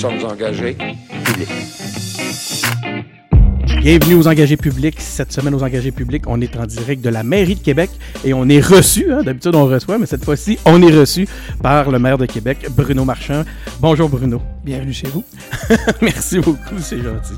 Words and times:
sommes 0.00 0.24
engagés 0.24 0.78
publics. 1.24 1.48
Bienvenue 3.82 4.14
aux 4.14 4.28
engagés 4.28 4.56
publics. 4.56 4.98
Cette 4.98 5.30
semaine, 5.30 5.54
aux 5.54 5.62
engagés 5.62 5.92
publics, 5.92 6.22
on 6.26 6.40
est 6.40 6.56
en 6.56 6.64
direct 6.64 7.04
de 7.04 7.10
la 7.10 7.22
mairie 7.22 7.54
de 7.54 7.60
Québec 7.60 7.90
et 8.24 8.32
on 8.32 8.48
est 8.48 8.64
reçu, 8.64 9.12
hein, 9.12 9.22
d'habitude 9.22 9.54
on 9.54 9.66
reçoit, 9.66 9.98
mais 9.98 10.06
cette 10.06 10.24
fois-ci, 10.24 10.58
on 10.64 10.80
est 10.80 10.98
reçu 10.98 11.28
par 11.62 11.90
le 11.90 11.98
maire 11.98 12.16
de 12.16 12.24
Québec, 12.24 12.66
Bruno 12.70 13.04
Marchand. 13.04 13.42
Bonjour 13.78 14.08
Bruno. 14.08 14.40
Bienvenue 14.64 14.94
chez 14.94 15.08
vous. 15.08 15.22
Merci 16.00 16.38
beaucoup, 16.38 16.78
c'est 16.78 17.02
gentil. 17.02 17.34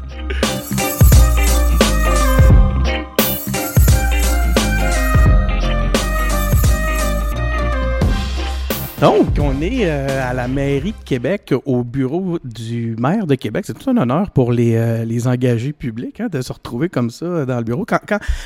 Donc, 9.02 9.30
on 9.40 9.60
est 9.60 9.80
euh, 9.82 10.30
à 10.30 10.32
la 10.32 10.46
mairie 10.46 10.92
de 10.92 11.04
Québec, 11.04 11.52
au 11.64 11.82
bureau 11.82 12.38
du 12.44 12.94
maire 13.00 13.26
de 13.26 13.34
Québec. 13.34 13.64
C'est 13.66 13.76
tout 13.76 13.90
un 13.90 13.96
honneur 13.96 14.30
pour 14.30 14.52
les, 14.52 14.76
euh, 14.76 15.04
les 15.04 15.26
engagés 15.26 15.72
publics 15.72 16.20
hein, 16.20 16.28
de 16.30 16.40
se 16.40 16.52
retrouver 16.52 16.88
comme 16.88 17.10
ça 17.10 17.44
dans 17.44 17.56
le 17.56 17.64
bureau. 17.64 17.84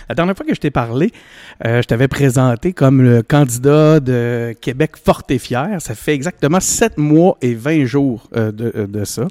La 0.09 0.14
dernière 0.14 0.34
fois 0.34 0.47
que 0.47 0.55
je 0.55 0.61
t'ai 0.61 0.70
parlé, 0.70 1.12
euh, 1.66 1.83
je 1.83 1.87
t'avais 1.87 2.09
présenté 2.09 2.73
comme 2.73 3.02
le 3.02 3.20
candidat 3.20 4.00
de 4.00 4.56
Québec 4.59 4.92
fort 4.97 5.24
et 5.28 5.38
fier. 5.38 5.77
Ça 5.80 5.95
fait 5.95 6.14
exactement 6.14 6.59
7 6.59 6.97
mois 6.97 7.36
et 7.42 7.52
20 7.52 7.84
jours 7.84 8.30
de, 8.33 8.50
de, 8.50 9.05
ça. 9.05 9.28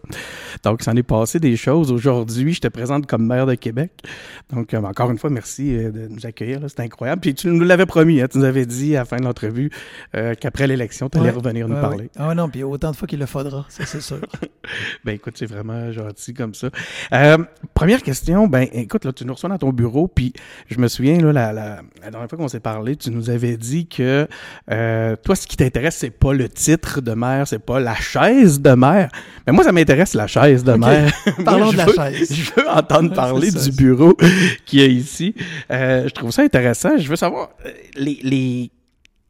Donc, 0.61 0.83
ça 0.83 0.91
en 0.91 0.95
est 0.95 1.01
passé 1.01 1.39
des 1.39 1.57
choses. 1.57 1.91
Aujourd'hui, 1.91 2.53
je 2.53 2.61
te 2.61 2.67
présente 2.67 3.07
comme 3.07 3.25
maire 3.25 3.47
de 3.47 3.55
Québec. 3.55 3.89
Donc, 4.53 4.75
encore 4.75 5.09
une 5.09 5.17
fois, 5.17 5.31
merci 5.31 5.75
de 5.75 6.07
nous 6.07 6.27
accueillir. 6.27 6.59
C'est 6.67 6.81
incroyable. 6.81 7.21
Puis 7.21 7.33
tu 7.33 7.47
nous 7.47 7.63
l'avais 7.63 7.87
promis. 7.87 8.21
Hein, 8.21 8.27
tu 8.31 8.37
nous 8.37 8.45
avais 8.45 8.67
dit 8.67 8.95
à 8.95 8.99
la 8.99 9.05
fin 9.05 9.17
de 9.17 9.23
l'entrevue 9.23 9.71
qu'après 10.13 10.67
l'élection, 10.67 11.09
allait 11.15 11.29
revenir 11.31 11.67
nous 11.67 11.75
parler. 11.75 12.09
Ah 12.17 12.33
non, 12.35 12.49
puis 12.49 12.63
autant 12.63 12.91
de 12.91 12.95
fois 12.95 13.07
qu'il 13.07 13.19
le 13.19 13.25
faudra, 13.25 13.65
ça 13.69 13.85
c'est 13.85 14.01
sûr. 14.01 14.19
ben 15.05 15.13
écoute, 15.15 15.35
c'est 15.37 15.45
vraiment 15.45 15.91
gentil 15.91 16.33
comme 16.33 16.53
ça. 16.53 16.69
Euh, 17.13 17.37
première 17.73 18.01
question, 18.03 18.47
ben 18.47 18.67
écoute, 18.73 19.05
là, 19.05 19.13
tu 19.13 19.25
nous 19.25 19.33
reçois 19.33 19.49
dans 19.49 19.57
ton 19.57 19.71
bureau, 19.71 20.07
puis 20.07 20.33
je 20.69 20.79
me 20.79 20.87
souviens, 20.87 21.19
là, 21.19 21.33
la, 21.33 21.53
la, 21.53 21.81
la 22.01 22.11
dernière 22.11 22.29
fois 22.29 22.37
qu'on 22.37 22.47
s'est 22.47 22.59
parlé, 22.59 22.95
tu 22.95 23.11
nous 23.11 23.29
avais 23.29 23.57
dit 23.57 23.87
que 23.87 24.27
euh, 24.71 25.15
toi, 25.23 25.35
ce 25.35 25.47
qui 25.47 25.57
t'intéresse, 25.57 25.97
c'est 25.97 26.09
pas 26.09 26.33
le 26.33 26.49
titre 26.49 27.01
de 27.01 27.13
maire, 27.13 27.47
c'est 27.47 27.59
pas 27.59 27.79
la 27.79 27.95
chaise 27.95 28.61
de 28.61 28.71
maire. 28.71 29.09
Mais 29.45 29.53
moi, 29.53 29.63
ça 29.63 29.71
m'intéresse 29.71 30.13
la 30.13 30.27
chaise 30.27 30.63
de 30.63 30.73
maire. 30.73 31.11
Parlons 31.45 31.71
de 31.71 31.77
la 31.77 31.87
chaise. 32.11 32.33
Je 32.33 32.51
veux 32.55 32.69
entendre 32.69 33.13
parler 33.13 33.51
du 33.51 33.71
bureau 33.71 34.15
qui 34.65 34.81
est 34.81 34.91
ici. 34.91 35.35
Euh, 35.71 36.07
je 36.07 36.13
trouve 36.13 36.31
ça 36.31 36.41
intéressant. 36.41 36.97
Je 36.97 37.07
veux 37.07 37.15
savoir, 37.15 37.49
les, 37.95 38.19
les 38.23 38.71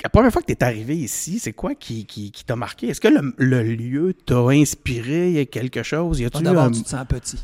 la 0.06 0.10
première 0.10 0.32
fois 0.32 0.44
que 0.44 0.46
tu 0.46 0.54
es 0.54 0.64
arrivé 0.64 0.96
ici, 0.96 1.40
c'est 1.40 1.54
quoi 1.54 1.74
qui, 1.74 2.06
qui, 2.06 2.30
qui 2.30 2.46
t'a 2.46 2.56
marqué? 2.56 2.90
Est-ce 2.90 3.02
que 3.02 3.08
le, 3.08 3.34
le 3.40 3.64
lieu 3.64 4.14
t'a 4.14 4.38
inspiré? 4.50 5.32
Y 5.32 5.40
a 5.40 5.46
quelque 5.48 5.82
chose? 5.82 6.20
Y 6.20 6.26
a-tu 6.26 6.44
D'abord, 6.44 6.70
tu 6.70 6.84
te 6.84 6.90
sens 6.90 7.08
petit. 7.08 7.44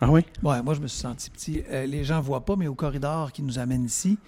Ah 0.00 0.10
oui? 0.10 0.22
Ouais, 0.42 0.60
moi, 0.62 0.74
je 0.74 0.80
me 0.80 0.88
suis 0.88 0.98
senti 0.98 1.30
petit. 1.30 1.62
Euh, 1.70 1.86
les 1.86 2.02
gens 2.02 2.16
ne 2.16 2.22
voient 2.22 2.44
pas, 2.44 2.56
mais 2.56 2.66
au 2.66 2.74
corridor 2.74 3.30
qui 3.30 3.44
nous 3.44 3.56
amène 3.60 3.84
ici, 3.84 4.18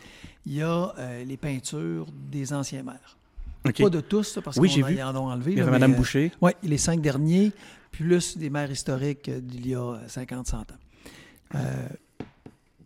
il 0.47 0.55
y 0.55 0.63
a 0.63 0.95
euh, 0.97 1.25
les 1.25 1.37
peintures 1.37 2.07
des 2.31 2.53
anciens 2.53 2.85
maires. 2.85 3.19
Pas 3.65 3.91
de 3.91 4.01
tous, 4.01 4.39
parce 4.45 4.57
oui, 4.57 4.69
qu'ils 4.69 5.03
en 5.03 5.17
ont 5.17 5.27
enlevé. 5.27 5.51
Il 5.51 5.59
y 5.59 5.61
avait 5.61 5.73
Mme 5.73 5.97
Boucher. 5.97 6.31
oui, 6.41 6.53
les 6.63 6.79
cinq 6.79 7.01
derniers, 7.01 7.51
plus 7.91 8.39
des 8.39 8.51
maires 8.51 8.71
historiques 8.71 9.29
d'il 9.29 9.67
y 9.67 9.75
a 9.75 9.99
50-100 10.07 10.55
ans. 10.59 10.65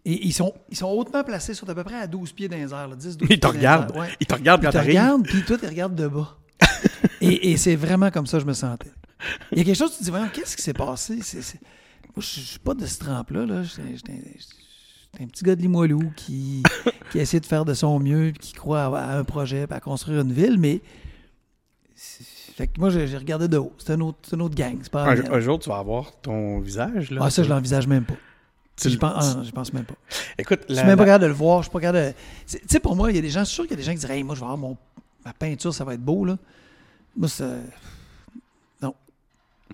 Et 0.04 0.26
ils 0.26 0.32
sont, 0.32 0.54
ils 0.70 0.76
sont 0.76 0.88
hautement 0.88 1.22
placés, 1.24 1.54
sur 1.54 1.68
à 1.68 1.74
peu 1.74 1.84
près 1.84 2.00
à 2.00 2.06
12 2.06 2.32
pieds 2.32 2.48
dans 2.48 2.56
les 2.56 2.72
airs, 2.72 2.96
10, 2.96 3.16
12 3.16 3.28
Ils 3.30 3.40
te 3.40 3.46
regardent. 3.46 3.92
Ils 4.20 4.26
te 4.26 4.34
regardent 4.34 4.62
quand 4.62 4.70
tu 4.70 4.76
arrives. 4.76 4.90
Ils 4.90 4.94
te 4.94 5.00
regardent, 5.00 5.26
puis 5.26 5.42
toi, 5.42 5.58
tu 5.58 5.66
regardes 5.66 5.94
de 5.94 6.08
bas. 6.08 6.36
et, 7.20 7.50
et 7.52 7.56
c'est 7.56 7.76
vraiment 7.76 8.10
comme 8.10 8.26
ça 8.26 8.38
que 8.38 8.42
je 8.42 8.48
me 8.48 8.54
sentais. 8.54 8.90
Il 9.52 9.58
y 9.58 9.60
a 9.60 9.64
quelque 9.64 9.76
chose, 9.76 9.92
tu 9.92 9.98
te 9.98 10.04
dis, 10.04 10.10
voyons, 10.10 10.28
qu'est-ce 10.32 10.56
qui 10.56 10.62
s'est 10.62 10.72
passé? 10.72 11.14
Moi, 11.14 12.18
je 12.18 12.40
suis 12.40 12.58
pas 12.58 12.74
de 12.74 12.86
ce 12.86 12.98
trempe-là. 12.98 13.46
Là. 13.46 13.62
J'étais 13.62 14.12
un, 14.12 15.24
un, 15.24 15.26
petit 15.26 15.44
gars 15.44 15.56
de 15.56 15.62
Limoilou 15.62 16.12
qui, 16.16 16.62
qui 17.10 17.18
essaie 17.18 17.40
de 17.40 17.46
faire 17.46 17.64
de 17.64 17.74
son 17.74 17.98
mieux, 17.98 18.30
qui 18.30 18.52
croit 18.52 18.84
à, 18.84 19.18
un 19.18 19.24
projet, 19.24 19.66
à 19.70 19.80
construire 19.80 20.20
une 20.22 20.32
ville, 20.32 20.58
mais 20.58 20.80
fait 21.94 22.66
que 22.66 22.80
moi, 22.80 22.90
j'ai 22.90 23.16
regardé 23.16 23.46
de 23.46 23.56
haut. 23.56 23.72
C'est 23.78 23.92
un, 23.92 24.00
autre, 24.00 24.18
un 24.34 24.40
autre 24.40 24.54
gang. 24.54 24.78
Pas 24.88 25.04
un, 25.04 25.32
un, 25.32 25.40
jour, 25.40 25.58
tu 25.58 25.68
vas 25.68 25.78
avoir 25.78 26.12
ton 26.20 26.58
visage. 26.58 27.10
Là, 27.10 27.20
ah, 27.24 27.30
ça, 27.30 27.44
je 27.44 27.48
l'envisage 27.48 27.86
même 27.86 28.04
pas. 28.04 28.16
Je 28.82 28.96
pense, 28.96 29.36
ah, 29.36 29.42
pense 29.54 29.72
même 29.72 29.84
pas. 29.84 29.94
Écoute, 30.38 30.60
je 30.68 30.74
suis 30.74 30.84
même 30.84 30.96
pas 30.96 31.04
capable 31.04 31.22
de 31.22 31.28
le 31.28 31.34
voir. 31.34 31.62
Je 31.62 31.64
suis 31.64 31.72
pas 31.72 31.80
capable 31.80 32.06
de. 32.06 32.14
Tu 32.46 32.58
sais, 32.68 32.80
pour 32.80 32.94
moi, 32.94 33.10
il 33.10 33.16
y 33.16 33.18
a 33.18 33.22
des 33.22 33.30
gens, 33.30 33.40
je 33.40 33.46
suis 33.46 33.54
sûr 33.54 33.64
qu'il 33.64 33.72
y 33.72 33.74
a 33.74 33.76
des 33.76 33.82
gens 33.82 33.92
qui 33.92 33.98
diraient 33.98 34.22
moi, 34.22 34.34
je 34.34 34.40
vais 34.40 34.44
avoir 34.44 34.58
mon, 34.58 34.76
ma 35.24 35.32
peinture, 35.32 35.74
ça 35.74 35.84
va 35.84 35.94
être 35.94 36.04
beau. 36.04 36.24
Là. 36.24 36.38
Moi, 37.16 37.28
c'est 37.28 37.44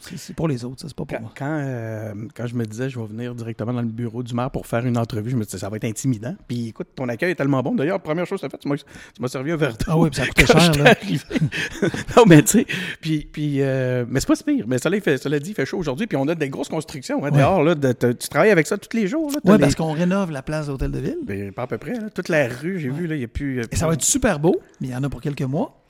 c'est 0.00 0.34
pour 0.34 0.48
les 0.48 0.64
autres, 0.64 0.80
ça, 0.80 0.88
c'est 0.88 0.96
pas 0.96 1.04
pour 1.04 1.20
moi. 1.20 1.30
Quand, 1.36 1.58
euh, 1.60 2.14
quand 2.34 2.46
je 2.46 2.54
me 2.54 2.64
disais, 2.64 2.90
je 2.90 2.98
vais 2.98 3.06
venir 3.06 3.34
directement 3.34 3.72
dans 3.72 3.82
le 3.82 3.88
bureau 3.88 4.22
du 4.22 4.34
maire 4.34 4.50
pour 4.50 4.66
faire 4.66 4.84
une 4.84 4.98
entrevue, 4.98 5.30
je 5.30 5.36
me 5.36 5.44
disais, 5.44 5.58
ça 5.58 5.68
va 5.68 5.76
être 5.76 5.84
intimidant. 5.84 6.34
Puis 6.48 6.68
écoute, 6.68 6.88
ton 6.94 7.08
accueil 7.08 7.32
est 7.32 7.36
tellement 7.36 7.62
bon. 7.62 7.74
D'ailleurs, 7.74 8.00
première 8.00 8.26
chose 8.26 8.40
que 8.40 8.46
tu 8.46 8.54
as 8.54 8.58
fait, 8.58 8.84
tu 9.14 9.22
m'as 9.22 9.28
servi 9.28 9.52
un 9.52 9.56
verre 9.56 9.76
d'eau. 9.76 9.86
Ah 9.88 9.98
oui, 9.98 10.10
puis 10.10 10.20
ça 10.20 10.26
coûtait 10.28 10.46
cher, 10.46 10.72
là. 10.82 10.94
non, 12.16 12.24
mais 12.26 12.42
tu 12.42 12.48
sais, 12.48 12.66
puis, 13.00 13.28
puis 13.30 13.62
euh, 13.62 14.04
mais 14.08 14.20
c'est 14.20 14.26
pas 14.26 14.36
si 14.36 14.44
pire. 14.44 14.64
Mais 14.66 14.78
cela, 14.78 15.00
fait, 15.00 15.18
cela 15.18 15.38
dit, 15.38 15.50
il 15.50 15.54
fait 15.54 15.66
chaud 15.66 15.78
aujourd'hui, 15.78 16.06
puis 16.06 16.16
on 16.16 16.26
a 16.28 16.34
des 16.34 16.48
grosses 16.48 16.68
constructions 16.68 17.24
hein, 17.24 17.30
dehors. 17.30 17.62
Là, 17.62 17.74
tu 17.74 18.28
travailles 18.28 18.50
avec 18.50 18.66
ça 18.66 18.76
tous 18.76 18.96
les 18.96 19.06
jours. 19.06 19.30
Oui, 19.44 19.58
parce 19.58 19.74
qu'on 19.74 19.92
rénove 19.92 20.30
la 20.30 20.42
place 20.42 20.66
d'Hôtel 20.66 20.90
de 20.90 20.98
Ville. 20.98 21.18
Ben, 21.24 21.52
pas 21.52 21.62
à 21.62 21.66
peu 21.66 21.78
près. 21.78 21.94
Toute 22.14 22.28
la 22.28 22.48
rue, 22.48 22.78
j'ai 22.80 22.90
vu, 22.90 23.06
là, 23.06 23.14
il 23.14 23.18
n'y 23.18 23.24
a 23.24 23.28
plus. 23.28 23.60
Et 23.70 23.76
ça 23.76 23.86
va 23.86 23.94
être 23.94 24.02
super 24.02 24.38
beau, 24.38 24.60
mais 24.80 24.88
il 24.88 24.92
y 24.92 24.96
en 24.96 25.02
a 25.02 25.08
pour 25.08 25.20
quelques 25.20 25.42
mois. 25.42 25.83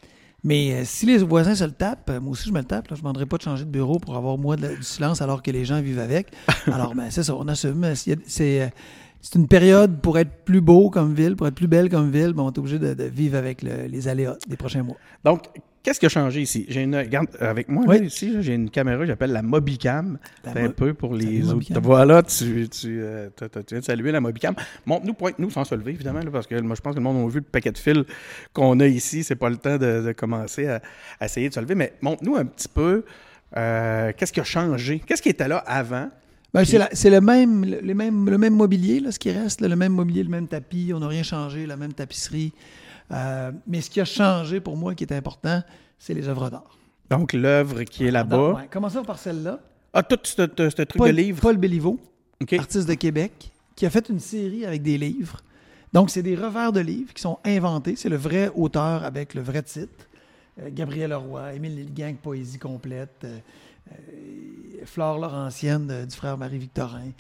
Mais 0.45 0.75
euh, 0.75 0.83
si 0.85 1.07
les 1.07 1.19
voisins 1.19 1.55
se 1.55 1.65
le 1.65 1.73
tapent, 1.73 2.11
euh, 2.11 2.21
moi 2.21 2.33
aussi 2.33 2.49
je 2.49 2.53
me 2.53 2.59
le 2.59 2.65
tape, 2.65 2.87
je 2.91 2.95
ne 2.95 2.99
demanderai 2.99 3.25
pas 3.25 3.39
de 3.39 3.43
changer 3.43 3.65
de 3.65 3.71
bureau 3.71 3.99
pour 3.99 4.15
avoir 4.15 4.37
moi 4.37 4.57
du 4.57 4.83
silence 4.83 5.23
alors 5.23 5.43
que 5.43 5.51
les 5.51 5.65
gens 5.65 5.81
vivent 5.81 5.99
avec. 5.99 6.29
Alors, 6.67 6.95
ben, 6.95 7.11
c'est 7.11 7.23
ça, 7.23 7.35
on 7.35 7.49
assume. 7.49 7.95
C'est, 7.95 8.19
euh, 8.61 8.69
c'est 9.23 9.39
une 9.39 9.49
période 9.49 10.03
pour 10.03 10.19
être 10.19 10.45
plus 10.45 10.61
beau 10.61 10.91
comme 10.91 11.15
ville, 11.15 11.35
pour 11.35 11.47
être 11.47 11.55
plus 11.55 11.67
belle 11.67 11.89
comme 11.89 12.11
ville, 12.11 12.35
ben, 12.35 12.43
on 12.43 12.53
est 12.53 12.59
obligé 12.59 12.79
de, 12.79 13.05
vivre 13.05 13.39
avec 13.39 13.63
les 13.63 14.07
aléas 14.07 14.37
des 14.47 14.57
prochains 14.57 14.83
mois. 14.83 14.97
Donc, 15.25 15.45
Qu'est-ce 15.85 16.01
qui 16.01 16.07
a 16.07 16.09
changé 16.09 16.41
ici? 16.41 16.65
J'ai 16.71 16.81
une, 16.81 16.97
regarde, 16.97 17.29
avec 17.41 17.69
moi, 17.69 17.95
ici, 17.99 18.35
j'ai 18.41 18.55
une 18.55 18.71
caméra, 18.71 19.05
j'appelle 19.05 19.33
la 19.33 19.43
Mobicam. 19.43 20.19
C'est 20.43 20.59
un 20.59 20.71
peu 20.71 20.95
pour 20.95 21.15
les 21.15 21.53
autres. 21.53 21.79
Voilà, 21.79 22.23
tu, 22.23 22.67
tu, 22.71 23.03
euh, 23.03 23.29
viens 23.69 23.81
de 23.81 23.85
saluer 23.85 24.11
la 24.11 24.23
Mobicam. 24.23 24.55
Montre-nous, 24.87 25.13
pointe-nous 25.13 25.51
sans 25.51 25.65
se 25.65 25.75
lever, 25.75 25.93
évidemment, 25.93 26.21
parce 26.33 26.47
que 26.47 26.59
moi, 26.63 26.75
je 26.75 26.81
pense 26.81 26.95
que 26.95 27.01
le 27.01 27.05
monde 27.05 27.29
a 27.29 27.31
vu 27.31 27.41
le 27.41 27.45
paquet 27.45 27.71
de 27.71 27.77
fils 27.77 28.03
qu'on 28.55 28.81
a 28.81 28.87
ici. 28.87 29.25
C'est 29.25 29.37
pas 29.37 29.51
le 29.51 29.59
temps 29.59 29.77
de, 29.77 30.15
commencer 30.17 30.67
à, 30.67 30.81
essayer 31.21 31.51
de 31.51 31.55
se 31.55 31.61
lever, 31.61 31.75
mais 31.75 31.93
montre-nous 32.01 32.37
un 32.37 32.47
petit 32.47 32.69
peu 32.69 33.05
euh, 33.55 34.11
qu'est-ce 34.17 34.33
qui 34.33 34.41
a 34.41 34.45
changé? 34.45 35.03
Qu'est-ce 35.07 35.21
qui 35.21 35.29
était 35.29 35.49
là 35.49 35.59
avant? 35.67 36.09
Ben, 36.55 36.65
c'est 36.65 37.11
le 37.11 37.21
même, 37.21 37.63
le, 37.63 37.95
même, 37.95 38.31
le 38.31 38.39
même 38.39 38.55
mobilier, 38.55 39.01
là, 39.01 39.13
ce 39.13 39.19
qui 39.19 39.31
reste, 39.31 39.61
le 39.61 39.77
même 39.77 39.93
mobilier, 39.93 40.23
le 40.23 40.31
même 40.31 40.49
tapis. 40.49 40.93
On 40.95 41.01
n'a 41.01 41.09
rien 41.09 41.23
changé, 41.23 41.67
la 41.67 41.77
même 41.77 41.93
tapisserie. 41.93 42.53
Euh, 43.15 43.53
mais 43.67 43.81
ce 43.81 43.91
qui 43.91 44.01
a 44.01 44.05
changé 44.05 44.61
pour 44.61 44.77
moi, 44.77 44.95
qui 44.95 45.05
est 45.05 45.13
important, 45.13 45.63
c'est 45.99 46.15
les 46.15 46.29
œuvres 46.29 46.51
d'art. 46.51 46.77
Donc, 47.11 47.33
l'œuvre 47.33 47.85
qui 47.85 48.07
est 48.07 48.11
là-bas. 48.11 48.53
Ouais. 48.53 48.69
Commençons 48.71 49.05
par 49.05 49.19
celle-là. 49.19 49.61
Ah, 49.93 50.03
tout 50.03 50.19
ce, 50.25 50.43
truc 50.43 51.03
de 51.03 51.11
livre. 51.11 51.41
Paul 51.41 51.57
Béliveau, 51.57 52.01
artiste 52.59 52.89
de 52.89 52.95
Québec, 52.95 53.53
qui 53.77 53.87
a 53.87 53.91
fait 53.91 54.09
une 54.09 54.19
série 54.19 54.67
avec 54.67 54.83
des 54.83 54.99
livres. 54.99 55.41
Donc, 55.93 56.11
c'est 56.11 56.23
des 56.23 56.35
revers 56.35 56.73
de 56.73 56.81
livres 56.81 57.15
qui 57.15 57.23
sont 57.23 57.39
inventés. 57.45 57.95
C'est 57.95 58.09
le 58.09 58.17
vrai 58.17 58.51
auteur 58.55 59.05
avec 59.05 59.35
le 59.35 59.43
vrai 59.43 59.63
titre. 59.63 60.09
Euh, 60.61 60.71
Gabriel 60.73 61.11
Leroy, 61.11 61.55
Émile 61.55 61.77
Lilligang, 61.77 62.17
Poésie 62.17 62.59
complète. 62.59 63.25
Euh, 63.25 63.39
Flore 64.87 65.19
Laurentienne 65.19 66.07
du 66.07 66.17
frère 66.17 66.37
Marie-Victorin. 66.37 67.13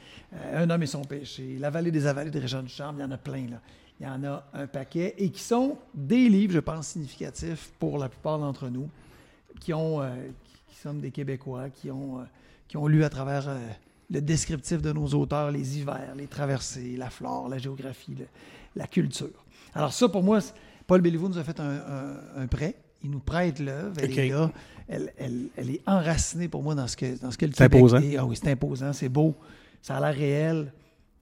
Un 0.54 0.68
homme 0.70 0.82
et 0.82 0.86
son 0.86 1.02
péché. 1.02 1.56
La 1.60 1.70
vallée 1.70 1.90
des 1.90 2.06
avalées 2.06 2.30
de 2.30 2.40
Régent 2.40 2.62
Duchamp. 2.62 2.94
Il 2.96 3.00
y 3.00 3.04
en 3.04 3.10
a 3.10 3.18
plein, 3.18 3.46
là. 3.48 3.60
Il 4.00 4.06
y 4.06 4.08
en 4.08 4.24
a 4.24 4.44
un 4.52 4.66
paquet 4.66 5.14
et 5.18 5.30
qui 5.30 5.40
sont 5.40 5.78
des 5.94 6.28
livres, 6.28 6.52
je 6.52 6.58
pense, 6.58 6.88
significatifs 6.88 7.72
pour 7.78 7.98
la 7.98 8.08
plupart 8.08 8.38
d'entre 8.38 8.68
nous, 8.68 8.88
qui, 9.60 9.72
ont, 9.72 10.02
euh, 10.02 10.08
qui 10.66 10.76
sont 10.76 10.94
des 10.94 11.10
Québécois, 11.10 11.70
qui 11.70 11.90
ont, 11.90 12.18
euh, 12.18 12.24
qui 12.66 12.76
ont 12.76 12.88
lu 12.88 13.04
à 13.04 13.08
travers 13.08 13.48
euh, 13.48 13.58
le 14.10 14.20
descriptif 14.20 14.82
de 14.82 14.92
nos 14.92 15.06
auteurs 15.08 15.52
les 15.52 15.78
hivers, 15.78 16.14
les 16.16 16.26
traversées, 16.26 16.96
la 16.96 17.08
flore, 17.08 17.48
la 17.48 17.58
géographie, 17.58 18.16
la 18.74 18.86
culture. 18.88 19.44
Alors 19.74 19.92
ça, 19.92 20.08
pour 20.08 20.24
moi, 20.24 20.40
Paul 20.86 21.00
Béliveau 21.00 21.28
nous 21.28 21.38
a 21.38 21.44
fait 21.44 21.60
un, 21.60 22.46
prêt. 22.48 22.74
Il 23.02 23.10
nous 23.10 23.20
prête 23.20 23.60
l'œuvre. 23.60 23.94
Elle 23.98 24.18
est 24.18 24.28
là. 24.28 24.50
Elle, 24.88 25.12
elle, 25.56 25.70
est 25.70 25.80
enracinée 25.86 26.48
pour 26.48 26.62
moi 26.62 26.74
dans 26.74 26.86
ce 26.86 26.96
que, 26.96 27.18
dans 27.20 27.30
ce 27.30 27.38
que 27.38 27.46
le 27.46 27.52
Québec 27.52 27.74
imposant. 27.74 28.00
Ah 28.18 28.24
oui, 28.26 28.36
c'est 28.36 28.50
imposant, 28.50 28.92
c'est 28.92 29.08
beau, 29.08 29.34
ça 29.80 29.96
a 29.96 30.00
l'air 30.00 30.14
réel. 30.14 30.72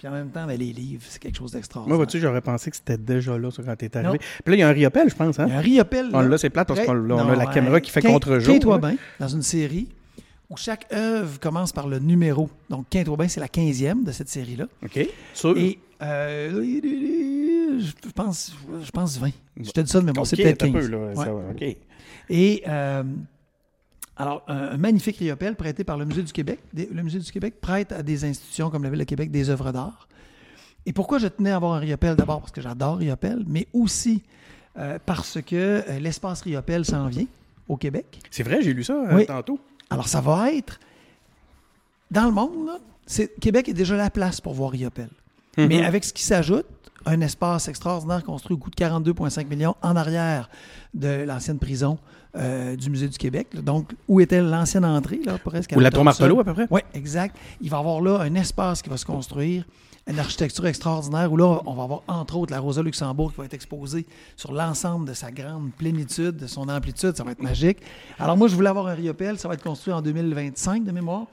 Puis 0.02 0.08
en 0.08 0.14
même 0.14 0.30
temps, 0.30 0.48
ben, 0.48 0.58
les 0.58 0.72
livres, 0.72 1.04
c'est 1.08 1.22
quelque 1.22 1.36
chose 1.36 1.52
d'extraordinaire. 1.52 1.96
Moi, 1.96 2.04
vois-tu, 2.04 2.18
j'aurais 2.18 2.40
pensé 2.40 2.72
que 2.72 2.76
c'était 2.76 2.98
déjà 2.98 3.38
là 3.38 3.50
quand 3.54 3.76
tu 3.76 3.84
es 3.84 3.96
arrivé. 3.96 4.18
Puis 4.18 4.50
là, 4.50 4.56
il 4.56 4.58
y 4.58 4.62
a 4.64 4.68
un 4.68 4.72
riopel, 4.72 5.08
je 5.08 5.14
pense. 5.14 5.38
Hein? 5.38 5.46
Il 5.46 5.52
y 5.52 5.54
a 5.54 5.58
un 5.58 5.60
riopel. 5.60 6.10
On, 6.12 6.22
là, 6.22 6.38
c'est 6.38 6.50
plate 6.50 6.66
parce 6.66 6.80
qu'on 6.80 7.18
a 7.18 7.36
la 7.36 7.46
caméra 7.46 7.80
qui 7.80 7.92
fait 7.92 8.02
contre-jour. 8.02 8.52
Quinte-toi 8.52 8.78
bien, 8.78 8.96
dans 9.20 9.28
une 9.28 9.42
série 9.42 9.86
où 10.50 10.56
chaque 10.56 10.92
œuvre 10.92 11.38
commence 11.38 11.70
par 11.70 11.86
le 11.86 12.00
numéro. 12.00 12.50
Donc, 12.68 12.86
Quinte-toi 12.90 13.16
bien, 13.16 13.28
c'est 13.28 13.38
la 13.38 13.46
15e 13.46 14.02
de 14.02 14.10
cette 14.10 14.28
série-là. 14.28 14.66
OK. 14.82 15.08
Sûr. 15.34 15.56
Et 15.56 15.78
euh, 16.02 16.50
je, 17.78 18.10
pense, 18.12 18.56
je 18.84 18.90
pense 18.90 19.18
20. 19.18 19.30
Je 19.56 19.70
te 19.70 19.80
dis 19.82 19.90
ça, 19.92 20.00
mais 20.00 20.10
bon, 20.10 20.24
c'est 20.24 20.34
peut-être 20.34 20.66
15. 20.66 20.68
Un 20.68 20.72
peu, 20.80 20.86
là. 20.88 21.14
Ça, 21.14 21.32
OK. 21.32 21.76
Et. 22.28 22.64
Euh, 22.66 23.04
Alors, 24.16 24.44
un, 24.46 24.76
magnifique 24.76 25.16
riopelle 25.16 25.56
prêté 25.56 25.84
par 25.84 25.96
le 25.96 26.04
Musée 26.04 26.22
du 26.22 26.32
Québec. 26.32 26.60
Le 26.74 27.02
Musée 27.02 27.18
du 27.18 27.32
Québec 27.32 27.54
prête 27.60 27.92
à 27.92 28.02
des 28.02 28.24
institutions 28.24 28.70
comme 28.70 28.82
la 28.82 28.90
Ville 28.90 29.00
de 29.00 29.04
Québec 29.04 29.30
des 29.30 29.48
œuvres 29.50 29.72
d'art. 29.72 30.06
Et 30.84 30.92
pourquoi 30.92 31.18
je 31.18 31.28
tenais 31.28 31.50
à 31.50 31.56
avoir 31.56 31.72
un 31.74 31.78
riopelle 31.78 32.16
D'abord 32.16 32.40
parce 32.40 32.52
que 32.52 32.60
j'adore 32.60 32.98
riopelle, 32.98 33.44
mais 33.46 33.68
aussi 33.72 34.22
euh, 34.78 34.98
parce 35.04 35.40
que 35.40 35.54
euh, 35.88 35.98
l'espace 35.98 36.42
riopelle 36.42 36.84
s'en 36.84 37.06
vient 37.08 37.26
au 37.68 37.76
Québec. 37.76 38.20
C'est 38.30 38.42
vrai, 38.42 38.62
j'ai 38.62 38.74
lu 38.74 38.84
ça 38.84 38.94
euh, 38.94 39.16
Oui. 39.16 39.26
tantôt. 39.26 39.58
Alors, 39.90 40.08
ça 40.08 40.20
va 40.20 40.52
être. 40.52 40.80
Dans 42.10 42.24
le 42.24 42.32
monde, 42.32 42.66
là, 42.66 43.26
Québec 43.40 43.68
est 43.68 43.74
déjà 43.74 43.96
la 43.96 44.10
place 44.10 44.40
pour 44.40 44.54
voir 44.54 44.70
Riopelle. 44.70 45.10
Mhm. 45.56 45.66
Mais 45.66 45.84
avec 45.84 46.04
ce 46.04 46.12
qui 46.12 46.22
s'ajoute, 46.22 46.66
un 47.06 47.20
espace 47.20 47.68
extraordinaire 47.68 48.22
construit 48.24 48.54
au 48.54 48.58
coût 48.58 48.70
de 48.70 48.76
42,5 48.76 49.46
millions 49.46 49.76
en 49.82 49.96
arrière 49.96 50.48
de 50.94 51.24
l'ancienne 51.24 51.58
prison 51.58 51.98
euh, 52.36 52.76
du 52.76 52.88
Musée 52.90 53.08
du 53.08 53.18
Québec. 53.18 53.48
là. 53.52 53.60
Donc, 53.60 53.92
où 54.08 54.20
était 54.20 54.40
l'ancienne 54.40 54.84
entrée, 54.84 55.20
là, 55.24 55.38
presque. 55.38 55.72
Ou 55.76 55.80
la 55.80 55.90
tour. 55.90 56.04
Martelot, 56.04 56.40
à 56.40 56.44
peu 56.44 56.54
près. 56.54 56.66
Oui, 56.70 56.80
exact. 56.94 57.36
Il 57.60 57.70
va 57.70 57.76
y 57.76 57.80
avoir 57.80 58.00
là 58.00 58.20
un 58.20 58.34
espace 58.34 58.80
qui 58.82 58.88
va 58.88 58.96
se 58.96 59.04
construire, 59.04 59.64
une 60.06 60.18
architecture 60.18 60.66
extraordinaire, 60.66 61.30
où 61.30 61.36
là, 61.36 61.60
on 61.66 61.74
va 61.74 61.84
avoir 61.84 62.02
entre 62.08 62.36
autres 62.36 62.52
la 62.52 62.60
Rosa 62.60 62.82
Luxembourg 62.82 63.32
qui 63.32 63.38
va 63.38 63.44
être 63.44 63.54
exposée 63.54 64.06
sur 64.36 64.52
l'ensemble 64.52 65.06
de 65.06 65.14
sa 65.14 65.30
grande 65.30 65.72
plénitude, 65.72 66.36
de 66.36 66.46
son 66.46 66.68
amplitude. 66.68 67.16
Ça 67.16 67.22
va 67.22 67.32
être 67.32 67.42
magique. 67.42 67.78
Alors 68.18 68.36
moi, 68.36 68.48
je 68.48 68.54
voulais 68.54 68.70
avoir 68.70 68.86
un 68.86 68.94
Riopelle. 68.94 69.38
Ça 69.38 69.46
va 69.48 69.54
être 69.54 69.62
construit 69.62 69.92
en 69.92 70.02
2025 70.02 70.84
de 70.84 70.90
mémoire 70.90 71.26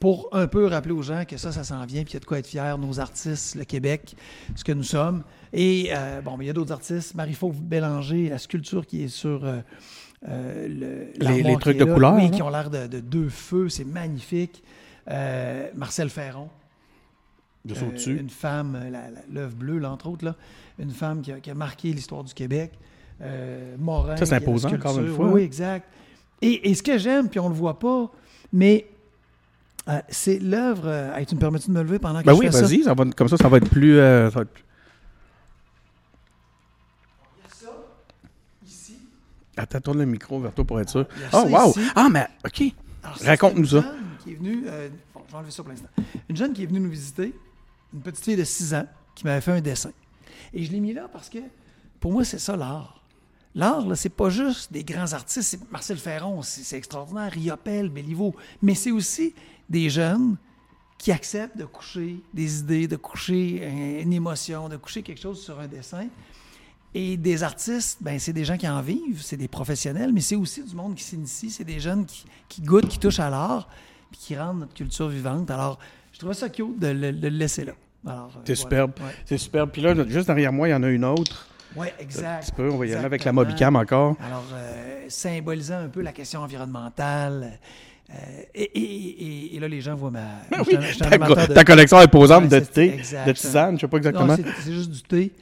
pour 0.00 0.28
un 0.32 0.46
peu 0.46 0.66
rappeler 0.66 0.92
aux 0.92 1.02
gens 1.02 1.24
que 1.24 1.36
ça, 1.36 1.52
ça 1.52 1.64
s'en 1.64 1.84
vient, 1.86 2.02
puis 2.02 2.12
il 2.12 2.14
y 2.14 2.16
a 2.18 2.20
de 2.20 2.24
quoi 2.24 2.38
être 2.38 2.46
fier, 2.46 2.76
nos 2.78 3.00
artistes, 3.00 3.54
le 3.54 3.64
Québec, 3.64 4.14
ce 4.54 4.62
que 4.62 4.72
nous 4.72 4.82
sommes. 4.82 5.22
Et 5.52 5.88
euh, 5.92 6.20
bon, 6.20 6.36
mais 6.36 6.44
il 6.44 6.48
y 6.48 6.50
a 6.50 6.52
d'autres 6.52 6.72
artistes. 6.72 7.14
Marie-Fauve 7.14 7.62
Bélanger, 7.62 8.28
la 8.28 8.38
sculpture 8.38 8.86
qui 8.86 9.04
est 9.04 9.08
sur 9.08 9.44
euh, 9.44 9.60
le, 10.26 11.06
l'armoire 11.20 11.46
les 11.52 11.56
trucs 11.58 11.76
de 11.78 11.84
là. 11.84 11.94
couleur, 11.94 12.14
Oui, 12.14 12.24
là. 12.24 12.28
qui 12.30 12.42
ont 12.42 12.48
l'air 12.50 12.70
de, 12.70 12.86
de 12.86 13.00
deux 13.00 13.28
feux, 13.28 13.68
c'est 13.68 13.84
magnifique. 13.84 14.62
Euh, 15.08 15.68
Marcel 15.76 16.10
Ferron, 16.10 16.48
De 17.64 17.74
euh, 17.74 17.76
saut 17.76 17.92
dessus. 17.92 18.18
une 18.18 18.30
femme, 18.30 18.76
euh, 18.80 19.10
l'œuvre 19.32 19.54
bleue, 19.54 19.78
là, 19.78 19.90
entre 19.92 20.08
autres, 20.08 20.24
là, 20.24 20.34
une 20.80 20.90
femme 20.90 21.22
qui 21.22 21.30
a, 21.32 21.38
qui 21.40 21.50
a 21.50 21.54
marqué 21.54 21.92
l'histoire 21.92 22.24
du 22.24 22.34
Québec. 22.34 22.72
Euh, 23.22 23.76
Morin. 23.78 24.16
Ça, 24.16 24.26
c'est 24.26 24.34
imposant, 24.34 24.72
encore 24.72 24.98
une 24.98 25.14
fois. 25.14 25.26
Oui, 25.26 25.32
oui, 25.34 25.42
exact. 25.42 25.88
Et, 26.42 26.68
et 26.70 26.74
ce 26.74 26.82
que 26.82 26.98
j'aime, 26.98 27.28
puis 27.28 27.38
on 27.40 27.48
le 27.48 27.54
voit 27.54 27.78
pas, 27.78 28.10
mais 28.52 28.86
euh, 29.88 30.00
c'est 30.08 30.38
l'œuvre. 30.40 30.82
euh, 30.86 31.14
hey, 31.16 31.24
tu 31.24 31.34
me 31.36 31.40
permets 31.40 31.60
de 31.60 31.70
me 31.70 31.82
lever 31.82 31.98
pendant 32.00 32.20
que 32.20 32.26
Ben 32.26 32.34
je 32.34 32.38
oui, 32.40 32.46
fais 32.46 32.52
ça? 32.52 32.62
vas-y, 32.62 33.14
comme 33.14 33.28
ça, 33.28 33.36
ça 33.36 33.48
va 33.48 33.56
être 33.58 33.70
plus. 33.70 33.96
euh, 33.98 34.28
ça 34.30 34.36
va 34.40 34.42
être 34.42 34.50
plus- 34.50 34.62
Ici. 38.66 38.98
Attends, 39.56 39.80
tourne 39.80 39.98
le 39.98 40.06
micro 40.06 40.38
vers 40.40 40.52
toi 40.52 40.64
pour 40.64 40.80
être 40.80 40.90
sûr. 40.90 41.06
Il 41.16 41.22
y 41.22 41.24
a 41.24 41.28
Oh, 41.32 41.46
wow! 41.48 41.70
ici. 41.70 41.80
Ah, 41.94 42.08
mais 42.10 42.26
OK. 42.44 42.72
Raconte-nous 43.24 43.66
ça. 43.66 43.80
jeune 43.80 43.94
Qui 44.22 44.32
est 44.32 44.34
venue, 44.34 44.64
euh, 44.66 44.88
bon, 45.14 45.20
je 45.26 45.32
vais 45.32 45.38
enlever 45.38 45.50
ça 45.50 45.62
pour 45.62 45.70
l'instant. 45.72 45.88
Une 46.28 46.36
jeune 46.36 46.52
qui 46.52 46.62
est 46.62 46.66
venue 46.66 46.80
nous 46.80 46.90
visiter, 46.90 47.32
une 47.94 48.00
petite 48.00 48.24
fille 48.24 48.36
de 48.36 48.44
6 48.44 48.74
ans, 48.74 48.86
qui 49.14 49.24
m'avait 49.24 49.40
fait 49.40 49.52
un 49.52 49.60
dessin. 49.60 49.90
Et 50.52 50.64
je 50.64 50.72
l'ai 50.72 50.80
mis 50.80 50.92
là 50.92 51.08
parce 51.12 51.28
que, 51.28 51.38
pour 52.00 52.12
moi, 52.12 52.24
c'est 52.24 52.38
ça 52.38 52.56
l'art. 52.56 53.02
L'art, 53.54 53.86
là, 53.86 53.96
c'est 53.96 54.10
pas 54.10 54.28
juste 54.28 54.70
des 54.72 54.84
grands 54.84 55.12
artistes. 55.14 55.48
C'est 55.48 55.70
Marcel 55.70 55.96
Ferron, 55.96 56.42
c'est 56.42 56.76
extraordinaire, 56.76 57.32
Riopelle, 57.32 57.88
Béliveau. 57.88 58.34
Mais 58.60 58.74
c'est 58.74 58.90
aussi 58.90 59.34
des 59.70 59.88
jeunes 59.88 60.36
qui 60.98 61.10
acceptent 61.12 61.56
de 61.56 61.64
coucher 61.64 62.16
des 62.34 62.58
idées, 62.60 62.86
de 62.88 62.96
coucher 62.96 63.60
euh, 63.62 64.02
une 64.02 64.12
émotion, 64.12 64.68
de 64.68 64.76
coucher 64.76 65.02
quelque 65.02 65.20
chose 65.20 65.42
sur 65.42 65.58
un 65.58 65.66
dessin. 65.68 66.06
Et 66.98 67.16
des 67.18 67.42
artistes, 67.42 67.98
ben, 68.00 68.18
c'est 68.18 68.32
des 68.32 68.44
gens 68.44 68.56
qui 68.56 68.66
en 68.66 68.80
vivent, 68.80 69.20
c'est 69.22 69.36
des 69.36 69.48
professionnels, 69.48 70.12
mais 70.14 70.22
c'est 70.22 70.36
aussi 70.36 70.62
du 70.62 70.74
monde 70.74 70.94
qui 70.94 71.04
s'initie, 71.04 71.50
c'est 71.50 71.64
des 71.64 71.78
jeunes 71.78 72.06
qui, 72.06 72.24
qui 72.48 72.62
goûtent, 72.62 72.88
qui 72.88 72.98
touchent 72.98 73.20
à 73.20 73.28
l'art, 73.28 73.68
puis 74.10 74.18
qui 74.18 74.36
rendent 74.36 74.60
notre 74.60 74.72
culture 74.74 75.08
vivante. 75.08 75.50
Alors, 75.50 75.78
je 76.12 76.18
trouvais 76.18 76.32
ça 76.34 76.48
cute 76.48 76.78
de 76.78 76.86
le, 76.88 77.12
de 77.12 77.28
le 77.28 77.36
laisser 77.36 77.64
là. 77.66 77.72
Euh, 78.06 78.10
C'est 78.46 78.54
voilà. 78.54 78.56
superbe. 78.56 78.92
C'est 79.26 79.36
superbe. 79.36 79.70
Puis 79.72 79.82
là, 79.82 79.94
juste 80.08 80.26
derrière 80.26 80.52
moi, 80.52 80.68
il 80.68 80.70
y 80.70 80.74
en 80.74 80.82
a 80.84 80.88
une 80.88 81.04
autre. 81.04 81.48
Oui, 81.76 81.88
Un 81.98 82.02
exact. 82.02 82.44
petit 82.46 82.52
peu. 82.52 82.70
On 82.70 82.78
va 82.78 82.86
y 82.86 82.94
aller 82.94 83.04
avec 83.04 83.24
la. 83.24 83.32
Mobicam 83.32 83.76
encore. 83.76 84.16
Alors, 84.24 84.44
euh, 84.54 85.04
symbolisant 85.08 85.78
un 85.80 85.88
peu 85.88 86.00
la 86.00 86.12
question 86.12 86.40
environnementale. 86.40 87.58
euh, 88.08 88.14
et, 88.54 88.62
et- 88.62 88.80
et- 88.80 89.56
et 89.56 89.60
là, 89.60 89.68
les 89.68 89.80
gens 89.82 89.94
voient 89.96 90.10
ma. 90.12 90.20
un- 90.20 90.60
un 90.60 90.64
Ta, 90.64 91.46
de- 91.48 91.62
collection 91.66 91.98
imposante 91.98 92.44
Ouais, 92.44 92.60
de 92.60 92.64
thé, 92.64 92.94
exact, 92.94 93.26
de 93.26 93.32
tisane, 93.32 93.76
je 93.76 93.80
sais 93.82 93.88
pas 93.88 93.96
exactement. 93.98 94.36
C'est 94.64 94.72
juste 94.72 94.90
du 94.90 95.02
thé. 95.02 95.32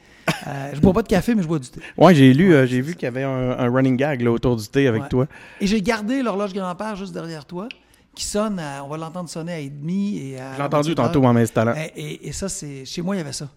Euh, 0.47 0.71
je 0.73 0.79
bois 0.79 0.93
pas 0.93 1.01
de 1.03 1.07
café, 1.07 1.35
mais 1.35 1.43
je 1.43 1.47
bois 1.47 1.59
du 1.59 1.69
thé. 1.69 1.79
Ouais, 1.97 2.15
j'ai 2.15 2.33
lu, 2.33 2.49
Ouais, 2.49 2.55
euh, 2.55 2.65
j'ai 2.65 2.81
vu 2.81 2.93
qu'il 2.95 3.03
y 3.03 3.07
avait 3.07 3.23
un, 3.23 3.51
un 3.51 3.69
running 3.71 3.95
gag 3.97 4.21
là, 4.21 4.31
autour 4.31 4.55
du 4.55 4.67
thé 4.67 4.87
avec 4.87 5.03
Ouais. 5.03 5.09
toi. 5.09 5.27
Et 5.61 5.67
j'ai 5.67 5.81
gardé 5.81 6.23
l'horloge 6.23 6.53
grand-père 6.53 6.95
juste 6.95 7.13
derrière 7.13 7.45
toi, 7.45 7.67
qui 8.15 8.25
sonne, 8.25 8.59
à- 8.59 8.83
on 8.83 8.87
va 8.87 8.97
l'entendre 8.97 9.29
sonner 9.29 9.53
à 9.53 9.59
et 9.59 9.69
demi 9.69 10.17
et 10.31 10.39
à. 10.39 10.55
J'ai 10.55 10.61
entendu 10.63 10.89
11 10.91 10.99
heures. 10.99 11.05
tantôt 11.07 11.23
en 11.25 11.33
m'installant. 11.33 11.73
Et, 11.75 11.91
et- 12.01 12.27
et 12.27 12.31
ça, 12.31 12.49
c'est. 12.49 12.85
Chez 12.85 13.01
moi, 13.01 13.15
il 13.15 13.19
y 13.19 13.21
avait 13.21 13.33
ça. 13.33 13.49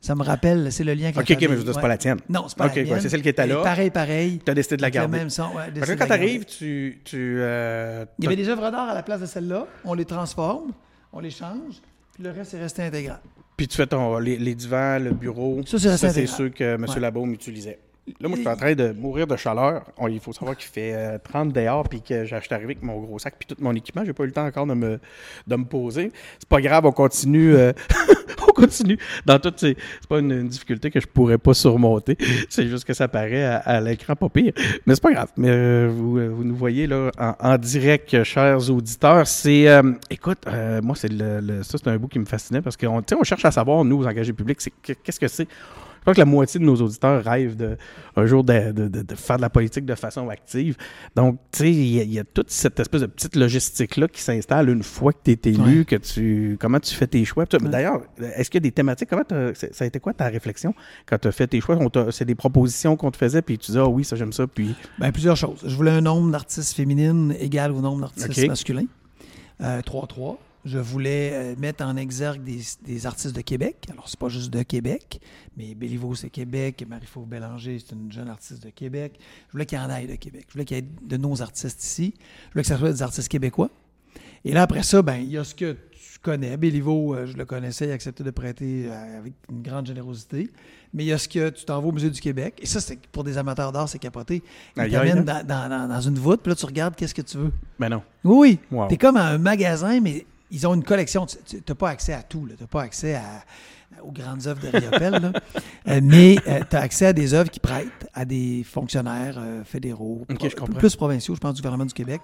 Ça 0.00 0.14
me 0.14 0.22
rappelle, 0.22 0.70
c'est 0.70 0.84
le 0.84 0.92
lien 0.94 1.04
avec 1.08 1.16
Ok, 1.18 1.30
ok, 1.30 1.36
mais 1.40 1.56
je 1.56 1.62
veux 1.62 1.72
c'est 1.72 1.80
pas 1.80 1.88
la 1.88 1.96
tienne. 1.98 2.18
Non, 2.28 2.44
c'est 2.48 2.56
pas 2.58 2.66
Ok, 2.66 2.76
la 2.76 2.82
mienne. 2.84 3.00
c'est 3.00 3.08
celle 3.08 3.22
qui 3.22 3.28
était 3.30 3.44
Et 3.44 3.48
là. 3.48 3.62
Pareil, 3.62 3.90
pareil. 3.90 4.40
Tu 4.44 4.50
as 4.50 4.54
décidé 4.54 4.76
de 4.76 4.82
la 4.82 4.88
le 4.88 4.92
garder. 4.94 5.18
même 5.18 5.30
son, 5.30 5.44
ouais, 5.54 5.72
Parce 5.74 5.90
que 5.90 5.94
quand 5.94 6.46
tu. 6.46 7.00
tu 7.04 7.36
euh, 7.40 8.04
Il 8.18 8.24
y 8.24 8.26
avait 8.26 8.36
des 8.36 8.48
œuvres 8.48 8.70
d'art 8.70 8.90
à 8.90 8.94
la 8.94 9.02
place 9.02 9.20
de 9.20 9.26
celle-là. 9.26 9.66
On 9.84 9.94
les 9.94 10.04
transforme, 10.04 10.72
on 11.12 11.18
les 11.20 11.30
change, 11.30 11.80
puis 12.12 12.22
le 12.22 12.30
reste 12.30 12.54
est 12.54 12.60
resté 12.60 12.82
intégral. 12.82 13.18
Puis 13.56 13.68
tu 13.68 13.76
fais 13.76 13.86
ton, 13.86 14.18
les, 14.18 14.36
les 14.36 14.54
divans, 14.54 14.98
le 14.98 15.12
bureau. 15.12 15.62
Ça, 15.64 15.78
c'est 15.78 16.26
que 16.50 16.74
M. 16.74 16.84
Ouais. 16.88 17.00
Labaume 17.00 17.32
utilisait. 17.32 17.78
Là, 18.20 18.28
moi, 18.28 18.36
je 18.36 18.42
suis 18.42 18.48
en 18.48 18.56
train 18.56 18.74
de 18.74 18.92
mourir 18.92 19.26
de 19.26 19.34
chaleur. 19.36 19.82
On- 19.98 20.06
il 20.06 20.20
faut 20.20 20.32
savoir 20.32 20.56
qu'il 20.56 20.68
fait 20.68 20.92
euh, 20.94 21.18
30 21.22 21.52
dehors, 21.52 21.88
puis 21.88 22.00
que 22.02 22.24
j'ai 22.24 22.36
acheté 22.36 22.54
arrivé 22.54 22.72
avec 22.74 22.82
mon 22.82 23.00
gros 23.00 23.18
sac, 23.18 23.34
puis 23.38 23.48
tout 23.48 23.60
mon 23.60 23.74
équipement. 23.74 24.04
J'ai 24.04 24.12
pas 24.12 24.22
eu 24.22 24.26
le 24.26 24.32
temps 24.32 24.46
encore 24.46 24.66
de 24.66 24.74
me, 24.74 25.00
de 25.46 25.56
me 25.56 25.64
poser. 25.64 26.12
C'est 26.38 26.48
pas 26.48 26.60
grave, 26.60 26.86
on 26.86 26.92
continue. 26.92 27.54
euh, 27.56 27.72
on 28.48 28.52
continue. 28.52 28.96
Dans 29.24 29.40
toutes 29.40 29.58
ces. 29.58 29.76
C'est 30.00 30.08
pas 30.08 30.20
une, 30.20 30.30
une 30.30 30.48
difficulté 30.48 30.90
que 30.92 31.00
je 31.00 31.06
pourrais 31.08 31.38
pas 31.38 31.52
surmonter. 31.52 32.16
C'est 32.48 32.68
juste 32.68 32.84
que 32.84 32.94
ça 32.94 33.08
paraît 33.08 33.44
à, 33.44 33.56
à 33.56 33.80
l'écran 33.80 34.14
pas 34.14 34.28
pire. 34.28 34.52
Mais 34.86 34.94
c'est 34.94 35.02
pas 35.02 35.12
grave. 35.12 35.30
Mais 35.36 35.48
euh, 35.50 35.90
vous, 35.92 36.18
euh, 36.18 36.28
vous 36.28 36.44
nous 36.44 36.54
voyez 36.54 36.86
là 36.86 37.10
en, 37.18 37.34
en 37.40 37.58
direct, 37.58 38.14
euh, 38.14 38.22
chers 38.22 38.70
auditeurs. 38.70 39.26
C'est. 39.26 39.68
euh, 39.68 39.92
écoute, 40.10 40.38
euh, 40.46 40.80
moi, 40.80 40.94
c'est 40.94 41.10
le, 41.12 41.40
le- 41.40 41.62
ça, 41.64 41.76
c'est 41.76 41.88
un 41.88 41.96
bout 41.98 42.06
qui 42.08 42.20
me 42.20 42.24
fascinait 42.24 42.62
parce 42.62 42.76
qu'on 42.76 43.00
tu 43.02 43.14
sais, 43.14 43.20
on 43.20 43.24
cherche 43.24 43.44
à 43.44 43.50
savoir, 43.50 43.84
nous, 43.84 43.98
aux 44.02 44.06
engagés 44.06 44.32
publics, 44.32 44.60
c'est 44.60 44.70
que- 44.80 44.92
qu'est-ce 44.92 45.18
que 45.18 45.28
c'est? 45.28 45.48
Crois 46.06 46.14
que 46.14 46.20
la 46.20 46.24
moitié 46.24 46.60
de 46.60 46.64
nos 46.64 46.76
auditeurs 46.76 47.22
rêvent 47.24 47.56
de, 47.56 47.76
un 48.16 48.26
jour 48.26 48.44
de, 48.44 48.72
de- 48.72 48.88
de- 48.88 49.02
de 49.02 49.14
faire 49.14 49.36
de 49.36 49.42
la 49.42 49.50
politique 49.50 49.84
de 49.84 49.94
façon 49.94 50.28
active. 50.28 50.76
Donc, 51.16 51.38
tu 51.52 51.58
sais, 51.58 51.70
il 51.72 51.86
y, 51.96 52.00
a- 52.00 52.02
il 52.04 52.12
y 52.12 52.18
a 52.18 52.24
toute 52.24 52.50
cette 52.50 52.78
espèce 52.80 53.00
de 53.00 53.06
petite 53.06 53.36
logistique-là 53.36 54.08
qui 54.08 54.20
s'installe 54.20 54.68
une 54.70 54.82
fois 54.82 55.12
que 55.12 55.18
tu 55.24 55.30
es 55.32 55.50
élu, 55.50 55.80
Ouais. 55.80 55.84
que 55.84 55.96
tu. 55.96 56.56
Comment 56.60 56.80
tu 56.80 56.94
fais 56.94 57.06
tes 57.06 57.24
choix. 57.24 57.44
Ouais. 57.52 57.58
D'ailleurs, 57.68 58.02
est-ce 58.36 58.50
qu'il 58.50 58.58
y 58.58 58.62
a 58.62 58.68
des 58.68 58.72
thématiques? 58.72 59.08
Comment 59.10 59.24
ça 59.54 59.66
a 59.80 59.86
été 59.86 59.98
quoi 60.00 60.12
ta 60.14 60.26
réflexion 60.28 60.74
quand 61.06 61.18
tu 61.18 61.28
as 61.28 61.32
fait 61.32 61.46
tes 61.46 61.60
choix? 61.60 61.78
C'est 62.10 62.24
des 62.24 62.34
propositions 62.34 62.96
qu'on 62.96 63.10
te 63.10 63.16
faisait, 63.16 63.42
puis 63.42 63.58
tu 63.58 63.66
disais, 63.66 63.80
ah 63.80 63.88
oui, 63.88 64.04
ça, 64.04 64.16
j'aime 64.16 64.32
ça, 64.32 64.46
puis. 64.46 64.74
Ben, 64.98 65.10
plusieurs 65.12 65.36
choses. 65.36 65.60
Je 65.66 65.74
voulais 65.74 65.90
un 65.90 66.00
nombre 66.00 66.30
d'artistes 66.30 66.74
féminines 66.76 67.34
égal 67.40 67.72
au 67.72 67.80
nombre 67.80 68.00
d'artistes 68.16 68.46
masculins. 68.48 68.86
Euh, 69.62 69.80
3-3. 69.82 70.36
Je 70.66 70.78
voulais 70.80 71.30
euh, 71.32 71.54
mettre 71.58 71.84
en 71.84 71.96
exergue 71.96 72.42
des, 72.42 72.58
des 72.84 73.06
artistes 73.06 73.36
de 73.36 73.40
Québec. 73.40 73.86
Alors, 73.92 74.08
c'est 74.08 74.18
pas 74.18 74.28
juste 74.28 74.52
de 74.52 74.62
Québec, 74.64 75.20
mais 75.56 75.76
Béliveau, 75.76 76.16
c'est 76.16 76.28
Québec. 76.28 76.84
Marie-Fauve 76.88 77.26
Bélanger, 77.28 77.78
c'est 77.78 77.94
une 77.94 78.10
jeune 78.10 78.28
artiste 78.28 78.64
de 78.64 78.70
Québec. 78.70 79.18
Je 79.46 79.52
voulais 79.52 79.64
qu'il 79.64 79.78
y 79.78 79.80
en 79.80 79.88
ait 79.90 80.06
de 80.08 80.16
Québec. 80.16 80.46
Je 80.48 80.52
voulais 80.54 80.64
qu'il 80.64 80.76
y 80.76 80.80
ait 80.80 80.88
de 81.02 81.16
nos 81.16 81.40
artistes 81.40 81.82
ici. 81.84 82.14
Je 82.48 82.52
voulais 82.52 82.62
que 82.62 82.68
ce 82.68 82.76
soit 82.76 82.92
des 82.92 83.02
artistes 83.02 83.28
québécois. 83.28 83.70
Et 84.44 84.52
là, 84.52 84.62
après 84.62 84.82
ça, 84.82 85.02
ben, 85.02 85.16
il 85.18 85.30
y 85.30 85.38
a 85.38 85.44
ce 85.44 85.54
que 85.54 85.72
tu 85.92 86.18
connais. 86.20 86.56
Béliveau, 86.56 87.14
euh, 87.14 87.26
je 87.26 87.36
le 87.36 87.44
connaissais, 87.44 87.86
il 87.86 87.90
a 87.92 87.94
accepté 87.94 88.24
de 88.24 88.30
prêter 88.30 88.86
euh, 88.88 89.18
avec 89.18 89.34
une 89.50 89.62
grande 89.62 89.86
générosité. 89.86 90.50
Mais 90.92 91.04
il 91.04 91.08
y 91.08 91.12
a 91.12 91.18
ce 91.18 91.28
que 91.28 91.50
tu 91.50 91.64
t'en 91.64 91.80
vas 91.80 91.86
au 91.88 91.92
Musée 91.92 92.10
du 92.10 92.20
Québec. 92.20 92.58
Et 92.60 92.66
ça, 92.66 92.80
c'est 92.80 92.98
pour 93.08 93.22
des 93.22 93.38
amateurs 93.38 93.70
d'art, 93.70 93.88
c'est 93.88 93.98
capoté. 94.00 94.42
Ils 94.76 94.82
Aïe, 94.82 94.90
t'amènent 94.90 95.24
dans, 95.24 95.46
dans- 95.46 95.68
dans- 95.68 95.88
dans 95.88 96.00
une 96.00 96.18
voûte, 96.18 96.40
puis 96.42 96.50
là, 96.50 96.56
tu 96.56 96.66
regardes 96.66 96.96
qu'est-ce 96.96 97.14
que 97.14 97.22
tu 97.22 97.36
veux. 97.38 97.52
Ben 97.78 97.88
non. 97.88 98.02
Oui, 98.24 98.58
oui. 98.72 98.76
Wow. 98.78 98.88
T'es 98.88 98.96
comme 98.96 99.16
à 99.16 99.26
un 99.28 99.38
magasin, 99.38 100.00
mais 100.00 100.26
ils 100.50 100.66
ont 100.66 100.74
une 100.74 100.84
collection. 100.84 101.26
Tu 101.26 101.56
n'as 101.68 101.74
pas 101.74 101.90
accès 101.90 102.12
à 102.12 102.22
tout. 102.22 102.46
Tu 102.48 102.60
n'as 102.60 102.66
pas 102.66 102.82
accès 102.82 103.14
à- 103.14 103.44
aux 104.02 104.12
grandes 104.12 104.46
œuvres 104.46 104.60
de 104.60 104.76
Riopelle. 104.76 105.32
Euh, 105.88 106.00
mais 106.02 106.36
tu 106.68 106.76
as 106.76 106.80
accès 106.80 107.06
à 107.06 107.12
des 107.12 107.32
œuvres 107.32 107.48
qui 107.48 107.60
prêtent 107.60 108.08
à 108.12 108.24
des 108.24 108.64
fonctionnaires 108.68 109.36
euh, 109.38 109.62
fédéraux, 109.62 110.24
pro- 110.28 110.48
je 110.48 110.72
plus 110.78 110.96
provinciaux, 110.96 111.36
je 111.36 111.40
pense, 111.40 111.54
du 111.54 111.62
gouvernement 111.62 111.84
du 111.86 111.94
Québec. 111.94 112.20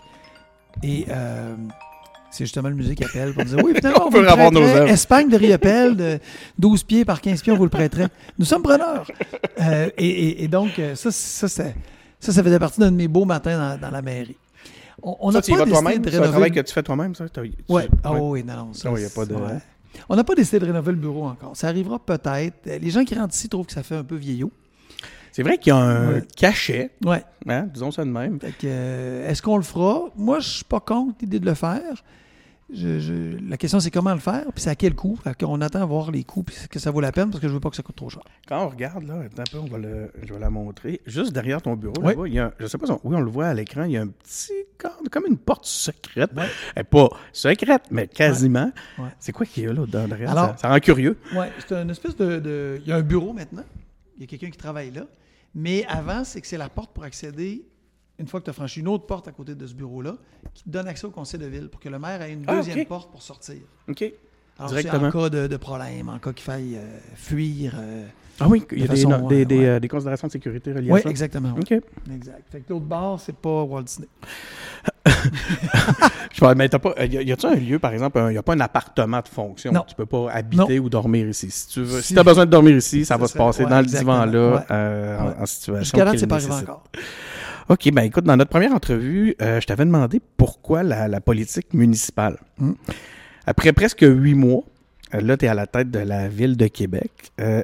Et 0.83 1.07
euh, 1.09 1.55
c'est 2.33 2.45
justement 2.45 2.69
le 2.69 2.75
musée 2.75 2.97
qui 2.97 3.05
appelle 3.05 3.33
pour 3.35 3.45
dire 3.45 3.59
Oui, 3.63 3.73
finalement, 3.77 4.01
On 4.03 4.07
on, 4.07 4.11
veut 4.11 4.23
vous 4.23 4.29
avoir 4.29 4.51
nos 4.51 4.63
œuvres. 4.63 4.89
Espagne 4.91 5.29
de 5.29 5.37
Riopelle, 5.37 5.97
de 5.97 6.19
12 6.59 6.83
pieds 6.83 7.05
par 7.05 7.21
15 7.21 7.41
pieds, 7.41 7.53
on 7.53 7.57
vous 7.57 7.63
le 7.65 7.71
prêterait. 7.71 8.09
Nous 8.37 8.45
sommes 8.45 8.63
preneurs. 8.63 9.07
Euh, 9.61 9.89
et, 9.97 10.09
et- 10.09 10.45
et 10.45 10.49
donc, 10.49 10.77
euh, 10.81 10.97
ça, 10.97 11.13
ça, 11.13 11.47
ça, 11.47 11.65
ça 12.19 12.43
faisait 12.43 12.59
partie 12.59 12.81
d'un 12.81 12.91
de 12.91 12.97
mes 12.97 13.07
beaux 13.09 13.25
matins 13.27 13.77
dans, 13.77 13.81
dans 13.81 13.91
la 13.93 14.03
mairie. 14.03 14.37
On 15.03 15.17
on 15.21 15.31
ça, 15.31 15.39
n'a 15.39 15.43
tu 15.43 15.51
y 15.51 15.55
pas 15.55 15.59
vas 15.61 15.65
décidé 15.67 15.81
toi-même? 15.83 16.03
de 16.03 16.11
C'est 16.11 16.17
un 16.17 16.21
rénover 16.21 16.31
travail 16.33 16.51
le- 16.51 16.55
que 16.63 16.67
tu 16.67 16.73
fais 16.75 16.83
toi-même, 16.83 17.15
ça? 17.15 17.25
Ouais. 17.69 17.89
Ah 18.05 18.13
ouais. 18.13 18.19
oui, 18.21 18.45
non, 18.45 18.57
non. 18.57 18.73
ça, 18.73 18.89
Ah 18.89 18.93
oui, 18.93 19.03
y 19.03 19.05
a 19.05 19.11
pas 19.11 19.25
de- 19.25 19.35
ouais. 19.35 19.59
On 20.09 20.17
n'a 20.17 20.25
pas 20.25 20.35
décidé 20.35 20.59
de 20.61 20.65
rénover 20.67 20.93
le 20.93 20.99
bureau 20.99 21.27
encore. 21.27 21.57
Ça 21.57 21.69
arrivera 21.69 21.99
peut-être. 21.99 22.67
Euh, 22.67 22.79
Les 22.79 22.91
gens 22.91 23.05
qui 23.05 23.15
rentrent 23.15 23.35
ici 23.35 23.49
trouvent 23.49 23.67
que 23.67 23.73
ça 23.73 23.83
fait 23.83 23.97
un 23.97 24.05
peu 24.05 24.17
vieillot. 24.17 24.51
C'est 25.33 25.43
vrai 25.43 25.57
qu'il 25.59 25.71
y 25.71 25.73
a 25.73 25.79
un 25.79 26.13
Ouais. 26.15 26.23
cachet, 26.37 26.91
Ouais. 27.05 27.23
hein, 27.49 27.63
disons 27.73 27.91
ça 27.91 28.05
de 28.05 28.11
même. 28.11 28.39
Euh, 28.65 29.29
est-ce 29.31 29.41
qu'on 29.41 29.57
le 29.57 29.63
fera? 29.63 30.05
Moi, 30.17 30.41
je 30.41 30.49
suis 30.49 30.65
pas 30.65 30.81
contre 30.81 31.15
l'idée 31.23 31.41
de 31.41 31.47
le 31.47 31.55
faire. 31.55 32.03
Je- 32.75 33.01
je- 33.01 33.49
la 33.51 33.57
question, 33.57 33.81
c'est 33.81 33.91
comment 33.91 34.15
le 34.15 34.21
faire, 34.21 34.45
puis 34.55 34.63
c'est 34.63 34.71
à 34.71 34.75
quel 34.75 34.95
coût? 34.95 35.19
Qu'on 35.39 35.61
attend 35.61 35.83
à 35.83 35.85
voir 35.85 36.11
les 36.11 36.25
coûts, 36.25 36.43
puis 36.43 36.57
que 36.71 36.79
ça 36.79 36.91
vaut 36.91 37.01
la 37.01 37.13
peine, 37.13 37.31
parce 37.31 37.41
que 37.41 37.49
je 37.49 37.53
veux 37.53 37.61
pas 37.61 37.69
que 37.71 37.77
ça 37.77 37.83
coûte 37.83 37.97
trop 37.97 38.09
cher. 38.09 38.23
Quand 38.49 38.65
on 38.65 38.69
regarde, 38.69 39.05
là, 39.05 39.15
un 39.17 39.43
peu, 39.51 39.59
on 39.59 39.67
va 39.67 39.79
le, 39.79 40.11
je 40.23 40.33
vais 40.33 40.39
la 40.41 40.49
montrer. 40.51 41.01
Juste 41.07 41.33
derrière 41.33 41.61
ton 41.61 41.75
bureau, 41.77 41.95
Oui. 42.01 42.09
là-bas, 42.15 42.29
il 42.29 42.35
y 42.35 42.39
a, 42.39 42.47
un- 42.47 42.53
je 42.59 42.67
sais 42.67 42.79
pas 42.79 42.87
si 42.87 42.93
on, 42.93 43.01
oui, 43.05 43.15
on 43.17 43.21
le 43.21 43.31
voit 43.31 43.47
à 43.49 43.55
l'écran, 43.55 43.85
il 43.85 43.93
y 43.93 43.97
a 43.97 44.03
un 44.03 44.09
petit 44.09 44.53
cadre, 44.79 45.09
comme 45.11 45.25
une 45.29 45.37
porte 45.39 45.67
secrète. 45.67 46.31
Pas 46.91 47.09
secrète, 47.33 47.83
mais 47.91 48.09
quasiment. 48.09 48.71
Ouais. 48.99 49.09
C'est 49.19 49.33
quoi 49.33 49.45
qu'il 49.47 49.65
y 49.65 49.67
a 49.67 49.73
là 49.73 49.85
derrière? 49.87 50.31
Alors- 50.31 50.47
ça, 50.51 50.57
ça 50.57 50.69
rend 50.71 50.79
curieux. 50.81 51.19
Oui, 51.35 51.47
c'est 51.67 51.75
une 51.75 51.91
espèce 51.91 52.17
de, 52.17 52.39
de- 52.39 52.81
Il 52.83 52.89
y 52.89 52.93
a 52.93 52.97
un 52.97 53.03
bureau 53.03 53.33
maintenant. 53.33 53.65
Il 54.17 54.23
y 54.23 54.25
a 54.25 54.27
quelqu'un 54.27 54.51
qui 54.51 54.59
travaille 54.59 54.91
là. 54.91 55.03
Mais 55.55 55.85
avant, 55.89 56.25
c'est 56.25 56.41
que 56.41 56.47
c'est 56.47 56.57
la 56.57 56.69
porte 56.71 56.93
pour 56.95 57.05
accéder, 57.05 57.65
une 58.19 58.27
fois 58.29 58.41
que 58.41 58.45
tu 58.45 58.51
as 58.51 58.55
franchi 58.55 58.81
une 58.81 58.89
autre 58.89 59.07
porte 59.07 59.27
à 59.29 59.33
côté 59.33 59.55
de 59.55 59.67
ce 59.67 59.75
bureau-là, 59.75 60.17
qui 60.55 60.65
te 60.65 60.69
donne 60.71 60.87
accès 60.89 61.07
au 61.07 61.11
conseil 61.11 61.41
de 61.41 61.47
ville 61.47 61.69
pour 61.69 61.81
que 61.81 61.89
le 61.89 61.99
maire 61.99 62.23
ait 62.23 62.33
une 62.33 62.45
Ah, 62.47 62.57
deuxième 62.57 62.85
porte 62.87 63.11
pour 63.11 63.23
sortir. 63.23 63.57
OK. 63.89 64.05
Alors, 64.59 64.71
Directement. 64.71 65.09
en 65.09 65.11
cas 65.11 65.29
de, 65.31 65.47
de 65.47 65.57
problème, 65.57 66.09
en 66.11 66.19
cas 66.19 66.33
qu'il 66.33 66.45
faille 66.45 66.77
euh, 66.77 66.99
fuir. 67.15 67.73
euh, 67.79 68.07
Ah 68.39 68.47
oui, 68.49 68.63
il 68.73 68.81
y 68.81 68.85
a 68.85 68.87
des, 68.89 69.45
des, 69.47 69.65
euh, 69.67 69.81
des, 69.81 69.87
euh, 69.87 69.89
considérations 69.89 70.27
de 70.29 70.33
sécurité 70.33 70.73
reliées 70.73 70.93
Oui, 70.93 71.01
à 71.01 71.03
ça. 71.05 71.09
exactement. 71.11 71.55
OK. 71.59 71.73
Exact. 71.73 72.43
Fait 72.51 72.61
que 72.61 72.71
l'autre 72.73 72.85
bar, 72.85 73.19
c'est 73.19 73.35
pas 73.35 73.63
Walt 73.63 73.83
Disney. 73.85 74.09
Je 76.33 76.41
pas, 76.41 76.55
mais 76.55 76.69
t'as 76.69 76.79
pas. 76.79 76.95
Y 77.05 77.33
a-tu 77.33 77.47
un 77.47 77.55
lieu, 77.55 77.79
par 77.79 77.93
exemple, 77.93 78.19
il 78.29 78.33
n'y 78.33 78.37
a 78.39 78.43
pas 78.43 78.55
un 78.55 78.61
appartement 78.61 79.21
de 79.21 79.29
fonction? 79.29 79.73
Non. 79.73 79.85
Tu 79.87 79.95
peux 79.95 80.07
pas 80.07 80.31
habiter 80.33 80.79
ou 80.79 80.89
dormir 80.89 81.29
ici? 81.29 81.51
Si 81.51 81.69
tu 81.69 81.83
veux, 81.83 82.01
si, 82.01 82.15
Si- 82.15 82.19
as 82.19 82.23
besoin 82.25 82.47
de 82.47 82.51
dormir 82.51 82.77
ici, 82.77 83.05
ça 83.05 83.15
Ça 83.15 83.19
va 83.21 83.27
se 83.29 83.37
passer 83.37 83.65
ouais, 83.65 83.71
dans 83.71 83.81
le 83.81 83.87
divan-là, 83.87 84.65
Ouais. 84.71 85.37
en- 85.39 85.43
en, 85.43 85.47
situation. 85.47 85.83
Jusqu'à 85.83 86.11
qu'il 86.11 86.19
c'est 86.21 86.27
pas 86.27 86.37
arrivé 86.37 86.53
encore. 86.53 86.85
OK, 87.73 87.91
ben 87.91 88.03
écoute, 88.03 88.25
dans 88.25 88.37
notre 88.37 88.51
première 88.51 88.75
entrevue, 88.75 89.35
euh, 89.41 89.59
je 89.59 89.67
t'avais 89.67 89.87
demandé 89.87 90.21
pourquoi 90.37 90.83
la, 90.83 91.09
la 91.09 91.23
politique 91.23 91.73
municipale. 91.73 92.37
Mm. 92.59 92.73
Après 93.47 93.73
presque 93.73 94.03
huit 94.03 94.35
mois, 94.35 94.63
euh, 95.15 95.23
là, 95.23 95.39
tu 95.39 95.47
es 95.47 95.49
à 95.49 95.55
la 95.55 95.67
tête 95.67 95.91
de 95.91 96.01
la 96.01 96.29
ville 96.29 96.59
de 96.59 96.67
Québec. 96.67 97.11
euh, 97.41 97.63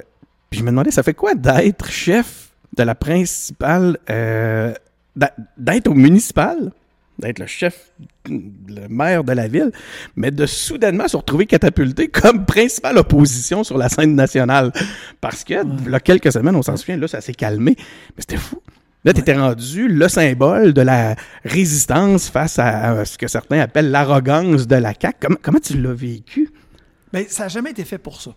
puis 0.49 0.61
je 0.61 0.65
me 0.65 0.71
demandais, 0.71 0.89
ça 0.89 1.03
fait 1.03 1.13
quoi 1.13 1.35
d'être 1.35 1.91
chef 1.91 2.49
de 2.75 2.81
la 2.81 2.95
principale, 2.95 3.99
euh, 4.09 4.73
d'être 5.57 5.87
au 5.87 5.93
municipal, 5.93 6.71
d'être 7.19 7.37
le 7.37 7.45
chef, 7.45 7.91
le 8.27 8.87
maire 8.87 9.23
de 9.23 9.33
la 9.33 9.47
ville, 9.47 9.71
mais 10.15 10.31
de 10.31 10.47
soudainement 10.47 11.07
se 11.07 11.17
retrouver 11.17 11.45
catapulté 11.45 12.07
comme 12.07 12.47
principale 12.47 12.97
opposition 12.97 13.63
sur 13.63 13.77
la 13.77 13.89
scène 13.89 14.15
nationale? 14.15 14.71
Parce 15.21 15.43
que, 15.43 15.53
il 15.85 15.91
y 15.91 15.93
a 15.93 15.99
quelques 15.99 16.31
semaines, 16.31 16.55
on 16.55 16.63
s'en 16.63 16.77
souvient, 16.77 16.97
là, 16.97 17.07
ça 17.07 17.21
s'est 17.21 17.35
calmé. 17.35 17.75
Mais 17.77 18.21
c'était 18.21 18.37
fou. 18.37 18.59
Là, 19.05 19.13
tu 19.13 19.21
étais 19.21 19.37
rendu 19.37 19.87
le 19.87 20.09
symbole 20.09 20.73
de 20.73 20.81
la 20.81 21.15
résistance 21.45 22.29
face 22.29 22.59
à, 22.59 23.05
ce 23.05 23.17
que 23.17 23.27
certains 23.27 23.59
appellent 23.59 23.91
l'arrogance 23.91 24.67
de 24.67 24.75
la 24.75 24.93
CAQ. 24.93 25.17
Comment, 25.21 25.37
comment 25.41 25.59
tu 25.59 25.79
l'as 25.81 25.93
vécu? 25.93 26.51
Mais 27.13 27.25
ça 27.29 27.43
n'a 27.43 27.49
jamais 27.49 27.71
été 27.71 27.85
fait 27.85 27.97
pour 27.97 28.21
ça. 28.21 28.35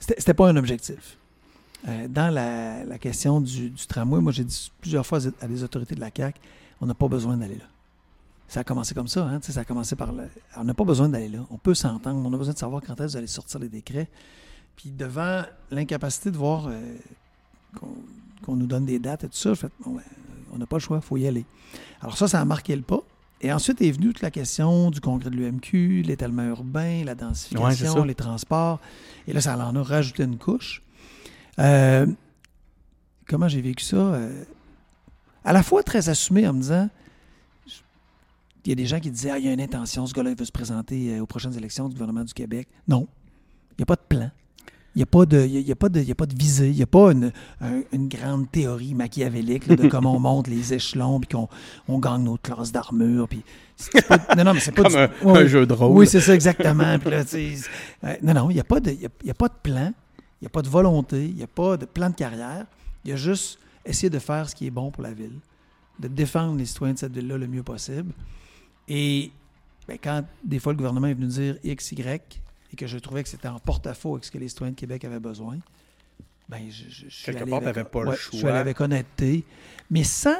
C'était 0.00 0.34
pas 0.34 0.48
un 0.48 0.56
objectif. 0.56 1.16
Euh, 1.88 2.08
dans 2.08 2.32
la, 2.32 2.98
question 2.98 3.40
du, 3.40 3.72
tramway, 3.88 4.20
moi, 4.20 4.32
j'ai 4.32 4.44
dit 4.44 4.72
plusieurs 4.80 5.06
fois 5.06 5.20
à 5.40 5.46
des 5.46 5.62
autorités 5.62 5.94
de 5.94 6.00
la 6.00 6.10
CAQ, 6.14 6.38
on 6.80 6.86
n'a 6.86 6.94
pas 6.94 7.08
besoin 7.08 7.36
d'aller 7.36 7.56
là. 7.56 7.64
Ça 8.48 8.60
a 8.60 8.64
commencé 8.64 8.94
comme 8.94 9.08
ça, 9.08 9.24
hein? 9.24 9.38
Ça 9.40 9.60
a 9.60 9.64
commencé 9.64 9.96
par. 9.96 10.12
on 10.56 10.64
n'a 10.64 10.74
pas 10.74 10.84
besoin 10.84 11.08
d'aller 11.08 11.28
là. 11.28 11.38
On 11.50 11.56
peut 11.56 11.74
s'entendre. 11.74 12.28
On 12.28 12.34
a 12.34 12.36
besoin 12.36 12.52
de 12.52 12.58
savoir 12.58 12.82
quand 12.82 12.92
est-ce 12.94 13.06
que 13.06 13.10
vous 13.12 13.16
allez 13.16 13.26
sortir 13.26 13.60
les 13.60 13.68
décrets. 13.68 14.08
Puis 14.76 14.90
devant 14.90 15.42
l'incapacité 15.70 16.30
de 16.30 16.36
voir 16.36 16.66
euh, 16.66 16.96
qu'on 18.44 18.56
nous 18.56 18.66
donne 18.66 18.84
des 18.84 18.98
dates 18.98 19.24
et 19.24 19.28
tout 19.28 19.36
ça, 19.36 19.52
bon, 19.84 19.94
ben, 19.94 20.02
on 20.52 20.58
n'a 20.58 20.66
pas 20.66 20.76
le 20.76 20.80
choix, 20.80 20.98
il 21.02 21.06
faut 21.06 21.16
y 21.16 21.26
aller. 21.26 21.44
Alors 22.00 22.16
ça, 22.16 22.28
ça 22.28 22.40
a 22.40 22.44
marqué 22.44 22.76
le 22.76 22.82
pas. 22.82 23.00
Et 23.40 23.52
ensuite 23.52 23.82
est 23.82 23.90
venue 23.90 24.08
toute 24.08 24.22
la 24.22 24.30
question 24.30 24.90
du 24.90 25.00
congrès 25.00 25.28
de 25.28 25.36
l'UMQ, 25.36 26.02
l'étalement 26.02 26.44
urbain, 26.44 27.02
la 27.04 27.16
densification, 27.16 28.04
les 28.04 28.14
transports. 28.14 28.80
Et 29.26 29.32
là, 29.32 29.40
ça 29.40 29.58
en 29.58 29.74
a 29.74 29.82
rajouté 29.82 30.22
une 30.22 30.38
couche. 30.38 30.80
Euh, 31.58 32.06
comment 33.26 33.48
j'ai 33.48 33.60
vécu 33.60 33.82
ça? 33.82 33.96
Euh, 33.96 34.44
à 35.44 35.52
la 35.52 35.64
fois 35.64 35.82
très 35.82 36.08
assumé 36.08 36.46
en 36.46 36.52
me 36.52 36.60
disant, 36.60 36.88
il 38.64 38.68
y 38.68 38.72
a 38.72 38.76
des 38.76 38.86
gens 38.86 39.00
qui 39.00 39.10
disaient, 39.10 39.30
ah, 39.30 39.38
il 39.38 39.44
y 39.44 39.48
a 39.48 39.52
une 39.52 39.60
intention, 39.60 40.06
ce 40.06 40.14
gars-là, 40.14 40.30
il 40.30 40.36
veut 40.36 40.44
se 40.44 40.52
présenter 40.52 41.16
euh, 41.16 41.22
aux 41.22 41.26
prochaines 41.26 41.56
élections 41.56 41.88
du 41.88 41.94
gouvernement 41.94 42.22
du 42.22 42.32
Québec. 42.32 42.68
Non, 42.86 43.08
il 43.72 43.74
n'y 43.78 43.82
a 43.82 43.86
pas 43.86 43.96
de 43.96 44.06
plan. 44.08 44.30
Il 44.94 44.98
n'y 44.98 45.02
a, 45.04 45.06
pas 45.06 45.24
de- 45.24 45.46
y 45.46 45.70
a- 45.70 45.72
a, 45.72 45.74
pas 45.74 45.88
de- 45.88 46.00
il 46.00 46.08
y 46.08 46.12
a 46.12 46.14
pas 46.14 46.26
de 46.26 46.36
visée, 46.36 46.68
il 46.68 46.76
n'y 46.76 46.82
a 46.82 46.86
pas 46.86 47.12
une, 47.12 47.32
un- 47.62 47.80
une 47.92 48.08
grande 48.08 48.50
théorie 48.50 48.94
machiavélique 48.94 49.66
là, 49.66 49.76
de 49.76 49.88
comment 49.88 50.14
on 50.16 50.20
monte 50.20 50.48
les 50.48 50.74
échelons, 50.74 51.18
puis 51.18 51.28
qu'on 51.34 51.48
on 51.88 51.98
gagne 51.98 52.24
notre 52.24 52.42
classe 52.42 52.70
d'armure. 52.72 53.26
Puis 53.26 53.42
c'est 53.76 54.06
pas- 54.06 54.18
non, 54.36 54.44
non, 54.44 54.52
mais 54.54 54.60
c'est 54.60 54.72
pas 54.72 54.82
Comme 54.82 54.92
du- 54.92 54.98
un, 54.98 55.10
Ouais, 55.22 55.38
un 55.44 55.46
jeu 55.46 55.64
de 55.66 55.72
rôle. 55.72 55.96
oui, 55.96 56.06
c'est 56.06 56.20
ça, 56.20 56.34
exactement. 56.34 56.98
Puis 56.98 57.10
là, 57.10 57.24
euh, 57.34 58.14
non, 58.22 58.34
non, 58.34 58.50
il 58.50 58.54
n'y 58.54 58.60
a, 58.60 58.64
pas 58.64 58.80
de- 58.80 58.90
a, 58.90 59.08
y 59.24 59.30
a 59.30 59.34
pas 59.34 59.48
de 59.48 59.54
plan, 59.62 59.92
il 60.40 60.44
n'y 60.44 60.46
a 60.46 60.50
pas 60.50 60.60
de 60.62 60.68
volonté, 60.68 61.24
il 61.26 61.36
n'y 61.36 61.42
a 61.42 61.46
pas 61.46 61.78
de 61.78 61.86
plan 61.86 62.10
de 62.10 62.14
carrière. 62.14 62.66
Il 63.04 63.10
y 63.10 63.14
a 63.14 63.16
juste 63.16 63.58
essayer 63.86 64.10
de 64.10 64.18
faire 64.18 64.46
ce 64.48 64.54
qui 64.54 64.66
est 64.66 64.70
bon 64.70 64.90
pour 64.90 65.02
la 65.02 65.12
ville, 65.12 65.38
de 66.00 66.08
défendre 66.08 66.56
les 66.58 66.66
citoyens 66.66 66.92
de 66.94 66.98
cette 66.98 67.14
ville-là 67.14 67.38
le 67.38 67.46
mieux 67.46 67.62
possible. 67.62 68.12
Et 68.88 69.30
ben, 69.88 69.96
quand 70.02 70.22
des 70.44 70.58
fois 70.58 70.72
le 70.74 70.76
gouvernement 70.76 71.06
est 71.06 71.14
venu 71.14 71.28
dire 71.28 71.56
X, 71.64 71.92
Y, 71.92 72.41
et 72.72 72.76
que 72.76 72.86
je 72.86 72.98
trouvais 72.98 73.22
que 73.22 73.28
c'était 73.28 73.48
en 73.48 73.58
porte-à-faux 73.58 74.12
avec 74.14 74.24
ce 74.24 74.30
que 74.30 74.38
les 74.38 74.48
citoyens 74.48 74.72
de 74.72 74.76
Québec 74.78 75.04
avaient 75.04 75.20
besoin, 75.20 75.58
ben, 76.48 76.62
je, 76.70 76.84
je- 76.88 77.04
je 77.08 77.14
suis 77.14 77.24
Quelque 77.26 77.42
allé 77.42 77.50
part, 77.50 77.66
avec- 77.66 77.88
pas 77.88 78.02
le 78.02 78.08
ouais, 78.10 78.16
Je 78.16 78.28
suis 78.30 78.38
choix. 78.40 78.50
allé 78.50 78.58
avec 78.58 78.80
honnêteté, 78.80 79.44
mais 79.90 80.04
sans, 80.04 80.36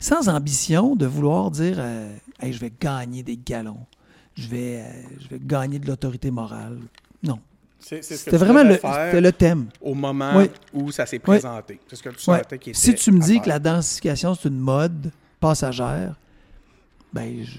sans 0.00 0.28
ambition 0.28 0.94
de 0.96 1.06
vouloir 1.06 1.50
dire 1.50 1.76
euh, 1.78 2.16
Hey, 2.40 2.52
je 2.52 2.60
vais 2.60 2.72
gagner 2.80 3.22
des 3.22 3.36
galons, 3.36 3.84
je 4.36 4.46
vais, 4.48 4.82
euh, 4.82 5.02
je 5.20 5.28
vais 5.28 5.40
gagner 5.40 5.78
de 5.78 5.86
l'autorité 5.86 6.30
morale. 6.30 6.78
Non. 7.22 7.40
C'est 7.80 8.02
c'est 8.02 8.16
ce 8.16 8.24
que 8.24 8.30
C'était 8.32 8.44
vraiment 8.44 8.62
le, 8.64 8.74
c'était 8.74 9.20
le 9.20 9.32
thème. 9.32 9.68
au 9.80 9.94
moment 9.94 10.36
Oui. 10.36 10.50
où 10.72 10.90
ça 10.90 11.06
s'est 11.06 11.16
Oui. 11.18 11.22
présenté. 11.22 11.80
C'est 11.88 11.96
ce 11.96 12.02
que 12.02 12.08
tu 12.10 12.58
qui 12.58 12.70
était 12.70 12.78
Si 12.78 12.94
tu 12.94 13.12
me 13.12 13.20
dis 13.20 13.34
faire. 13.34 13.42
que 13.42 13.48
la 13.48 13.58
densification, 13.60 14.34
c'est 14.34 14.48
une 14.48 14.58
mode 14.58 15.12
passagère, 15.40 16.16
ben, 17.12 17.44
je, 17.44 17.50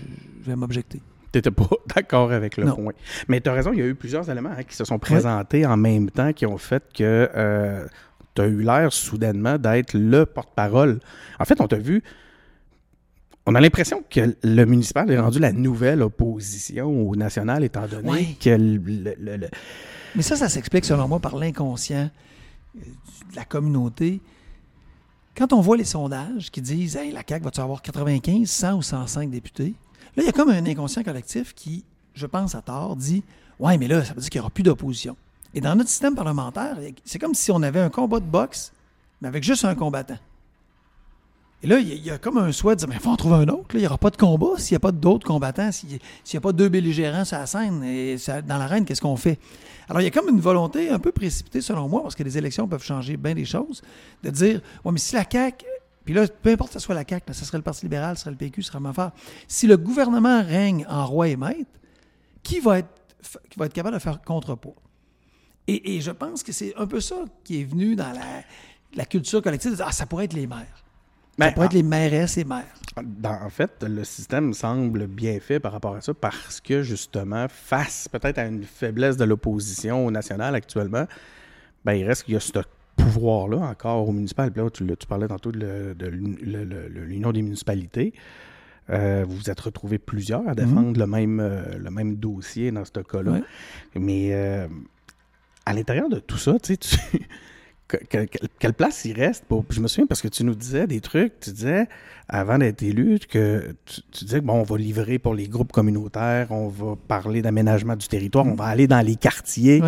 je 0.41 0.45
vais 0.45 0.55
m'objecter. 0.57 1.01
T'étais 1.31 1.51
pas 1.51 1.67
d'accord 1.95 2.31
avec 2.31 2.57
le 2.57 2.65
Non. 2.65 2.75
point. 2.75 2.93
Mais 3.27 3.39
tu 3.41 3.49
as 3.49 3.53
raison, 3.53 3.71
il 3.73 3.79
y 3.79 3.81
a 3.81 3.85
eu 3.85 3.95
plusieurs 3.95 4.29
éléments 4.29 4.51
hein, 4.57 4.63
qui 4.63 4.75
se 4.75 4.83
sont 4.85 4.99
présentés 4.99 5.65
en 5.65 5.77
même 5.77 6.09
temps 6.09 6.33
qui 6.33 6.45
ont 6.45 6.57
fait 6.57 6.83
que 6.93 7.87
tu 8.35 8.41
as 8.41 8.47
eu 8.47 8.61
l'air 8.63 8.91
soudainement 8.91 9.57
d'être 9.57 9.93
le 9.93 10.25
porte-parole. 10.25 10.99
En 11.39 11.45
fait, 11.45 11.59
on 11.61 11.67
t'a 11.67 11.77
vu. 11.77 12.03
On 13.45 13.55
a 13.55 13.61
l'impression 13.61 14.03
que 14.09 14.35
le 14.43 14.65
municipal 14.65 15.09
est 15.11 15.19
rendu 15.19 15.39
la 15.39 15.51
nouvelle 15.51 16.01
opposition 16.03 16.85
au 17.09 17.15
national, 17.15 17.63
étant 17.63 17.87
donné 17.87 18.37
que 18.39 18.49
le, 18.51 18.77
le- 18.77 19.15
le- 19.19 19.37
le- 19.37 19.47
Mais 20.15 20.21
ça, 20.21 20.35
ça 20.35 20.49
s'explique 20.49 20.85
selon 20.85 21.07
moi 21.07 21.19
par 21.19 21.35
l'inconscient 21.35 22.09
euh, 22.77 22.79
de 23.31 23.35
la 23.35 23.45
communauté. 23.45 24.21
Quand 25.35 25.51
on 25.53 25.61
voit 25.61 25.77
les 25.77 25.83
sondages 25.85 26.51
qui 26.51 26.61
disent 26.61 26.95
hey, 26.97 27.11
la 27.11 27.21
CAQ 27.27 27.45
va-tu 27.45 27.61
avoir 27.61 27.81
95, 27.81 28.47
100 28.47 28.73
ou 28.77 28.81
105 28.83 29.29
députés, 29.31 29.73
là, 30.19 30.23
il 30.23 30.25
y 30.27 30.29
a 30.29 30.33
comme 30.33 30.49
un 30.49 30.65
inconscient 30.65 31.03
collectif 31.03 31.53
qui, 31.53 31.83
je 32.13 32.25
pense 32.25 32.55
à 32.55 32.61
tort, 32.61 32.95
dit 32.95 33.23
Ouais, 33.59 33.77
mais 33.77 33.87
là, 33.87 34.03
ça 34.05 34.13
veut 34.13 34.21
dire 34.21 34.29
qu'il 34.29 34.39
n'y 34.39 34.43
aura 34.43 34.49
plus 34.51 34.63
d'opposition. 34.63 35.17
Et 35.53 35.61
dans 35.61 35.75
notre 35.75 35.89
système 35.89 36.15
parlementaire, 36.15 36.77
c'est 37.03 37.19
comme 37.19 37.33
si 37.33 37.51
on 37.51 37.61
avait 37.63 37.79
un 37.81 37.89
combat 37.89 38.19
de 38.19 38.25
boxe, 38.25 38.71
mais 39.21 39.27
avec 39.27 39.43
juste 39.43 39.65
un 39.65 39.75
combattant. 39.75 40.17
Et 41.61 41.67
là, 41.67 41.77
il 41.79 41.93
y, 42.05 42.09
a- 42.09 42.17
comme 42.17 42.37
un 42.37 42.53
souhait 42.53 42.75
de 42.75 42.79
dire, 42.79 42.87
mais 42.87 42.95
il 42.95 43.01
faut 43.01 43.09
en 43.09 43.17
trouver 43.17 43.35
un 43.35 43.47
autre. 43.49 43.65
Il 43.73 43.81
n'y 43.81 43.85
aura 43.85 43.97
pas 43.97 44.11
de 44.11 44.15
combat 44.15 44.57
s'il 44.57 44.73
n'y 44.75 44.77
a 44.77 44.79
pas 44.79 44.93
d'autres 44.93 45.27
combattants, 45.27 45.73
s'il 45.73 45.89
n'y 45.89 46.37
a 46.37 46.39
pas 46.41 46.53
deux 46.53 46.69
belligérants 46.69 47.25
sur 47.25 47.37
la 47.37 47.47
scène 47.47 47.83
et 47.83 48.15
dans 48.47 48.57
l'arène, 48.57 48.85
qu'est-ce 48.85 49.01
qu'on 49.01 49.17
fait? 49.17 49.37
Alors, 49.89 49.99
il 50.01 50.05
y 50.05 50.07
a 50.07 50.11
comme 50.11 50.29
une 50.29 50.39
volonté 50.39 50.89
un 50.89 50.99
peu 50.99 51.11
précipitée, 51.11 51.59
selon 51.59 51.89
moi, 51.89 52.03
parce 52.03 52.15
que 52.15 52.23
les 52.23 52.37
élections 52.37 52.65
peuvent 52.67 52.83
changer 52.83 53.17
bien 53.17 53.33
des 53.35 53.43
choses, 53.43 53.81
de 54.23 54.29
dire, 54.29 54.61
ouais, 54.85 54.91
mais 54.93 54.99
si 54.99 55.15
la 55.15 55.25
CAQ, 55.29 55.65
puis 56.05 56.13
là, 56.13 56.27
peu 56.27 56.51
importe 56.51 56.73
que 56.73 56.79
ce 56.79 56.85
soit 56.85 56.95
la 56.95 57.03
CAQ, 57.07 57.25
là, 57.27 57.33
ce 57.33 57.45
serait 57.45 57.57
le 57.57 57.63
Parti 57.63 57.85
libéral, 57.85 58.15
ce 58.15 58.21
serait 58.21 58.31
le 58.31 58.37
PQ, 58.37 58.63
ce 58.63 58.69
serait 58.69 58.79
ma 58.79 58.89
affaire. 58.89 59.11
Si 59.47 59.67
le 59.67 59.77
gouvernement 59.77 60.41
règne 60.41 60.85
en 60.89 61.05
roi 61.05 61.27
et 61.27 61.35
maître, 61.35 61.69
qui 62.43 62.59
va 62.59 62.79
être, 62.79 62.89
qui 63.49 63.59
va 63.59 63.65
être 63.65 63.73
capable 63.73 63.95
de 63.95 64.01
faire 64.01 64.21
contrepoids? 64.21 64.75
Et, 65.67 65.95
et 65.95 66.01
je 66.01 66.11
pense 66.11 66.41
que 66.41 66.51
c'est 66.51 66.73
un 66.77 66.87
peu 66.87 66.99
ça 66.99 67.15
qui 67.43 67.61
est 67.61 67.63
venu 67.63 67.95
dans 67.95 68.11
la, 68.11 68.43
la 68.95 69.05
culture 69.05 69.41
collective, 69.41 69.71
de 69.71 69.75
dire, 69.75 69.85
ah, 69.87 69.91
ça 69.91 70.05
pourrait 70.05 70.25
être 70.25 70.33
les 70.33 70.47
maires. 70.47 70.83
Ben, 71.37 71.47
ça 71.47 71.51
pourrait 71.51 71.67
être 71.67 71.73
les 71.73 71.83
mairesses 71.83 72.37
et 72.37 72.43
maires. 72.43 72.73
Dans- 73.01 73.41
en 73.43 73.49
fait, 73.49 73.83
le 73.83 74.03
système 74.03 74.53
semble 74.53 75.05
bien 75.07 75.39
fait 75.39 75.59
par 75.59 75.71
rapport 75.71 75.95
à 75.95 76.01
ça 76.01 76.13
parce 76.13 76.59
que, 76.59 76.81
justement, 76.81 77.45
face 77.47 78.07
peut-être 78.09 78.39
à 78.39 78.45
une 78.45 78.63
faiblesse 78.63 79.15
de 79.15 79.25
l'opposition 79.25 80.05
au 80.05 80.11
national 80.11 80.55
actuellement, 80.55 81.05
ben, 81.85 81.93
il 81.93 82.05
reste 82.05 82.23
qu'il 82.23 82.33
y 82.33 82.37
a 82.37 82.39
ce 82.39 82.51
pouvoir-là 83.03 83.57
encore 83.57 84.07
au 84.07 84.11
municipal. 84.11 84.51
Puis 84.51 84.61
là, 84.61 84.95
tu, 84.95 85.07
parlais 85.07 85.27
tantôt 85.27 85.51
de, 85.51 85.95
de 85.97 86.07
l'Union 86.07 87.31
des 87.31 87.41
municipalités. 87.41 88.13
Euh, 88.89 89.23
vous 89.27 89.35
vous 89.35 89.49
êtes 89.49 89.59
retrouvés 89.59 89.99
plusieurs 89.99 90.47
à 90.49 90.55
défendre 90.55 90.97
le, 90.99 91.05
même, 91.05 91.39
euh, 91.39 91.77
le 91.77 91.91
même 91.91 92.15
dossier 92.15 92.71
dans 92.71 92.85
ce 92.85 92.99
cas-là. 92.99 93.31
Ouais. 93.31 93.43
Mais 93.95 94.29
euh, 94.33 94.67
à 95.65 95.73
l'intérieur 95.73 96.09
de 96.09 96.19
tout 96.19 96.37
ça, 96.37 96.57
tu 96.59 96.73
sais, 96.73 96.77
tu- 96.77 96.97
quelle 98.59 98.73
place 98.73 99.05
il 99.05 99.13
reste 99.13 99.45
pour. 99.45 99.65
Je 99.69 99.79
me 99.79 99.87
souviens 99.87 100.05
parce 100.05 100.21
que 100.21 100.27
tu 100.27 100.43
nous 100.43 100.55
disais 100.55 100.87
des 100.87 101.01
trucs, 101.01 101.39
tu 101.39 101.51
disais 101.51 101.87
avant 102.27 102.57
d'être 102.57 102.83
élu 102.83 103.19
que 103.19 103.75
tu, 103.85 104.25
disais 104.25 104.41
bon, 104.41 104.53
on 104.53 104.63
va 104.63 104.77
livrer 104.77 105.17
pour 105.17 105.33
les 105.33 105.47
groupes 105.47 105.71
communautaires, 105.71 106.51
on 106.51 106.67
va 106.67 106.95
parler 107.07 107.41
d'aménagement 107.41 107.95
du 107.95 108.07
territoire, 108.07 108.45
on 108.45 108.53
va 108.53 108.65
aller 108.65 108.87
dans 108.87 109.01
les 109.01 109.15
quartiers. 109.15 109.81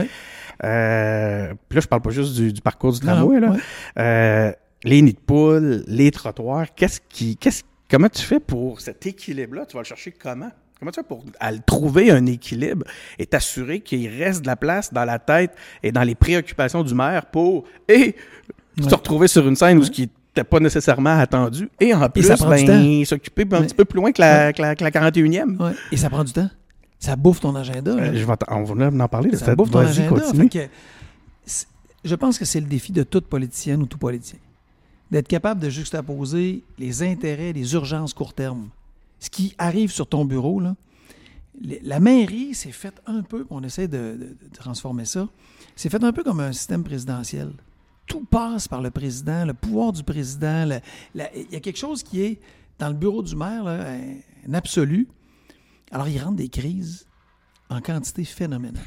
Euh, 0.64 1.54
puis 1.70 1.76
là, 1.76 1.82
je 1.82 1.88
parle 1.88 2.02
pas 2.02 2.10
juste 2.10 2.40
du, 2.40 2.62
parcours 2.62 2.94
du 2.94 3.00
tramway, 3.00 3.40
là. 3.40 3.56
Euh, 4.00 4.52
les 4.84 5.02
nids 5.02 5.14
de 5.14 5.20
poules, 5.20 5.84
les 5.88 6.10
trottoirs, 6.12 6.74
qu'est-ce 6.76 7.00
qui, 7.08 7.38
qu'est-ce, 7.38 7.64
comment 7.90 8.10
tu 8.10 8.24
fais 8.24 8.40
pour 8.40 8.82
cet 8.82 9.06
équilibre-là? 9.06 9.66
Tu 9.68 9.76
vas 9.76 9.82
le 9.82 9.86
chercher 9.86 10.12
comment? 10.12 10.52
Comment 10.82 10.92
tu 10.92 11.00
fais 11.00 11.04
pour 11.04 11.24
trouver 11.68 12.10
un 12.10 12.26
équilibre 12.26 12.84
et 13.20 13.28
t'assurer 13.28 13.82
qu'il 13.82 14.08
reste 14.10 14.42
de 14.42 14.48
la 14.48 14.56
place 14.56 14.92
dans 14.92 15.06
la 15.06 15.20
tête 15.20 15.52
et 15.84 15.92
dans 15.92 16.02
les 16.02 16.16
préoccupations 16.16 16.82
du 16.82 16.96
maire 16.96 17.28
pour 17.28 17.66
et 17.88 18.16
se 18.82 18.96
retrouver 18.96 19.28
sur 19.28 19.48
une 19.48 19.56
scène 19.56 19.78
où 19.78 19.84
ce 19.84 19.92
qui 19.92 20.02
n'était 20.02 20.44
pas 20.44 20.60
nécessairement 20.60 21.20
attendu 21.20 21.70
et 21.80 21.94
en 21.94 22.10
plus 22.10 22.28
ben, 22.28 23.06
s'occuper 23.06 23.44
un 23.52 23.62
petit 23.62 23.76
peu 23.76 23.86
plus 23.86 23.98
loin 23.98 24.12
que 24.12 24.20
la, 24.22 24.52
41e. 24.52 25.76
Et 25.92 25.98
ça 25.98 26.10
prend 26.10 26.24
du 26.24 26.34
temps. 26.34 26.50
Ça 26.98 27.16
bouffe 27.16 27.42
ton 27.42 27.56
agenda. 27.56 27.92
Euh, 27.92 28.14
je 28.16 28.26
vais 28.26 28.34
on 28.50 28.64
va 28.64 29.04
en 29.04 29.08
parler 29.08 29.30
de 29.30 29.38
ça. 29.38 29.54
bouffe 29.54 29.70
ton 29.70 29.82
agenda. 29.82 30.16
je 32.04 32.16
pense 32.16 32.40
que 32.40 32.46
c'est 32.46 32.60
le 32.60 32.66
défi 32.66 32.92
de 32.92 33.04
toute 33.04 33.28
politicienne 33.28 33.84
ou 33.84 33.86
tout 33.86 34.00
politicien. 34.00 34.40
D'être 35.12 35.28
capable 35.28 35.62
de 35.62 35.70
juxtaposer 35.70 36.64
les 36.80 37.04
intérêts, 37.04 37.54
les 37.54 37.72
urgences 37.76 38.16
court 38.16 38.34
terme 38.34 38.70
ce 39.22 39.30
qui 39.30 39.56
arrive 39.58 39.92
sur 39.92 40.08
ton 40.08 40.26
bureau, 40.26 40.60
là, 40.60 40.76
la 41.84 42.00
mairie 42.00 42.56
s'est 42.56 42.72
faite 42.72 43.02
un 43.06 43.22
peu, 43.22 43.46
on 43.52 43.64
essaie 43.64 43.88
de, 43.88 44.36
transformer 44.54 45.06
ça, 45.06 45.30
c'est 45.76 45.90
fait 45.90 46.04
un 46.04 46.12
peu 46.12 46.24
comme 46.24 46.40
un 46.40 46.52
système 46.52 46.84
présidentiel. 46.84 47.54
Tout 48.08 48.26
passe 48.26 48.68
par 48.68 48.82
le 48.82 48.90
président, 48.90 49.46
le 49.46 49.54
pouvoir 49.54 49.94
du 49.94 50.04
président. 50.04 50.68
il 51.14 51.52
y 51.52 51.56
a 51.56 51.60
quelque 51.60 51.78
chose 51.78 52.04
qui 52.04 52.22
est 52.22 52.40
dans 52.80 52.90
le 52.90 52.96
bureau 52.96 53.22
du 53.22 53.36
maire, 53.36 53.68
un, 53.68 54.54
absolu. 54.54 55.08
Alors, 55.92 56.08
il 56.08 56.20
rentre 56.20 56.38
des 56.38 56.50
crises 56.50 57.06
en 57.70 57.80
quantité 57.80 58.26
phénoménale. 58.26 58.84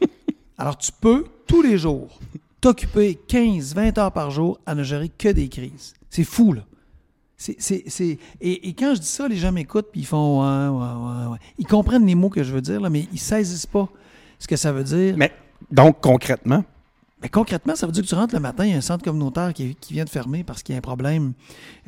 Alors, 0.58 0.76
tu 0.76 0.92
peux, 0.92 1.24
tous 1.46 1.62
les 1.62 1.78
jours, 1.78 2.20
t'occuper 2.60 3.14
15, 3.26 3.74
20 3.74 3.98
heures 3.98 4.12
par 4.12 4.30
jour 4.30 4.60
à 4.66 4.74
ne 4.74 4.82
gérer 4.82 5.08
que 5.08 5.30
des 5.30 5.48
crises. 5.48 5.94
C'est 6.10 6.24
fou, 6.24 6.52
là. 6.52 6.67
C'est, 7.40 8.18
et, 8.40 8.72
quand 8.74 8.96
je 8.96 9.00
dis 9.00 9.06
ça, 9.06 9.28
les 9.28 9.36
gens 9.36 9.52
m'écoutent 9.52 9.90
puis 9.92 10.00
ils 10.00 10.06
font 10.06 10.42
ouais, 10.42 10.68
ouais, 10.68 11.26
ouais, 11.26 11.32
ouais. 11.32 11.38
Ils 11.56 11.66
comprennent 11.66 12.04
les 12.04 12.16
mots 12.16 12.30
que 12.30 12.42
je 12.42 12.52
veux 12.52 12.60
dire, 12.60 12.80
là, 12.80 12.90
mais 12.90 13.06
ils 13.12 13.20
saisissent 13.20 13.66
pas 13.66 13.88
ce 14.40 14.48
que 14.48 14.56
ça 14.56 14.72
veut 14.72 14.82
dire. 14.82 15.14
Mais 15.16 15.32
donc, 15.70 16.00
concrètement? 16.00 16.64
Mais 17.22 17.28
concrètement, 17.28 17.74
ça 17.74 17.86
veut 17.86 17.92
dire 17.92 18.02
que 18.02 18.08
tu 18.08 18.14
rentres 18.14 18.34
le 18.34 18.40
matin, 18.40 18.64
il 18.64 18.70
y 18.70 18.74
a 18.74 18.76
un 18.76 18.80
centre 18.80 19.04
communautaire 19.04 19.52
qui, 19.52 19.76
vient 19.90 20.04
de 20.04 20.10
fermer 20.10 20.44
parce 20.44 20.62
qu'il 20.62 20.74
y 20.74 20.76
a 20.76 20.78
un 20.78 20.82
problème 20.82 21.32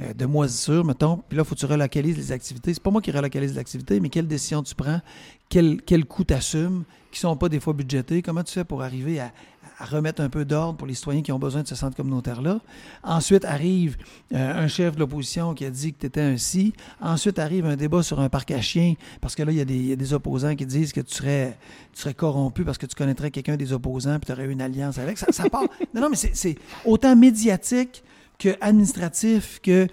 euh, 0.00 0.12
de 0.12 0.26
moisissure, 0.26 0.84
mettons. 0.84 1.18
Puis 1.28 1.36
là, 1.36 1.44
il 1.44 1.48
faut 1.48 1.54
que 1.54 1.60
tu 1.60 1.66
relocalises 1.66 2.16
les 2.16 2.32
activités. 2.32 2.74
C'est 2.74 2.82
pas 2.82 2.90
moi 2.90 3.00
qui 3.00 3.12
relocalise 3.12 3.52
les 3.52 3.58
activités, 3.58 4.00
mais 4.00 4.08
quelle 4.08 4.26
décision 4.26 4.62
tu 4.62 4.74
prends, 4.74 5.00
quel, 5.48 5.82
quel 5.82 6.04
coût 6.04 6.24
tu 6.24 6.34
assumes, 6.34 6.82
qui 7.12 7.20
sont 7.20 7.36
pas 7.36 7.48
des 7.48 7.60
fois 7.60 7.74
budgétés? 7.74 8.22
Comment 8.22 8.42
tu 8.42 8.52
fais 8.52 8.64
pour 8.64 8.82
arriver 8.82 9.20
à, 9.20 9.32
à 9.80 9.86
remettre 9.86 10.20
un 10.20 10.28
peu 10.28 10.44
d'ordre 10.44 10.76
pour 10.76 10.86
les 10.86 10.94
citoyens 10.94 11.22
qui 11.22 11.32
ont 11.32 11.38
besoin 11.38 11.62
de 11.62 11.68
ce 11.68 11.74
centre 11.74 11.96
communautaire-là. 11.96 12.60
Ensuite 13.02 13.46
arrive 13.46 13.96
euh, 14.34 14.64
un 14.64 14.68
chef 14.68 14.94
de 14.94 15.00
l'opposition 15.00 15.54
qui 15.54 15.64
a 15.64 15.70
dit 15.70 15.94
que 15.94 16.00
tu 16.00 16.06
étais 16.06 16.20
un 16.20 16.36
si. 16.36 16.74
Ensuite 17.00 17.38
arrive 17.38 17.64
un 17.64 17.76
débat 17.76 18.02
sur 18.02 18.20
un 18.20 18.28
parc 18.28 18.50
à 18.50 18.60
chiens, 18.60 18.94
parce 19.22 19.34
que 19.34 19.42
là, 19.42 19.52
il 19.52 19.58
y, 19.58 19.92
a 19.92 19.96
des, 19.96 20.12
opposants 20.12 20.54
qui 20.54 20.66
disent 20.66 20.92
que 20.92 21.00
tu 21.00 21.14
serais, 21.14 21.56
tu 21.92 22.02
serais 22.02 22.14
corrompu 22.14 22.64
parce 22.64 22.76
que 22.76 22.86
tu 22.86 22.94
connaîtrais 22.94 23.30
quelqu'un 23.30 23.56
des 23.56 23.72
opposants 23.72 24.18
puis 24.18 24.26
tu 24.26 24.32
aurais 24.32 24.44
eu 24.44 24.50
une 24.50 24.60
alliance 24.60 24.98
avec. 24.98 25.16
Ça, 25.16 25.26
ça 25.30 25.48
part. 25.48 25.62
non, 25.94 26.02
non, 26.02 26.10
mais 26.10 26.16
c'est 26.16 26.56
autant 26.84 27.16
médiatique 27.16 28.02
que 28.38 28.56
administratif 28.60 29.60
que 29.62 29.86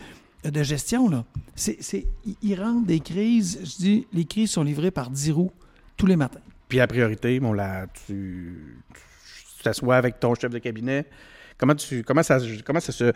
de 0.44 0.64
gestion. 0.64 1.10
Là. 1.10 1.24
C'est, 1.56 2.08
ils 2.42 2.56
rentrent 2.56 2.86
des 2.86 3.00
crises. 3.00 3.60
Je 3.64 3.78
dis, 3.78 4.08
les 4.12 4.26
crises 4.26 4.52
sont 4.52 4.64
livrées 4.64 4.92
par 4.92 5.10
10 5.10 5.32
roues 5.32 5.52
tous 5.96 6.08
les 6.08 6.16
matins. 6.16 6.40
Puis 6.68 6.80
la 6.80 6.88
priorité, 6.88 7.40
bon, 7.40 7.54
là, 7.54 7.88
tu, 8.06 8.82
tu 8.94 9.02
t'assois 9.68 9.98
avec 9.98 10.20
ton 10.20 10.34
chef 10.36 10.52
de 10.52 10.60
cabinet. 10.60 11.06
Comment, 11.58 11.76
tu, 11.76 12.04
comment, 12.04 12.24
ça, 12.24 12.40
comment 12.66 12.80
ça 12.80 12.92
se 12.92 13.12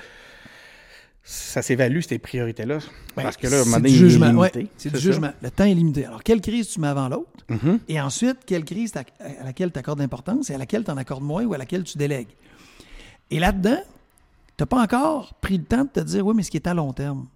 ça 1.24 1.62
s'évalue 1.62 2.00
ces 2.02 2.18
priorités-là? 2.18 2.80
Ben, 3.16 3.24
Parce 3.24 3.38
que 3.38 3.48
là, 3.48 3.64
c'est 3.64 3.82
du 3.82 3.90
jugement. 3.90 4.48
c'est 4.78 4.92
du 4.92 5.00
jugement. 5.00 5.32
Le 5.42 5.52
temps 5.52 5.66
est 5.66 5.74
limité. 5.74 6.06
Alors, 6.06 6.24
quelle 6.24 6.42
crise 6.42 6.70
tu 6.70 6.80
mets 6.80 6.88
avant 6.88 7.10
l'autre? 7.10 7.46
Mm-hmm. 7.50 7.80
Et 7.90 8.02
ensuite, 8.02 8.40
quelle 8.46 8.66
crise 8.66 8.94
à 8.96 9.04
laquelle 9.44 9.72
tu 9.72 9.80
accordes 9.80 10.00
d'importance 10.00 10.50
et 10.50 10.56
à 10.56 10.58
laquelle 10.58 10.84
tu 10.84 10.92
en 10.92 10.98
accordes 10.98 11.24
moins 11.24 11.46
ou 11.46 11.54
à 11.54 11.58
laquelle 11.58 11.84
tu 11.84 11.98
délègues? 11.98 12.30
Et 13.30 13.40
là-dedans, 13.40 13.82
tu 14.58 14.64
n'as 14.64 14.66
pas 14.66 14.82
encore 14.82 15.36
pris 15.36 15.58
le 15.58 15.64
temps 15.64 15.84
de 15.84 15.90
te 15.90 16.00
dire, 16.00 16.26
oui, 16.26 16.34
mais 16.36 16.44
ce 16.44 16.50
qui 16.50 16.58
est 16.58 16.68
à 16.68 16.74
long 16.74 16.92
terme, 16.92 17.28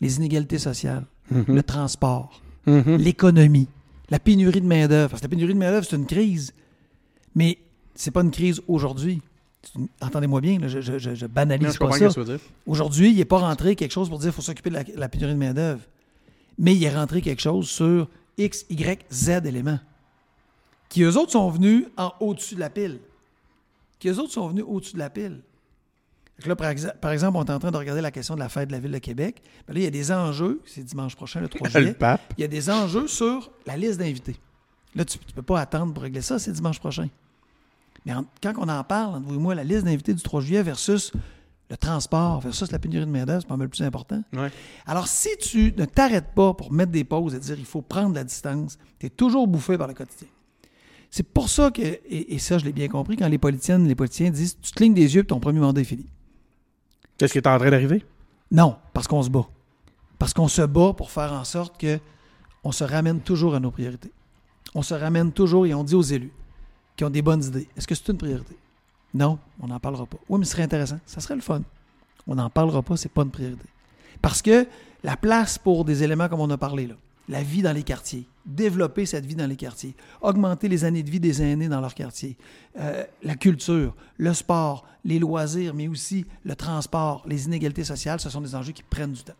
les 0.00 0.18
inégalités 0.18 0.58
sociales, 0.58 1.06
mm-hmm. 1.32 1.54
le 1.54 1.62
transport, 1.62 2.42
mm-hmm. 2.66 2.96
l'économie, 2.96 3.68
la 4.10 4.18
pénurie 4.18 4.60
de 4.60 4.66
main-d'œuvre. 4.66 5.10
Parce 5.10 5.22
que 5.22 5.26
la 5.26 5.30
pénurie 5.30 5.54
de 5.54 5.58
main-d'œuvre, 5.58 5.86
c'est 5.88 5.96
une 5.96 6.06
crise. 6.06 6.52
Mais 7.34 7.58
c'est 7.94 8.10
pas 8.10 8.22
une 8.22 8.30
crise 8.30 8.60
aujourd'hui. 8.68 9.22
Entendez-moi 10.02 10.40
bien, 10.40 10.58
je, 10.66 10.80
je, 10.80 11.26
banalise 11.26 11.78
pas 11.78 11.92
ça. 11.92 12.08
Aujourd'hui, 12.66 13.10
il 13.10 13.16
n'est 13.16 13.24
pas 13.24 13.38
rentré 13.38 13.76
quelque 13.76 13.92
chose 13.92 14.08
pour 14.08 14.18
dire 14.18 14.28
qu'il 14.28 14.36
faut 14.36 14.42
s'occuper 14.42 14.70
de 14.70 14.76
la, 14.94 15.08
pénurie 15.08 15.32
de 15.32 15.38
main-d'œuvre. 15.38 15.80
Mais 16.58 16.74
il 16.74 16.84
est 16.84 16.94
rentré 16.94 17.22
quelque 17.22 17.40
chose 17.40 17.68
sur 17.68 18.08
X, 18.36 18.66
Y, 18.68 19.06
Z 19.10 19.46
éléments. 19.46 19.80
Qui 20.90 21.02
eux 21.02 21.16
autres 21.16 21.32
sont 21.32 21.48
venus 21.48 21.86
en 21.96 22.12
au-dessus 22.20 22.56
de 22.56 22.60
la 22.60 22.70
pile. 22.70 23.00
Qui 23.98 24.08
eux 24.08 24.18
autres 24.18 24.32
sont 24.32 24.48
venus 24.48 24.64
au-dessus 24.66 24.94
de 24.94 24.98
la 24.98 25.10
pile. 25.10 25.40
Là, 26.44 26.56
par, 26.56 27.12
exemple, 27.12 27.38
on 27.38 27.44
est 27.44 27.50
en 27.50 27.58
train 27.58 27.70
de 27.70 27.76
regarder 27.76 28.00
la 28.00 28.10
question 28.10 28.34
de 28.34 28.40
la 28.40 28.48
fête 28.48 28.68
de 28.68 28.72
la 28.72 28.80
Ville 28.80 28.90
de 28.90 28.98
Québec. 28.98 29.40
là, 29.68 29.74
il 29.76 29.82
y 29.82 29.86
a 29.86 29.90
des 29.90 30.12
enjeux, 30.12 30.60
c'est 30.66 30.82
dimanche 30.82 31.14
prochain, 31.14 31.40
le 31.40 31.48
3 31.48 31.68
juillet. 31.70 31.96
Il 32.36 32.40
y 32.40 32.44
a 32.44 32.48
des 32.48 32.70
enjeux 32.70 33.06
sur 33.06 33.50
la 33.66 33.76
liste 33.76 33.98
d'invités. 33.98 34.36
Là, 34.94 35.04
tu 35.04 35.18
ne 35.18 35.32
peux 35.32 35.42
pas 35.42 35.60
attendre 35.60 35.94
pour 35.94 36.02
régler 36.02 36.20
ça, 36.22 36.38
c'est 36.38 36.52
dimanche 36.52 36.80
prochain. 36.80 37.08
Mais 38.04 38.12
quand 38.42 38.52
on 38.58 38.68
en 38.68 38.84
parle, 38.84 39.22
vous 39.22 39.34
et 39.34 39.38
moi, 39.38 39.54
la 39.54 39.64
liste 39.64 39.84
d'invités 39.84 40.12
du 40.14 40.22
3 40.22 40.40
juillet 40.40 40.62
versus 40.62 41.12
le 41.70 41.76
transport 41.76 42.40
versus 42.40 42.70
la 42.70 42.78
pénurie 42.78 43.06
de 43.06 43.10
main-d'œuvre, 43.10 43.40
c'est 43.40 43.48
pas 43.48 43.56
mal 43.56 43.68
plus 43.68 43.82
important. 43.82 44.22
Alors, 44.86 45.08
si 45.08 45.30
tu 45.40 45.72
ne 45.76 45.84
t'arrêtes 45.86 46.34
pas 46.34 46.52
pour 46.52 46.72
mettre 46.72 46.92
des 46.92 47.04
pauses 47.04 47.34
et 47.34 47.38
dire 47.38 47.58
il 47.58 47.64
faut 47.64 47.82
prendre 47.82 48.14
la 48.14 48.24
distance, 48.24 48.78
tu 48.98 49.06
es 49.06 49.10
toujours 49.10 49.46
bouffé 49.46 49.78
par 49.78 49.88
le 49.88 49.94
quotidien. 49.94 50.28
C'est 51.10 51.22
pour 51.22 51.48
ça 51.48 51.70
que, 51.70 51.82
et, 51.82 52.38
ça, 52.38 52.58
je 52.58 52.64
l'ai 52.64 52.72
bien 52.72 52.88
compris, 52.88 53.16
quand 53.16 53.28
les 53.28 53.38
politiciennes, 53.38 53.86
les 53.86 53.94
politiciens 53.94 54.30
disent 54.30 54.58
tu 54.60 54.72
te 54.72 54.76
clignes 54.76 54.94
des 54.94 55.14
yeux 55.14 55.22
et 55.22 55.26
ton 55.26 55.40
premier 55.40 55.60
mandat 55.60 55.80
est 55.80 55.84
fini. 55.84 56.06
Qu'est-ce 57.16 57.32
qui 57.32 57.38
est 57.38 57.46
en 57.46 57.58
train 57.58 57.70
d'arriver? 57.70 58.04
Non, 58.50 58.76
parce 58.92 59.06
qu'on 59.06 59.22
se 59.22 59.30
bat. 59.30 59.46
Parce 60.18 60.34
qu'on 60.34 60.48
se 60.48 60.62
bat 60.62 60.92
pour 60.92 61.10
faire 61.10 61.32
en 61.32 61.44
sorte 61.44 61.78
que 61.80 61.98
on 62.64 62.72
se 62.72 62.84
ramène 62.84 63.20
toujours 63.20 63.54
à 63.54 63.60
nos 63.60 63.70
priorités. 63.70 64.12
On 64.74 64.82
se 64.82 64.94
ramène 64.94 65.32
toujours 65.32 65.66
et 65.66 65.74
on 65.74 65.84
dit 65.84 65.94
aux 65.94 66.02
élus 66.02 66.32
qui 66.96 67.04
ont 67.04 67.10
des 67.10 67.22
bonnes 67.22 67.42
idées. 67.42 67.68
Est-ce 67.76 67.86
que 67.86 67.94
c'est 67.94 68.08
une 68.08 68.18
priorité? 68.18 68.56
Non, 69.12 69.38
on 69.60 69.68
n'en 69.68 69.78
parlera 69.78 70.06
pas. 70.06 70.18
Oui, 70.28 70.38
mais 70.38 70.44
ce 70.44 70.52
serait 70.52 70.62
intéressant. 70.62 70.98
Ça 71.06 71.20
serait 71.20 71.36
le 71.36 71.40
fun. 71.40 71.62
On 72.26 72.34
n'en 72.34 72.50
parlera 72.50 72.82
pas, 72.82 72.96
c'est 72.96 73.10
pas 73.10 73.22
une 73.22 73.30
priorité. 73.30 73.66
Parce 74.20 74.42
que 74.42 74.66
la 75.02 75.16
place 75.16 75.58
pour 75.58 75.84
des 75.84 76.02
éléments 76.02 76.28
comme 76.28 76.40
on 76.40 76.50
a 76.50 76.56
parlé 76.56 76.86
là, 76.86 76.94
la 77.28 77.42
vie 77.42 77.62
dans 77.62 77.72
les 77.72 77.82
quartiers, 77.82 78.26
développer 78.44 79.06
cette 79.06 79.24
vie 79.24 79.34
dans 79.34 79.46
les 79.46 79.56
quartiers, 79.56 79.94
augmenter 80.20 80.68
les 80.68 80.84
années 80.84 81.02
de 81.02 81.10
vie 81.10 81.20
des 81.20 81.42
aînés 81.42 81.68
dans 81.68 81.80
leur 81.80 81.94
quartier, 81.94 82.36
euh, 82.78 83.04
la 83.22 83.34
culture, 83.34 83.94
le 84.18 84.34
sport, 84.34 84.86
les 85.04 85.18
loisirs, 85.18 85.74
mais 85.74 85.88
aussi 85.88 86.26
le 86.44 86.54
transport, 86.54 87.22
les 87.26 87.46
inégalités 87.46 87.84
sociales, 87.84 88.20
ce 88.20 88.30
sont 88.30 88.40
des 88.40 88.54
enjeux 88.54 88.72
qui 88.72 88.82
prennent 88.82 89.12
du 89.12 89.22
temps. 89.22 89.34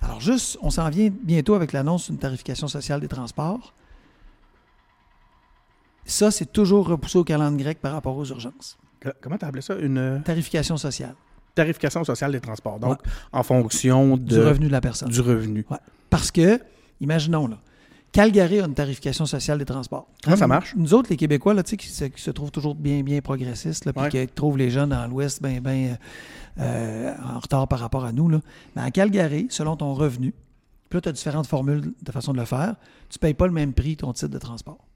Alors 0.00 0.20
juste, 0.20 0.58
on 0.62 0.70
s'en 0.70 0.88
vient 0.90 1.10
bientôt 1.10 1.54
avec 1.54 1.72
l'annonce 1.72 2.10
d'une 2.10 2.18
tarification 2.18 2.66
sociale 2.66 3.00
des 3.00 3.08
transports. 3.08 3.72
Ça, 6.04 6.30
c'est 6.30 6.52
toujours 6.52 6.88
repoussé 6.88 7.18
au 7.18 7.24
calendrier 7.24 7.64
grec 7.64 7.80
par 7.80 7.92
rapport 7.92 8.16
aux 8.16 8.24
urgences. 8.24 8.78
Comment 9.20 9.36
tu 9.36 9.44
appelé 9.44 9.62
ça? 9.62 9.76
Une 9.76 9.98
euh, 9.98 10.18
tarification 10.20 10.76
sociale. 10.76 11.14
Tarification 11.54 12.04
sociale 12.04 12.32
des 12.32 12.40
transports. 12.40 12.78
Donc, 12.78 12.98
en 13.32 13.42
fonction 13.42 14.16
de, 14.16 14.22
du 14.22 14.40
revenu 14.40 14.66
de 14.66 14.72
la 14.72 14.80
personne. 14.80 15.10
Du 15.10 15.20
revenu. 15.20 15.66
Parce 16.08 16.30
que, 16.30 16.60
imaginons, 17.00 17.46
là, 17.46 17.58
Calgary 18.12 18.60
a 18.60 18.66
une 18.66 18.74
tarification 18.74 19.24
sociale 19.26 19.58
des 19.58 19.64
transports. 19.64 20.06
Comment 20.22 20.36
ça 20.36 20.46
marche? 20.46 20.74
Nous 20.76 20.92
autres, 20.92 21.08
les 21.10 21.16
Québécois, 21.16 21.54
là, 21.54 21.62
qui, 21.62 21.88
se, 21.88 22.04
qui 22.04 22.22
se 22.22 22.30
trouvent 22.30 22.50
toujours 22.50 22.74
bien, 22.74 23.02
bien 23.02 23.20
progressistes, 23.22 23.90
puis 23.90 24.08
qui 24.10 24.26
trouvent 24.28 24.58
les 24.58 24.70
jeunes 24.70 24.90
dans 24.90 25.06
l'Ouest 25.06 25.42
bien, 25.42 25.60
bien 25.60 25.96
euh, 26.58 27.14
en 27.34 27.38
retard 27.38 27.66
par 27.68 27.78
rapport 27.78 28.04
à 28.04 28.12
nous. 28.12 28.28
Là. 28.28 28.40
Mais 28.76 28.82
à 28.82 28.90
Calgary, 28.90 29.46
selon 29.50 29.76
ton 29.76 29.94
revenu, 29.94 30.34
puis 30.90 30.98
là, 30.98 31.00
tu 31.00 31.08
as 31.08 31.12
différentes 31.12 31.46
formules 31.46 31.94
de 32.02 32.12
façon 32.12 32.32
de 32.32 32.38
le 32.38 32.44
faire, 32.44 32.76
tu 33.08 33.16
ne 33.16 33.20
payes 33.20 33.34
pas 33.34 33.46
le 33.46 33.52
même 33.52 33.72
prix 33.72 33.96
ton 33.96 34.12
titre 34.12 34.30
de 34.30 34.38
transport. 34.38 34.86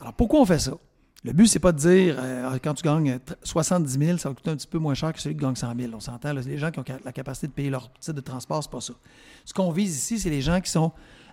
Alors, 0.00 0.12
pourquoi 0.14 0.40
on 0.40 0.44
fait 0.44 0.58
ça? 0.58 0.72
Le 1.24 1.32
but, 1.32 1.46
c'est 1.48 1.58
pas 1.58 1.72
de 1.72 1.78
dire, 1.78 2.16
euh, 2.18 2.56
quand 2.62 2.74
tu 2.74 2.82
gagnes 2.84 3.18
70 3.42 3.98
000, 3.98 4.18
ça 4.18 4.28
va 4.28 4.34
coûter 4.34 4.50
un 4.50 4.56
petit 4.56 4.66
peu 4.66 4.78
moins 4.78 4.94
cher 4.94 5.12
que 5.12 5.20
celui 5.20 5.34
qui 5.34 5.42
gagne 5.42 5.56
100 5.56 5.74
000. 5.76 5.92
On 5.94 5.98
s'entend, 6.00 6.32
les 6.32 6.58
gens 6.58 6.70
qui 6.70 6.78
ont 6.78 6.84
la 7.04 7.12
capacité 7.12 7.46
de 7.48 7.52
payer 7.52 7.70
leur 7.70 7.90
titre 7.94 8.12
de 8.12 8.20
transport, 8.20 8.62
c'est 8.62 8.70
pas 8.70 8.80
ça. 8.80 8.92
Ce 9.44 9.52
qu'on 9.52 9.72
vise 9.72 9.96
ici, 9.96 10.18
c'est 10.20 10.30
les 10.30 10.42
gens 10.42 10.60
qui 10.60 10.70
sont 10.70 10.92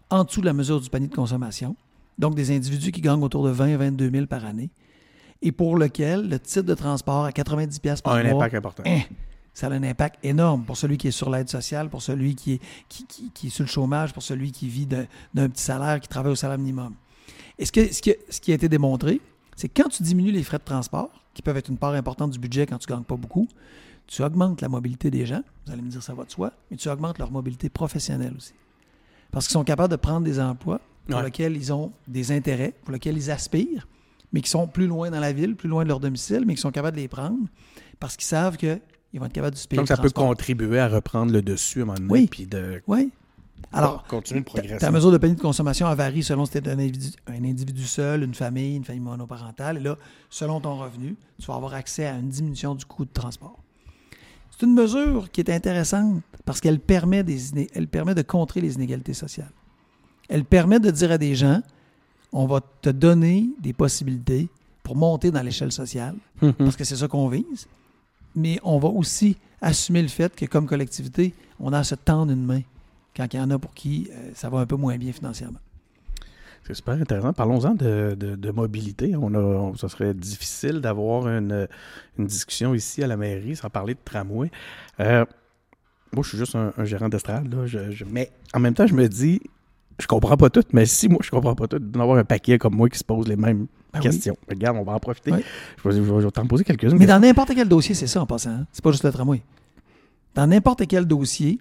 en 0.09 0.23
dessous 0.23 0.41
de 0.41 0.45
la 0.47 0.53
mesure 0.53 0.81
du 0.81 0.89
panier 0.89 1.07
de 1.07 1.13
consommation, 1.15 1.75
donc 2.17 2.33
des 2.35 2.55
individus 2.55 2.91
qui 2.91 3.01
gagnent 3.01 3.21
autour 3.23 3.43
de 3.45 3.51
20 3.51 3.77
22 3.77 4.09
000 4.09 4.25
par 4.25 4.45
année, 4.45 4.69
et 5.41 5.51
pour 5.51 5.77
lequel 5.77 6.27
le 6.27 6.39
titre 6.39 6.61
de 6.65 6.73
transport 6.73 7.25
à 7.25 7.31
90 7.31 7.79
pièces 7.79 8.01
par 8.01 8.13
A 8.13 8.17
un 8.17 8.23
mois, 8.23 8.43
impact 8.45 8.55
important. 8.55 8.83
hein, 8.85 9.01
ça 9.53 9.67
a 9.67 9.71
un 9.71 9.83
impact 9.83 10.17
énorme 10.23 10.63
pour 10.63 10.77
celui 10.77 10.97
qui 10.97 11.09
est 11.09 11.11
sur 11.11 11.29
l'aide 11.29 11.49
sociale, 11.49 11.89
pour 11.89 12.01
celui 12.01 12.33
qui 12.33 12.53
est, 12.53 12.61
qui, 12.89 13.05
qui- 13.05 13.29
qui 13.31 13.47
est 13.47 13.49
sur 13.51 13.63
le 13.63 13.69
chômage, 13.69 14.11
pour 14.13 14.23
celui 14.23 14.51
qui 14.51 14.67
vit 14.67 14.87
d'un 14.87 15.05
petit 15.49 15.61
salaire, 15.63 15.99
qui 15.99 16.07
travaille 16.07 16.31
au 16.31 16.35
salaire 16.35 16.57
minimum. 16.57 16.93
Et 17.59 17.65
ce, 17.65 17.71
que- 17.71 17.91
ce, 17.93 18.01
qui, 18.01 18.13
ce 18.29 18.39
qui 18.41 18.51
a 18.51 18.55
été 18.55 18.67
démontré, 18.69 19.21
c'est 19.55 19.69
que 19.69 19.81
quand 19.81 19.89
tu 19.89 20.03
diminues 20.03 20.31
les 20.31 20.43
frais 20.43 20.57
de 20.57 20.63
transport, 20.63 21.09
qui 21.33 21.41
peuvent 21.41 21.57
être 21.57 21.69
une 21.69 21.77
part 21.77 21.93
importante 21.93 22.31
du 22.31 22.39
budget 22.39 22.65
quand 22.65 22.77
tu 22.77 22.87
gagnes 22.87 23.03
pas 23.03 23.15
beaucoup, 23.15 23.47
tu 24.07 24.21
augmentes 24.23 24.61
la 24.61 24.69
mobilité 24.69 25.09
des 25.09 25.25
gens, 25.25 25.41
vous 25.65 25.71
allez 25.73 25.81
me 25.81 25.89
dire 25.89 26.03
ça 26.03 26.13
va 26.13 26.25
de 26.25 26.31
soi, 26.31 26.51
mais 26.69 26.77
tu 26.77 26.89
augmentes 26.89 27.17
leur 27.19 27.31
mobilité 27.31 27.69
professionnelle 27.69 28.33
aussi. 28.37 28.53
Parce 29.31 29.47
qu'ils 29.47 29.53
sont 29.53 29.63
capables 29.63 29.91
de 29.91 29.95
prendre 29.97 30.21
des 30.25 30.39
emplois 30.39 30.81
pour 31.07 31.17
Ouais. 31.17 31.23
lesquels 31.25 31.55
ils 31.55 31.71
ont 31.73 31.91
des 32.07 32.31
intérêts, 32.31 32.73
pour 32.83 32.91
lesquels 32.93 33.17
ils 33.17 33.31
aspirent, 33.31 33.87
mais 34.31 34.41
qui 34.41 34.49
sont 34.49 34.67
plus 34.67 34.87
loin 34.87 35.09
dans 35.11 35.19
la 35.19 35.31
ville, 35.33 35.55
plus 35.55 35.69
loin 35.69 35.83
de 35.83 35.89
leur 35.89 35.99
domicile, 35.99 36.43
mais 36.45 36.55
qui 36.55 36.61
sont 36.61 36.71
capables 36.71 36.97
de 36.97 37.01
les 37.01 37.07
prendre 37.07 37.47
parce 37.99 38.15
qu'ils 38.17 38.25
savent 38.27 38.57
qu'ils 38.57 38.79
vont 39.15 39.25
être 39.25 39.33
capables 39.33 39.53
de 39.55 39.59
se 39.59 39.67
payer 39.67 39.77
Donc, 39.79 39.87
ça 39.87 39.97
peut 39.97 40.09
contribuer 40.09 40.79
à 40.79 40.87
reprendre 40.87 41.31
le 41.31 41.41
dessus 41.41 41.79
à 41.79 41.83
un 41.83 41.85
moment 41.85 41.99
donné, 41.99 42.11
Oui. 42.11 42.27
puis 42.29 42.45
de 42.45 42.81
Oui. 42.87 43.11
Alors, 43.71 44.03
de 44.11 44.77
ta, 44.77 44.91
mesure 44.91 45.11
de 45.11 45.17
panier 45.17 45.35
de 45.35 45.41
consommation 45.41 45.93
varie 45.95 46.21
selon 46.23 46.45
si 46.45 46.51
tu 46.51 46.57
es 46.59 46.69
un 46.69 46.73
individu, 46.79 47.09
un 47.27 47.43
individu 47.43 47.85
seul, 47.85 48.23
une 48.23 48.33
famille, 48.35 48.75
une 48.75 48.83
famille 48.83 49.01
monoparentale. 49.01 49.77
Et 49.77 49.79
là, 49.79 49.97
selon 50.29 50.59
ton 50.61 50.77
revenu, 50.77 51.15
tu 51.39 51.45
vas 51.47 51.55
avoir 51.55 51.73
accès 51.73 52.05
à 52.05 52.15
une 52.17 52.29
diminution 52.29 52.75
du 52.75 52.85
coût 52.85 53.05
de 53.05 53.11
transport. 53.11 53.57
C'est 54.51 54.65
une 54.67 54.73
mesure 54.75 55.31
qui 55.31 55.41
est 55.41 55.49
intéressante 55.49 56.21
parce 56.45 56.61
qu'elle 56.61 56.79
permet, 56.79 57.23
des, 57.23 57.51
iné- 57.51 57.69
elle 57.73 57.87
permet 57.87 58.13
de 58.13 58.21
contrer 58.21 58.61
les 58.61 58.75
inégalités 58.75 59.13
sociales. 59.15 59.51
Elle 60.29 60.45
permet 60.45 60.79
de 60.79 60.91
dire 60.91 61.11
à 61.11 61.17
des 61.17 61.33
gens, 61.35 61.61
on 62.31 62.45
va 62.45 62.61
te 62.81 62.89
donner 62.89 63.49
des 63.59 63.73
possibilités 63.73 64.49
pour 64.83 64.95
monter 64.95 65.31
dans 65.31 65.41
l'échelle 65.41 65.71
sociale, 65.71 66.15
Mhm. 66.41 66.53
parce 66.53 66.75
que 66.75 66.83
c'est 66.83 66.97
ça 66.97 67.07
qu'on 67.07 67.27
vise, 67.29 67.67
mais 68.35 68.59
on 68.63 68.77
va 68.79 68.89
aussi 68.89 69.37
assumer 69.61 70.01
le 70.01 70.07
fait 70.09 70.35
que 70.35 70.45
comme 70.45 70.67
collectivité, 70.67 71.33
on 71.59 71.71
a 71.73 71.79
à 71.79 71.83
se 71.83 71.95
tendre 71.95 72.31
une 72.33 72.43
main 72.45 72.61
quand 73.15 73.33
il 73.33 73.37
y 73.37 73.39
en 73.39 73.49
a 73.51 73.59
pour 73.59 73.73
qui 73.73 74.09
euh, 74.11 74.31
ça 74.35 74.49
va 74.49 74.59
un 74.59 74.65
peu 74.65 74.75
moins 74.75 74.97
bien 74.97 75.11
financièrement. 75.11 75.59
C'est 76.65 76.73
super 76.75 76.93
intéressant. 76.93 77.33
Parlons-en 77.33 77.73
de, 77.75 78.15
de- 78.17 78.35
de 78.35 78.51
mobilité. 78.51 79.15
On 79.17 79.33
a, 79.33 79.37
on- 79.39 79.75
ça 79.75 79.89
serait 79.89 80.13
difficile 80.13 80.79
d'avoir 80.79 81.27
une, 81.27 81.67
une 82.17 82.25
discussion 82.25 82.73
ici 82.73 83.03
à 83.03 83.07
la 83.07 83.17
mairie 83.17 83.55
sans 83.57 83.69
parler 83.69 83.95
de 83.95 83.99
tramway. 84.05 84.49
Euh, 85.01 85.25
moi, 86.13 86.23
je 86.23 86.29
suis 86.29 86.37
juste 86.37 86.55
un, 86.55 86.71
un 86.77 86.85
gérant 86.85 87.09
d'estrade. 87.09 87.53
là. 87.53 87.65
Je- 87.65 87.91
je- 87.91 88.05
mais 88.05 88.31
en 88.53 88.59
même 88.61 88.73
temps, 88.73 88.87
je 88.87 88.93
me 88.93 89.07
dis, 89.09 89.41
je 89.99 90.07
comprends 90.07 90.37
pas 90.37 90.49
tout. 90.49 90.63
Mais 90.71 90.85
si 90.85 91.09
moi, 91.09 91.19
je 91.21 91.29
comprends 91.31 91.53
pas 91.55 91.67
tout, 91.67 91.79
d'en 91.79 91.99
avoir 91.99 92.17
un 92.17 92.23
paquet 92.23 92.57
comme 92.57 92.75
moi 92.75 92.87
qui 92.87 92.97
se 92.97 93.03
pose 93.03 93.27
les 93.27 93.35
mêmes 93.35 93.67
Ben 93.91 93.99
oui. 93.99 94.01
questions. 94.03 94.37
Regarde, 94.49 94.77
on 94.77 94.83
va 94.83 94.93
en 94.93 94.99
profiter. 94.99 95.33
Oui. 95.33 95.43
Je 95.83 95.89
vais, 95.89 95.95
je 95.97 96.01
vais- 96.01 96.21
je 96.21 96.25
vais 96.25 96.31
t'en 96.31 96.47
poser 96.47 96.63
quelques-unes. 96.63 96.97
Mais 96.97 97.05
dans 97.07 97.19
n'importe 97.19 97.53
quel 97.53 97.67
dossier, 97.67 97.93
c'est 97.93 98.07
ça 98.07 98.21
en 98.21 98.25
passant. 98.25 98.51
hein. 98.51 98.67
C'est 98.71 98.81
pas 98.83 98.91
juste 98.91 99.03
le 99.03 99.11
tramway. 99.11 99.41
Dans 100.33 100.47
n'importe 100.47 100.87
quel 100.87 101.05
dossier, 101.05 101.59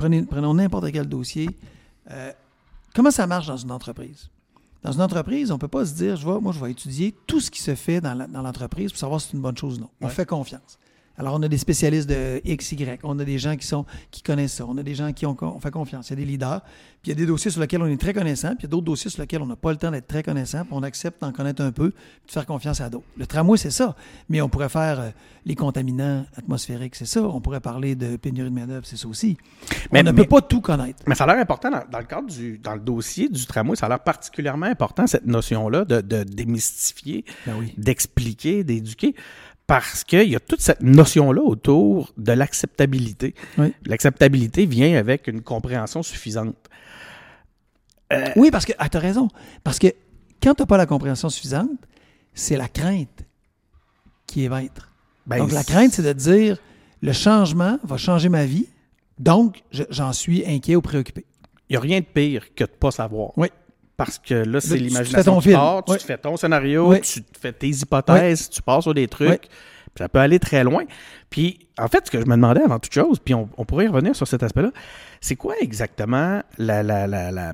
prenez, 0.00 0.22
prenons 0.22 0.54
n'importe 0.54 0.90
quel 0.92 1.06
dossier, 1.06 1.48
euh, 2.10 2.32
comment 2.94 3.10
ça 3.10 3.26
marche 3.26 3.46
dans 3.46 3.56
une 3.56 3.70
entreprise? 3.70 4.28
Dans 4.82 4.92
une 4.92 5.02
entreprise, 5.02 5.50
on 5.50 5.54
ne 5.54 5.58
peut 5.60 5.68
pas 5.68 5.84
se 5.84 5.92
dire, 5.94 6.16
je 6.16 6.26
vais, 6.26 6.40
moi, 6.40 6.52
je 6.52 6.58
vais 6.58 6.70
étudier 6.70 7.14
tout 7.26 7.38
ce 7.38 7.50
qui 7.50 7.60
se 7.60 7.74
fait 7.74 8.00
dans 8.00 8.14
l'entreprise 8.42 8.90
pour 8.92 8.98
savoir 8.98 9.20
si 9.20 9.28
c'est 9.28 9.34
une 9.36 9.42
bonne 9.42 9.56
chose 9.56 9.76
ou 9.76 9.82
non. 9.82 9.90
On 10.00 10.06
Ouais. 10.06 10.10
fait 10.12 10.24
confiance. 10.24 10.78
Alors, 11.20 11.34
on 11.34 11.42
a 11.42 11.48
des 11.48 11.58
spécialistes 11.58 12.08
de 12.08 12.40
X, 12.46 12.72
Y, 12.72 13.00
on 13.02 13.18
a 13.18 13.24
des 13.26 13.38
gens 13.38 13.54
qui, 13.54 13.66
sont, 13.66 13.84
qui 14.10 14.22
connaissent 14.22 14.54
ça, 14.54 14.64
on 14.66 14.78
a 14.78 14.82
des 14.82 14.94
gens 14.94 15.12
qui 15.12 15.26
ont, 15.26 15.36
on 15.38 15.60
fait 15.60 15.70
confiance, 15.70 16.08
il 16.08 16.12
y 16.12 16.14
a 16.14 16.16
des 16.16 16.24
leaders, 16.24 16.62
puis 17.02 17.04
il 17.04 17.08
y 17.10 17.12
a 17.12 17.14
des 17.14 17.26
dossiers 17.26 17.50
sur 17.50 17.60
lesquels 17.60 17.82
on 17.82 17.86
est 17.88 18.00
très 18.00 18.14
connaissant, 18.14 18.48
puis 18.56 18.60
il 18.60 18.62
y 18.62 18.66
a 18.66 18.68
d'autres 18.70 18.86
dossiers 18.86 19.10
sur 19.10 19.20
lesquels 19.20 19.42
on 19.42 19.46
n'a 19.46 19.54
pas 19.56 19.70
le 19.70 19.76
temps 19.76 19.90
d'être 19.90 20.06
très 20.06 20.22
connaissant, 20.22 20.60
puis 20.64 20.70
on 20.72 20.82
accepte 20.82 21.20
d'en 21.20 21.30
connaître 21.30 21.60
un 21.62 21.72
peu, 21.72 21.90
puis 21.90 22.26
de 22.28 22.32
faire 22.32 22.46
confiance 22.46 22.80
à 22.80 22.88
d'autres. 22.88 23.04
Le 23.18 23.26
tramway, 23.26 23.58
c'est 23.58 23.70
ça, 23.70 23.94
mais 24.30 24.40
on 24.40 24.48
pourrait 24.48 24.70
faire 24.70 24.98
euh, 24.98 25.10
les 25.44 25.54
contaminants 25.54 26.24
atmosphériques, 26.36 26.94
c'est 26.96 27.04
ça, 27.04 27.22
on 27.22 27.42
pourrait 27.42 27.60
parler 27.60 27.94
de 27.96 28.16
pénurie 28.16 28.48
de 28.48 28.54
main-d'œuvre, 28.54 28.86
c'est 28.86 28.96
ça 28.96 29.06
aussi. 29.06 29.36
Mais- 29.92 30.00
on 30.00 30.04
ne 30.04 30.12
mais- 30.12 30.22
peut 30.22 30.28
pas 30.28 30.40
tout 30.40 30.62
connaître. 30.62 31.02
Mais 31.06 31.14
ça 31.14 31.24
a 31.24 31.26
l'air 31.26 31.38
important 31.42 31.70
dans, 31.70 31.82
dans 31.90 31.98
le 31.98 32.04
cadre 32.06 32.28
du 32.28 32.56
dans 32.56 32.72
le 32.74 32.80
dossier 32.80 33.28
du 33.28 33.44
tramway, 33.44 33.76
ça 33.76 33.84
a 33.84 33.88
l'air 33.90 34.00
particulièrement 34.00 34.64
important 34.66 35.06
cette 35.06 35.26
notion-là 35.26 35.84
de, 35.84 36.00
de 36.00 36.22
démystifier, 36.24 37.26
Ben 37.46 37.56
oui. 37.58 37.74
d'expliquer, 37.76 38.64
d'éduquer, 38.64 39.14
parce 39.70 40.02
qu'il 40.04 40.28
y 40.28 40.34
a 40.36 40.40
toute 40.40 40.60
cette 40.60 40.82
notion-là 40.82 41.40
autour 41.42 42.12
de 42.16 42.32
l'acceptabilité. 42.32 43.34
Oui. 43.56 43.72
L'acceptabilité 43.86 44.66
vient 44.66 44.96
avec 44.98 45.28
une 45.28 45.42
compréhension 45.42 46.02
suffisante. 46.02 46.56
Oui, 48.34 48.50
parce 48.50 48.64
que, 48.64 48.72
ah, 48.78 48.88
t'as 48.88 48.98
raison. 48.98 49.28
Parce 49.62 49.78
que 49.78 49.86
quand 50.42 50.54
t'as 50.54 50.66
pas 50.66 50.76
la 50.76 50.86
compréhension 50.86 51.28
suffisante, 51.28 51.70
c'est 52.34 52.56
la 52.56 52.66
crainte 52.68 53.22
qui 54.26 54.44
est 54.44 54.48
maître. 54.48 54.90
Ben, 55.26 55.38
donc, 55.38 55.52
la 55.52 55.62
crainte, 55.62 55.92
c'est 55.92 56.02
de 56.02 56.12
dire, 56.12 56.58
le 57.02 57.12
changement 57.12 57.78
va 57.84 57.96
changer 57.96 58.28
ma 58.28 58.44
vie, 58.46 58.66
donc 59.18 59.62
je- 59.70 59.84
j'en 59.90 60.12
suis 60.12 60.44
inquiet 60.46 60.74
ou 60.74 60.82
préoccupé. 60.82 61.24
Il 61.68 61.74
n'y 61.74 61.76
a 61.76 61.80
rien 61.80 62.00
de 62.00 62.06
pire 62.06 62.52
que 62.56 62.64
de 62.64 62.70
ne 62.70 62.76
pas 62.76 62.90
savoir. 62.90 63.30
Oui. 63.38 63.46
Parce 64.04 64.18
que 64.18 64.34
là, 64.34 64.60
c'est 64.60 64.76
l'imagination 64.78 65.40
qui 65.40 65.52
part, 65.52 65.84
tu 65.84 65.92
Oui. 65.92 65.98
te 65.98 66.02
fais 66.04 66.16
ton 66.18 66.36
scénario, 66.36 66.88
Oui. 66.90 67.00
tu 67.02 67.22
te 67.22 67.38
fais 67.38 67.52
tes 67.52 67.68
hypothèses, 67.68 68.48
tu 68.48 68.62
pars 68.62 68.82
sur 68.82 68.94
des 68.94 69.08
trucs. 69.08 69.42
Puis 69.42 69.98
ça 70.04 70.08
peut 70.08 70.20
aller 70.20 70.38
très 70.38 70.62
loin. 70.64 70.84
Puis, 71.30 71.66
en 71.78 71.88
fait, 71.88 72.06
ce 72.06 72.10
que 72.10 72.20
je 72.20 72.24
me 72.26 72.34
demandais 72.36 72.62
avant 72.62 72.78
toute 72.78 72.94
chose, 72.94 73.18
puis 73.18 73.34
on, 73.34 73.48
on 73.56 73.64
pourrait 73.64 73.86
y 73.86 73.88
revenir 73.88 74.14
sur 74.16 74.26
cet 74.26 74.42
aspect-là, 74.42 74.70
c'est 75.20 75.36
quoi 75.36 75.54
exactement 75.60 76.42
la- 76.58 76.82
la- 76.82 77.06
la- 77.06 77.52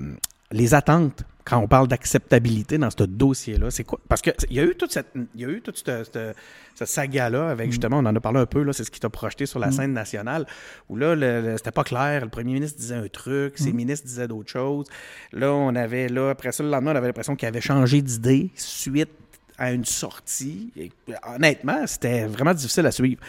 les 0.53 0.75
attentes 0.75 1.23
quand 1.49 1.59
on 1.59 1.69
parle 1.69 1.87
d'acceptabilité 1.87 2.77
dans 2.77 2.91
ce 2.91 3.05
dossier-là? 3.05 3.71
C'est 3.71 3.85
quoi? 3.85 4.01
Parce 4.09 4.21
qu'il 4.21 4.35
y 4.51 4.59
a 4.59 4.65
eu 4.65 4.75
toute 4.75 4.91
cette, 4.93 5.07
il 5.35 5.41
y 5.41 5.45
a 5.45 5.49
eu 5.49 5.61
toute 5.63 5.79
cette, 5.79 6.05
cette- 6.13 6.37
cette 6.75 6.89
saga-là 6.89 7.49
avec, 7.49 7.71
justement, 7.71 7.99
on 8.01 8.05
en 8.05 8.15
a 8.17 8.21
parlé 8.21 8.41
un 8.41 8.47
peu, 8.47 8.63
là, 8.63 8.73
c'est 8.75 8.85
ce 8.85 8.91
qui 8.91 9.01
t'a 9.01 9.09
projeté 9.09 9.47
sur 9.47 9.59
la 9.61 9.71
scène 9.73 9.93
nationale, 9.95 10.45
où 10.91 10.97
là, 10.97 11.15
c'était 11.57 11.71
pas 11.71 11.85
clair. 11.85 12.23
Le 12.25 12.29
premier 12.31 12.53
ministre 12.55 12.79
disait 12.79 12.97
un 12.97 13.09
truc, 13.09 13.57
ses 13.59 13.73
ministres 13.73 14.07
disaient 14.07 14.29
d'autres 14.29 14.51
choses. 14.51 14.87
Là, 15.33 15.53
on 15.53 15.75
avait, 15.77 16.09
là, 16.09 16.31
après 16.31 16.53
ça, 16.53 16.63
le 16.63 16.69
lendemain, 16.69 16.93
on 16.93 16.97
avait 16.97 17.07
l'impression 17.07 17.35
qu'il 17.37 17.47
avait 17.49 17.61
changé 17.63 18.03
d'idée 18.03 18.51
suite 18.57 19.09
à 19.57 19.73
une 19.73 19.85
sortie. 19.87 20.71
Et, 20.77 20.91
honnêtement, 21.35 21.87
c'était 21.87 22.27
vraiment 22.27 22.53
difficile 22.53 22.85
à 22.85 22.91
suivre. 22.91 23.23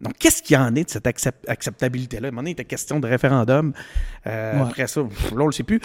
Donc, 0.00 0.14
qu'est-ce 0.18 0.42
qu'il 0.42 0.54
y 0.54 0.58
en 0.58 0.74
est 0.74 0.84
de 0.84 0.90
cette 0.90 1.06
accept- 1.06 1.46
acceptabilité-là? 1.48 2.26
À 2.26 2.28
un 2.28 2.30
moment 2.30 2.40
donné, 2.42 2.50
il 2.50 2.52
était 2.54 2.64
question 2.64 3.00
de 3.00 3.06
référendum. 3.06 3.72
Euh, 4.26 4.54
Ouais. 4.62 4.68
Après 4.70 4.86
ça, 4.86 5.02
pff, 5.04 5.30
là, 5.32 5.42
on 5.42 5.46
le 5.46 5.52
sait 5.52 5.62
plus. 5.62 5.80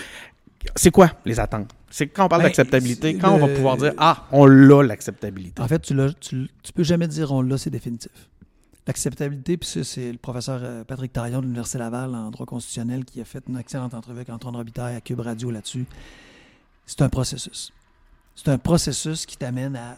C'est 0.76 0.92
quoi 0.92 1.12
les 1.26 1.40
attentes? 1.40 1.74
C'est 1.90 2.08
quand 2.08 2.26
on 2.26 2.28
parle 2.28 2.42
Ben, 2.44 2.48
d'acceptabilité, 2.50 3.18
quand 3.18 3.34
on 3.34 3.38
va 3.38 3.48
pouvoir 3.48 3.78
dire 3.78 3.94
Ah, 3.98 4.28
on 4.32 4.46
l'a 4.46 4.84
l'acceptabilité. 4.84 5.62
En 5.62 5.68
fait, 5.68 5.80
tu, 5.80 5.94
l'as- 5.94 6.14
tu, 6.20 6.50
tu 6.62 6.74
peux 6.74 6.84
jamais 6.84 7.08
dire 7.08 7.32
on 7.32 7.42
l'a, 7.42 7.58
c'est 7.58 7.70
définitif. 7.70 8.12
L'acceptabilité, 8.88 9.58
puis 9.58 9.70
ça, 9.70 9.84
c'est 9.84 10.12
le 10.12 10.18
professeur 10.18 10.60
euh, 10.64 10.84
Patrick 10.84 11.14
Taillon 11.14 11.40
de 11.40 11.44
l'Université 11.44 11.78
Laval 11.78 12.14
en 12.16 12.32
droit 12.32 12.46
constitutionnel 12.46 13.06
qui 13.06 13.22
a 13.22 13.26
fait 13.26 13.44
une 13.48 13.58
excellente 13.58 13.94
entrevue 13.94 14.18
avec 14.18 14.30
Antoine 14.30 14.56
Robitaille 14.56 14.96
à 14.96 15.02
Cube 15.02 15.20
Radio 15.20 15.52
là-dessus. 15.52 15.86
C'est 16.86 17.02
un 17.04 17.10
processus. 17.10 17.72
C'est 18.36 18.50
un 18.50 18.58
processus 18.58 19.26
qui 19.26 19.38
t'amène 19.38 19.76
à 19.76 19.98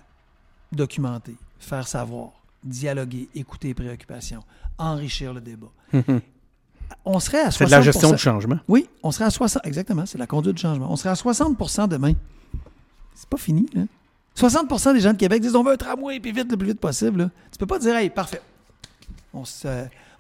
documenter, 0.72 1.36
faire 1.60 1.88
savoir, 1.88 2.32
dialoguer, 2.64 3.30
écouter 3.34 3.70
les 3.70 3.74
préoccupations, 3.74 4.44
enrichir 4.78 5.34
le 5.34 5.42
débat. 5.42 5.72
On 7.06 7.20
serait 7.20 7.40
à 7.42 7.52
60 7.52 7.58
C'est 7.58 7.66
de 7.66 7.72
la 7.72 7.82
gestion 7.82 8.12
du 8.12 8.18
changement. 8.18 8.58
oui, 8.68 8.88
on 9.04 9.12
serait 9.12 9.26
à 9.26 9.30
60. 9.30 9.66
Exactement, 9.66 10.06
c'est 10.06 10.18
la 10.18 10.28
conduite 10.28 10.56
du 10.56 10.62
changement. 10.62 10.88
On 10.92 10.96
serait 10.96 11.10
à 11.10 11.14
60% 11.16 11.88
demain. 11.88 12.14
C'est 13.16 13.30
pas 13.30 13.38
fini, 13.38 13.68
là. 13.74 13.82
60% 14.38 14.94
des 14.94 15.02
gens 15.02 15.12
de 15.12 15.18
Québec 15.18 15.42
disent 15.42 15.56
on 15.56 15.64
veut 15.64 15.74
un 15.74 15.78
tramway, 15.78 16.20
puis 16.20 16.32
vite, 16.32 16.50
le 16.50 16.58
plus 16.58 16.68
vite 16.70 16.80
possible. 16.80 17.24
là. 17.24 17.30
Tu 17.52 17.58
peux 17.58 17.66
pas 17.66 17.80
dire, 17.80 17.96
hey, 17.98 18.10
parfait. 18.10 18.42
On 19.34 19.46
se, 19.46 19.68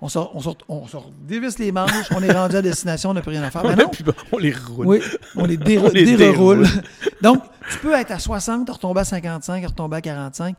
on 0.02 0.08
se, 0.10 0.20
on 0.20 0.40
se- 0.40 0.50
on 0.68 0.88
se 0.88 0.98
dévisse 1.28 1.60
les 1.60 1.72
manches, 1.72 2.10
on 2.16 2.22
est 2.22 2.32
rendu 2.32 2.56
à 2.56 2.62
destination, 2.62 3.10
on 3.10 3.14
n'a 3.14 3.22
plus 3.22 3.32
rien 3.32 3.44
à 3.44 3.52
faire. 3.52 3.64
Mais 3.68 3.76
non, 3.76 3.90
Puis, 3.90 4.04
ben, 4.04 4.14
on 4.32 4.38
les 4.38 4.54
roule. 4.54 4.86
oui, 4.88 5.02
on 5.36 5.46
les, 5.46 5.58
déro- 5.58 5.88
On 5.90 5.92
les 5.94 6.04
déroule. 6.16 6.64
déroule. 6.64 6.68
Donc, 7.22 7.44
tu 7.72 7.78
peux 7.80 7.94
être 7.94 8.12
à 8.12 8.20
60, 8.20 8.70
retomber 8.70 9.02
à 9.02 9.06
55, 9.06 9.66
retomber 9.66 9.98
à 9.98 10.02
45. 10.02 10.56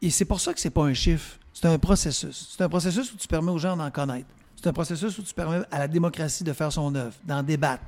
Et 0.00 0.10
c'est 0.10 0.24
pour 0.24 0.40
ça 0.40 0.52
que 0.54 0.60
c'est 0.60 0.70
pas 0.70 0.82
un 0.84 0.94
chiffre. 0.94 1.38
C'est 1.54 1.66
un 1.66 1.78
processus. 1.78 2.54
C'est 2.56 2.64
un 2.64 2.68
processus 2.68 3.12
où 3.12 3.16
tu 3.16 3.28
permets 3.28 3.52
aux 3.52 3.58
gens 3.58 3.76
d'en 3.76 3.90
connaître. 3.90 4.26
C'est 4.62 4.68
un 4.68 4.72
processus 4.72 5.18
où 5.18 5.22
tu 5.22 5.34
permets 5.34 5.64
à 5.72 5.78
la 5.80 5.88
démocratie 5.88 6.44
de 6.44 6.52
faire 6.52 6.72
son 6.72 6.94
œuvre, 6.94 7.14
d'en 7.24 7.42
débattre, 7.42 7.82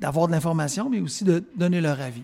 d'avoir 0.00 0.28
de 0.28 0.32
l'information, 0.32 0.88
mais 0.88 0.98
aussi 0.98 1.24
de 1.24 1.44
donner 1.54 1.78
leur 1.82 2.00
avis. 2.00 2.22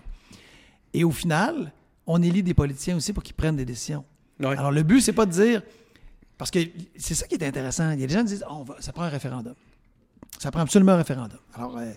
Et 0.95 1.03
au 1.03 1.11
final, 1.11 1.71
on 2.07 2.19
élit 2.23 2.41
des 2.41 2.55
politiciens 2.55 2.97
aussi 2.97 3.13
pour 3.13 3.21
qu'ils 3.21 3.35
prennent 3.35 3.55
des 3.55 3.65
décisions. 3.65 4.03
Ouais. 4.39 4.57
Alors, 4.57 4.71
le 4.71 4.81
but, 4.81 5.01
c'est 5.01 5.13
pas 5.13 5.27
de 5.27 5.31
dire. 5.31 5.61
Parce 6.39 6.49
que 6.49 6.59
c'est 6.97 7.13
ça 7.13 7.27
qui 7.27 7.35
est 7.35 7.43
intéressant. 7.43 7.91
Il 7.91 7.99
y 7.99 8.03
a 8.03 8.07
des 8.07 8.13
gens 8.15 8.21
qui 8.21 8.29
disent 8.29 8.43
Ah, 8.47 8.55
on 8.55 8.63
va, 8.63 8.77
ça 8.79 8.91
prend 8.93 9.03
un 9.03 9.09
référendum. 9.09 9.53
Ça 10.39 10.49
prend 10.49 10.61
absolument 10.61 10.93
un 10.93 10.97
référendum. 10.97 11.39
Alors, 11.53 11.77
euh, 11.77 11.91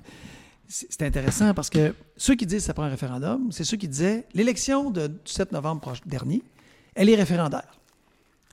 c'est 0.69 1.01
intéressant 1.01 1.55
parce 1.55 1.71
que 1.71 1.95
ceux 2.19 2.35
qui 2.35 2.45
disent 2.45 2.59
que 2.59 2.67
ça 2.67 2.75
prend 2.75 2.85
un 2.85 2.91
référendum, 2.91 3.51
c'est 3.53 3.65
ceux 3.65 3.79
qui 3.79 3.89
disaient 3.89 4.27
l'élection 4.35 4.91
du 4.91 5.01
7 5.25 5.51
novembre 5.53 5.95
dernier, 6.05 6.43
elle 6.95 7.09
est 7.09 7.17
référendaire. 7.17 7.76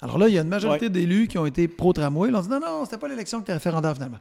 Alors 0.04 0.18
là, 0.18 0.28
il 0.28 0.34
y 0.34 0.38
a 0.38 0.42
une 0.42 0.50
majorité 0.50 0.88
Ouais. 0.88 0.90
d'élus 0.92 1.28
qui 1.30 1.38
ont 1.38 1.46
été 1.46 1.68
pro-tramway. 1.70 2.28
Ils 2.30 2.36
ont 2.36 2.42
dit 2.42 2.50
non, 2.50 2.60
non, 2.60 2.84
c'était 2.84 2.98
pas 2.98 3.08
l'élection 3.08 3.40
qui 3.40 3.44
était 3.44 3.54
référendaire 3.54 3.94
finalement. 3.94 4.18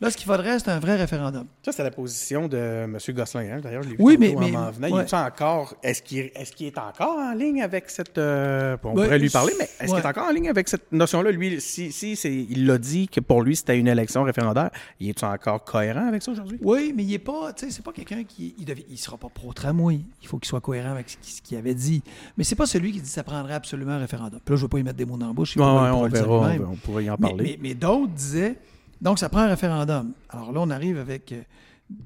Là, 0.00 0.10
ce 0.10 0.16
qu'il 0.16 0.26
faudrait, 0.26 0.58
c'est 0.58 0.70
un 0.70 0.78
vrai 0.78 0.96
référendum. 0.96 1.44
Ça, 1.62 1.72
c'est 1.72 1.82
la 1.82 1.90
position 1.90 2.48
de 2.48 2.56
M. 2.56 2.96
Gosselin. 3.10 3.56
Hein? 3.56 3.60
D'ailleurs, 3.62 3.82
je 3.82 3.90
l'ai 3.90 3.96
vu 3.96 4.02
Oui, 4.02 4.16
mais- 4.18 4.30
en 4.34 4.40
m'en 4.40 4.40
mais- 4.40 4.72
venant. 4.72 4.96
ouais. 4.96 5.02
Il 5.04 5.06
est 5.06 5.14
encore... 5.14 5.74
Est-ce 5.82 6.02
qu'il 6.02 6.66
est, 6.66 6.78
encore 6.78 7.18
en 7.18 7.34
ligne 7.34 7.60
avec 7.62 7.90
cette... 7.90 8.16
euh, 8.16 8.78
On 8.82 8.94
Ouais, 8.94 9.04
pourrait 9.04 9.18
lui 9.18 9.28
parler, 9.28 9.52
mais 9.58 9.64
est-ce 9.64 9.92
ouais. 9.92 10.00
qu'il 10.00 10.06
est 10.06 10.08
encore 10.08 10.26
en 10.28 10.32
ligne 10.32 10.48
avec 10.48 10.68
cette 10.70 10.90
notion-là? 10.90 11.30
Lui, 11.32 11.60
si, 11.60 11.92
si 11.92 12.12
il 12.48 12.66
l'a 12.66 12.78
dit 12.78 13.08
que 13.08 13.20
pour 13.20 13.42
lui, 13.42 13.56
c'était 13.56 13.78
une 13.78 13.88
élection 13.88 14.22
référendaire, 14.22 14.70
il 15.00 15.10
est 15.10 15.22
encore 15.22 15.64
cohérent 15.64 16.08
avec 16.08 16.22
ça 16.22 16.32
aujourd'hui? 16.32 16.58
Oui, 16.62 16.94
mais 16.96 17.04
il 17.04 17.12
est 17.12 17.18
pas, 17.18 17.52
tu 17.52 17.66
sais, 17.66 17.70
c'est 17.70 17.84
pas 17.84 17.92
quelqu'un 17.92 18.24
qui, 18.24 18.54
il, 18.58 18.74
il 18.88 18.96
sera 18.98 19.18
pas 19.18 19.28
pro-tramway. 19.28 20.00
Il 20.22 20.28
faut 20.28 20.38
qu'il 20.38 20.48
soit 20.48 20.62
cohérent 20.62 20.92
avec 20.92 21.08
ce 21.20 21.42
qu'il 21.42 21.58
avait 21.58 21.74
dit. 21.74 22.02
Mais 22.38 22.44
c'est 22.44 22.56
pas 22.56 22.64
celui 22.66 22.92
qui 22.92 23.00
dit 23.00 23.06
que 23.08 23.08
ça 23.14 23.22
prendrait 23.22 23.52
absolument 23.52 23.92
un 23.92 23.98
référendum. 23.98 24.40
Puis 24.42 24.54
là, 24.54 24.56
je 24.56 24.62
veux 24.62 24.68
pas 24.68 24.78
y 24.78 24.82
mettre 24.82 24.96
des 24.96 25.04
mots 25.04 25.18
dans 25.18 25.26
la 25.26 25.32
bouche. 25.34 25.56
on 25.58 26.08
verra, 26.08 26.52
on, 26.70 26.76
pourrait 26.76 27.04
y 27.04 27.10
en 27.10 27.16
Mais, 27.20 27.28
parler. 27.28 27.44
mais- 27.44 27.68
mais 27.68 27.74
d'autres 27.74 28.12
disaient, 28.14 28.56
donc 29.00 29.18
ça 29.18 29.28
prend 29.28 29.40
un 29.40 29.48
référendum. 29.48 30.12
Alors 30.28 30.52
là, 30.52 30.60
on 30.60 30.70
arrive 30.70 30.98
avec 30.98 31.32
euh, 31.32 31.42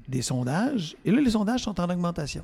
des 0.07 0.21
sondages, 0.21 0.95
et 1.05 1.11
là, 1.11 1.21
les 1.21 1.31
sondages 1.31 1.61
sont 1.63 1.79
en 1.79 1.89
augmentation. 1.89 2.43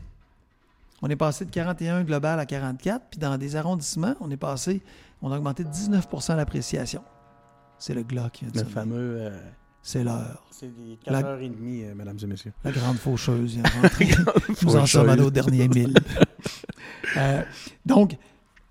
On 1.02 1.10
est 1.10 1.16
passé 1.16 1.46
de 1.46 1.50
41 1.52 2.04
global 2.04 2.40
à 2.40 2.46
44, 2.46 3.06
puis 3.12 3.20
dans 3.20 3.38
des 3.38 3.56
arrondissements, 3.56 4.16
on 4.20 4.30
est 4.30 4.38
passé, 4.38 4.82
on 5.22 5.32
a 5.32 5.38
augmenté 5.38 5.64
de 5.64 5.70
19% 5.70 6.36
l'appréciation. 6.36 7.04
C'est 7.80 7.96
le 7.96 8.04
glas 8.04 8.30
qui 8.32 8.46
vient 8.46 8.52
de 8.54 8.58
Le 8.60 8.64
sonner. 8.64 8.74
fameux... 8.74 9.18
euh, 9.22 9.40
C'est 9.82 10.04
l'heure. 10.04 10.44
c'est 10.52 10.68
des 10.68 11.00
La- 11.08 11.24
4h30, 11.24 11.54
euh, 11.86 11.96
mesdames 11.96 12.18
et 12.22 12.28
messieurs. 12.28 12.54
La 12.64 12.72
grande 12.72 12.98
faucheuse 12.98 13.54
vient 13.56 13.64
de 13.64 13.82
rentrer. 13.82 14.10
Nous 14.62 14.76
en 14.76 14.86
sommes 14.86 15.10
à 15.10 15.16
nos 15.16 15.32
derniers 15.32 15.68
mille. 15.68 15.94
Euh, 17.18 17.42
donc, 17.86 18.16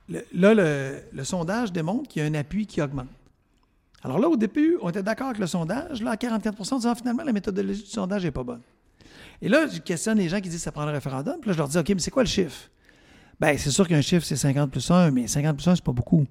le- 0.08 0.24
là, 0.32 0.54
le, 0.54 1.02
le 1.12 1.24
sondage 1.24 1.72
démontre 1.72 2.08
qu'il 2.08 2.22
y 2.22 2.24
a 2.24 2.28
un 2.28 2.34
appui 2.34 2.66
qui 2.66 2.80
augmente. 2.80 3.08
Alors 4.02 4.18
là, 4.18 4.28
au 4.28 4.36
début, 4.36 4.78
on 4.80 4.88
était 4.90 5.02
d'accord 5.02 5.28
avec 5.28 5.38
le 5.38 5.46
sondage. 5.46 6.02
Là, 6.02 6.12
à 6.12 6.16
44 6.16 6.56
on 6.72 6.76
disait, 6.76 6.88
Ah, 6.90 6.94
finalement, 6.94 7.22
la 7.22 7.32
méthodologie 7.32 7.82
du 7.82 7.90
sondage 7.90 8.24
n'est 8.24 8.30
pas 8.30 8.42
bonne. 8.44 8.62
Et 9.42 9.48
là, 9.48 9.66
je 9.66 9.78
questionne 9.80 10.18
les 10.18 10.28
gens 10.28 10.40
qui 10.40 10.48
disent 10.48 10.58
que 10.58 10.64
ça 10.64 10.72
prend 10.72 10.84
le 10.84 10.92
référendum. 10.92 11.36
Puis 11.40 11.48
là, 11.48 11.52
je 11.52 11.58
leur 11.58 11.68
dis, 11.68 11.78
OK, 11.78 11.88
mais 11.88 11.98
c'est 11.98 12.10
quoi 12.10 12.22
le 12.22 12.28
chiffre? 12.28 12.70
Ben, 13.38 13.56
c'est 13.56 13.70
sûr 13.70 13.88
qu'un 13.88 14.02
chiffre, 14.02 14.24
c'est 14.24 14.36
50 14.36 14.70
plus 14.70 14.90
1, 14.90 15.10
mais 15.10 15.26
50 15.26 15.56
plus 15.56 15.68
1, 15.68 15.76
c'est 15.76 15.84
pas 15.84 15.92
beaucoup. 15.92 16.26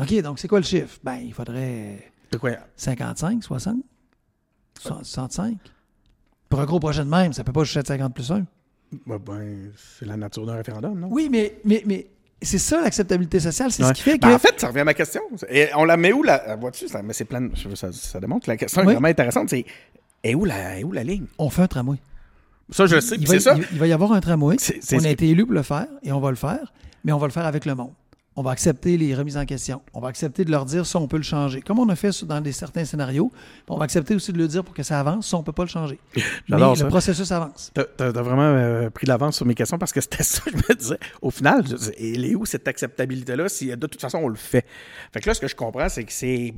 OK, 0.00 0.22
donc 0.22 0.38
c'est 0.38 0.48
quoi 0.48 0.58
le 0.58 0.64
chiffre? 0.64 0.98
Ben, 1.02 1.16
il 1.16 1.32
faudrait 1.32 2.12
quoi? 2.38 2.52
55, 2.76 3.42
60, 3.42 3.76
65. 4.80 5.56
Pour 6.48 6.60
un 6.60 6.64
gros 6.66 6.80
projet 6.80 7.04
de 7.04 7.08
même, 7.08 7.32
ça 7.32 7.44
peut 7.44 7.52
pas 7.52 7.64
juste 7.64 7.76
être 7.76 7.88
50 7.88 8.14
plus 8.14 8.30
1. 8.30 8.46
Ben, 9.06 9.18
ben, 9.18 9.72
c'est 9.76 10.04
la 10.04 10.16
nature 10.16 10.44
d'un 10.44 10.56
référendum, 10.56 10.98
non? 10.98 11.08
Oui, 11.10 11.28
mais, 11.30 11.58
mais, 11.64 11.82
mais 11.86 12.06
c'est 12.44 12.58
ça 12.58 12.80
l'acceptabilité 12.82 13.40
sociale, 13.40 13.70
c'est 13.72 13.82
Ouais. 13.82 13.88
ce 13.90 13.94
qui 13.94 14.02
fait 14.02 14.18
que. 14.18 14.26
Ben, 14.26 14.34
en 14.34 14.38
fait, 14.38 14.60
ça 14.60 14.68
revient 14.68 14.80
à 14.80 14.84
ma 14.84 14.94
question. 14.94 15.22
Et 15.48 15.68
on 15.76 15.84
la 15.84 15.96
met 15.96 16.12
où, 16.12 16.22
la 16.22 16.56
vois-tu? 16.56 16.88
Ça, 16.88 17.02
mais 17.02 17.12
c'est 17.12 17.24
plein. 17.24 17.40
de- 17.42 17.50
Ça, 17.74 17.92
ça 17.92 18.20
démontre 18.20 18.46
que 18.46 18.50
la 18.50 18.56
question 18.56 18.82
est 18.82 18.84
vraiment 18.84 19.08
intéressante. 19.08 19.50
C'est 19.50 19.64
est 20.22 20.34
où 20.34 20.44
la, 20.44 20.78
où 20.84 20.92
la 20.92 21.04
ligne? 21.04 21.26
on 21.38 21.50
fait 21.50 21.62
un 21.62 21.66
tramway. 21.68 21.96
Ça, 22.70 22.86
je 22.86 22.98
sais. 23.00 23.16
Il 23.18 23.26
va, 23.26 23.34
C'est 23.34 23.40
ça. 23.40 23.54
il- 23.56 23.66
il 23.72 23.78
va 23.78 23.86
y 23.86 23.92
avoir 23.92 24.12
un 24.12 24.20
tramway. 24.20 24.56
C'est- 24.58 24.78
c'est 24.82 24.96
On 24.96 25.00
a 25.00 25.02
que- 25.02 25.08
été 25.08 25.28
élus 25.28 25.44
pour 25.44 25.54
le 25.54 25.62
faire 25.62 25.86
et 26.02 26.12
on 26.12 26.20
va 26.20 26.30
le 26.30 26.36
faire, 26.36 26.72
mais 27.04 27.12
on 27.12 27.18
va 27.18 27.26
le 27.26 27.32
faire 27.32 27.44
avec 27.46 27.66
le 27.66 27.74
monde. 27.74 27.92
On 28.36 28.42
va 28.42 28.50
accepter 28.50 28.96
les 28.96 29.14
remises 29.14 29.36
en 29.36 29.44
question. 29.44 29.80
On 29.92 30.00
va 30.00 30.08
accepter 30.08 30.44
de 30.44 30.50
leur 30.50 30.64
dire 30.64 30.84
ça, 30.86 30.98
on 30.98 31.06
peut 31.06 31.16
le 31.18 31.22
changer. 31.22 31.60
Comme 31.60 31.78
on 31.78 31.88
a 31.88 31.94
fait 31.94 32.24
dans 32.24 32.40
des, 32.40 32.50
certains 32.50 32.84
scénarios, 32.84 33.30
on 33.68 33.76
va 33.78 33.84
accepter 33.84 34.14
aussi 34.16 34.32
de 34.32 34.38
le 34.38 34.48
dire 34.48 34.64
pour 34.64 34.74
que 34.74 34.82
ça 34.82 34.98
avance, 34.98 35.28
ça, 35.28 35.36
on 35.36 35.44
peut 35.44 35.52
pas 35.52 35.62
le 35.62 35.68
changer. 35.68 36.00
Mais 36.48 36.58
ça. 36.58 36.82
le 36.84 36.88
processus 36.88 37.30
avance. 37.30 37.70
T'as 37.74 37.84
t'as- 37.84 38.12
t'as 38.12 38.22
vraiment 38.22 38.42
euh, 38.42 38.90
pris 38.90 39.06
l'avance 39.06 39.36
sur 39.36 39.46
mes 39.46 39.54
questions 39.54 39.78
parce 39.78 39.92
que 39.92 40.00
c'était 40.00 40.22
ça, 40.24 40.42
je 40.50 40.56
me 40.56 40.74
disais. 40.74 40.98
Au 41.22 41.30
final, 41.30 41.62
elle 41.96 42.24
est 42.24 42.34
où 42.34 42.44
cette 42.44 42.66
acceptabilité-là 42.66 43.48
si 43.48 43.68
de 43.68 43.86
toute 43.86 44.00
façon 44.00 44.18
on 44.18 44.28
le 44.28 44.34
fait? 44.34 44.66
Fait 45.12 45.20
que 45.20 45.28
là, 45.30 45.34
ce 45.34 45.40
que 45.40 45.46
je 45.48 45.54
comprends, 45.54 45.88
c'est 45.88 46.02
que 46.04 46.12
c'est. 46.12 46.54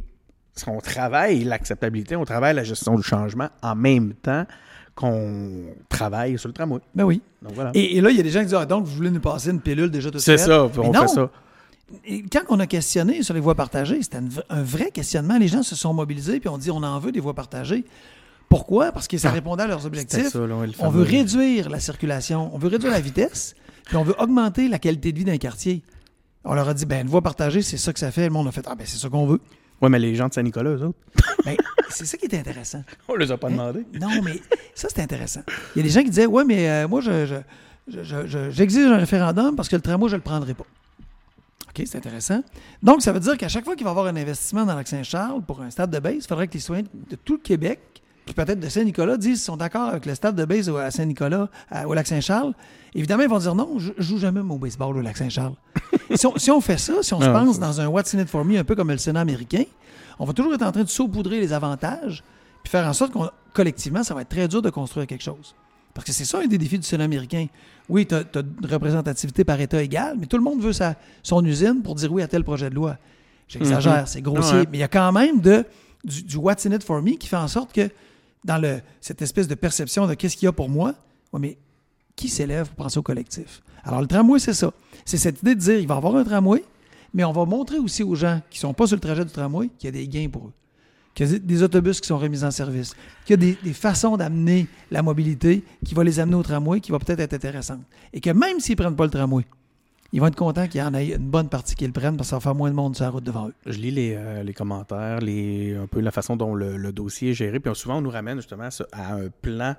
On 0.66 0.80
travaille 0.80 1.44
l'acceptabilité, 1.44 2.16
on 2.16 2.24
travaille 2.24 2.54
la 2.54 2.64
gestion 2.64 2.94
du 2.94 3.02
changement 3.02 3.50
en 3.62 3.74
même 3.76 4.14
temps 4.14 4.46
qu'on 4.94 5.66
travaille 5.90 6.38
sur 6.38 6.48
le 6.48 6.54
tramway. 6.54 6.80
Ben 6.94 7.04
oui. 7.04 7.20
Donc 7.42 7.52
voilà. 7.52 7.70
Et, 7.74 7.98
et 7.98 8.00
là, 8.00 8.08
il 8.10 8.16
y 8.16 8.20
a 8.20 8.22
des 8.22 8.30
gens 8.30 8.40
qui 8.40 8.46
disent 8.46 8.54
Ah, 8.58 8.64
donc, 8.64 8.86
vous 8.86 8.94
voulez 8.96 9.10
nous 9.10 9.20
passer 9.20 9.50
une 9.50 9.60
pilule 9.60 9.90
déjà 9.90 10.10
tout 10.10 10.16
de 10.16 10.22
C'est 10.22 10.38
suite? 10.38 10.48
ça, 10.50 10.66
Mais 10.74 10.78
on 10.86 10.92
non. 10.92 11.02
fait 11.02 11.08
ça. 11.08 11.30
Et 12.05 12.22
quand 12.22 12.40
on 12.49 12.59
a 12.61 12.66
questionné 12.66 13.22
sur 13.22 13.33
les 13.35 13.40
voies 13.40 13.55
partagées, 13.55 14.03
c'était 14.03 14.18
un 14.51 14.62
vrai 14.62 14.90
questionnement. 14.90 15.38
Les 15.38 15.49
gens 15.49 15.62
se 15.62 15.77
sont 15.77 15.94
mobilisés 15.94 16.40
puis 16.40 16.49
on 16.49 16.59
dit 16.59 16.70
on 16.70 16.83
en 16.83 16.99
veut 16.99 17.12
des 17.12 17.20
voies 17.20 17.35
partagées. 17.35 17.85
Pourquoi? 18.49 18.92
Parce 18.92 19.09
que 19.09 19.18
ça 19.18 19.29
Ah, 19.31 19.33
répondait 19.33 19.62
à 19.64 19.66
leurs 19.66 19.83
C'était 19.83 19.87
objectifs. 19.99 20.29
ça, 20.29 20.38
là, 20.40 20.64
le 20.66 20.72
On 20.81 20.90
veut 20.90 21.03
réduire 21.03 21.68
la 21.68 21.81
circulation, 21.81 22.51
on 22.55 22.59
veut 22.59 22.68
réduire 22.68 22.92
la 22.92 23.01
vitesse, 23.01 23.55
puis 23.85 23.96
on 23.96 24.05
veut 24.05 24.14
augmenter 24.20 24.68
la 24.68 24.79
qualité 24.79 25.12
de 25.12 25.18
vie 25.18 25.25
d'un 25.25 25.37
quartier. 25.38 25.83
On 26.44 26.55
leur 26.55 26.68
a 26.68 26.75
dit, 26.75 26.87
ben, 26.87 27.03
une 27.03 27.09
voie 27.11 27.22
partagée, 27.22 27.61
c'est 27.62 27.77
ça 27.77 27.92
que 27.92 27.99
ça 27.99 28.12
fait. 28.12 28.25
Le 28.25 28.31
monde 28.31 28.46
a 28.46 28.53
fait, 28.53 28.64
ah, 28.68 28.77
ben, 28.77 28.85
c'est 28.87 28.99
ça 28.99 29.09
qu'on 29.09 29.27
veut. 29.27 29.40
Ouais, 29.83 29.88
mais 29.88 29.99
les 29.99 30.14
gens 30.14 30.29
de 30.29 30.35
Saint-Nicolas, 30.35 30.70
eux 30.70 30.83
autres, 30.85 30.99
Ben, 31.44 31.57
c'est 31.90 32.07
ça 32.07 32.16
qui 32.16 32.27
est 32.27 32.35
intéressant. 32.38 32.83
on 33.09 33.16
les 33.16 33.31
a 33.33 33.37
pas 33.37 33.49
Hein? 33.49 33.51
demandé. 33.51 33.85
Non, 34.01 34.22
mais 34.22 34.40
ça, 34.77 34.87
c'est 34.94 35.03
intéressant. 35.03 35.42
Il 35.75 35.79
y 35.79 35.81
a 35.81 35.83
des 35.85 35.90
gens 35.92 36.03
qui 36.03 36.11
disaient, 36.11 36.27
ouais, 36.27 36.44
mais 36.44 36.68
euh, 36.68 36.88
moi, 36.88 37.01
je, 37.01 37.27
je- 37.27 37.35
je- 37.88 38.03
je- 38.05 38.27
je- 38.27 38.51
j'exige 38.51 38.87
un 38.87 38.96
référendum 38.99 39.57
parce 39.57 39.68
que 39.68 39.75
le 39.77 39.83
tramway, 39.83 40.09
je 40.09 40.14
ne 40.14 40.18
le 40.20 40.22
prendrai 40.25 40.55
pas. 40.55 40.66
OK, 41.76 41.86
c'est 41.86 41.98
intéressant. 41.98 42.40
Donc, 42.82 43.02
ça 43.02 43.12
veut 43.12 43.20
dire 43.20 43.36
qu'à 43.36 43.48
chaque 43.48 43.64
fois 43.64 43.76
qu'il 43.76 43.84
va 43.84 43.90
y 43.90 43.92
avoir 43.92 44.06
un 44.06 44.16
investissement 44.16 44.64
dans 44.64 44.74
Lac-Saint-Charles 44.74 45.42
pour 45.42 45.60
un 45.60 45.70
stade 45.70 45.90
de 45.90 45.98
base, 45.98 46.16
il 46.16 46.26
faudrait 46.26 46.48
que 46.48 46.54
les 46.54 46.60
citoyens 46.60 46.84
de 47.10 47.16
tout 47.16 47.34
le 47.34 47.40
Québec, 47.40 47.80
puis 48.24 48.34
peut-être 48.34 48.60
de 48.60 48.68
Saint-Nicolas, 48.68 49.16
disent 49.16 49.38
qu'ils 49.38 49.44
sont 49.44 49.56
d'accord 49.56 49.88
avec 49.88 50.06
le 50.06 50.14
stade 50.14 50.34
de 50.34 50.44
base 50.44 50.68
à 50.70 50.90
Saint-Nicolas, 50.90 51.48
au 51.86 51.94
Lac-Saint-Charles. 51.94 52.54
Évidemment, 52.94 53.22
ils 53.22 53.28
vont 53.28 53.38
dire 53.38 53.54
non, 53.54 53.78
je, 53.78 53.92
joue 53.98 54.18
jamais 54.18 54.40
au 54.40 54.58
baseball 54.58 54.96
au 54.96 55.00
Lac-Saint-Charles. 55.02 55.54
si, 56.14 56.26
on, 56.26 56.36
si 56.36 56.50
on 56.50 56.60
fait 56.60 56.78
ça, 56.78 57.02
si 57.02 57.12
on 57.12 57.20
se 57.20 57.26
Ah, 57.26 57.32
pense 57.32 57.58
dans 57.58 57.80
un 57.80 57.88
What's 57.88 58.14
in 58.14 58.20
it 58.20 58.28
for 58.28 58.44
me, 58.44 58.58
un 58.58 58.64
peu 58.64 58.74
comme 58.74 58.90
le 58.90 58.98
Sénat 58.98 59.20
américain, 59.20 59.64
on 60.18 60.24
va 60.24 60.32
toujours 60.32 60.54
être 60.54 60.62
en 60.62 60.72
train 60.72 60.84
de 60.84 60.88
saupoudrer 60.88 61.40
les 61.40 61.52
avantages, 61.52 62.24
puis 62.62 62.70
faire 62.70 62.86
en 62.86 62.94
sorte 62.94 63.12
qu'on 63.12 63.28
collectivement, 63.52 64.02
ça 64.02 64.14
va 64.14 64.22
être 64.22 64.28
très 64.28 64.48
dur 64.48 64.62
de 64.62 64.70
construire 64.70 65.06
quelque 65.06 65.24
chose. 65.24 65.54
Parce 65.94 66.04
que 66.04 66.12
c'est 66.12 66.26
ça 66.26 66.40
un 66.40 66.46
des 66.46 66.58
défis 66.58 66.78
du 66.78 66.86
Sénat 66.86 67.04
américain. 67.04 67.46
Oui, 67.88 68.07
tu 68.07 68.14
as, 68.14 68.22
une 68.35 68.66
représentativité 68.66 69.44
par 69.44 69.61
État 69.61 69.83
égale, 69.83 70.16
mais 70.18 70.27
tout 70.27 70.37
le 70.37 70.42
monde 70.42 70.61
veut 70.61 70.72
sa, 70.72 70.96
son 71.22 71.44
usine 71.44 71.83
pour 71.83 71.94
dire 71.94 72.12
oui 72.12 72.22
à 72.22 72.29
tel 72.29 72.42
projet 72.44 72.68
de 72.70 72.75
loi. 72.75 72.96
J'exagère, 73.49 74.01
Mhm. 74.01 74.07
c'est 74.07 74.22
grossier, 74.22 74.59
Ouais. 74.61 74.66
mais 74.72 74.79
il 74.79 74.81
y 74.81 74.85
a 74.85 74.88
quand 74.88 75.12
même 75.12 75.40
de, 75.40 75.64
du, 76.05 76.22
du 76.25 76.37
What's 76.37 76.66
in 76.66 76.72
it 76.72 76.83
for 76.83 77.01
me 77.01 77.12
qui 77.12 77.29
fait 77.29 77.37
en 77.37 77.46
sorte 77.49 77.72
que 77.72 77.88
dans 78.44 78.59
le, 78.59 78.81
cette 79.01 79.22
espèce 79.22 79.46
de 79.49 79.55
perception 79.55 80.07
de 80.07 80.14
qu'est-ce 80.14 80.37
qu'il 80.37 80.46
y 80.46 80.49
a 80.49 80.53
pour 80.53 80.68
moi, 80.68 80.94
ouais, 81.33 81.40
mais 81.40 81.59
qui 82.16 82.29
s'élève 82.29 82.66
pour 82.68 82.85
penser 82.85 82.99
au 82.99 83.03
collectif? 83.03 83.62
Alors, 83.85 84.01
le 84.01 84.09
tramway, 84.09 84.40
c'est 84.40 84.53
ça. 84.55 84.72
C'est 85.05 85.16
cette 85.18 85.40
idée 85.42 85.55
de 85.55 85.61
dire 85.61 85.79
il 85.79 85.87
va 85.87 85.94
y 85.94 85.96
avoir 85.99 86.16
un 86.16 86.25
tramway, 86.25 86.64
mais 87.14 87.22
on 87.22 87.31
va 87.33 87.44
montrer 87.44 87.79
aussi 87.79 88.03
aux 88.03 88.16
gens 88.16 88.40
qui 88.51 88.59
ne 88.59 88.62
sont 88.62 88.75
pas 88.75 88.88
sur 88.88 88.96
le 88.96 89.01
trajet 89.01 89.25
du 89.25 89.31
tramway 89.31 89.68
qu'il 89.79 89.87
y 89.87 89.88
a 89.88 89.92
des 89.92 90.09
gains 90.09 90.29
pour 90.29 90.46
eux. 90.49 90.53
Qu'il 91.16 91.33
y 91.33 91.35
a 91.35 91.38
des 91.38 91.62
autobus 91.64 92.00
qui 92.00 92.07
sont 92.07 92.18
remis 92.18 92.44
en 92.44 92.50
service. 92.52 92.94
Qu'il 93.24 93.31
y 93.33 93.35
a 93.35 93.37
des, 93.38 93.59
des 93.64 93.72
façons 93.72 94.16
d'amener 94.16 94.66
la 94.90 95.02
mobilité 95.02 95.64
qui 95.85 95.94
va 95.94 96.05
les 96.05 96.20
amener 96.20 96.37
au 96.37 96.42
tramway 96.44 96.79
qui 96.81 96.92
va 96.92 96.98
peut-être 97.00 97.20
être 97.20 97.33
intéressante. 97.35 97.81
Et 98.12 98.20
que 98.20 98.31
même 98.31 98.61
s'ils 98.61 98.76
ne 98.76 98.83
prennent 98.83 98.96
pas 98.96 99.05
le 99.07 99.11
tramway, 99.11 99.44
ils 100.12 100.20
vont 100.20 100.26
être 100.29 100.37
contents 100.37 100.68
qu'il 100.68 100.81
y 100.81 100.85
en 100.85 100.94
ait 100.94 101.09
une 101.14 101.29
bonne 101.31 101.48
partie 101.48 101.74
qui 101.74 101.85
le 101.87 101.92
prennent 101.92 102.16
parce 102.16 102.29
que 102.29 102.31
ça 102.31 102.37
va 102.37 102.40
faire 102.40 102.55
moins 102.55 102.70
de 102.70 102.76
monde 102.76 102.94
sur 102.94 103.05
la 103.05 103.11
route 103.11 103.24
devant 103.24 103.48
eux. 103.48 103.55
Je 103.66 103.79
lis 103.79 103.90
les, 103.90 104.14
euh, 104.14 104.42
les 104.42 104.52
commentaires, 104.55 105.20
les, 105.20 105.74
un 105.74 105.87
peu 105.87 106.00
la 106.00 106.11
façon 106.12 106.37
dont 106.37 106.55
le, 106.55 106.76
le 106.76 106.92
dossier 106.92 107.31
est 107.31 107.35
géré. 107.35 107.59
Puis 107.61 107.74
souvent, 107.74 107.96
on 107.96 108.02
nous 108.02 108.11
ramène 108.11 108.37
justement 108.37 108.68
à, 108.92 109.14
un 109.14 109.29
plan 109.42 109.74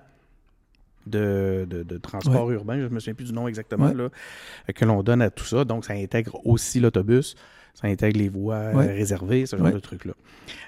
de, 1.06 1.66
de- 1.70 1.84
de 1.84 1.98
transport 1.98 2.52
urbain. 2.52 2.78
Je 2.78 2.84
ne 2.84 2.90
me 2.90 3.00
souviens 3.00 3.14
plus 3.14 3.26
du 3.28 3.34
nom 3.34 3.48
exactement, 3.48 3.86
Ouais. 3.88 3.94
là, 3.94 4.10
que 4.74 4.86
l'on 4.86 5.04
donne 5.04 5.22
à 5.22 5.30
tout 5.30 5.46
ça. 5.46 5.64
Donc, 5.64 5.86
ça 5.86 5.94
intègre 5.94 6.40
aussi 6.46 6.80
l'autobus, 6.80 7.36
ça 7.74 7.88
intègre 7.88 8.18
les 8.20 8.30
voies 8.30 8.56
euh, 8.56 8.74
Ouais. 8.74 8.92
réservées, 8.94 9.46
ce 9.46 9.56
genre 9.56 9.72
de 9.72 9.80
trucs-là. 9.80 10.14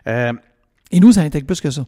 Euh, 0.07 0.33
Et 0.91 0.99
nous, 0.99 1.11
ça 1.11 1.21
intègre 1.21 1.47
plus 1.47 1.61
que 1.61 1.71
ça. 1.71 1.85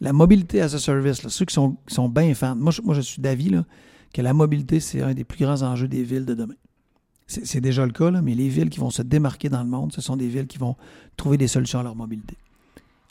La 0.00 0.12
mobilité 0.12 0.60
as 0.60 0.74
a 0.74 0.78
service, 0.78 1.22
là, 1.22 1.30
ceux 1.30 1.44
qui 1.44 1.54
sont, 1.54 1.76
qui 1.86 1.94
sont 1.94 2.08
bien 2.08 2.34
fans, 2.34 2.54
moi 2.54 2.70
je, 2.70 2.82
moi, 2.82 2.94
je 2.94 3.00
suis 3.00 3.22
d'avis 3.22 3.48
là, 3.48 3.64
que 4.12 4.20
la 4.20 4.34
mobilité, 4.34 4.80
c'est 4.80 5.00
un 5.00 5.14
des 5.14 5.24
plus 5.24 5.44
grands 5.44 5.62
enjeux 5.62 5.88
des 5.88 6.02
villes 6.02 6.26
de 6.26 6.34
demain. 6.34 6.54
C'est 7.26 7.46
c'est 7.46 7.60
déjà 7.60 7.86
le 7.86 7.92
cas, 7.92 8.10
là, 8.10 8.20
mais 8.22 8.34
les 8.34 8.48
villes 8.48 8.68
qui 8.68 8.78
vont 8.78 8.90
se 8.90 9.02
démarquer 9.02 9.48
dans 9.48 9.62
le 9.62 9.68
monde, 9.68 9.92
ce 9.92 10.00
sont 10.00 10.16
des 10.16 10.28
villes 10.28 10.46
qui 10.46 10.58
vont 10.58 10.76
trouver 11.16 11.38
des 11.38 11.48
solutions 11.48 11.80
à 11.80 11.82
leur 11.82 11.96
mobilité. 11.96 12.36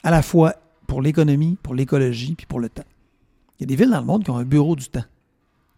À 0.02 0.10
la 0.10 0.22
fois 0.22 0.54
pour 0.86 1.02
l'économie, 1.02 1.58
pour 1.62 1.74
l'écologie, 1.74 2.34
puis 2.34 2.46
pour 2.46 2.60
le 2.60 2.68
temps. 2.68 2.84
Il 3.58 3.62
y 3.62 3.64
a 3.64 3.66
des 3.66 3.76
villes 3.76 3.90
dans 3.90 4.00
le 4.00 4.06
monde 4.06 4.24
qui 4.24 4.30
ont 4.30 4.36
un 4.36 4.44
bureau 4.44 4.76
du 4.76 4.86
temps. 4.88 5.04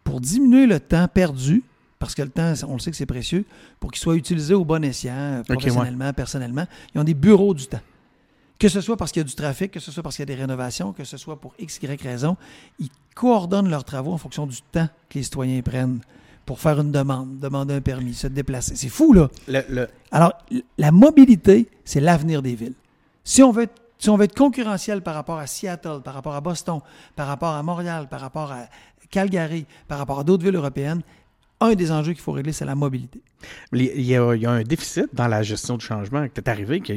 Pour 0.05 0.21
diminuer 0.21 0.67
le 0.67 0.81
temps 0.81 1.09
perdu, 1.09 1.63
parce 1.99 2.15
que 2.15 2.23
le 2.23 2.29
temps, 2.29 2.53
on 2.67 2.75
le 2.75 2.79
sait 2.79 2.91
que 2.91 2.97
c'est 2.97 3.07
précieux, 3.07 3.45
pour 3.81 3.91
qu'il 3.91 4.01
soit 4.01 4.17
utilisé 4.17 4.55
au 4.55 4.65
bon 4.65 4.85
escient, 4.85 5.43
professionnellement, 5.47 6.13
personnellement, 6.13 6.67
ils 6.95 7.01
ont 7.01 7.05
des 7.05 7.15
bureaux 7.15 7.55
du 7.55 7.67
temps. 7.67 7.81
Que 8.59 8.69
ce 8.69 8.81
soit 8.81 8.97
parce 8.97 9.13
qu'il 9.13 9.21
y 9.21 9.25
a 9.25 9.29
du 9.29 9.35
trafic, 9.35 9.71
que 9.71 9.81
ce 9.81 9.93
soit 9.93 10.03
parce 10.03 10.17
qu'il 10.17 10.23
y 10.23 10.31
a 10.33 10.35
des 10.35 10.41
rénovations, 10.41 10.93
que 10.93 11.05
ce 11.05 11.17
soit 11.17 11.41
pour 11.41 11.55
X, 11.59 11.79
Y 11.83 12.03
raison, 12.03 12.37
ils 12.81 12.89
coordonnent 13.15 13.69
leurs 13.71 13.85
travaux 13.85 14.13
en 14.13 14.19
fonction 14.19 14.47
du 14.47 14.61
temps 14.73 14.89
que 15.09 15.19
les 15.19 15.23
citoyens 15.23 15.61
prennent 15.63 16.01
pour 16.45 16.59
faire 16.61 16.81
une 16.81 16.91
demande, 16.91 17.39
demander 17.39 17.75
un 17.75 17.81
permis, 17.81 18.15
se 18.15 18.27
déplacer. 18.27 18.75
C'est 18.75 18.89
fou, 18.89 19.13
là. 19.13 19.29
le, 19.47 19.63
le- 19.69 19.89
Alors, 20.11 20.33
la 20.79 20.91
mobilité, 20.91 21.69
c'est 21.85 22.01
l'avenir 22.01 22.43
des 22.43 22.55
villes. 22.55 22.75
Si 23.23 23.43
on 23.43 23.53
veut 23.53 23.65
être 23.65 23.75
si 24.01 24.09
on 24.11 24.17
veut 24.17 24.25
être 24.25 24.37
concurrentiel 24.37 25.03
par 25.03 25.15
rapport 25.17 25.39
à 25.39 25.47
Seattle, 25.49 26.01
par 26.05 26.15
rapport 26.15 26.35
à 26.37 26.41
Boston, 26.41 26.81
par 27.17 27.27
rapport 27.27 27.49
à 27.55 27.63
Montréal, 27.65 28.07
par 28.09 28.21
rapport 28.21 28.53
à 28.53 28.67
Calgary, 29.11 29.67
par 29.89 29.99
rapport 29.99 30.21
à 30.21 30.25
d'autres 30.25 30.45
villes 30.45 30.55
européennes, 30.55 31.03
un 31.61 31.75
des 31.75 31.91
enjeux 31.91 32.13
qu'il 32.13 32.23
faut 32.23 32.33
régler, 32.33 32.53
c'est 32.53 32.65
la 32.65 32.75
mobilité. 32.75 33.21
Il 33.73 34.03
y, 34.03 34.15
a, 34.17 34.23
un 34.23 34.63
déficit 34.63 35.07
dans 35.13 35.27
la 35.29 35.43
gestion 35.43 35.77
du 35.77 35.85
changement. 35.85 36.27
C'est 36.35 36.49
arrivé 36.49 36.81
que, 36.81 36.93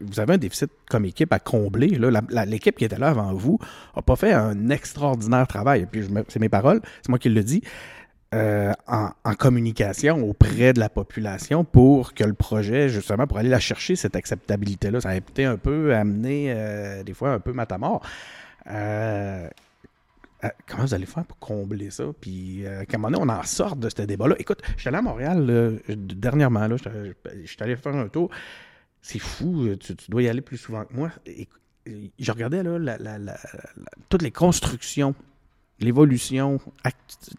vous 0.00 0.20
avez 0.20 0.34
un 0.34 0.38
déficit 0.38 0.70
comme 0.90 1.04
équipe 1.04 1.32
à 1.32 1.38
combler. 1.38 1.98
L'équipe 2.46 2.76
qui 2.76 2.84
était 2.84 2.98
là 2.98 3.08
avant 3.08 3.32
vous 3.34 3.58
n'a 3.94 4.02
pas 4.02 4.16
fait 4.16 4.32
un 4.32 4.70
extraordinaire 4.70 5.46
travail. 5.46 5.86
puis, 5.90 6.06
c'est 6.28 6.40
mes 6.40 6.48
paroles, 6.48 6.80
c'est 7.02 7.08
moi 7.08 7.18
qui 7.18 7.28
le 7.28 7.42
dis. 7.42 7.62
Euh, 8.34 8.72
en, 8.88 9.34
communication 9.38 10.28
auprès 10.28 10.72
de 10.72 10.80
la 10.80 10.88
population 10.88 11.64
pour 11.64 12.12
que 12.12 12.24
le 12.24 12.34
projet, 12.34 12.88
justement, 12.88 13.26
pour 13.26 13.38
aller 13.38 13.48
la 13.48 13.60
chercher, 13.60 13.94
cette 13.94 14.16
acceptabilité-là, 14.16 15.00
ça 15.00 15.10
a 15.10 15.14
été 15.14 15.44
un 15.44 15.56
peu 15.56 15.94
amené, 15.94 16.46
euh, 16.48 17.02
des 17.04 17.14
fois, 17.14 17.30
un 17.30 17.38
peu 17.38 17.52
matamor. 17.52 18.02
Euh, 18.68 19.48
euh, 20.44 20.48
comment 20.66 20.84
vous 20.84 20.94
allez 20.94 21.06
faire 21.06 21.24
pour 21.24 21.38
combler 21.38 21.90
ça? 21.90 22.04
Puis, 22.20 22.66
euh, 22.66 22.80
à 22.80 22.82
un 22.82 22.98
moment 22.98 23.18
donné, 23.18 23.32
on 23.32 23.34
en 23.34 23.42
sort 23.42 23.76
de 23.76 23.88
ce 23.88 24.02
débat-là. 24.02 24.36
Écoute, 24.38 24.62
je 24.76 24.80
suis 24.80 24.88
allé 24.88 24.98
à 24.98 25.02
Montréal 25.02 25.80
dernièrement, 25.88 26.66
là, 26.66 26.76
je 26.76 27.46
suis 27.46 27.56
allé 27.60 27.76
faire 27.76 27.94
un 27.94 28.08
tour. 28.08 28.30
C'est 29.02 29.18
fou, 29.18 29.68
tu, 29.78 29.94
dois 30.08 30.22
y 30.22 30.28
aller 30.28 30.40
plus 30.40 30.58
souvent 30.58 30.84
que 30.84 30.94
moi. 30.94 31.10
je 31.86 32.32
regardais 32.32 32.62
là, 32.62 32.96
toutes 34.08 34.22
les 34.22 34.32
constructions 34.32 35.14
l'évolution 35.80 36.58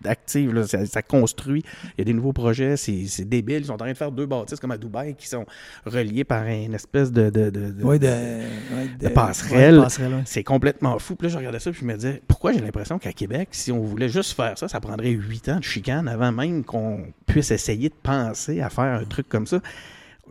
active, 0.04 0.66
ça, 0.66 1.02
construit. 1.02 1.64
Il 1.86 2.00
y 2.00 2.02
a 2.02 2.06
des 2.06 2.14
nouveaux 2.14 2.34
projets, 2.34 2.78
c'est 2.78 3.28
débile. 3.28 3.60
Ils 3.60 3.66
sont 3.66 3.74
en 3.74 3.78
train 3.78 3.92
de 3.92 3.98
faire 3.98 4.12
deux 4.12 4.26
bâtisses 4.26 4.60
comme 4.60 4.72
à 4.72 4.78
Dubaï 4.78 5.16
qui 5.16 5.28
sont 5.28 5.46
reliés 5.86 6.24
par 6.24 6.46
une 6.46 6.74
espèce 6.74 7.12
de, 7.12 7.30
de, 7.30 7.50
de, 7.50 9.10
passerelle. 9.10 9.86
c'est 10.26 10.44
complètement 10.44 11.00
fou. 11.00 11.16
Puis 11.16 11.28
là, 11.28 11.34
je 11.34 11.38
regardais 11.38 11.60
ça 11.60 11.70
et 11.72 11.74
je 11.74 11.86
me 11.86 11.96
disais, 11.96 12.22
pourquoi 12.28 12.54
j'ai 12.54 12.62
l'impression 12.62 13.00
qu'à 13.00 13.14
Québec, 13.14 13.50
si 13.52 13.72
on 13.72 13.82
voulait 13.82 14.10
juste 14.10 14.34
faire 14.34 14.58
ça, 14.58 14.68
ça 14.68 14.80
prendrait 14.80 15.12
huit 15.12 15.50
ans 15.50 15.58
de 15.58 15.64
chicane 15.64 16.08
avant 16.08 16.32
même 16.32 16.64
qu'on 16.64 17.08
puisse 17.26 17.52
essayer 17.52 17.90
de 17.90 17.96
penser 18.02 18.62
à 18.62 18.70
faire 18.70 19.00
un 19.02 19.06
truc 19.06 19.28
comme 19.30 19.48
ça? 19.48 19.62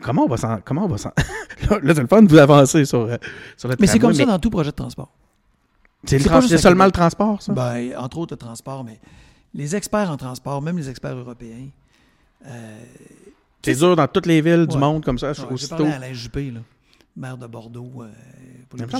Comment 0.02 0.24
on 0.24 0.28
va 0.28 0.36
s'en. 0.36 0.58
Comment 0.64 0.84
on 0.84 0.88
va 0.88 0.98
s'en. 0.98 1.12
là, 1.70 1.94
c'est 1.94 2.02
le 2.02 2.06
fun 2.06 2.22
de 2.22 2.28
vous 2.28 2.38
avancer 2.38 2.84
sur, 2.84 3.00
euh, 3.00 3.16
sur 3.56 3.70
Mais 3.80 3.86
c'est 3.86 3.98
comme 3.98 4.12
ça 4.12 4.26
dans 4.26 4.38
tout 4.38 4.50
projet 4.50 4.70
de 4.70 4.76
transport. 4.76 5.10
C'est 6.06 6.58
seulement 6.58 6.86
le 6.86 6.92
transport, 6.92 7.42
ça? 7.42 7.52
Ben, 7.52 7.96
entre 7.96 8.18
autres, 8.18 8.34
le 8.34 8.38
transport, 8.38 8.84
mais 8.84 9.00
les 9.54 9.74
experts 9.74 10.10
en 10.10 10.16
transport, 10.16 10.62
même 10.62 10.76
les 10.76 10.88
experts 10.88 11.16
européens. 11.16 11.68
Euh, 12.46 12.84
c'est 13.62 13.74
dur 13.74 13.96
dans 13.96 14.06
toutes 14.06 14.26
les 14.26 14.40
villes 14.40 14.66
du 14.66 14.78
monde 14.78 15.04
comme 15.04 15.18
ça. 15.18 15.30
Ouais. 15.30 15.56
J'ai 15.56 15.72
à 15.72 15.96
Alain 15.96 16.12
Juppé, 16.12 16.50
là, 16.52 16.60
maire 17.16 17.36
de 17.36 17.46
Bordeaux. 17.46 18.02
Euh, 18.02 18.10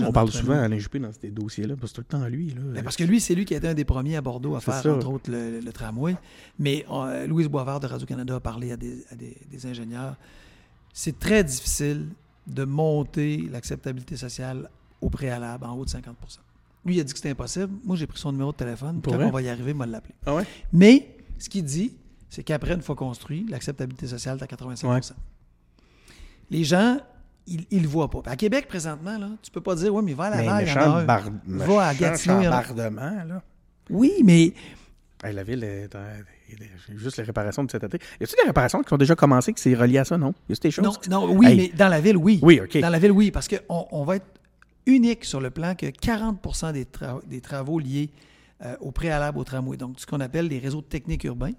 on 0.04 0.12
parle 0.12 0.30
souvent 0.30 0.54
d'Alain 0.54 0.78
Juppé 0.78 0.98
dans 0.98 1.10
ces 1.12 1.30
dossiers-là, 1.30 1.76
parce 1.76 1.92
que 1.92 1.96
c'est 1.96 2.08
tout 2.08 2.16
le 2.16 2.18
temps 2.20 2.26
lui. 2.28 2.50
Là. 2.50 2.60
Ben, 2.74 2.82
parce 2.82 2.96
que 2.96 3.04
lui, 3.04 3.20
c'est 3.20 3.34
lui 3.34 3.44
qui 3.44 3.54
a 3.54 3.58
été 3.58 3.68
un 3.68 3.74
des 3.74 3.84
premiers 3.84 4.16
à 4.16 4.22
Bordeaux 4.22 4.56
à 4.56 4.60
faire, 4.60 4.84
entre 4.86 5.08
autres, 5.08 5.30
le, 5.30 5.72
tramway. 5.72 6.16
Mais 6.58 6.84
euh, 6.90 7.26
Louise 7.26 7.48
Boisvert 7.48 7.80
de 7.80 7.86
Radio-Canada 7.86 8.36
a 8.36 8.40
parlé 8.40 8.72
à, 8.72 8.76
des, 8.76 9.04
des 9.12 9.66
ingénieurs. 9.66 10.16
C'est 10.92 11.18
très 11.18 11.44
difficile 11.44 12.08
de 12.46 12.64
monter 12.64 13.48
l'acceptabilité 13.50 14.16
sociale 14.16 14.70
au 15.00 15.10
préalable 15.10 15.64
en 15.64 15.76
haut 15.76 15.84
de 15.84 15.90
50 15.90 16.16
lui, 16.86 16.96
il 16.96 17.00
a 17.00 17.04
dit 17.04 17.12
que 17.12 17.18
c'était 17.18 17.30
impossible. 17.30 17.72
Moi, 17.84 17.96
j'ai 17.96 18.06
pris 18.06 18.18
son 18.18 18.32
numéro 18.32 18.52
de 18.52 18.56
téléphone. 18.56 19.00
Quand 19.04 19.12
on 19.12 19.30
va 19.30 19.42
y 19.42 19.48
arriver, 19.48 19.72
il 19.72 19.76
m'a 19.76 19.86
l'appelé. 19.86 20.14
Ah 20.24 20.38
Mais 20.72 21.16
ce 21.38 21.48
qu'il 21.48 21.64
dit, 21.64 21.94
c'est 22.30 22.42
qu'après, 22.42 22.74
une 22.74 22.82
fois 22.82 22.96
construit, 22.96 23.46
l'acceptabilité 23.48 24.06
sociale 24.06 24.38
est 24.38 24.42
à 24.42 24.46
85% 24.46 25.12
Les 26.50 26.64
gens, 26.64 26.98
ils 27.46 27.66
ne 27.70 27.80
le 27.80 27.88
voient 27.88 28.10
pas. 28.10 28.22
à 28.26 28.36
Québec, 28.36 28.68
présentement, 28.68 29.18
là, 29.18 29.30
tu 29.42 29.50
peux 29.50 29.60
pas 29.60 29.74
dire, 29.74 29.94
oui, 29.94 30.02
mais 30.04 30.14
va 30.14 30.24
à 30.24 30.30
la 30.30 30.62
il 30.62 30.68
y 30.68 30.74
va 31.46 31.86
à 31.86 31.94
Gatineau. 31.94 32.42
là. 32.42 33.42
Oui, 33.90 34.14
mais... 34.24 34.52
la 35.22 35.42
ville 35.42 35.62
est, 35.64 35.88
juste 36.96 37.16
les 37.16 37.24
réparations 37.24 37.64
de 37.64 37.70
cet 37.70 37.84
été. 37.84 37.98
Y 38.20 38.24
a-t-il 38.24 38.36
des 38.42 38.46
réparations 38.46 38.82
qui 38.82 38.92
ont 38.92 38.98
déjà 38.98 39.14
commencé, 39.14 39.52
qui 39.52 39.62
s'est 39.62 39.74
relié 39.74 39.98
à 39.98 40.04
ça, 40.04 40.18
non? 40.18 40.34
Y 40.48 40.52
a 40.52 40.56
des 40.56 40.70
choses? 40.70 40.84
Non, 40.84 40.92
non 41.08 41.34
oui, 41.34 41.56
mais 41.56 41.68
dans 41.76 41.88
la 41.88 42.00
ville, 42.00 42.16
oui. 42.16 42.38
Oui, 42.42 42.60
OK. 42.60 42.78
Dans 42.78 42.90
la 42.90 42.98
ville, 42.98 43.12
oui, 43.12 43.30
parce 43.30 43.48
qu'on 43.48 43.86
on 43.90 44.04
va 44.04 44.16
être 44.16 44.26
unique 44.86 45.24
sur 45.24 45.40
le 45.40 45.50
plan 45.50 45.74
que 45.74 45.86
40 45.86 46.72
des, 46.72 46.86
des, 47.26 47.40
travaux 47.40 47.78
liés 47.78 48.10
euh, 48.64 48.76
au 48.80 48.90
préalable 48.90 49.38
au 49.38 49.44
tramway, 49.44 49.76
donc 49.76 49.98
ce 49.98 50.06
qu'on 50.06 50.20
appelle 50.20 50.48
les 50.48 50.58
réseaux 50.58 50.82
techniques 50.82 51.24
urbains, 51.24 51.52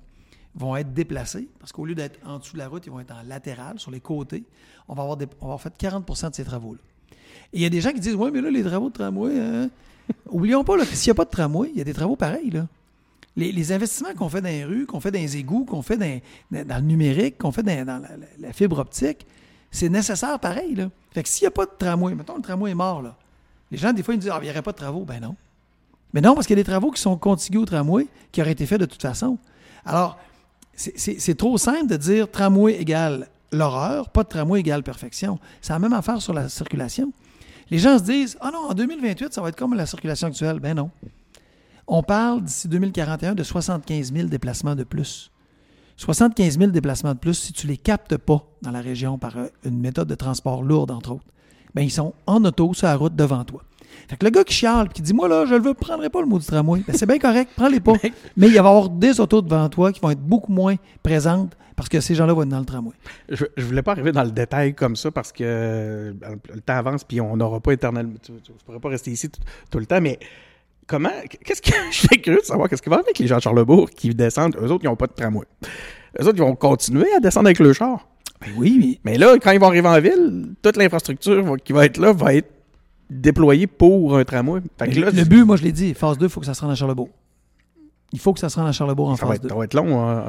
vont 0.55 0.75
être 0.75 0.93
déplacés 0.93 1.47
parce 1.59 1.71
qu'au 1.71 1.85
lieu 1.85 1.95
d'être 1.95 2.19
en 2.25 2.39
dessous 2.39 2.53
de 2.53 2.57
la 2.59 2.67
route, 2.67 2.85
ils 2.85 2.91
vont 2.91 2.99
être 2.99 3.13
en 3.13 3.27
latéral, 3.27 3.79
sur 3.79 3.91
les 3.91 3.99
côtés. 3.99 4.43
On 4.87 4.95
va 4.95 5.03
avoir, 5.03 5.17
on 5.17 5.45
va 5.47 5.53
avoir 5.53 5.61
fait 5.61 5.73
40% 5.77 6.31
de 6.31 6.35
ces 6.35 6.43
travaux-là. 6.43 6.79
Et 7.53 7.57
il 7.57 7.61
y 7.61 7.65
a 7.65 7.69
des 7.69 7.81
gens 7.81 7.91
qui 7.91 7.99
disent 7.99 8.15
Oui, 8.15 8.31
mais 8.33 8.41
là, 8.41 8.49
les 8.49 8.63
travaux 8.63 8.89
de 8.89 8.93
tramway, 8.93 9.39
hein? 9.39 9.69
oublions 10.29 10.63
pas, 10.63 10.83
s'il 10.85 11.09
n'y 11.09 11.11
a 11.11 11.15
pas 11.15 11.25
de 11.25 11.29
tramway, 11.29 11.69
il 11.71 11.77
y 11.77 11.81
a 11.81 11.83
des 11.83 11.93
travaux 11.93 12.15
pareils. 12.15 12.51
Les, 13.35 13.71
investissements 13.71 14.13
qu'on 14.15 14.29
fait 14.29 14.41
dans 14.41 14.49
les 14.49 14.65
rues, 14.65 14.87
qu'on 14.87 14.99
fait 14.99 15.11
dans 15.11 15.19
les 15.19 15.37
égouts, 15.37 15.63
qu'on 15.65 15.83
fait 15.83 15.97
dans, 15.97 16.19
le 16.51 16.81
numérique, 16.81 17.37
qu'on 17.37 17.51
fait 17.51 17.61
dans, 17.61 18.01
la, 18.39 18.53
fibre 18.53 18.79
optique, 18.79 19.27
c'est 19.69 19.89
nécessaire 19.89 20.39
pareil. 20.39 20.75
Fait 21.17 21.23
que 21.23 21.29
s'il 21.29 21.45
n'y 21.45 21.47
a 21.47 21.51
pas 21.51 21.65
de 21.65 21.71
tramway, 21.79 22.13
mettons 22.13 22.35
le 22.35 22.43
tramway 22.43 22.69
est 22.69 22.75
mort, 22.75 23.01
là. 23.01 23.15
Les 23.71 23.77
gens, 23.79 23.91
des 23.91 24.03
fois, 24.03 24.13
ils 24.13 24.19
disent 24.19 24.29
Ah, 24.31 24.37
il 24.39 24.43
n'y 24.43 24.51
aurait 24.51 24.61
pas 24.61 24.71
de 24.71 24.77
travaux. 24.77 25.03
Ben 25.03 25.19
non. 25.19 25.35
Mais 26.13 26.21
non, 26.21 26.35
parce 26.35 26.45
qu'il 26.45 26.55
y 26.55 26.59
a 26.59 26.63
des 26.63 26.69
travaux 26.69 26.91
qui 26.91 27.01
sont 27.01 27.17
contigus 27.17 27.59
au 27.59 27.65
tramway 27.65 28.05
qui 28.31 28.39
auraient 28.39 28.51
été 28.51 28.67
faits 28.67 28.79
de 28.79 28.85
toute 28.85 29.01
façon. 29.01 29.39
Alors, 29.83 30.19
c'est 30.75 31.35
trop 31.35 31.57
simple 31.57 31.87
de 31.87 31.97
dire 31.97 32.29
tramway 32.29 32.79
égale 32.79 33.29
l'horreur, 33.51 34.11
pas 34.11 34.21
de 34.21 34.29
tramway 34.29 34.59
égale 34.59 34.83
perfection. 34.83 35.39
C'est 35.59 35.73
la 35.73 35.79
même 35.79 35.93
affaire 35.93 36.21
sur 36.21 36.35
la 36.35 36.49
circulation. 36.49 37.11
Les 37.71 37.79
gens 37.79 37.97
se 37.97 38.03
disent 38.03 38.37
Ah 38.39 38.51
non, 38.53 38.69
en 38.69 38.75
2028, 38.75 39.33
ça 39.33 39.41
va 39.41 39.49
être 39.49 39.57
comme 39.57 39.73
la 39.73 39.87
circulation 39.87 40.27
actuelle. 40.27 40.59
Ben 40.59 40.75
non. 40.75 40.91
On 41.87 42.03
parle 42.03 42.43
d'ici 42.43 42.67
2041 42.67 43.33
de 43.33 43.41
75 43.41 44.13
000 44.13 44.27
déplacements 44.27 44.75
de 44.75 44.83
plus. 44.83 45.31
75 45.97 46.59
000 46.59 46.71
déplacements 46.71 47.13
de 47.13 47.19
plus 47.19 47.33
si 47.33 47.53
tu 47.53 47.67
ne 47.67 47.71
les 47.71 47.77
captes 47.77 48.17
pas 48.17 48.45
dans 48.61 48.71
la 48.71 48.81
région 48.81 49.17
par 49.17 49.37
euh, 49.37 49.47
une 49.65 49.79
méthode 49.79 50.07
de 50.07 50.15
transport 50.15 50.63
lourde, 50.63 50.91
entre 50.91 51.11
autres. 51.11 51.25
Bien, 51.75 51.83
ils 51.83 51.91
sont 51.91 52.13
en 52.25 52.43
auto 52.45 52.73
sur 52.73 52.87
la 52.87 52.95
route 52.95 53.15
devant 53.15 53.43
toi. 53.43 53.63
Fait 54.07 54.15
que 54.15 54.25
le 54.25 54.31
gars 54.31 54.43
qui 54.43 54.53
chiale 54.53 54.89
qui 54.89 55.01
dit 55.01 55.13
Moi, 55.13 55.27
là, 55.27 55.45
je 55.45 55.55
ne 55.55 55.71
prendrai 55.73 56.09
pas 56.09 56.21
le 56.21 56.27
mot 56.27 56.39
du 56.39 56.45
tramway, 56.45 56.81
ben, 56.87 56.95
c'est 56.95 57.05
bien 57.05 57.19
correct, 57.19 57.51
prends-les 57.55 57.79
pas. 57.79 57.93
Mais 58.37 58.47
il 58.47 58.49
va 58.49 58.55
y 58.55 58.57
avoir 58.59 58.89
des 58.89 59.19
autos 59.19 59.41
devant 59.41 59.67
toi 59.69 59.91
qui 59.91 59.99
vont 59.99 60.11
être 60.11 60.21
beaucoup 60.21 60.51
moins 60.51 60.75
présentes 61.03 61.57
parce 61.75 61.89
que 61.89 61.99
ces 61.99 62.15
gens-là 62.15 62.33
vont 62.33 62.43
être 62.43 62.49
dans 62.49 62.59
le 62.59 62.65
tramway. 62.65 62.93
Je, 63.29 63.45
ne 63.57 63.63
voulais 63.63 63.83
pas 63.83 63.91
arriver 63.91 64.11
dans 64.11 64.23
le 64.23 64.31
détail 64.31 64.73
comme 64.73 64.95
ça 64.95 65.11
parce 65.11 65.31
que 65.31 65.43
euh, 65.43 66.13
le 66.53 66.61
temps 66.61 66.75
avance 66.75 67.03
puis 67.03 67.21
on 67.21 67.37
n'aura 67.37 67.59
pas 67.59 67.71
éternellement. 67.71 68.15
Tu 68.21 68.31
ne 68.31 68.37
pourrais 68.65 68.79
pas 68.79 68.89
rester 68.89 69.11
ici 69.11 69.29
tout, 69.69 69.79
le 69.79 69.85
temps, 69.85 70.01
mais 70.01 70.19
comment. 70.87 71.11
Qu'est-ce 71.43 71.61
que. 71.61 71.71
Je 71.91 71.97
suis 71.97 72.21
curieux 72.21 72.39
de 72.39 72.45
savoir 72.45 72.69
qu'est-ce 72.69 72.81
qui 72.81 72.89
va 72.89 72.97
avec 72.97 73.19
les 73.19 73.27
gens 73.27 73.37
de 73.37 73.41
Charlebourg 73.41 73.89
qui 73.89 74.09
descendent. 74.09 74.55
Eux 74.59 74.71
autres, 74.71 74.83
ils 74.83 74.87
n'ont 74.87 74.95
pas 74.95 75.07
de 75.07 75.13
tramway. 75.13 75.45
Eux 76.19 76.25
autres, 76.25 76.37
ils 76.37 76.41
vont 76.41 76.55
continuer 76.55 77.13
à 77.15 77.19
descendre 77.19 77.47
avec 77.47 77.59
le 77.59 77.73
char. 77.73 78.07
Ben 78.41 78.51
oui, 78.55 78.99
mais... 79.03 79.17
là, 79.17 79.35
quand 79.41 79.51
ils 79.51 79.59
vont 79.59 79.67
arriver 79.67 79.87
en 79.87 79.99
ville, 79.99 80.49
toute 80.61 80.77
l'infrastructure 80.77 81.57
qui 81.63 81.73
va 81.73 81.85
être 81.85 81.97
là 81.97 82.13
va 82.13 82.35
être 82.35 82.49
déployée 83.09 83.67
pour 83.67 84.17
un 84.17 84.23
tramway. 84.23 84.61
le 84.79 85.23
but, 85.23 85.43
moi, 85.43 85.55
je 85.57 85.63
l'ai 85.63 85.71
dit, 85.71 85.93
phase 85.93 86.17
2, 86.17 86.25
il 86.25 86.29
faut 86.29 86.39
que 86.39 86.45
ça 86.45 86.53
se 86.53 86.61
rende 86.61 86.71
à 86.71 86.75
Charlebourg. 86.75 87.09
Il 88.13 88.19
faut 88.19 88.33
que 88.33 88.39
ça 88.39 88.47
se 88.47 88.57
rende 88.57 88.69
à 88.69 88.71
Charlebourg 88.71 89.09
en 89.09 89.13
2. 89.13 89.17
Ça 89.17 89.25
va 89.25 89.35
être 89.35 89.73
long. 89.73 89.99
Hein. 89.99 90.23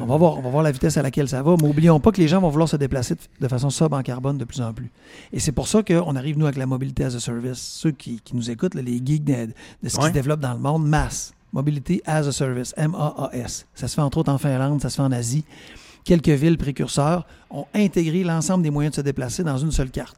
on, 0.00 0.06
va 0.06 0.16
voir, 0.16 0.38
on 0.38 0.42
va 0.42 0.50
voir 0.50 0.62
la 0.64 0.72
vitesse 0.72 0.96
à 0.96 1.02
laquelle 1.02 1.28
ça 1.28 1.42
va. 1.42 1.54
Mais 1.60 1.68
n'oublions 1.68 2.00
pas 2.00 2.10
que 2.10 2.20
les 2.20 2.26
gens 2.26 2.40
vont 2.40 2.48
vouloir 2.48 2.68
se 2.68 2.76
déplacer 2.76 3.14
de, 3.40 3.48
façon 3.48 3.70
sobre 3.70 3.96
en 3.96 4.02
carbone 4.02 4.36
de 4.36 4.44
plus 4.44 4.60
en 4.60 4.72
plus. 4.72 4.90
Et 5.32 5.38
c'est 5.38 5.52
pour 5.52 5.68
ça 5.68 5.82
qu'on 5.82 6.16
arrive, 6.16 6.38
nous, 6.38 6.46
avec 6.46 6.58
la 6.58 6.66
mobilité 6.66 7.04
as 7.04 7.14
a 7.14 7.20
service. 7.20 7.58
Ceux 7.58 7.92
qui, 7.92 8.20
nous 8.32 8.50
écoutent, 8.50 8.74
les 8.74 9.00
geeks 9.04 9.24
de, 9.24 9.48
ce 9.86 9.96
qui 9.96 10.06
se 10.06 10.10
développe 10.10 10.40
dans 10.40 10.54
le 10.54 10.60
monde, 10.60 10.86
masse. 10.86 11.32
Mobilité 11.52 12.02
as 12.04 12.26
a 12.26 12.32
service, 12.32 12.74
M-A-A-S. 12.76 13.66
Ça 13.74 13.88
se 13.88 13.94
fait 13.94 14.02
entre 14.02 14.18
autres 14.18 14.32
en 14.32 14.38
Finlande, 14.38 14.82
ça 14.82 14.90
se 14.90 14.96
fait 14.96 15.02
en 15.02 15.12
Asie 15.12 15.44
quelques 16.08 16.30
villes 16.30 16.56
précurseurs 16.56 17.26
ont 17.50 17.66
intégré 17.74 18.24
l'ensemble 18.24 18.62
des 18.62 18.70
moyens 18.70 18.92
de 18.92 18.96
se 18.96 19.00
déplacer 19.02 19.44
dans 19.44 19.58
une 19.58 19.70
seule 19.70 19.90
carte. 19.90 20.16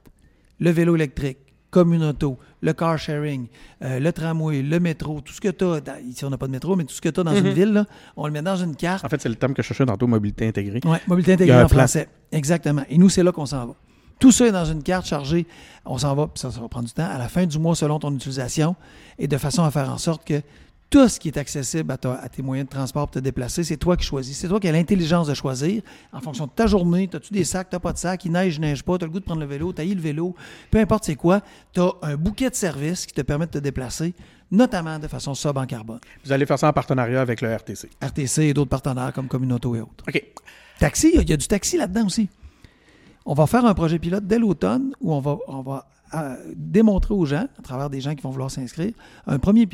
Le 0.61 0.71
vélo 0.71 0.95
électrique, 0.95 1.39
communauto, 1.71 2.39
le 2.63 2.73
car 2.73 2.99
sharing, 2.99 3.47
euh, 3.83 3.99
le 3.99 4.13
tramway, 4.13 4.63
le 4.63 4.81
métro, 4.81 5.21
tout 5.21 5.33
ce 5.33 5.41
que 5.41 5.49
tu 5.49 5.65
as, 5.65 6.01
ici 6.01 6.25
on 6.25 6.31
n'a 6.31 6.39
pas 6.39 6.47
de 6.47 6.53
métro, 6.53 6.77
mais 6.77 6.85
tout 6.85 6.95
ce 6.95 7.01
que 7.01 7.09
tu 7.09 7.21
as 7.21 7.25
dans 7.25 7.35
une 7.35 7.49
mhm. 7.49 7.53
ville, 7.53 7.87
on 8.17 8.27
le 8.27 8.33
met 8.33 8.43
dans 8.43 8.57
une 8.57 8.77
carte. 8.77 9.05
En 9.05 9.09
fait, 9.09 9.21
c'est 9.21 9.29
le 9.29 9.37
terme 9.37 9.55
que 9.55 9.63
je 9.63 9.69
cherchais 9.69 9.87
tantôt, 9.87 10.07
mobilité 10.07 10.49
intégrée. 10.49 10.81
Oui, 10.85 10.99
mobilité 11.07 11.35
intégrée 11.35 11.63
en 11.63 11.69
français. 11.69 12.09
Exactement. 12.33 12.83
Et 12.89 12.99
nous, 12.99 13.09
c'est 13.09 13.23
là 13.23 13.33
qu'on 13.33 13.47
s'en 13.47 13.67
va. 13.67 13.75
Tout 14.19 14.33
ça 14.33 14.47
est 14.47 14.53
dans 14.53 14.67
une 14.67 14.83
carte 14.83 15.07
chargée. 15.07 15.47
On 15.87 15.97
s'en 15.97 16.15
va, 16.15 16.27
puis 16.27 16.41
ça, 16.41 16.51
ça 16.51 16.61
va 16.61 16.69
prendre 16.69 16.87
du 16.87 16.93
temps, 16.93 17.09
à 17.09 17.19
la 17.19 17.29
fin 17.29 17.47
du 17.47 17.59
mois 17.59 17.75
selon 17.75 17.99
ton 17.99 18.15
utilisation, 18.15 18.77
et 19.19 19.27
de 19.27 19.37
façon 19.39 19.65
à 19.65 19.71
faire 19.71 19.91
en 19.91 19.99
sorte 19.99 20.27
que 20.27 20.43
tout 20.91 21.09
ce 21.09 21.21
qui 21.21 21.29
est 21.29 21.39
accessible 21.39 21.93
à, 21.93 22.29
tes 22.29 22.43
moyens 22.43 22.69
de 22.69 22.75
transport 22.75 23.07
pour 23.07 23.13
te 23.13 23.19
déplacer, 23.21 23.63
c'est 23.63 23.77
toi 23.77 23.97
qui 23.97 24.05
choisis. 24.05 24.37
C'est 24.37 24.49
toi 24.49 24.59
qui 24.59 24.69
as 24.69 24.73
l'intelligence 24.73 25.29
de 25.29 25.35
choisir 25.35 25.83
en 26.13 26.21
fonction 26.21 26.47
de 26.47 26.51
ta 26.51 26.67
journée. 26.67 27.09
As-tu 27.13 27.33
des 27.33 27.45
sacs, 27.45 27.71
tu 27.71 27.77
n'as 27.77 27.81
pas 27.81 27.93
de 27.93 27.99
sacs, 27.99 28.25
il 28.25 28.33
neige, 28.33 28.57
il 28.57 28.61
neige 28.61 28.83
pas, 28.83 28.99
tu 28.99 29.05
as 29.05 29.07
le 29.07 29.13
goût 29.13 29.21
de 29.21 29.25
prendre 29.25 29.41
le 29.41 29.47
vélo, 29.47 29.73
tu 29.73 29.81
as 29.81 29.85
eu 29.85 29.95
le 29.95 30.01
vélo, 30.01 30.35
peu 30.71 30.79
importe 30.79 31.05
c'est 31.05 31.15
quoi, 31.15 31.43
tu 31.73 31.81
as 31.81 31.93
un 32.03 32.17
bouquet 32.17 32.51
de 32.51 32.57
services 32.57 33.07
qui 33.07 33.15
te 33.15 33.23
permet 33.23 33.47
de 33.47 33.53
te 33.53 33.59
déplacer, 33.59 34.15
notamment 34.51 34.99
de 34.99 35.07
façon 35.07 35.35
sobre 35.35 35.61
en 35.61 35.67
carbone. 35.67 36.01
Vous 36.25 36.33
allez 36.33 36.45
faire 36.45 36.59
ça 36.59 36.69
en 36.69 36.73
partenariat 36.73 37.21
avec 37.21 37.41
le 37.41 37.55
RTC. 37.55 37.89
RTC 38.03 38.39
et 38.43 38.55
d'autres 38.55 38.71
partenaires 38.71 39.13
comme 39.13 39.29
Communauto 39.29 39.77
et 39.77 39.81
autres. 39.81 40.05
OK. 40.09 40.25
Taxi, 40.81 41.13
il 41.15 41.29
y 41.29 41.33
a 41.33 41.37
du 41.37 41.47
taxi 41.47 41.77
là-dedans 41.77 42.07
aussi. 42.07 42.29
On 43.27 43.35
va 43.35 43.47
faire 43.47 43.65
un 43.65 43.75
projet 43.75 43.99
pilote 44.01 44.27
dès 44.27 44.39
l'automne 44.39 44.93
où 45.01 45.13
on 45.15 45.21
va, 45.21 45.39
on 45.47 45.61
va 45.61 45.87
à 46.13 46.37
démontrer 46.57 47.15
aux 47.15 47.25
gens, 47.27 47.47
à 47.59 47.63
travers 47.63 47.89
des 47.91 48.01
gens 48.01 48.15
qui 48.15 48.23
vont 48.23 48.31
vouloir 48.31 48.51
s'inscrire, 48.51 48.93
un 49.27 49.39
premier, 49.39 49.69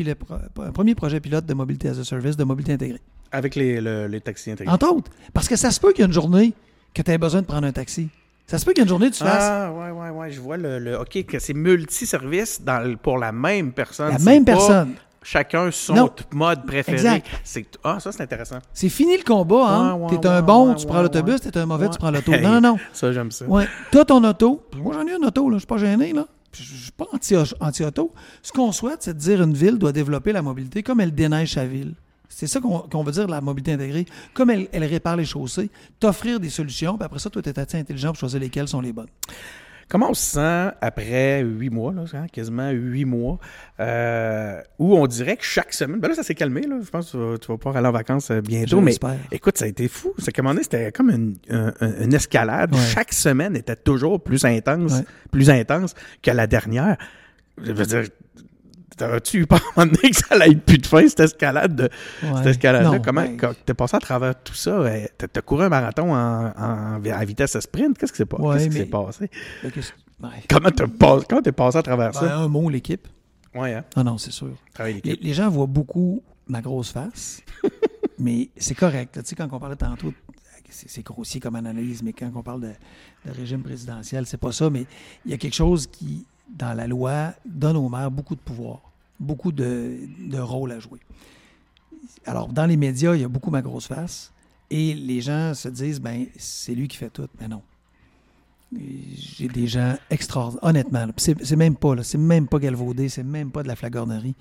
un 0.62 0.72
premier 0.72 0.94
projet 0.94 1.20
pilote 1.20 1.46
de 1.46 1.54
mobilité 1.54 1.88
as 1.88 1.98
a 1.98 2.04
service, 2.04 2.36
de 2.36 2.44
mobilité 2.44 2.72
intégrée. 2.74 3.00
Avec 3.32 3.54
les, 3.54 3.80
le- 3.80 4.06
les 4.06 4.20
taxis 4.20 4.50
intégrés. 4.50 4.72
Entre 4.72 4.88
autres. 4.92 5.10
Parce 5.32 5.48
que 5.48 5.56
ça 5.56 5.70
se 5.70 5.80
peut 5.80 5.90
qu'il 5.92 6.00
y 6.00 6.04
a 6.04 6.06
une 6.06 6.12
journée 6.12 6.52
que 6.94 7.02
tu 7.02 7.10
aies 7.10 7.18
besoin 7.18 7.42
de 7.42 7.46
prendre 7.46 7.66
un 7.66 7.72
taxi. 7.72 8.08
Ça 8.46 8.58
se 8.58 8.64
peut 8.64 8.72
qu'il 8.72 8.78
y 8.78 8.82
a 8.82 8.84
une 8.84 8.88
journée 8.88 9.10
que 9.10 9.16
tu 9.16 9.24
fasses 9.24 9.42
Ah, 9.42 9.72
ouais, 9.72 9.90
ouais, 9.90 10.10
ouais. 10.10 10.30
Je 10.30 10.40
vois 10.40 10.56
le. 10.56 10.78
le- 10.78 11.00
OK, 11.00 11.24
que 11.26 11.38
c'est 11.40 11.52
multi-service 11.54 12.62
pour 13.02 13.18
la 13.18 13.32
même 13.32 13.72
personne. 13.72 14.12
la 14.12 14.18
même 14.20 14.44
pas 14.44 14.52
personne. 14.52 14.92
Chacun 15.28 15.72
son 15.72 15.94
Non. 15.94 16.10
mode 16.32 16.64
préféré. 16.66 17.20
C'est- 17.42 17.66
Ah, 17.82 17.98
ça, 17.98 18.12
c'est 18.12 18.22
intéressant. 18.22 18.58
C'est 18.72 18.88
fini 18.88 19.16
le 19.18 19.24
combat, 19.24 19.66
hein? 19.68 19.94
Ouais, 19.94 20.04
ouais, 20.12 20.18
t'es 20.20 20.28
un 20.28 20.40
bon, 20.40 20.72
tu 20.74 20.86
prends 20.86 21.02
l'autobus, 21.02 21.40
t'es 21.40 21.58
un 21.58 21.66
mauvais, 21.66 21.88
tu 21.90 21.98
prends 21.98 22.12
l'auto. 22.12 22.30
Non, 22.40 22.60
non. 22.60 22.76
Ça, 22.92 23.12
j'aime 23.12 23.32
ça. 23.32 23.44
Ouais. 23.46 23.66
T'as 23.90 24.04
ton 24.04 24.22
auto. 24.22 24.62
Moi, 24.76 24.94
j'en 24.94 25.04
ai 25.04 25.16
une 25.16 25.24
auto, 25.24 25.50
là. 25.50 25.56
Je 25.56 25.60
suis 25.60 25.66
pas 25.66 25.78
gêné, 25.78 26.12
là. 26.12 26.26
Je 26.52 26.62
suis 26.62 26.92
pas 26.92 27.06
anti- 27.12 27.34
anti-auto. 27.60 28.14
Ce 28.40 28.52
qu'on 28.52 28.70
souhaite, 28.70 29.02
c'est 29.02 29.14
de 29.14 29.18
dire 29.18 29.42
une 29.42 29.52
ville 29.52 29.78
doit 29.78 29.90
développer 29.92 30.32
la 30.32 30.42
mobilité 30.42 30.84
comme 30.84 31.00
elle 31.00 31.12
déneige 31.14 31.54
sa 31.54 31.66
ville. 31.66 31.94
C'est 32.28 32.46
ça 32.46 32.60
qu'on 32.60 32.78
qu'on 32.80 33.02
veut 33.02 33.12
dire, 33.12 33.26
la 33.26 33.40
mobilité 33.40 33.72
intégrée. 33.72 34.06
Comme 34.32 34.50
elle, 34.50 34.68
elle 34.72 34.84
répare 34.84 35.16
les 35.16 35.24
chaussées, 35.24 35.70
t'offrir 35.98 36.38
des 36.38 36.50
solutions, 36.50 36.96
puis 36.96 37.04
après 37.04 37.18
ça, 37.18 37.30
toi, 37.30 37.42
t'es 37.42 37.58
assez 37.58 37.78
intelligent 37.78 38.08
pour 38.10 38.18
choisir 38.20 38.38
lesquelles 38.40 38.68
sont 38.68 38.80
les 38.80 38.92
bonnes. 38.92 39.08
Comment 39.88 40.10
on 40.10 40.14
se 40.14 40.24
sent 40.32 40.74
après 40.80 41.42
huit 41.42 41.70
mois, 41.70 41.92
là, 41.92 42.02
hein, 42.14 42.26
quasiment 42.32 42.70
huit 42.70 43.04
mois, 43.04 43.38
euh, 43.78 44.60
où 44.80 44.96
on 44.96 45.06
dirait 45.06 45.36
que 45.36 45.44
chaque 45.44 45.72
semaine, 45.72 46.00
ben 46.00 46.08
là, 46.08 46.14
ça 46.14 46.24
s'est 46.24 46.34
calmé, 46.34 46.62
là, 46.62 46.78
je 46.84 46.90
pense 46.90 47.06
que 47.06 47.10
tu 47.12 47.18
vas, 47.18 47.38
tu 47.38 47.46
vas 47.48 47.56
pouvoir 47.56 47.76
aller 47.76 47.86
en 47.86 47.92
vacances 47.92 48.30
euh, 48.32 48.40
bientôt, 48.40 48.80
mais 48.80 48.96
écoute, 49.30 49.56
ça 49.58 49.64
a 49.64 49.68
été 49.68 49.86
fou. 49.86 50.12
C'est 50.18 50.32
comme 50.34 50.52
c'était 50.60 50.90
comme 50.90 51.10
une, 51.10 51.36
un- 51.50 51.72
un- 51.80 52.02
une 52.04 52.14
escalade. 52.14 52.74
Ouais. 52.74 52.80
Chaque 52.80 53.12
semaine 53.12 53.54
était 53.54 53.76
toujours 53.76 54.20
plus 54.22 54.44
intense, 54.44 54.92
Ouais. 54.92 55.04
plus 55.30 55.50
intense 55.50 55.94
que 56.22 56.30
la 56.32 56.46
dernière. 56.48 56.96
Je 57.62 57.72
veux 57.72 57.86
dire, 57.86 58.02
T'aurais-tu 58.96 59.40
eu 59.42 59.46
peur 59.46 59.60
à 59.76 59.80
un 59.82 59.84
moment 59.84 59.94
donné 59.94 60.10
que 60.10 60.16
ça 60.16 60.26
allait 60.30 60.52
être 60.52 60.62
plus 60.64 60.78
de 60.78 60.86
fin, 60.86 61.06
cette 61.06 61.20
escalade 61.20 61.76
de, 61.76 61.82
Ouais. 62.22 62.36
cette 62.38 62.46
escalade-là? 62.46 62.90
Non, 62.92 63.02
Comment, 63.04 63.26
t'es 63.66 63.74
passé 63.74 63.96
à 63.96 64.00
travers 64.00 64.42
tout 64.42 64.54
ça? 64.54 64.70
euh, 64.70 65.06
T'as, 65.18 65.28
t'as 65.28 65.42
couru 65.42 65.64
un 65.64 65.68
marathon 65.68 66.14
en, 66.14 66.46
en- 66.56 67.02
à 67.04 67.24
vitesse 67.24 67.58
sprint? 67.60 67.98
Qu'est-ce 67.98 68.12
qui 68.12 68.18
s'est, 68.18 68.24
pas- 68.26 68.38
Ouais, 68.40 68.56
qu'est-ce 68.56 68.68
qui 68.68 68.74
mais- 68.74 68.80
s'est 68.84 68.86
passé? 68.90 69.30
Ouais. 69.64 70.30
Comment 70.48 70.70
t'as 70.70 70.86
passé, 70.86 71.26
comment 71.28 71.42
t'es 71.42 71.52
passé 71.52 71.76
à 71.78 71.82
travers 71.82 72.12
Ben, 72.12 72.20
ça? 72.20 72.36
un 72.38 72.48
mot, 72.48 72.70
l'équipe. 72.70 73.06
Ouais, 73.54 73.74
hein? 73.74 73.84
Ah 73.96 74.02
non, 74.04 74.16
c'est 74.18 74.30
sûr. 74.32 74.54
Les, 75.04 75.34
gens 75.34 75.50
voient 75.50 75.66
beaucoup 75.66 76.22
ma 76.48 76.60
grosse 76.62 76.90
face, 76.92 77.42
mais 78.18 78.48
c'est 78.56 78.74
correct. 78.74 79.14
Tu 79.22 79.28
sais, 79.28 79.34
quand 79.34 79.48
on 79.52 79.58
parlait 79.58 79.76
tantôt, 79.76 80.12
c'est 80.70 80.88
c'est 80.88 81.02
grossier 81.02 81.40
comme 81.40 81.56
analyse, 81.56 82.02
mais 82.02 82.12
quand 82.12 82.30
on 82.34 82.42
parle 82.42 82.60
de, 82.62 82.68
de 83.26 83.30
régime 83.32 83.62
présidentiel, 83.62 84.26
c'est 84.26 84.36
pas 84.40 84.52
ça, 84.52 84.68
mais 84.70 84.84
il 85.24 85.30
y 85.30 85.34
a 85.34 85.38
quelque 85.38 85.54
chose 85.54 85.86
qui, 85.86 86.26
dans 86.48 86.74
la 86.74 86.86
loi, 86.86 87.32
donne 87.44 87.76
aux 87.76 87.88
maires 87.88 88.10
beaucoup 88.10 88.34
de 88.34 88.40
pouvoir, 88.40 88.80
beaucoup 89.18 89.52
de, 89.52 89.98
de 90.28 90.38
rôle 90.38 90.72
à 90.72 90.78
jouer. 90.80 91.00
Alors, 92.24 92.48
dans 92.48 92.66
les 92.66 92.76
médias, 92.76 93.14
il 93.14 93.20
y 93.20 93.24
a 93.24 93.28
beaucoup 93.28 93.50
ma 93.50 93.62
grosse 93.62 93.86
face, 93.86 94.32
et 94.70 94.94
les 94.94 95.20
gens 95.20 95.54
se 95.54 95.68
disent, 95.68 96.00
ben, 96.00 96.26
c'est 96.36 96.74
lui 96.74 96.88
qui 96.88 96.96
fait 96.96 97.10
tout. 97.10 97.28
Mais 97.40 97.48
non. 97.48 97.62
J'ai 99.16 99.46
des 99.48 99.66
gens 99.68 99.94
extraordinaires. 100.10 100.64
Honnêtement, 100.64 101.06
c'est 101.16 101.56
même 101.56 101.76
pas, 101.76 101.94
là, 101.94 102.02
c'est 102.02 102.18
même 102.18 102.48
pas 102.48 102.58
galvaudé, 102.58 103.08
c'est 103.08 103.22
même 103.22 103.50
pas 103.50 103.62
de 103.62 103.68
la 103.68 103.76
flagornerie. 103.76 104.34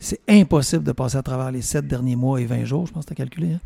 C'est 0.00 0.20
impossible 0.28 0.82
de 0.82 0.92
passer 0.92 1.16
à 1.16 1.22
travers 1.22 1.52
les 1.52 1.62
sept 1.62 1.86
derniers 1.86 2.16
mois 2.16 2.40
et 2.40 2.46
20 2.46 2.64
jours, 2.64 2.86
je 2.86 2.92
pense 2.92 3.04
que 3.04 3.08
tu 3.08 3.12
as 3.12 3.16
calculé. 3.24 3.52
Hein? 3.54 3.60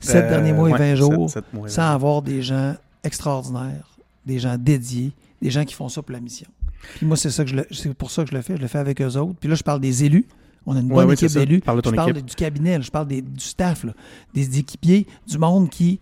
Sept 0.00 0.24
Euh, 0.24 0.28
derniers 0.30 0.52
mois 0.54 0.70
ouais, 0.70 0.74
et 0.74 0.78
20 0.78 0.94
jours, 0.96 1.30
mois 1.52 1.68
et 1.68 1.70
sans 1.70 1.82
20. 1.82 1.94
avoir 1.94 2.22
des 2.22 2.42
gens 2.42 2.74
extraordinaires, 3.04 3.86
des 4.24 4.38
gens 4.38 4.56
dédiés, 4.58 5.12
des 5.42 5.50
gens 5.50 5.64
qui 5.64 5.74
font 5.74 5.90
ça 5.90 6.02
pour 6.02 6.12
la 6.14 6.20
mission. 6.20 6.48
Puis 6.96 7.06
moi, 7.06 7.16
c'est 7.16 7.30
ça 7.30 7.44
que 7.44 7.50
je 7.50 7.56
le- 7.56 7.66
c'est 7.70 7.92
pour 7.94 8.10
ça 8.10 8.24
que 8.24 8.30
je 8.30 8.34
le 8.36 8.42
fais. 8.42 8.56
Je 8.56 8.62
le 8.62 8.68
fais 8.68 8.78
avec 8.78 9.00
eux 9.00 9.16
autres. 9.16 9.34
Puis 9.40 9.48
là, 9.48 9.54
je 9.54 9.62
parle 9.62 9.80
des 9.80 10.04
élus. 10.04 10.26
On 10.66 10.74
a 10.76 10.80
une 10.80 10.88
bonne 10.88 11.06
ouais, 11.08 11.14
équipe 11.14 11.30
d'élus. 11.32 11.60
Parle 11.60 11.78
de 11.78 11.82
ton 11.82 11.90
Je 11.90 11.94
parle 11.96 12.10
équipe. 12.10 12.24
du 12.26 12.34
cabinet, 12.34 12.80
je 12.80 12.90
parle 12.90 13.06
des- 13.08 13.20
du 13.22 13.40
staff, 13.44 13.84
là. 13.84 13.92
des 14.32 14.58
équipiers, 14.58 15.06
du 15.26 15.38
monde 15.38 15.68
qui 15.68 16.00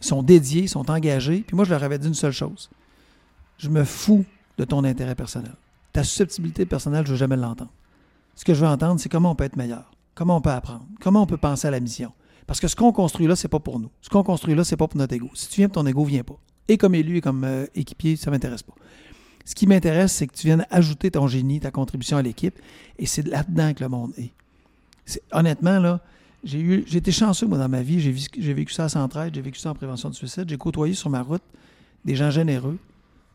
sont 0.00 0.22
dédiés, 0.22 0.66
sont 0.68 0.88
engagés. 0.90 1.42
Puis 1.46 1.56
moi, 1.56 1.64
je 1.64 1.70
leur 1.70 1.82
avais 1.82 1.98
dit 1.98 2.06
une 2.08 2.14
seule 2.14 2.32
chose. 2.32 2.70
Je 3.58 3.68
me 3.68 3.84
fous 3.84 4.24
de 4.58 4.64
ton 4.64 4.84
intérêt 4.84 5.14
personnel. 5.14 5.54
Ta 5.92 6.04
susceptibilité 6.04 6.66
personnelle, 6.66 7.04
je 7.04 7.10
ne 7.10 7.14
veux 7.14 7.18
jamais 7.18 7.36
l'entendre. 7.36 7.70
Ce 8.36 8.44
que 8.44 8.54
je 8.54 8.60
veux 8.60 8.70
entendre, 8.70 9.00
c'est 9.00 9.08
comment 9.08 9.32
on 9.32 9.34
peut 9.34 9.44
être 9.44 9.56
meilleur, 9.56 9.90
comment 10.14 10.36
on 10.36 10.40
peut 10.40 10.50
apprendre, 10.50 10.86
comment 11.00 11.22
on 11.22 11.26
peut 11.26 11.36
penser 11.36 11.66
à 11.68 11.70
la 11.72 11.80
mission. 11.80 12.12
Parce 12.46 12.60
que 12.60 12.68
ce 12.68 12.76
qu'on 12.76 12.92
construit 12.92 13.26
là, 13.26 13.36
c'est 13.36 13.48
pas 13.48 13.58
pour 13.58 13.78
nous. 13.80 13.90
Ce 14.00 14.08
qu'on 14.08 14.22
construit 14.22 14.54
là, 14.54 14.64
c'est 14.64 14.76
pas 14.76 14.88
pour 14.88 14.98
notre 14.98 15.14
ego. 15.14 15.28
Si 15.34 15.48
tu 15.48 15.56
viens 15.60 15.68
ton 15.68 15.84
ego, 15.86 16.04
viens 16.04 16.22
pas. 16.22 16.38
Et 16.68 16.78
comme 16.78 16.94
élu 16.94 17.16
et 17.16 17.20
comme 17.20 17.42
euh, 17.44 17.66
équipier, 17.74 18.16
ça 18.16 18.30
m'intéresse 18.30 18.62
pas. 18.62 18.74
Ce 19.44 19.54
qui 19.54 19.66
m'intéresse, 19.66 20.12
c'est 20.12 20.26
que 20.26 20.34
tu 20.34 20.46
viennes 20.46 20.66
ajouter 20.70 21.10
ton 21.10 21.26
génie, 21.26 21.60
ta 21.60 21.70
contribution 21.70 22.16
à 22.16 22.22
l'équipe, 22.22 22.58
et 22.98 23.06
c'est 23.06 23.26
là-dedans 23.26 23.74
que 23.74 23.82
le 23.82 23.88
monde 23.88 24.12
est. 24.18 24.32
Honnêtement, 25.32 25.78
là, 25.78 26.00
j'ai 26.44 26.60
eu, 26.60 26.84
été 26.94 27.12
chanceux, 27.12 27.46
moi, 27.46 27.58
dans 27.58 27.68
ma 27.68 27.82
vie. 27.82 28.00
J'ai, 28.00 28.14
j'ai 28.14 28.54
vécu 28.54 28.72
ça 28.72 28.84
à 28.84 28.88
Centraide, 28.88 29.34
j'ai 29.34 29.42
vécu 29.42 29.58
ça 29.58 29.70
en 29.70 29.74
prévention 29.74 30.08
du 30.08 30.16
suicide. 30.16 30.48
J'ai 30.48 30.56
côtoyé 30.56 30.94
sur 30.94 31.10
ma 31.10 31.22
route 31.22 31.42
des 32.04 32.16
gens 32.16 32.30
généreux, 32.30 32.78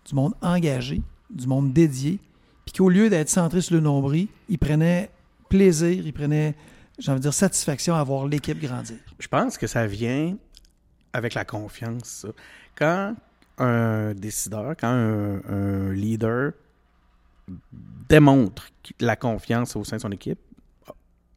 du 0.08 0.16
monde 0.16 0.34
engagé, 0.42 1.02
du 1.30 1.48
monde 1.48 1.72
dédié, 1.72 2.20
puis 2.66 2.74
qu'au 2.74 2.90
lieu 2.90 3.10
d'être 3.10 3.30
centré 3.30 3.62
sur 3.62 3.76
le 3.76 3.82
nombril, 3.82 4.28
ils 4.50 4.58
prenaient 4.58 5.12
plaisir, 5.50 6.06
ils 6.06 6.14
prenaient, 6.14 6.56
j'ai 6.98 7.12
envie 7.12 7.20
de 7.20 7.24
dire, 7.24 7.34
satisfaction 7.34 7.96
à 7.96 8.04
voir 8.04 8.26
l'équipe 8.28 8.60
grandir. 8.60 8.98
Je 9.20 9.28
pense 9.28 9.58
que 9.58 9.68
ça 9.68 9.86
vient 9.86 10.36
avec 11.14 11.34
la 11.34 11.46
confiance. 11.46 12.26
Quand 12.76 13.16
un 13.58 14.14
décideur, 14.14 14.76
quand 14.78 14.90
un, 14.90 15.42
un 15.48 15.92
leader 15.94 16.52
démontre 18.10 18.70
la 19.00 19.16
confiance 19.16 19.76
au 19.76 19.84
sein 19.84 19.98
de 19.98 20.02
son 20.02 20.12
équipe, 20.12 20.40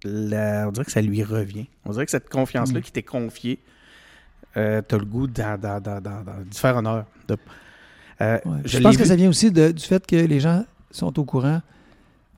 la- 0.04 0.66
on 0.68 0.72
dirait 0.72 0.84
que 0.84 0.92
ça 0.92 1.00
lui 1.02 1.22
revient. 1.22 1.66
On 1.84 1.90
dirait 1.92 2.04
que 2.04 2.10
cette 2.10 2.28
confiance-là 2.28 2.80
Mm. 2.80 2.82
qui 2.82 2.92
t'est 2.92 3.02
confiée, 3.02 3.58
euh, 4.56 4.80
t'as 4.86 4.98
le 4.98 5.04
goût 5.04 5.26
d'y 5.26 5.42
faire 6.52 6.76
honneur. 6.76 7.04
De- 7.26 7.36
euh, 8.20 8.38
Ouais. 8.44 8.60
je 8.64 8.78
pense 8.78 8.96
que 8.96 9.04
ça 9.04 9.16
vient 9.16 9.28
aussi 9.28 9.50
de- 9.50 9.70
du 9.72 9.82
fait 9.84 10.06
que 10.06 10.16
les 10.16 10.40
gens 10.40 10.64
sont 10.90 11.18
au 11.18 11.24
courant. 11.24 11.60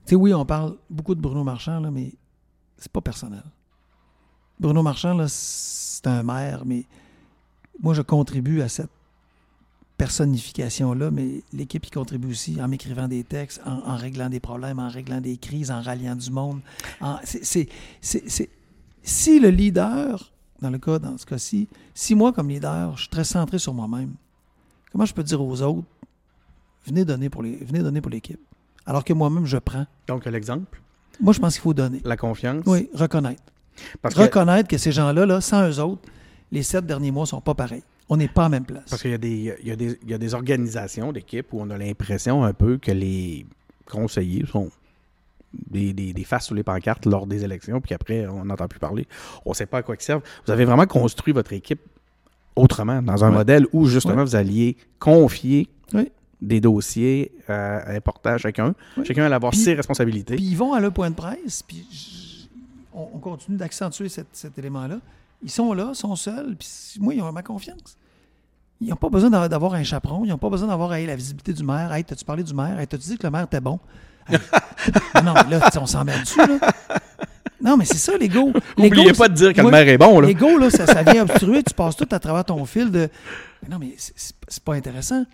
Tu 0.05 0.11
sais, 0.11 0.15
oui, 0.15 0.33
on 0.33 0.45
parle 0.45 0.75
beaucoup 0.89 1.15
de 1.15 1.21
Bruno 1.21 1.43
Marchand, 1.43 1.79
là, 1.79 1.91
mais 1.91 2.11
c'est 2.77 2.91
pas 2.91 3.01
personnel. 3.01 3.43
Bruno 4.59 4.81
Marchand, 4.83 5.13
là, 5.15 5.25
c'est 5.27 6.05
un 6.07 6.23
maire, 6.23 6.63
mais 6.65 6.85
moi, 7.81 7.93
je 7.93 8.01
contribue 8.01 8.61
à 8.61 8.69
cette 8.69 8.89
personnification-là, 10.05 11.11
mais 11.11 11.43
l'équipe 11.53 11.85
y 11.85 11.89
contribue 11.89 12.31
aussi 12.31 12.59
en 12.61 12.67
m'écrivant 12.67 13.07
des 13.07 13.23
textes, 13.23 13.61
en, 13.65 13.91
en 13.91 13.95
réglant 13.95 14.29
des 14.29 14.39
problèmes, 14.39 14.79
en 14.79 14.89
réglant 14.89 15.21
des 15.21 15.37
crises, 15.37 15.69
en 15.71 15.81
ralliant 15.81 16.15
du 16.15 16.31
monde. 16.31 16.59
En- 17.01 17.17
c'est- 17.23 17.43
c'est- 17.43 17.69
c'est- 18.01 18.23
c'est- 18.27 18.49
si 19.03 19.39
le 19.39 19.49
leader, 19.49 20.31
dans 20.61 20.69
le 20.69 20.77
cas, 20.79 20.97
dans 20.99 21.17
ce 21.17 21.25
cas-ci, 21.25 21.67
si 21.93 22.15
moi, 22.15 22.33
comme 22.33 22.49
leader, 22.49 22.95
je 22.97 23.01
suis 23.01 23.09
très 23.09 23.23
centré 23.23 23.59
sur 23.59 23.73
moi-même, 23.73 24.13
comment 24.91 25.05
je 25.05 25.13
peux 25.13 25.23
dire 25.23 25.41
aux 25.41 25.61
autres, 25.61 25.87
venez 26.87 27.05
donner 27.05 27.29
pour 27.29 27.43
les, 27.43 27.55
venez 27.57 27.79
donner 27.79 28.01
pour 28.01 28.11
l'équipe, 28.11 28.39
alors 28.85 29.03
que 29.03 29.13
moi-même, 29.13 29.45
je 29.45 29.57
prends. 29.57 29.85
Donc, 30.07 30.25
l'exemple, 30.25 30.81
Moi, 31.19 31.33
je 31.33 31.39
pense 31.39 31.53
qu'il 31.53 31.61
faut 31.61 31.73
donner. 31.75 32.01
la 32.03 32.17
confiance? 32.17 32.63
Oui, 32.65 32.89
reconnaître. 32.93 33.43
Parce 34.01 34.15
Reconnaître 34.15 34.67
que 34.67 34.77
ces 34.77 34.91
gens-là, 34.91 35.25
là, 35.25 35.39
sans 35.41 35.69
eux 35.69 35.79
autres, 35.79 36.01
les 36.51 36.63
sept 36.63 36.85
derniers 36.85 37.11
mois 37.11 37.25
sont 37.27 37.41
pas 37.41 37.53
pareils. 37.53 37.83
On 38.13 38.17
n'est 38.17 38.27
pas 38.27 38.41
à 38.41 38.45
la 38.45 38.49
même 38.49 38.65
place. 38.65 38.83
Parce 38.89 39.01
qu'il 39.01 39.11
y, 39.11 39.13
a 39.13 39.17
des- 39.17 39.55
y, 39.63 40.09
y 40.11 40.13
a 40.13 40.35
organisations 40.35 41.13
d'équipes 41.13 41.47
où 41.53 41.61
on 41.61 41.69
a 41.69 41.77
l'impression 41.77 42.43
un 42.43 42.51
peu 42.53 42.77
que 42.77 42.91
les 42.91 43.45
conseillers 43.89 44.45
sont 44.45 44.69
des, 45.69 45.93
des, 45.93 46.11
des 46.11 46.23
faces 46.25 46.45
sur 46.47 46.55
les 46.55 46.63
pancartes 46.63 47.05
lors 47.05 47.25
des 47.25 47.43
élections, 47.45 47.79
puis 47.79 47.89
qu'après, 47.89 48.27
on 48.27 48.43
n'entend 48.45 48.67
plus 48.67 48.79
parler. 48.79 49.07
On 49.45 49.51
ne 49.51 49.55
sait 49.55 49.65
pas 49.65 49.77
à 49.77 49.81
quoi 49.83 49.95
ils 49.97 50.03
servent. 50.03 50.23
Vous 50.45 50.51
avez 50.51 50.65
vraiment 50.65 50.85
construit 50.87 51.33
votre 51.33 51.53
équipe 51.53 51.79
autrement, 52.55 53.01
dans 53.01 53.23
un 53.23 53.29
Ouais. 53.29 53.35
modèle 53.37 53.65
où 53.71 53.85
justement 53.85 54.15
Ouais. 54.17 54.23
vous 54.25 54.35
alliez 54.35 54.75
confier 54.99 55.69
des 56.41 56.59
dossiers 56.59 57.31
euh, 57.51 57.79
importants 57.95 58.31
à 58.31 58.37
chacun. 58.39 58.73
Chacun 59.05 59.23
allait 59.25 59.35
avoir 59.35 59.53
ses 59.53 59.73
responsabilités. 59.75 60.35
Puis 60.35 60.43
ils 60.45 60.57
vont 60.57 60.73
à 60.73 60.79
leur 60.81 60.91
point 60.91 61.09
de 61.11 61.15
presse, 61.15 61.61
puis 61.63 62.49
on, 62.93 63.07
on 63.13 63.19
continue 63.19 63.57
d'accentuer 63.57 64.09
cet, 64.09 64.27
cet 64.33 64.57
élément-là. 64.57 64.99
Ils 65.43 65.49
sont 65.51 65.73
là, 65.73 65.93
sont 65.93 66.15
seuls, 66.15 66.55
puis 66.57 66.67
moi, 66.99 67.13
ils 67.13 67.21
ont 67.21 67.31
ma 67.31 67.43
confiance. 67.43 67.97
Ils 68.79 68.89
n'ont 68.89 68.95
pas 68.95 69.09
besoin 69.09 69.29
d'a- 69.29 69.47
d'avoir 69.47 69.73
un 69.75 69.83
chaperon, 69.83 70.23
ils 70.25 70.29
n'ont 70.29 70.37
pas 70.37 70.49
besoin 70.49 70.67
d'avoir 70.67 70.93
hey, 70.93 71.05
la 71.05 71.15
visibilité 71.15 71.53
du 71.53 71.63
maire. 71.63 71.91
Hey, 71.93 72.03
t'as-tu 72.03 72.25
parlé 72.25 72.43
du 72.43 72.53
maire? 72.53 72.79
Hey, 72.79 72.87
t'as-tu 72.87 73.07
dit 73.09 73.17
que 73.17 73.23
le 73.27 73.31
maire 73.31 73.43
était 73.43 73.59
bon? 73.61 73.79
Hey. 74.27 74.37
non, 75.23 75.33
mais 75.33 75.57
là, 75.57 75.69
on 75.79 75.85
s'en 75.85 76.03
met 76.03 76.19
dessus, 76.19 76.39
là? 76.39 76.57
Non, 77.63 77.77
mais 77.77 77.85
c'est 77.85 77.97
ça, 77.97 78.17
l'ego. 78.17 78.51
N'oubliez 78.77 79.13
pas 79.13 79.27
de 79.29 79.35
dire 79.35 79.53
que 79.53 79.61
le 79.61 79.69
maire 79.69 79.87
est 79.87 79.97
bon. 79.97 80.19
Là. 80.19 80.27
L'ego, 80.27 80.57
là, 80.57 80.69
ça, 80.71 80.87
ça 80.87 81.03
vient 81.03 81.21
obstruer. 81.23 81.61
Tu 81.63 81.73
passes 81.75 81.95
tout 81.95 82.07
à 82.11 82.17
travers 82.19 82.43
ton 82.43 82.65
fil 82.65 82.89
de. 82.89 83.07
Mais 83.61 83.69
non, 83.69 83.77
mais 83.79 83.93
c'est 83.97 84.63
pas 84.63 84.73
intéressant. 84.73 85.25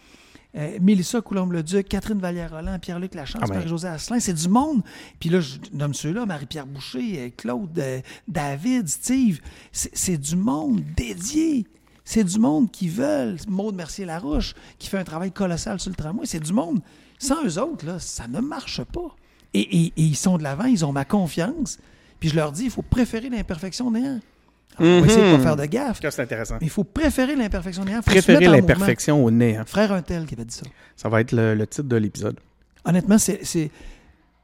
Euh, 0.55 0.77
Mélissa 0.81 1.21
Coulombe-Leduc, 1.21 1.87
Catherine 1.89 2.19
Vallière-Roland, 2.19 2.79
Pierre-Luc 2.79 3.13
Lachance, 3.15 3.41
Ah 3.43 3.47
ben. 3.47 3.55
Marie-Josée 3.55 3.87
Asselin, 3.89 4.19
c'est 4.19 4.33
du 4.33 4.47
monde. 4.47 4.81
Puis 5.19 5.29
là, 5.29 5.39
je 5.41 5.57
nomme 5.73 5.93
ceux-là, 5.93 6.25
Marie-Pierre 6.25 6.65
Boucher, 6.65 7.19
euh, 7.19 7.29
Claude, 7.35 7.77
euh, 7.77 7.99
David, 8.27 8.87
Steve. 8.87 9.39
C'est 9.71 10.17
du 10.17 10.35
monde 10.35 10.81
dédié. 10.95 11.67
C'est 12.05 12.23
du 12.23 12.39
monde 12.39 12.71
qui 12.71 12.87
veulent. 12.87 13.37
Maude 13.47 13.75
Mercier-Larouche, 13.75 14.55
qui 14.79 14.87
fait 14.89 14.97
un 14.97 15.03
travail 15.03 15.31
colossal 15.31 15.79
sur 15.79 15.89
le 15.89 15.95
tramway. 15.95 16.25
C'est 16.25 16.39
du 16.39 16.53
monde. 16.53 16.79
Sans 17.19 17.43
eux 17.45 17.59
autres, 17.61 17.85
là, 17.85 17.99
ça 17.99 18.27
ne 18.27 18.39
marche 18.39 18.81
pas. 18.83 19.15
Et, 19.53 19.59
et- 19.61 19.85
et 19.87 19.91
ils 20.03 20.15
sont 20.15 20.37
de 20.37 20.43
l'avant, 20.43 20.65
ils 20.65 20.85
ont 20.85 20.91
ma 20.93 21.05
confiance. 21.05 21.77
Puis 22.19 22.29
je 22.29 22.35
leur 22.35 22.51
dis, 22.51 22.63
il 22.65 22.71
faut 22.71 22.81
préférer 22.81 23.29
l'imperfection 23.29 23.87
au 23.87 23.91
néant. 23.91 24.19
On 24.79 25.01
va 25.01 25.05
essayer 25.07 25.21
de 25.23 25.27
Mhm. 25.31 25.37
pas 25.37 25.43
faire 25.43 25.55
de 25.55 25.65
gaffe. 25.65 26.01
Ça, 26.01 26.11
c'est 26.11 26.21
intéressant. 26.21 26.55
Mais 26.61 26.67
il 26.67 26.69
faut 26.69 26.83
préférer 26.83 27.35
l'imperfection 27.35 27.83
se 27.85 28.01
Préférer 28.03 28.45
l'imperfection 28.47 29.23
au 29.23 29.31
néant. 29.31 29.63
Frère 29.65 29.91
un 29.91 30.01
tel 30.01 30.25
qui 30.25 30.35
avait 30.35 30.45
dit 30.45 30.55
ça. 30.55 30.65
Ça 30.95 31.09
va 31.09 31.21
être 31.21 31.31
le, 31.31 31.55
le 31.55 31.67
titre 31.67 31.87
de 31.87 31.95
l'épisode. 31.95 32.39
Honnêtement, 32.85 33.17
c'est. 33.17 33.39
c'est- 33.43 33.69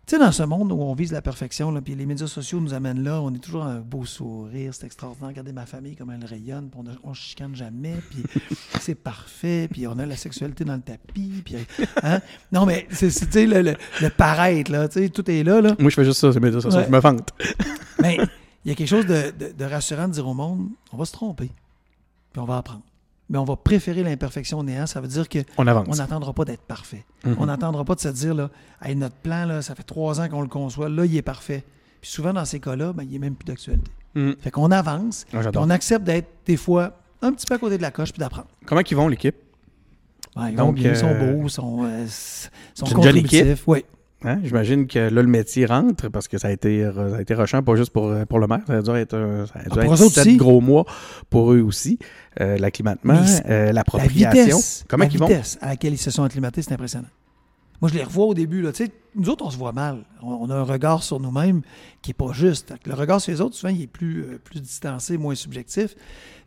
Tu 0.05 0.17
sais, 0.17 0.19
dans 0.19 0.33
ce 0.33 0.43
monde 0.43 0.69
où 0.73 0.81
on 0.81 0.93
vise 0.95 1.13
la 1.13 1.21
perfection, 1.21 1.71
là, 1.71 1.79
puis 1.79 1.95
les 1.95 2.05
médias 2.05 2.27
sociaux 2.27 2.59
nous 2.59 2.73
amènent 2.73 3.01
là, 3.03 3.21
on 3.21 3.33
est 3.33 3.37
toujours 3.39 3.63
un 3.63 3.79
beau 3.79 4.03
sourire, 4.03 4.73
c'est 4.73 4.85
extraordinaire. 4.85 5.29
Regardez 5.29 5.53
ma 5.53 5.65
famille, 5.65 5.95
comme 5.95 6.11
elle 6.11 6.25
rayonne, 6.25 6.69
puis 6.69 6.81
on, 7.05 7.13
se 7.13 7.21
chicane 7.21 7.55
jamais, 7.55 7.95
puis 8.09 8.21
c'est 8.81 8.95
parfait, 8.95 9.69
puis 9.71 9.87
on 9.87 9.97
a 9.99 10.05
la 10.05 10.17
sexualité 10.17 10.65
dans 10.65 10.75
le 10.75 10.81
tapis, 10.81 11.41
puis. 11.45 11.55
hein? 12.03 12.19
Non, 12.51 12.65
mais 12.65 12.85
c'est, 12.91 13.11
c'est, 13.11 13.27
tu 13.27 13.31
sais, 13.31 13.45
le, 13.45 13.61
le, 13.61 13.75
le 14.01 14.09
paraître, 14.09 14.73
là, 14.73 14.89
tu 14.89 14.99
sais, 15.03 15.07
tout 15.07 15.31
est 15.31 15.41
là, 15.41 15.61
là. 15.61 15.73
Moi, 15.79 15.89
je 15.89 15.95
fais 15.95 16.03
juste 16.03 16.19
ça, 16.19 16.33
c'est 16.33 16.39
médias 16.41 16.59
sociaux. 16.59 16.81
Ouais. 16.81 16.85
Je 16.85 16.91
me 16.91 16.99
vante. 16.99 17.29
Mais 18.01 18.17
il 18.65 18.69
y 18.69 18.71
a 18.71 18.75
quelque 18.75 18.87
chose 18.87 19.05
de, 19.05 19.31
de- 19.37 19.51
de 19.51 19.65
rassurant 19.65 20.07
de 20.07 20.13
dire 20.13 20.27
au 20.27 20.33
monde 20.33 20.67
on 20.91 20.97
va 20.97 21.05
se 21.05 21.11
tromper, 21.11 21.51
puis 22.31 22.41
on 22.41 22.45
va 22.45 22.57
apprendre. 22.57 22.81
Mais 23.29 23.37
on 23.37 23.45
va 23.45 23.55
préférer 23.55 24.03
l'imperfection 24.03 24.59
au 24.59 24.63
néant. 24.63 24.85
Ça 24.85 24.99
veut 25.01 25.07
dire 25.07 25.27
qu'on 25.29 25.43
On 25.57 25.95
n'attendra 25.95 26.33
pas 26.33 26.43
d'être 26.45 26.61
parfait. 26.61 27.05
Mhm. 27.23 27.37
On 27.39 27.45
n'attendra 27.45 27.85
pas 27.85 27.95
de 27.95 28.01
se 28.01 28.09
dire 28.09 28.33
là, 28.35 28.49
Hey, 28.81 28.95
notre 28.95 29.15
plan, 29.15 29.45
là, 29.45 29.61
ça 29.61 29.75
fait 29.75 29.83
trois 29.83 30.19
ans 30.19 30.27
qu'on 30.27 30.41
le 30.41 30.49
conçoit, 30.49 30.89
là, 30.89 31.05
il 31.05 31.15
est 31.15 31.21
parfait. 31.21 31.63
Puis 32.01 32.11
souvent, 32.11 32.33
dans 32.33 32.43
ces 32.45 32.59
cas-là, 32.59 32.91
ben, 32.91 33.03
il 33.03 33.11
n'est 33.11 33.19
même 33.19 33.35
plus 33.35 33.45
d'actualité. 33.45 33.89
Mhm. 34.13 34.35
Fait 34.39 34.51
qu'on 34.51 34.69
avance, 34.71 35.25
Ah, 35.33 35.39
on 35.55 35.69
accepte 35.69 36.03
d'être 36.03 36.27
des 36.45 36.57
fois 36.57 36.97
un 37.21 37.31
petit 37.31 37.45
peu 37.45 37.55
à 37.55 37.57
côté 37.57 37.77
de 37.77 37.81
la 37.81 37.91
coche, 37.91 38.11
puis 38.11 38.19
d'apprendre. 38.19 38.49
Comment 38.65 38.81
ils 38.81 38.95
vont, 38.95 39.07
l'équipe? 39.07 39.35
Ils 40.35 40.55
Donc, 40.55 40.57
vont 40.57 40.73
bien, 40.73 40.91
ils 40.91 40.97
sont 40.97 41.07
euh, 41.07 41.33
beaux, 41.33 41.43
ils 41.45 41.49
sont, 41.49 41.83
euh, 41.85 42.05
sont 42.73 42.85
contributifs. 42.87 43.63
Oui. 43.67 43.85
Hein? 44.25 44.39
J'imagine 44.43 44.87
que 44.87 44.99
là, 44.99 45.21
le 45.21 45.27
métier 45.27 45.65
rentre 45.65 46.09
parce 46.09 46.27
que 46.27 46.37
ça 46.37 46.47
a 46.47 46.51
été, 46.51 46.89
ça 46.93 47.15
a 47.17 47.21
été 47.21 47.33
rushant, 47.33 47.61
pas 47.61 47.75
juste 47.75 47.91
pour, 47.91 48.13
pour 48.27 48.39
le 48.39 48.47
maire. 48.47 48.61
Ça 48.67 48.73
a 48.77 48.81
dû 48.81 48.89
être, 48.91 49.15
un- 49.17 49.45
ça 49.45 49.53
a 49.59 49.63
dû 49.63 49.79
Ah, 49.79 49.85
être 49.85 49.95
sept 49.97 50.17
aussi. 50.25 50.37
gros 50.37 50.61
mois 50.61 50.85
pour 51.29 51.53
eux 51.53 51.61
aussi. 51.61 51.99
Euh, 52.41 52.57
L'acclimatement, 52.57 53.13
euh, 53.49 53.65
La 53.67 53.73
l'appropriation. 53.73 54.29
vitesse, 54.31 54.85
Comment 54.87 55.03
la 55.05 55.09
ils 55.11 55.17
vont? 55.19 55.27
vitesse 55.27 55.57
à 55.61 55.69
laquelle 55.69 55.93
ils 55.93 55.97
se 55.97 56.11
sont 56.11 56.23
acclimatés, 56.23 56.61
c'est 56.61 56.73
impressionnant. 56.73 57.07
Moi, 57.81 57.89
je 57.91 57.95
les 57.97 58.03
revois 58.03 58.27
au 58.27 58.33
début. 58.33 58.61
Là. 58.61 58.71
Tu 58.71 58.85
sais, 58.85 58.91
nous 59.13 59.29
autres, 59.29 59.45
on 59.45 59.49
se 59.49 59.57
voit 59.57 59.73
mal. 59.73 60.05
On, 60.21 60.31
on 60.33 60.49
a 60.49 60.55
un 60.55 60.63
regard 60.63 61.03
sur 61.03 61.19
nous-mêmes 61.19 61.61
qui 62.01 62.11
n'est 62.11 62.13
pas 62.13 62.31
juste. 62.31 62.73
Le 62.85 62.93
regard 62.93 63.19
sur 63.19 63.33
les 63.33 63.41
autres, 63.41 63.55
souvent, 63.55 63.73
il 63.73 63.81
est 63.81 63.87
plus, 63.87 64.21
euh, 64.21 64.39
plus 64.41 64.61
distancé, 64.61 65.17
moins 65.17 65.35
subjectif. 65.35 65.93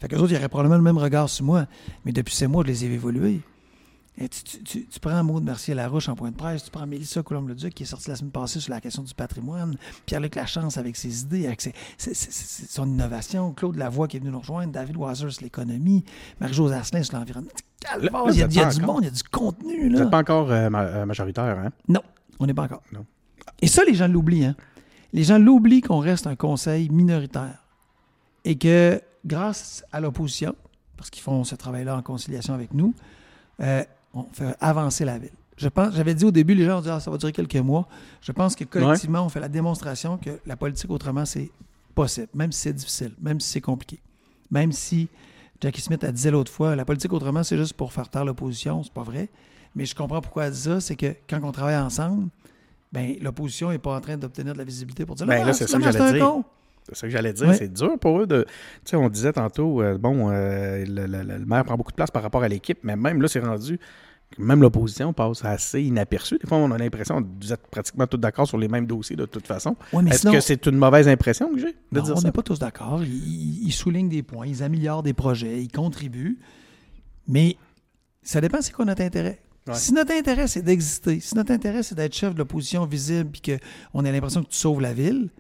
Fait 0.01 0.09
que 0.09 0.15
les 0.15 0.23
autres, 0.23 0.33
ils 0.33 0.37
auraient 0.37 0.49
probablement 0.49 0.77
le 0.79 0.83
même 0.83 0.97
regard 0.97 1.29
sur 1.29 1.45
moi. 1.45 1.67
Mais 2.07 2.13
depuis 2.13 2.35
ces 2.35 2.47
mois, 2.47 2.63
je 2.65 2.69
les 2.73 2.85
ai 2.87 2.89
évolués. 2.93 3.41
Et 4.19 4.29
tu, 4.31 4.43
tu- 4.45 4.63
tu- 4.63 4.87
tu 4.87 4.99
prends 5.01 5.23
Maud 5.23 5.45
Mercier-Larouche 5.45 6.09
en 6.09 6.15
point 6.15 6.31
de 6.31 6.37
presse, 6.37 6.65
tu 6.65 6.71
prends 6.71 6.87
Mélissa 6.87 7.23
Coulombe-Leduc 7.23 7.75
qui 7.75 7.83
est 7.83 7.87
sortie 7.87 8.09
la 8.09 8.17
semaine 8.17 8.31
passée 8.31 8.61
sur 8.61 8.73
la 8.73 8.81
question 8.81 9.03
du 9.03 9.13
patrimoine, 9.13 9.77
Pierre-Luc 10.07 10.37
Lachance 10.37 10.79
avec 10.79 10.97
ses 10.97 11.23
idées, 11.23 11.47
avec 11.47 11.61
ses- 11.61 11.75
ses- 11.99 12.15
ses- 12.15 12.31
ses- 12.31 12.67
son 12.67 12.87
innovation, 12.89 13.53
Claude 13.53 13.77
Lavoie 13.77 14.09
qui 14.09 14.17
est 14.17 14.21
venu 14.21 14.31
nous 14.33 14.39
rejoindre, 14.39 14.73
David 14.73 14.97
Weiser 14.97 15.31
sur 15.31 15.43
l'économie, 15.43 16.03
Marie-Jose 16.41 16.73
Asselin 16.73 17.03
sur 17.03 17.19
l'environnement. 17.19 17.51
Il 17.99 18.05
y 18.05 18.09
a, 18.09 18.11
vous 18.23 18.31
il 18.33 18.39
y 18.57 18.61
a 18.61 18.71
du 18.71 18.81
monde, 18.81 19.03
il 19.03 19.05
y 19.05 19.09
a 19.09 19.11
du 19.11 19.23
contenu. 19.25 19.89
Vous 19.89 19.93
Là. 19.95 20.01
n'êtes 20.01 20.11
pas 20.11 20.21
encore 20.21 20.51
euh, 20.51 20.71
euh, 20.73 21.05
majoritaire, 21.05 21.59
hein? 21.59 21.71
Non, 21.89 22.01
on 22.41 22.47
n'est 22.47 22.55
pas 22.55 22.63
encore. 22.65 22.83
Non. 22.93 23.05
Et 23.61 23.69
ça, 23.69 23.85
les 23.85 23.95
gens 23.95 24.09
l'oublient. 24.09 24.47
Hein? 24.47 24.57
Les 25.13 25.25
gens 25.25 25.39
l'oublient 25.39 25.83
qu'on 25.83 25.99
reste 26.01 26.27
un 26.27 26.37
conseil 26.37 26.89
minoritaire. 26.89 27.63
Et 28.47 28.57
que 28.57 29.01
grâce 29.27 29.85
à 29.93 30.01
l'opposition, 30.01 30.55
parce 30.97 31.11
qu'ils 31.11 31.23
font 31.23 31.45
ce 31.45 31.55
travail-là 31.55 31.97
en 31.97 32.03
conciliation 32.03 32.55
avec 32.55 32.73
nous, 32.73 32.95
euh, 33.61 33.85
on 34.17 34.27
fait 34.33 34.57
avancer 34.61 35.05
la 35.05 35.19
ville. 35.19 35.31
Je 35.57 35.69
pense, 35.69 35.95
j'avais 35.95 36.15
dit 36.15 36.25
au 36.25 36.31
début, 36.31 36.55
les 36.55 36.65
gens 36.67 36.79
ont 36.79 36.83
dit 36.83 36.91
ah, 36.91 37.01
ça 37.01 37.11
va 37.11 37.17
durer 37.17 37.33
quelques 37.33 37.57
mois. 37.57 37.89
Je 38.21 38.33
pense 38.33 38.55
que 38.55 38.65
collectivement, 38.65 39.25
on 39.25 39.29
fait 39.29 39.41
la 39.41 39.49
démonstration 39.49 40.19
que 40.19 40.39
la 40.47 40.57
politique 40.57 40.91
autrement, 40.91 41.25
c'est 41.25 41.51
possible, 41.95 42.29
même 42.35 42.53
si 42.53 42.61
c'est 42.61 42.73
difficile, 42.75 43.13
même 43.21 43.41
si 43.41 43.49
c'est 43.51 43.61
compliqué. 43.63 43.99
Même 44.51 44.71
si 44.73 45.09
Jackie 45.61 45.81
Smith 45.81 46.05
a 46.05 46.13
dit 46.13 46.31
l'autre 46.31 46.53
fois, 46.53 46.77
la 46.77 46.85
politique 46.85 47.13
autrement, 47.13 47.43
c'est 47.43 47.57
juste 47.57 47.73
pour 47.73 47.93
faire 47.93 48.09
taire 48.11 48.25
l'opposition, 48.25 48.83
c'est 48.83 48.93
pas 48.93 49.03
vrai. 49.03 49.29
Mais 49.75 49.87
je 49.87 49.95
comprends 49.95 50.21
pourquoi 50.21 50.45
elle 50.47 50.53
dit 50.53 50.61
ça, 50.61 50.81
c'est 50.81 50.97
que 50.97 51.15
quand 51.29 51.41
on 51.43 51.53
travaille 51.53 51.77
ensemble, 51.77 52.29
ben, 52.93 53.17
l'opposition 53.21 53.71
n'est 53.71 53.79
pas 53.79 53.97
en 53.97 54.01
train 54.01 54.17
d'obtenir 54.17 54.53
de 54.53 54.59
la 54.59 54.65
visibilité 54.65 55.05
pour 55.07 55.17
dire 55.17 55.27
Ben, 55.27 55.41
Ah, 55.43 55.47
là, 55.47 55.53
c'est 55.55 55.67
ça 55.67 55.79
que 55.79 55.85
j'allais 55.85 56.13
dire. 56.19 56.25
con. 56.25 56.45
C'est 56.87 56.95
ça 56.97 57.07
que 57.07 57.13
j'allais 57.13 57.33
dire. 57.33 57.49
Ouais. 57.49 57.57
C'est 57.57 57.73
dur 57.73 57.99
pour 57.99 58.21
eux 58.21 58.27
de. 58.27 58.45
Tu 58.85 58.91
sais, 58.91 58.97
on 58.97 59.09
disait 59.09 59.33
tantôt, 59.33 59.83
euh, 59.83 59.99
bon, 59.99 60.31
euh, 60.31 60.85
le, 60.87 61.07
le- 61.07 61.23
le 61.39 61.45
maire 61.45 61.65
prend 61.65 61.77
beaucoup 61.77 61.91
de 61.91 61.97
place 61.97 62.11
par 62.11 62.23
rapport 62.23 62.43
à 62.43 62.49
l'équipe, 62.49 62.79
mais 62.83 62.95
même 62.97 63.21
là, 63.21 63.29
c'est 63.29 63.41
rendu. 63.41 63.79
Même 64.39 64.61
l'opposition 64.61 65.13
passe 65.13 65.45
assez 65.45 65.83
inaperçue. 65.83 66.37
Des 66.43 66.49
fois, 66.49 66.59
on 66.59 66.71
a 66.73 66.79
l'impression 66.79 67.23
que 67.23 67.29
vous 67.41 67.53
êtes 67.53 67.65
pratiquement 67.69 68.07
tous 68.09 68.17
d'accord 68.19 68.47
sur 68.47 68.59
les 68.59 68.67
mêmes 68.69 68.85
dossiers 68.87 69.15
de 69.17 69.25
toute 69.25 69.47
façon. 69.47 69.77
Ouais, 69.93 70.03
Est-ce 70.09 70.21
sinon- 70.21 70.33
que 70.33 70.41
c'est 70.41 70.67
une 70.67 70.77
mauvaise 70.77 71.07
impression 71.09 71.49
que 71.53 71.59
j'ai 71.61 71.73
de 71.93 71.99
Non, 71.99 72.03
dire 72.03 72.15
on 72.17 72.21
n'est 72.23 72.33
pas 72.33 72.43
tous 72.43 72.59
d'accord. 72.59 73.03
Ils, 73.05 73.09
ils- 73.15 73.67
ils 73.69 73.73
soulignent 73.73 74.09
des 74.09 74.23
points, 74.25 74.47
ils 74.47 74.63
améliorent 74.65 75.03
des 75.05 75.13
projets, 75.15 75.63
ils 75.63 75.71
contribuent. 75.71 76.39
Mais 77.29 77.57
ça 78.23 78.41
dépend 78.41 78.61
c'est 78.61 78.73
quoi 78.73 78.85
notre 78.85 79.03
intérêt. 79.03 79.41
Ouais. 79.67 79.75
Si 79.75 79.93
notre 79.93 80.13
intérêt, 80.13 80.47
c'est 80.47 80.63
d'exister, 80.63 81.19
si 81.21 81.35
notre 81.35 81.53
intérêt, 81.53 81.83
c'est 81.83 81.95
d'être 81.97 82.15
chef 82.15 82.35
de 82.35 82.39
l'opposition 82.39 82.85
visible 82.87 83.31
puis 83.31 83.59
qu'on 83.93 84.05
a 84.05 84.13
l'impression 84.13 84.43
que 84.43 84.49
tu 84.49 84.57
sauves 84.57 84.81
la 84.81 84.93
ville, 84.93 85.31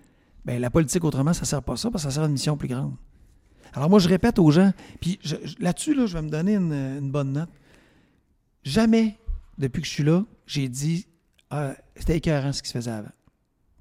ben 0.46 0.60
la 0.60 0.70
politique, 0.70 1.04
autrement, 1.04 1.32
ça 1.34 1.42
ne 1.42 1.46
sert 1.46 1.62
pas 1.62 1.76
ça 1.76 1.90
parce 1.90 2.04
que 2.04 2.08
ça 2.10 2.14
sert 2.14 2.22
à 2.22 2.26
une 2.26 2.32
mission 2.32 2.56
plus 2.56 2.68
grande. 2.68 2.94
Alors 3.74 3.90
moi, 3.90 3.98
je 3.98 4.08
répète 4.08 4.38
aux 4.38 4.50
gens, 4.50 4.72
puis 5.00 5.18
là-dessus, 5.58 5.92
là, 5.92 6.06
je 6.06 6.14
vais 6.14 6.22
me 6.22 6.30
donner 6.30 6.54
une, 6.54 7.10
bonne 7.10 7.32
note. 7.32 7.50
Jamais, 8.62 9.18
depuis 9.58 9.82
que 9.82 9.88
je 9.88 9.92
suis 9.92 10.02
là, 10.04 10.24
j'ai 10.46 10.68
dit 10.68 11.06
ah, 11.50 11.74
c'était 11.96 12.16
écœurant 12.16 12.52
ce 12.52 12.62
qui 12.62 12.68
se 12.68 12.74
faisait 12.78 12.90
avant. 12.90 13.08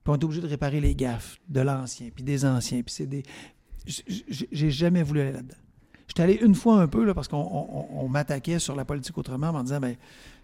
Puis 0.03 0.13
on 0.13 0.15
est 0.15 0.23
obligé 0.23 0.41
de 0.41 0.47
réparer 0.47 0.81
les 0.81 0.95
gaffes 0.95 1.37
de 1.47 1.61
l'ancien, 1.61 2.09
puis 2.13 2.23
des 2.23 2.45
anciens, 2.45 2.81
puis 2.81 2.93
c'est 2.93 3.07
des... 3.07 3.23
J'ai 4.51 4.71
jamais 4.71 5.03
voulu 5.03 5.21
aller 5.21 5.31
là-dedans. 5.31 5.57
J'étais 6.07 6.23
allé 6.23 6.33
une 6.41 6.55
fois 6.55 6.81
un 6.81 6.87
peu, 6.87 7.03
là, 7.05 7.13
parce 7.13 7.27
qu'on 7.27 7.37
on- 7.37 7.77
on- 7.99 8.05
on 8.05 8.07
m'attaquait 8.09 8.59
sur 8.59 8.75
la 8.75 8.85
politique 8.85 9.17
autrement, 9.17 9.47
en 9.49 9.59
me 9.59 9.63
disant, 9.63 9.79
ben, 9.79 9.95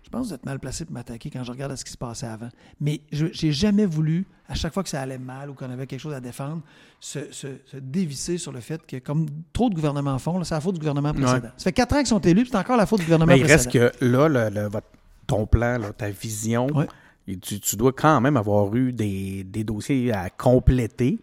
je 0.03 0.09
pense 0.09 0.23
que 0.23 0.27
vous 0.29 0.33
êtes 0.33 0.45
mal 0.45 0.59
placé 0.59 0.83
pour 0.85 0.93
m'attaquer 0.93 1.29
quand 1.29 1.43
je 1.43 1.51
regarde 1.51 1.71
à 1.71 1.75
ce 1.77 1.85
qui 1.85 1.91
se 1.91 1.97
passait 1.97 2.25
avant. 2.27 2.49
Mais 2.79 3.01
je 3.11 3.27
j'ai 3.31 3.51
jamais 3.51 3.85
voulu, 3.85 4.25
à 4.49 4.55
chaque 4.55 4.73
fois 4.73 4.83
que 4.83 4.89
ça 4.89 5.01
allait 5.01 5.17
mal 5.17 5.49
ou 5.49 5.53
qu'on 5.53 5.69
avait 5.69 5.87
quelque 5.87 5.99
chose 5.99 6.13
à 6.13 6.19
défendre, 6.19 6.61
se, 6.99 7.31
se- 7.31 7.59
se 7.65 7.77
dévisser 7.77 8.37
sur 8.37 8.51
le 8.51 8.59
fait 8.59 8.85
que, 8.85 8.97
comme 8.97 9.27
trop 9.53 9.69
de 9.69 9.75
gouvernements 9.75 10.17
font, 10.19 10.43
c'est 10.43 10.53
la 10.55 10.61
faute 10.61 10.73
du 10.75 10.79
gouvernement 10.79 11.13
précédent. 11.13 11.49
Ça 11.57 11.63
fait 11.65 11.71
quatre 11.73 11.93
ans 11.93 11.97
qu'ils 11.99 12.07
sont 12.07 12.19
élus, 12.19 12.41
puis 12.43 12.51
c'est 12.51 12.57
encore 12.57 12.77
la 12.77 12.85
faute 12.85 12.99
du 12.99 13.05
gouvernement 13.05 13.31
Mais 13.33 13.39
il 13.39 13.43
précédent. 13.45 13.79
reste 13.79 13.97
que 13.99 14.05
là, 14.05 14.27
le- 14.27 14.49
le- 14.49 14.67
votre- 14.67 14.87
ton 15.27 15.45
plan, 15.45 15.77
là, 15.77 15.93
ta 15.93 16.09
vision, 16.09 16.67
Ouais. 16.75 16.87
et 17.27 17.37
tu, 17.37 17.59
tu 17.59 17.75
dois 17.77 17.93
quand 17.93 18.19
même 18.19 18.35
avoir 18.35 18.73
eu 18.75 18.91
des, 18.91 19.43
des 19.45 19.63
dossiers 19.63 20.11
à 20.11 20.29
compléter. 20.29 21.19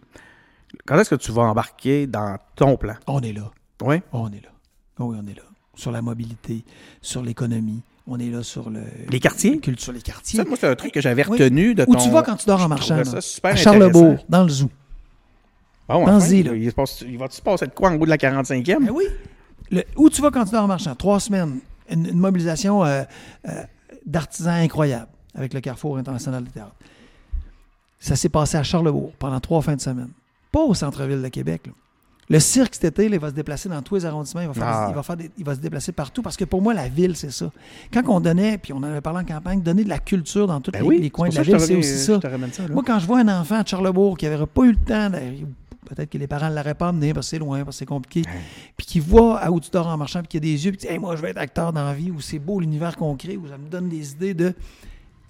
Quand 0.87 0.97
est-ce 0.99 1.09
que 1.11 1.15
tu 1.15 1.31
vas 1.31 1.43
embarquer 1.43 2.07
dans 2.07 2.37
ton 2.55 2.77
plan? 2.77 2.95
On 3.07 3.19
est 3.21 3.33
là. 3.33 3.51
Oui? 3.83 3.97
On 4.11 4.31
est 4.31 4.41
là. 4.41 4.49
Oui, 4.99 5.17
on 5.21 5.27
est 5.27 5.35
là. 5.35 5.43
Sur 5.75 5.91
la 5.91 6.01
mobilité, 6.01 6.63
sur 7.01 7.21
l'économie, 7.21 7.81
on 8.09 8.19
est 8.19 8.29
là 8.29 8.43
sur 8.43 8.69
le... 8.69 8.81
Les 9.09 9.19
quartiers? 9.19 9.59
Culture, 9.59 9.93
les 9.93 10.01
quartiers. 10.01 10.37
Ça, 10.37 10.45
moi, 10.45 10.57
c'est 10.59 10.67
un 10.67 10.75
truc 10.75 10.91
que 10.91 11.01
j'avais 11.01 11.21
retenu 11.23 11.75
de 11.75 11.83
Où 11.87 11.95
ton... 11.95 12.03
tu 12.03 12.09
vas 12.09 12.23
quand 12.23 12.35
tu 12.35 12.45
dors 12.45 12.61
en 12.61 12.67
marchant? 12.67 13.03
ça 13.03 13.21
super 13.21 13.51
à 13.53 13.55
Charlebourg, 13.55 14.17
dans 14.27 14.43
le 14.43 14.49
zoo. 14.49 14.69
Bon, 15.87 16.05
Pense-y, 16.05 16.41
enfin, 16.41 16.51
là. 16.51 16.55
Il, 16.57 16.69
se 16.69 16.75
passe- 16.75 17.03
il 17.07 17.17
va-tu 17.17 17.37
se 17.37 17.41
passer 17.41 17.65
de 17.65 17.71
quoi 17.71 17.89
en 17.89 17.95
haut 17.95 18.05
de 18.05 18.09
la 18.09 18.17
45e? 18.17 18.85
Ben 18.85 18.91
oui. 18.91 19.05
Le- 19.71 19.83
où 19.95 20.09
tu 20.09 20.21
vas 20.21 20.29
quand 20.31 20.45
tu 20.45 20.51
dors 20.51 20.63
en 20.63 20.67
marchand? 20.67 20.95
Trois 20.95 21.19
semaines. 21.19 21.59
Une, 21.89 22.05
une 22.05 22.19
mobilisation 22.19 22.83
euh, 22.85 23.03
euh, 23.47 23.63
d'artisans 24.05 24.53
incroyable 24.61 25.07
avec 25.33 25.53
le 25.53 25.61
Carrefour 25.61 25.97
international 25.97 26.43
de 26.43 26.49
théâtre. 26.49 26.75
Ça 27.99 28.15
s'est 28.15 28.29
passé 28.29 28.57
à 28.57 28.63
Charlebourg 28.63 29.11
pendant 29.19 29.39
trois 29.39 29.61
fins 29.61 29.75
de 29.75 29.81
semaine. 29.81 30.09
Pas 30.51 30.61
au 30.61 30.73
centre-ville 30.73 31.21
de 31.21 31.27
Québec. 31.27 31.63
là. 31.67 31.73
Le 32.31 32.39
cirque 32.39 32.75
cet 32.75 32.83
été, 32.85 33.09
là, 33.09 33.15
il 33.15 33.19
va 33.19 33.29
se 33.29 33.33
déplacer 33.33 33.69
dans 33.69 33.81
tous 33.81 33.95
les 33.95 34.05
arrondissements. 34.05 34.41
Il 34.41 34.47
va, 34.47 34.53
faire 34.53 34.63
Ah. 34.67 34.85
des- 34.85 34.91
il, 34.91 34.95
va 34.95 35.03
faire 35.03 35.17
des- 35.17 35.31
il 35.39 35.43
va 35.45 35.55
se 35.55 35.59
déplacer 35.59 35.91
partout 35.91 36.21
parce 36.21 36.37
que 36.37 36.45
pour 36.45 36.61
moi, 36.61 36.73
la 36.75 36.87
ville, 36.87 37.15
c'est 37.15 37.31
ça. 37.31 37.51
Quand 37.91 38.03
on 38.07 38.19
donnait, 38.19 38.57
puis 38.59 38.71
on 38.71 38.77
en 38.77 38.83
avait 38.83 39.01
parlé 39.01 39.21
en 39.21 39.25
campagne, 39.25 39.61
donner 39.61 39.83
de 39.83 39.89
la 39.89 39.97
culture 39.99 40.45
dans 40.45 40.61
tous 40.61 40.69
Ben 40.71 40.81
les, 40.83 40.87
oui, 40.87 40.99
les 40.99 41.09
coins 41.09 41.29
de 41.29 41.35
la 41.35 41.41
ville, 41.41 41.59
c'est 41.59 41.75
aussi 41.75 41.97
ça. 42.05 42.19
Moi, 42.73 42.83
quand 42.85 42.99
je 42.99 43.07
vois 43.07 43.19
un 43.21 43.41
enfant 43.41 43.55
à 43.59 43.65
Charlebourg 43.65 44.15
qui 44.17 44.27
n'aurait 44.27 44.45
pas 44.45 44.61
eu 44.63 44.71
le 44.71 44.75
temps, 44.77 45.09
d'aller- 45.09 45.45
peut-être 45.87 46.09
que 46.11 46.19
les 46.19 46.27
parents 46.27 46.51
ne 46.51 46.55
l'auraient 46.55 46.75
pas 46.75 46.89
amené 46.89 47.15
parce 47.15 47.25
que 47.25 47.29
c'est 47.31 47.39
loin, 47.39 47.63
parce 47.63 47.77
que 47.77 47.79
c'est 47.79 47.85
compliqué, 47.87 48.21
puis 48.77 48.85
qui 48.85 48.99
voit 48.99 49.39
à 49.39 49.49
où 49.49 49.59
tu 49.59 49.71
dors 49.71 49.87
en 49.87 49.97
marchant, 49.97 50.19
puis 50.19 50.27
qui 50.27 50.37
a 50.37 50.39
des 50.39 50.65
yeux, 50.65 50.71
puis 50.71 50.81
qui 50.81 50.85
dit 50.85 50.93
Hey, 50.93 50.99
Moi, 50.99 51.15
je 51.15 51.21
vais 51.23 51.31
être 51.31 51.39
acteur 51.39 51.73
dans 51.73 51.83
la 51.83 51.95
vie, 51.95 52.11
ou 52.11 52.21
c'est 52.21 52.37
beau 52.37 52.59
l'univers 52.59 52.95
qu'on 52.95 53.15
crée, 53.15 53.37
ou 53.37 53.47
ça 53.47 53.57
me 53.57 53.67
donne 53.67 53.89
des 53.89 54.11
idées 54.11 54.35
de. 54.35 54.53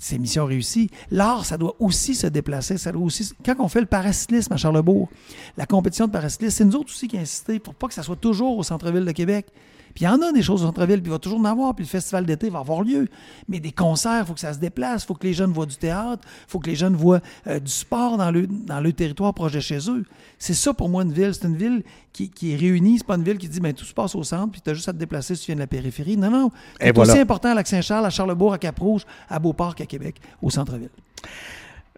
C'est 0.02 0.18
mission 0.18 0.46
réussie. 0.46 0.90
L'art, 1.12 1.46
ça 1.46 1.58
doit 1.58 1.76
aussi 1.80 2.16
se 2.16 2.26
déplacer. 2.26 2.78
Ça 2.78 2.94
doit 2.94 3.04
aussi... 3.04 3.32
Quand 3.46 3.56
on 3.60 3.68
fait 3.68 3.82
le 3.82 3.86
paracyclisme 3.86 4.54
à 4.54 4.58
Charlebourg, 4.58 5.10
la 5.58 5.66
compétition 5.66 6.08
de 6.08 6.12
paracyclisme, 6.12 6.56
c'est 6.58 6.66
nous 6.66 6.78
autres 6.78 6.90
aussi 6.90 7.10
qui 7.10 7.18
insistons 7.18 7.60
pour 7.60 7.76
pas 7.76 7.90
que 7.90 7.94
ça 7.94 8.02
soit 8.02 8.16
toujours 8.16 8.58
au 8.58 8.64
centre-ville 8.64 9.04
de 9.04 9.12
Québec. 9.12 9.48
Puis 9.94 10.06
il 10.06 10.08
y 10.08 10.08
en 10.08 10.22
a 10.22 10.32
des 10.32 10.42
choses 10.42 10.64
au 10.64 10.68
centre-ville, 10.68 11.02
puis 11.02 11.10
il 11.10 11.12
va 11.12 11.20
toujours 11.20 11.40
en 11.40 11.46
avoir, 11.46 11.76
puis 11.76 11.84
le 11.84 11.90
festival 11.90 12.26
d'été 12.26 12.50
va 12.50 12.60
avoir 12.60 12.84
lieu. 12.84 13.08
Mais 13.48 13.60
des 13.60 13.72
concerts, 13.72 14.22
il 14.22 14.26
faut 14.26 14.34
que 14.34 14.40
ça 14.40 14.54
se 14.54 14.60
déplace, 14.60 15.04
il 15.04 15.08
faut 15.08 15.16
que 15.16 15.28
les 15.28 15.34
jeunes 15.34 15.52
voient 15.52 15.66
du 15.66 15.76
théâtre, 15.76 16.24
il 16.26 16.52
faut 16.52 16.60
que 16.60 16.70
les 16.70 16.76
jeunes 16.76 16.96
voient 16.96 17.22
euh, 17.48 17.60
du 17.60 17.72
sport 17.72 18.18
dans 18.18 18.32
le, 18.32 18.48
dans 18.48 18.80
le 18.80 18.94
territoire 18.94 19.34
proche 19.34 19.54
de 19.54 19.60
chez 19.60 19.90
eux. 19.90 20.06
C'est 20.38 20.54
ça 20.54 20.74
pour 20.74 20.90
moi 20.90 21.04
une 21.04 21.12
ville. 21.12 21.34
C'est 21.34 21.48
une 21.48 21.58
ville 21.58 21.84
qui, 22.20 22.30
qui 22.30 22.54
est 22.54 22.56
réunie. 22.58 22.98
C'est 22.98 23.08
pas 23.08 23.16
une 23.16 23.24
ville 23.24 23.38
qui 23.38 23.48
dit 23.48 23.60
ben, 23.60 23.74
tout 23.74 23.86
se 23.86 23.94
passe 23.94 24.16
au 24.16 24.24
centre, 24.24 24.52
puis 24.52 24.62
tu 24.62 24.70
as 24.70 24.74
juste 24.74 24.90
à 24.90 24.94
te 24.94 24.98
déplacer 24.98 25.36
si 25.36 25.44
tu 25.44 25.46
viens 25.48 25.56
de 25.56 25.62
la 25.62 25.68
périphérie. 25.68 26.18
Non, 26.18 26.30
non. 26.30 26.52
C'est 26.80 26.94
voilà. 26.94 27.14
aussi 27.14 27.22
important 27.22 27.50
à 27.50 27.56
Lac-Saint-Charles, 27.56 28.06
à 28.06 28.10
Charlebourg, 28.10 28.54
à 28.54 28.58
Cap-Rouge, 28.58 29.06
à 29.30 29.40
Beauport, 29.40 29.76
à 29.80 29.86
Québec, 29.86 30.20
au 30.42 30.50
centre-ville. 30.50 30.90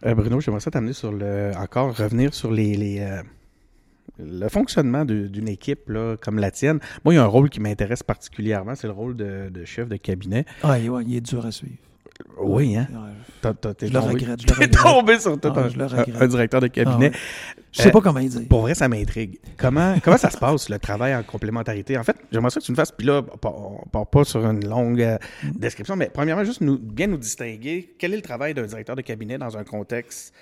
Euh, 0.06 0.14
Bruno, 0.14 0.40
j'aimerais 0.40 0.60
ça 0.60 0.72
t'amener 0.72 0.94
sur 0.94 1.12
le. 1.12 1.52
Encore 1.58 1.96
revenir 1.96 2.34
sur 2.34 2.52
les. 2.52 2.76
les, 2.76 3.00
euh, 3.00 3.22
le 4.20 4.50
fonctionnement 4.50 5.06
d'une 5.06 5.48
équipe 5.48 5.90
là, 5.90 6.16
comme 6.18 6.38
la 6.38 6.52
tienne, 6.52 6.80
moi, 7.04 7.14
il 7.14 7.18
y 7.18 7.20
a 7.20 7.24
un 7.24 7.28
rôle 7.28 7.50
qui 7.50 7.60
m'intéresse 7.60 8.04
particulièrement, 8.04 8.76
c'est 8.76 8.88
le 8.88 8.94
rôle 8.94 9.16
de, 9.16 9.50
de 9.50 9.66
chef 9.66 9.88
de 9.88 9.96
cabinet. 9.96 10.46
Ah, 10.62 10.78
ouais, 10.78 11.04
il 11.08 11.16
est 11.16 11.22
dur 11.22 11.44
à 11.46 11.52
suivre. 11.52 11.78
Oui, 12.40 12.76
hein? 12.76 12.88
Ouais. 12.92 12.98
T'as- 13.42 13.54
t'as- 13.54 13.74
t'es 13.74 13.88
Je 13.88 13.94
le 13.94 14.00
tombé- 14.00 14.14
regrette, 14.14 14.42
je 14.42 14.48
le 14.48 14.54
T'es 14.54 14.66
regrette. 14.66 14.84
tombé 14.84 15.20
sur 15.20 15.40
tout 15.40 15.52
Ah, 15.56 15.60
un, 15.62 15.70
je 15.70 16.26
directeur 16.28 16.62
de 16.62 16.68
cabinet. 16.68 17.12
Ah 17.14 17.16
ouais. 17.16 17.62
Je 17.72 17.82
sais 17.82 17.88
Euh, 17.88 17.92
pas 17.92 18.02
comment 18.02 18.20
il 18.20 18.30
dit. 18.30 18.46
Pour 18.46 18.62
vrai, 18.62 18.76
ça 18.76 18.88
m'intrigue. 18.88 19.40
Comment, 19.58 19.96
comment 20.04 20.18
ça 20.18 20.30
se 20.30 20.38
passe, 20.38 20.70
le 20.70 20.78
travail 20.78 21.16
en 21.16 21.24
complémentarité? 21.24 21.98
En 21.98 22.04
fait, 22.04 22.16
j'aimerais 22.32 22.50
ça 22.52 22.60
que 22.60 22.66
tu 22.66 22.72
nous 22.72 22.76
fasses, 22.76 22.92
puis 22.92 23.08
là, 23.08 23.24
on 23.44 23.88
part- 23.90 24.08
pas 24.08 24.24
sur 24.24 24.46
une 24.46 24.68
longue 24.68 25.02
euh, 25.02 25.18
Mm. 25.44 25.52
description, 25.58 25.96
mais 25.96 26.10
premièrement, 26.14 26.44
juste 26.44 26.62
nous, 26.62 26.78
bien 26.78 27.08
nous 27.08 27.18
distinguer, 27.18 27.96
quel 27.98 28.14
est 28.14 28.18
le 28.18 28.22
travail 28.22 28.54
d'un 28.54 28.64
directeur 28.66 28.96
de 28.96 29.02
cabinet 29.02 29.38
dans 29.38 29.58
un 29.58 29.64
contexte, 29.64 30.34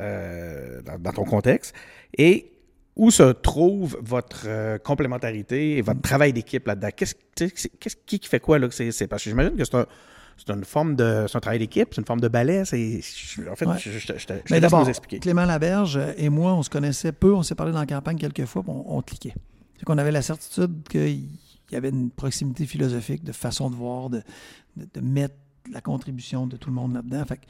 euh, 0.00 0.80
dans, 0.82 0.98
dans 0.98 1.12
ton 1.12 1.24
contexte, 1.24 1.74
et 2.16 2.52
où 2.94 3.10
se 3.10 3.32
trouve 3.32 3.98
votre 4.02 4.44
euh, 4.46 4.78
complémentarité 4.78 5.76
et 5.76 5.82
votre 5.82 6.00
travail 6.00 6.32
d'équipe 6.32 6.66
là-dedans? 6.66 6.88
Qu'est-ce, 6.96 7.14
qu'est-ce 7.34 7.96
qui 8.06 8.18
qui 8.18 8.28
fait 8.28 8.40
quoi, 8.40 8.58
là? 8.58 8.68
que 8.68 8.74
C'est, 8.74 8.90
c'est- 8.92 9.06
parce 9.06 9.22
que 9.24 9.30
j'imagine 9.30 9.54
que 9.56 9.64
c'est 9.64 9.74
un... 9.76 9.86
C'est 10.36 10.50
une 10.52 10.64
forme 10.64 10.96
de, 10.96 11.24
c'est 11.28 11.36
un 11.36 11.40
travail 11.40 11.58
d'équipe, 11.58 11.88
c'est 11.92 12.00
une 12.00 12.06
forme 12.06 12.20
de 12.20 12.28
ballet. 12.28 12.64
C'est, 12.64 13.00
en 13.50 13.56
fait, 13.56 13.66
Ouais. 13.66 13.78
je, 13.78 13.90
je, 13.90 13.98
je, 13.98 14.12
je 14.18 14.34
Mais 14.50 14.60
d'abord, 14.60 14.88
expliquer. 14.88 15.18
Clément 15.18 15.44
Laberge 15.46 15.98
et 16.16 16.28
moi, 16.28 16.54
on 16.54 16.62
se 16.62 16.70
connaissait 16.70 17.12
peu. 17.12 17.34
On 17.34 17.42
s'est 17.42 17.54
parlé 17.54 17.72
dans 17.72 17.80
la 17.80 17.86
campagne 17.86 18.16
quelques 18.18 18.44
fois, 18.44 18.62
puis 18.62 18.70
on, 18.72 18.96
on 18.98 19.02
cliquait. 19.02 19.34
C'est 19.78 19.84
qu'on 19.84 19.98
avait 19.98 20.12
la 20.12 20.22
certitude 20.22 20.82
qu'il 20.88 21.28
y 21.72 21.76
avait 21.76 21.88
une 21.88 22.10
proximité 22.10 22.66
philosophique, 22.66 23.24
de 23.24 23.32
façon 23.32 23.70
de 23.70 23.74
voir, 23.76 24.10
de, 24.10 24.22
de- 24.76 24.86
de 24.92 25.00
mettre 25.00 25.34
la 25.72 25.80
contribution 25.80 26.46
de 26.46 26.56
tout 26.56 26.68
le 26.70 26.74
monde 26.76 26.94
là-dedans. 26.94 27.24
Fait 27.24 27.38
que 27.38 27.46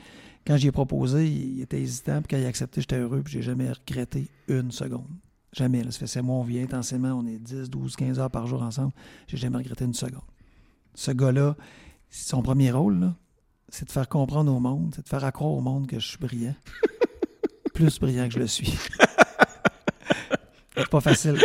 quand 0.46 0.56
j'y 0.56 0.68
ai 0.68 0.72
proposé, 0.72 1.26
il, 1.28 1.60
était 1.60 1.80
hésitant, 1.80 2.22
puis 2.22 2.28
quand 2.30 2.38
il 2.40 2.44
a 2.46 2.48
accepté, 2.48 2.80
j'étais 2.80 2.96
heureux, 2.98 3.20
puis 3.22 3.32
j'ai 3.34 3.42
jamais 3.42 3.68
regretté 3.70 4.28
une 4.48 4.70
seconde. 4.70 5.08
Jamais. 5.52 5.82
Là. 5.82 5.90
Ça 5.90 5.98
fait 5.98 6.06
c'est 6.06 6.22
moi, 6.22 6.36
on 6.36 6.42
vit 6.42 6.60
intensément, 6.60 7.12
on 7.14 7.26
est 7.26 7.38
10, 7.38 7.68
12, 7.68 7.96
15 7.96 8.18
heures 8.20 8.30
par 8.30 8.46
jour 8.46 8.62
ensemble. 8.62 8.92
J'ai 9.26 9.36
jamais 9.36 9.56
regretté 9.58 9.84
une 9.84 9.94
seconde. 9.94 10.22
Ce 10.94 11.10
gars-là, 11.10 11.56
son 12.10 12.42
premier 12.42 12.70
rôle, 12.70 13.12
c'est 13.68 13.86
de 13.86 13.92
faire 13.92 14.08
comprendre 14.08 14.52
au 14.52 14.60
monde, 14.60 14.92
c'est 14.94 15.02
de 15.02 15.08
faire 15.08 15.24
accroire 15.24 15.52
au 15.52 15.60
monde 15.60 15.86
que 15.86 15.98
je 15.98 16.06
suis 16.06 16.18
brillant. 16.18 16.54
Plus 17.74 17.98
brillant 17.98 18.28
que 18.28 18.34
je 18.34 18.38
le 18.38 18.46
suis. 18.46 18.78
c'est 20.76 20.88
pas 20.88 21.00
facile. 21.00 21.44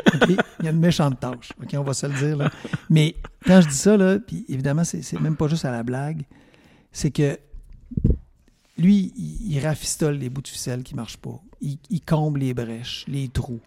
Il 0.59 0.65
y 0.65 0.67
a 0.67 0.71
une 0.71 0.79
méchante 0.79 1.19
tâche. 1.19 1.51
OK, 1.61 1.69
on 1.73 1.83
va 1.83 1.93
se 1.93 2.05
le 2.05 2.13
dire. 2.13 2.37
Là. 2.37 2.49
Mais 2.89 3.15
quand 3.45 3.61
je 3.61 3.67
dis 3.67 3.75
ça, 3.75 3.97
là, 3.97 4.19
puis 4.19 4.45
évidemment, 4.47 4.83
c'est, 4.83 5.01
c'est 5.01 5.19
même 5.19 5.35
pas 5.35 5.47
juste 5.47 5.65
à 5.65 5.71
la 5.71 5.83
blague, 5.83 6.23
c'est 6.91 7.11
que 7.11 7.37
lui, 8.77 9.13
il, 9.17 9.51
il 9.51 9.59
rafistole 9.59 10.15
les 10.15 10.29
bouts 10.29 10.41
de 10.41 10.47
ficelle 10.47 10.83
qui 10.83 10.95
marchent 10.95 11.17
pas. 11.17 11.41
Il, 11.59 11.77
il 11.89 12.01
comble 12.01 12.39
les 12.39 12.53
brèches, 12.53 13.05
les 13.07 13.27
trous, 13.27 13.61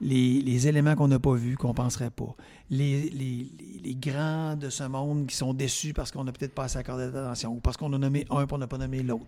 les, 0.00 0.40
les 0.42 0.68
éléments 0.68 0.94
qu'on 0.94 1.08
n'a 1.08 1.18
pas 1.18 1.34
vus, 1.34 1.56
qu'on 1.56 1.74
penserait 1.74 2.10
pas. 2.10 2.34
Les, 2.70 3.10
les- 3.10 3.50
les- 3.58 3.80
les 3.82 3.94
grands 3.94 4.54
de 4.56 4.70
ce 4.70 4.84
monde 4.84 5.26
qui 5.26 5.34
sont 5.36 5.52
déçus 5.54 5.92
parce 5.92 6.10
qu'on 6.12 6.24
n'a 6.24 6.32
peut-être 6.32 6.54
pas 6.54 6.64
assez 6.64 6.78
accordé 6.78 7.10
d'attention 7.10 7.52
ou 7.54 7.60
parce 7.60 7.76
qu'on 7.76 7.92
a 7.92 7.98
nommé 7.98 8.24
un 8.30 8.46
on 8.50 8.58
n'a 8.58 8.66
pas 8.66 8.78
nommé 8.78 9.02
l'autre. 9.02 9.24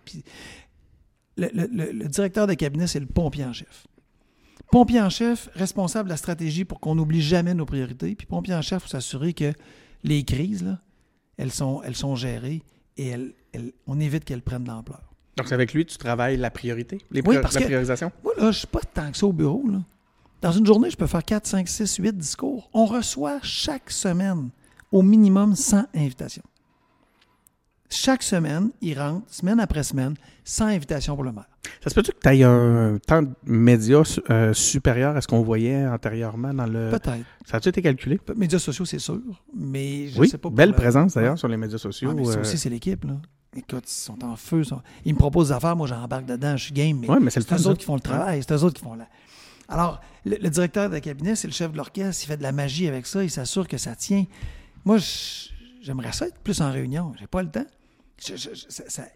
Le, 1.37 1.49
le- 1.53 1.69
le- 1.71 1.91
le 1.91 2.07
directeur 2.07 2.47
de 2.47 2.53
cabinet, 2.53 2.87
c'est 2.87 2.99
le 2.99 3.05
pompier 3.05 3.45
en 3.45 3.53
chef. 3.53 3.87
Pompier 4.71 5.01
en 5.01 5.09
chef, 5.09 5.49
responsable 5.55 6.07
de 6.07 6.13
la 6.13 6.17
stratégie 6.17 6.63
pour 6.65 6.79
qu'on 6.79 6.95
n'oublie 6.95 7.21
jamais 7.21 7.53
nos 7.53 7.65
priorités. 7.65 8.15
Puis 8.15 8.25
pompier 8.27 8.53
en 8.55 8.61
chef, 8.61 8.79
il 8.79 8.83
faut 8.83 8.87
s'assurer 8.89 9.33
que 9.33 9.53
les 10.03 10.23
crises, 10.23 10.63
là, 10.63 10.79
elles, 11.37 11.51
sont, 11.51 11.81
elles 11.83 11.95
sont 11.95 12.15
gérées 12.15 12.61
et 12.97 13.07
elles, 13.07 13.33
elles- 13.53 13.73
on 13.87 13.99
évite 13.99 14.23
qu'elles 14.23 14.41
prennent 14.41 14.63
de 14.63 14.69
l'ampleur. 14.69 15.01
Donc, 15.37 15.47
c'est 15.47 15.53
avec 15.55 15.73
lui 15.73 15.85
que 15.85 15.91
tu 15.91 15.97
travailles 15.97 16.37
la 16.37 16.51
priorité, 16.51 16.99
les 17.11 17.19
Oui, 17.19 17.23
priori- 17.23 17.41
parce 17.41 17.55
la 17.55 17.61
que- 17.61 17.65
priorisation? 17.65 18.11
Moi, 18.23 18.33
là, 18.37 18.51
je 18.51 18.59
suis 18.59 18.67
pas 18.67 18.81
tant 18.93 19.11
que 19.11 19.17
ça 19.17 19.25
au 19.25 19.33
bureau. 19.33 19.63
Là. 19.67 19.81
Dans 20.41 20.51
une 20.51 20.65
journée, 20.65 20.89
je 20.89 20.97
peux 20.97 21.07
faire 21.07 21.23
4, 21.23 21.45
5, 21.45 21.67
6, 21.67 21.97
8 21.97 22.17
discours. 22.17 22.69
On 22.73 22.85
reçoit 22.85 23.39
chaque 23.43 23.91
semaine 23.91 24.49
au 24.91 25.01
minimum 25.03 25.55
100 25.55 25.85
invitations. 25.95 26.43
Chaque 27.89 28.23
semaine, 28.23 28.69
il 28.81 28.97
rentre, 28.97 29.25
semaine 29.33 29.59
après 29.59 29.83
semaine, 29.83 30.15
100 30.45 30.65
invitations 30.67 31.13
pour 31.15 31.25
le 31.25 31.31
maire. 31.33 31.47
Ça 31.83 31.89
se 31.89 31.95
peut-tu 31.95 32.11
que 32.11 32.17
tu 32.21 32.29
aies 32.29 32.43
un 32.43 32.97
temps 33.05 33.21
de 33.21 33.29
médias 33.43 34.19
euh, 34.29 34.53
supérieur 34.53 35.15
à 35.15 35.21
ce 35.21 35.27
qu'on 35.27 35.41
voyait 35.41 35.85
antérieurement 35.85 36.53
dans 36.53 36.65
le. 36.65 36.89
Peut-être. 36.89 37.25
Ça 37.45 37.57
a-tu 37.57 37.69
été 37.69 37.81
calculé? 37.81 38.19
Médias 38.35 38.59
sociaux, 38.59 38.85
c'est 38.85 38.97
sûr, 38.99 39.19
mais 39.53 40.07
je 40.07 40.19
oui. 40.19 40.29
sais 40.29 40.37
pas 40.37 40.49
Belle 40.49 40.69
le- 40.69 40.75
présence 40.75 41.13
d'ailleurs 41.15 41.37
sur 41.37 41.49
les 41.49 41.57
médias 41.57 41.77
sociaux. 41.77 42.09
Ah, 42.11 42.15
mais 42.15 42.25
ça 42.25 42.37
euh, 42.37 42.41
aussi, 42.41 42.57
c'est 42.57 42.69
l'équipe. 42.69 43.03
là. 43.03 43.13
Écoute, 43.55 43.83
ils 43.85 43.91
sont 43.93 44.23
en 44.23 44.37
feu. 44.37 44.59
ils 44.59 44.65
sont- 44.65 44.81
Ils 45.03 45.13
me 45.13 45.19
proposent 45.19 45.49
des 45.49 45.53
affaires, 45.53 45.75
moi 45.75 45.85
j'embarque 45.85 46.25
dedans, 46.25 46.55
je 46.55 46.63
suis 46.63 46.73
game. 46.73 46.97
Mais 46.99 47.09
ouais, 47.09 47.19
mais 47.19 47.29
c'est 47.29 47.41
le 47.41 47.45
c'est 47.45 47.55
fun. 47.57 47.61
eux 47.61 47.67
autres 47.67 47.79
qui 47.79 47.85
font 47.85 47.95
le 47.95 47.99
travail, 48.01 48.41
c'est 48.41 48.53
eux 48.55 48.63
autres 48.63 48.75
qui 48.79 48.83
font 48.83 48.95
la. 48.95 49.07
Alors, 49.71 50.01
le, 50.25 50.37
le 50.39 50.49
directeur 50.49 50.89
de 50.89 50.99
cabinet, 50.99 51.35
c'est 51.35 51.47
le 51.47 51.53
chef 51.53 51.71
de 51.71 51.77
l'orchestre, 51.77 52.23
il 52.23 52.27
fait 52.27 52.37
de 52.37 52.43
la 52.43 52.51
magie 52.51 52.87
avec 52.87 53.05
ça, 53.07 53.23
il 53.23 53.31
s'assure 53.31 53.67
que 53.67 53.77
ça 53.77 53.95
tient. 53.95 54.25
Moi, 54.85 54.97
j'aimerais 55.81 56.11
ça 56.11 56.27
être 56.27 56.37
plus 56.39 56.61
en 56.61 56.71
réunion, 56.71 57.13
j'ai 57.19 57.27
pas 57.27 57.41
le 57.41 57.49
temps. 57.49 57.65
Je, 58.23 58.35
je- 58.35 58.49
je- 58.53 58.65
ça, 58.69 58.83
ça- 58.87 59.07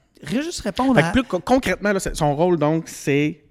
juste 0.42 0.62
répondre 0.62 0.98
à. 0.98 1.12
plus 1.12 1.24
co- 1.24 1.40
concrètement, 1.40 1.92
là, 1.94 2.00
son 2.00 2.36
rôle, 2.36 2.58
donc, 2.58 2.88
c'est 2.88 3.42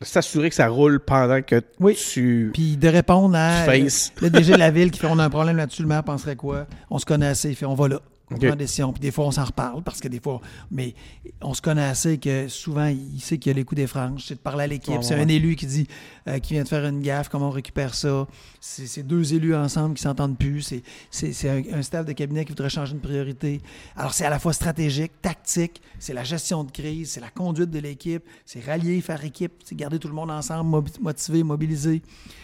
de 0.00 0.04
s'assurer 0.04 0.50
que 0.50 0.54
ça 0.54 0.68
roule 0.68 1.00
pendant 1.00 1.40
que 1.42 1.62
Oui. 1.80 1.94
tu, 2.12 2.50
Puis 2.54 2.76
de 2.76 2.88
répondre 2.88 3.34
à. 3.36 3.64
faces. 3.64 4.12
Le 4.20 4.28
DG 4.30 4.52
de 4.52 4.58
la 4.58 4.70
ville 4.70 4.90
qui 4.90 4.98
fait 5.00 5.06
on 5.06 5.18
a 5.18 5.24
un 5.24 5.30
problème 5.30 5.56
là-dessus, 5.56 5.82
le 5.82 5.88
maire 5.88 6.04
penserait 6.04 6.36
quoi? 6.36 6.66
On 6.90 6.98
se 6.98 7.06
connaît 7.06 7.26
assez, 7.26 7.50
il 7.50 7.56
fait 7.56 7.66
on 7.66 7.74
va 7.74 7.88
là. 7.88 8.00
On 8.30 8.34
prend 8.38 8.48
une 8.48 8.54
décision. 8.56 8.92
Puis 8.92 9.00
des 9.00 9.12
fois, 9.12 9.24
on 9.26 9.30
s'en 9.30 9.44
reparle 9.44 9.84
parce 9.84 10.00
que 10.00 10.08
des 10.08 10.18
fois, 10.18 10.40
mais 10.72 10.94
on 11.40 11.54
se 11.54 11.62
connaît 11.62 11.84
assez 11.84 12.18
que 12.18 12.48
souvent, 12.48 12.86
il 12.86 13.20
sait 13.20 13.38
qu'il 13.38 13.50
y 13.50 13.54
a 13.54 13.56
les 13.56 13.64
coups 13.64 13.76
des 13.80 13.86
franges. 13.86 14.24
C'est 14.26 14.34
de 14.34 14.40
parler 14.40 14.64
à 14.64 14.66
l'équipe. 14.66 15.00
C'est 15.02 15.14
ouais. 15.14 15.20
un 15.20 15.28
élu 15.28 15.54
qui 15.54 15.64
dit 15.66 15.86
euh, 16.28 16.38
qui 16.38 16.54
vient 16.54 16.62
de 16.64 16.68
faire 16.68 16.84
une 16.86 17.00
gaffe, 17.00 17.28
comment 17.28 17.48
on 17.48 17.50
récupère 17.50 17.94
ça. 17.94 18.26
C'est 18.60 19.02
deux 19.06 19.34
élus 19.34 19.54
ensemble 19.54 19.94
qui 19.94 20.02
s'entendent 20.02 20.36
plus. 20.38 20.74
C'est- 21.10 21.48
un, 21.72 21.82
staff 21.82 22.04
de 22.04 22.12
cabinet 22.12 22.44
qui 22.44 22.52
voudrait 22.52 22.68
changer 22.70 22.94
une 22.94 23.00
priorité. 23.00 23.60
Alors, 23.96 24.12
c'est 24.14 24.24
à 24.24 24.30
la 24.30 24.38
fois 24.38 24.52
stratégique, 24.52 25.12
tactique, 25.22 25.80
c'est 25.98 26.14
la 26.14 26.24
gestion 26.24 26.64
de 26.64 26.70
crise, 26.70 27.12
c'est 27.12 27.20
la 27.20 27.30
conduite 27.30 27.70
de 27.70 27.78
l'équipe, 27.78 28.24
c'est 28.44 28.64
rallier, 28.64 29.00
faire 29.00 29.24
équipe, 29.24 29.52
c'est 29.64 29.74
garder 29.76 29.98
tout 29.98 30.08
le 30.08 30.14
monde 30.14 30.30
ensemble, 30.30 30.68
mobi- 30.70 31.00
motiver, 31.00 31.42
mobiliser 31.42 32.02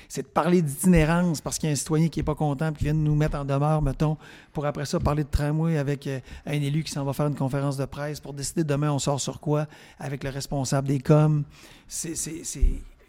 c'est 0.08 0.20
de 0.24 0.26
parler 0.26 0.60
d'itinérance 0.60 1.40
parce 1.40 1.56
qu'il 1.58 1.68
y 1.68 1.70
a 1.70 1.72
un 1.72 1.76
citoyen 1.76 2.08
qui 2.08 2.18
n'est 2.18 2.22
pas 2.24 2.34
content 2.34 2.68
et 2.68 2.74
qui 2.74 2.84
vient 2.84 2.92
de 2.92 2.98
nous 2.98 3.14
mettre 3.14 3.38
en 3.38 3.46
demeure, 3.46 3.80
mettons, 3.80 4.18
pour 4.52 4.66
après 4.66 4.84
ça 4.84 5.00
parler 5.00 5.24
de 5.24 5.28
tramway 5.30 5.78
avec 5.78 6.06
euh, 6.06 6.20
un 6.44 6.52
élu 6.52 6.82
qui 6.84 6.92
s'en 6.92 7.02
va 7.02 7.14
faire 7.14 7.28
une 7.28 7.34
conférence 7.34 7.78
de 7.78 7.86
presse 7.86 8.20
pour 8.20 8.34
décider 8.34 8.62
demain 8.62 8.92
on 8.92 8.98
sort 8.98 9.22
sur 9.22 9.40
quoi 9.40 9.66
avec 9.98 10.22
le 10.22 10.28
responsable 10.28 10.88
des 10.88 11.00
coms. 11.00 11.44
C'est- 11.88 12.14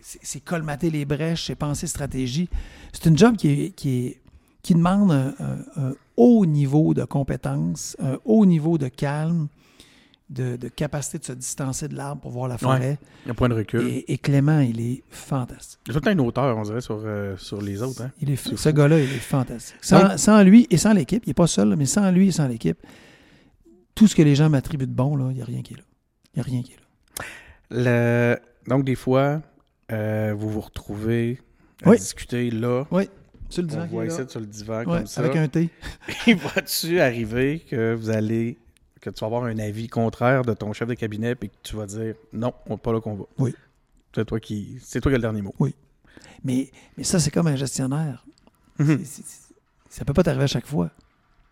C'est 0.05 0.41
colmater 0.41 0.89
les 0.89 1.05
brèches, 1.05 1.45
c'est 1.47 1.55
penser 1.55 1.87
stratégie. 1.87 2.49
C'est 2.91 3.05
une 3.09 3.17
job 3.17 3.37
qui, 3.37 3.49
est, 3.49 3.69
qui, 3.71 4.05
est- 4.07 4.21
qui 4.61 4.73
demande 4.75 5.11
un, 5.11 5.33
un- 5.39 5.81
un 5.89 5.93
haut 6.17 6.45
niveau 6.45 6.93
de 6.93 7.03
compétence, 7.05 7.95
un 7.99 8.17
haut 8.25 8.45
niveau 8.45 8.77
de 8.77 8.89
calme, 8.89 9.47
de, 10.29 10.55
de 10.57 10.67
capacité 10.67 11.19
de 11.19 11.25
se 11.25 11.31
distancer 11.33 11.87
de 11.87 11.95
l'arbre 11.95 12.21
pour 12.21 12.31
voir 12.31 12.47
la 12.47 12.57
forêt. 12.57 12.97
Un 13.27 13.33
point 13.33 13.49
de 13.49 13.53
recul. 13.53 13.87
Et, 13.87 14.11
et 14.13 14.17
Clément, 14.17 14.59
il 14.59 14.79
est 14.81 15.03
fantastique. 15.09 15.79
Il 15.85 15.89
y 15.89 15.91
a 15.91 15.93
tout 15.93 15.99
le 15.99 16.05
temps 16.05 16.11
une 16.11 16.27
hauteur, 16.27 16.57
on 16.57 16.63
dirait, 16.63 16.81
sur, 16.81 17.01
euh, 17.05 17.37
sur 17.37 17.61
les 17.61 17.81
autres. 17.81 18.01
Hein? 18.03 18.11
Il 18.19 18.29
est, 18.31 18.35
ce 18.57 18.69
gars-là, 18.69 18.99
il 18.99 19.05
est 19.11 19.17
fantastique. 19.19 19.77
Sans, 19.81 20.41
lui 20.43 20.67
et 20.69 20.77
sans 20.77 20.93
l'équipe, 20.93 21.23
il 21.25 21.29
n'est 21.29 21.33
pas 21.33 21.47
seul, 21.47 21.75
mais 21.75 21.85
sans 21.85 22.09
lui 22.11 22.29
et 22.29 22.31
sans 22.31 22.47
l'équipe, 22.47 22.77
tout 23.95 24.07
ce 24.07 24.15
que 24.15 24.21
les 24.23 24.35
gens 24.35 24.49
m'attribuent 24.49 24.87
de 24.87 24.91
bon, 24.93 25.29
il 25.29 25.35
n'y 25.35 25.41
a 25.41 25.45
rien 25.45 25.61
qui 25.61 25.73
est 25.75 25.77
là. 25.77 25.83
Il 26.33 26.37
n'y 26.37 26.41
a 26.41 26.43
rien 26.51 26.61
qui 26.63 26.73
est 26.73 26.77
là. 26.77 28.35
Le- 28.35 28.39
Donc, 28.69 28.85
des 28.85 28.95
fois, 28.95 29.41
euh, 29.93 30.33
vous 30.37 30.49
vous 30.49 30.61
retrouvez 30.61 31.39
à 31.83 31.89
Oui. 31.89 31.97
discuter 31.97 32.49
là. 32.51 32.85
Sur 33.49 33.61
le 33.61 33.67
On 33.67 33.71
divan 33.71 33.85
voit 33.87 34.05
ici 34.07 34.17
là. 34.17 34.27
sur 34.27 34.39
le 34.39 34.45
divan 34.47 34.79
Ouais, 34.79 34.85
comme 34.85 35.05
ça. 35.07 35.21
avec 35.21 35.35
un 35.35 35.47
thé. 35.47 35.69
Il 36.27 36.35
va-tu 36.37 36.99
arriver 36.99 37.59
que 37.69 37.93
vous 37.93 38.09
allez 38.09 38.57
que 38.99 39.09
tu 39.09 39.19
vas 39.19 39.27
avoir 39.27 39.43
un 39.43 39.59
avis 39.59 39.87
contraire 39.87 40.43
de 40.43 40.53
ton 40.53 40.71
chef 40.73 40.87
de 40.87 40.93
cabinet 40.95 41.31
et 41.41 41.47
que 41.47 41.53
tu 41.61 41.75
vas 41.75 41.85
dire 41.85 42.15
non, 42.31 42.53
on 42.67 42.71
n'est 42.73 42.77
pas 42.77 42.93
là 42.93 43.01
qu'on 43.01 43.15
va? 43.15 43.25
Oui. 43.37 43.53
C'est 44.15 44.25
toi 44.25 44.39
qui. 44.39 44.77
C'est 44.81 45.01
toi 45.01 45.11
qui 45.11 45.15
as 45.15 45.17
le 45.17 45.21
dernier 45.23 45.41
mot. 45.41 45.53
Mais, 46.43 46.71
mais 46.97 47.03
ça, 47.03 47.19
c'est 47.19 47.31
comme 47.31 47.47
un 47.47 47.55
gestionnaire. 47.55 48.25
C'est- 48.79 49.05
c'est- 49.05 49.23
ça 49.89 50.05
peut 50.05 50.13
pas 50.13 50.23
t'arriver 50.23 50.45
à 50.45 50.47
chaque 50.47 50.65
fois. 50.67 50.89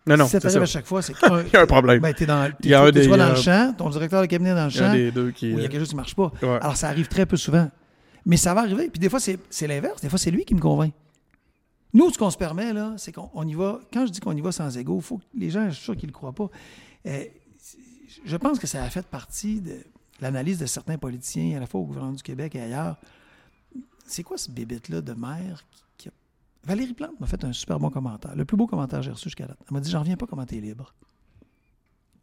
Non, 0.08 0.18
non, 0.18 0.26
si 0.26 0.32
ça 0.32 0.40
t'arrive 0.40 0.62
à 0.64 0.66
chaque 0.66 0.86
fois, 0.86 1.02
c'est 1.04 1.14
qu'un. 1.20 1.42
Il 1.44 1.54
y 1.54 1.56
a 1.56 1.62
un 1.62 1.66
problème. 1.68 2.00
Ben, 2.02 2.14
t'es 2.14 2.26
dans, 2.26 2.50
t'es, 2.50 2.56
Il 2.64 2.70
y 2.72 2.74
a 2.74 2.82
un 2.82 2.86
t'es 2.88 2.92
des- 2.94 3.04
soit 3.04 3.18
dans 3.18 3.26
a 3.26 3.30
le 3.32 3.36
champ, 3.36 3.74
ton 3.78 3.90
directeur 3.90 4.22
de 4.22 4.26
cabinet 4.28 4.50
est 4.52 4.56
dans 4.56 4.66
le 4.66 4.72
Il 4.72 4.78
y 4.78 4.80
a 4.80 4.86
un 4.86 4.88
champ, 4.90 4.94
des 4.96 5.12
deux 5.12 5.32
qui. 5.32 5.48
ou 5.54 5.58
il 5.58 5.60
y 5.60 5.62
a 5.62 5.66
euh, 5.66 5.68
quelque 5.68 5.80
chose 5.82 5.90
qui 5.90 5.96
marche 5.96 6.16
pas. 6.16 6.32
ouais. 6.42 6.50
Alors, 6.62 6.76
ça 6.78 6.88
arrive 6.90 7.08
très 7.08 7.26
peu 7.28 7.38
souvent. 7.38 7.70
Mais 8.26 8.38
ça 8.38 8.54
va 8.54 8.62
arriver. 8.62 8.90
Puis 8.90 9.00
des 9.00 9.10
fois, 9.10 9.20
c'est 9.20 9.68
l'inverse. 9.68 10.02
Des 10.02 10.10
fois, 10.10 10.20
c'est 10.20 10.32
lui 10.32 10.46
qui 10.46 10.54
me 10.56 10.60
convainc. 10.60 10.94
Nous, 11.94 12.10
ce 12.12 12.18
qu'on 12.18 12.30
se 12.30 12.38
permet, 12.38 12.72
là, 12.74 12.94
c'est 12.98 13.12
qu'on 13.12 13.30
on 13.34 13.46
y 13.48 13.54
va. 13.54 13.80
Quand 13.92 14.06
je 14.06 14.12
dis 14.12 14.20
qu'on 14.20 14.36
y 14.36 14.42
va 14.42 14.52
sans 14.52 14.78
ego, 14.78 15.00
faut 15.02 15.18
que 15.18 15.24
les 15.36 15.50
gens, 15.50 15.66
je 15.70 15.76
suis 15.76 15.84
sûr 15.84 15.96
qu'ils 15.96 16.08
ne 16.08 16.12
le 16.14 16.18
croient 16.18 16.32
pas. 16.34 16.50
Euh, 17.08 17.26
je 18.26 18.38
pense 18.38 18.60
que 18.60 18.68
ça 18.68 18.84
a 18.84 18.90
fait 18.90 19.06
partie 19.06 19.60
de 19.60 19.78
l'analyse 20.22 20.60
de 20.60 20.66
certains 20.68 20.98
politiciens, 20.98 21.58
à 21.58 21.60
la 21.60 21.66
fois 21.68 21.82
au 21.82 21.86
gouvernement 21.86 22.14
du 22.16 22.24
Québec 22.24 22.56
et 22.56 22.62
ailleurs. 22.62 22.98
C'est 24.06 24.24
quoi 24.24 24.38
ce 24.38 24.50
bébête-là 24.52 25.02
de 25.02 25.14
maire 25.14 25.64
qui, 25.72 25.84
qui 25.98 26.08
a- 26.10 26.12
Valérie 26.64 26.94
Plante 26.94 27.20
m'a 27.20 27.28
fait 27.28 27.44
un 27.44 27.54
super 27.54 27.80
bon 27.80 27.90
commentaire. 27.90 28.36
Le 28.36 28.46
plus 28.46 28.56
beau 28.58 28.68
commentaire 28.68 29.00
que 29.00 29.06
j'ai 29.06 29.12
reçu 29.12 29.24
jusqu'à 29.26 29.48
date. 29.48 29.58
Elle 29.68 29.74
m'a 29.74 29.80
dit 29.80 29.90
J'en 29.90 30.00
reviens 30.02 30.18
pas 30.18 30.28
comment 30.28 30.46
tu 30.46 30.58
es 30.58 30.62
libre. 30.62 30.94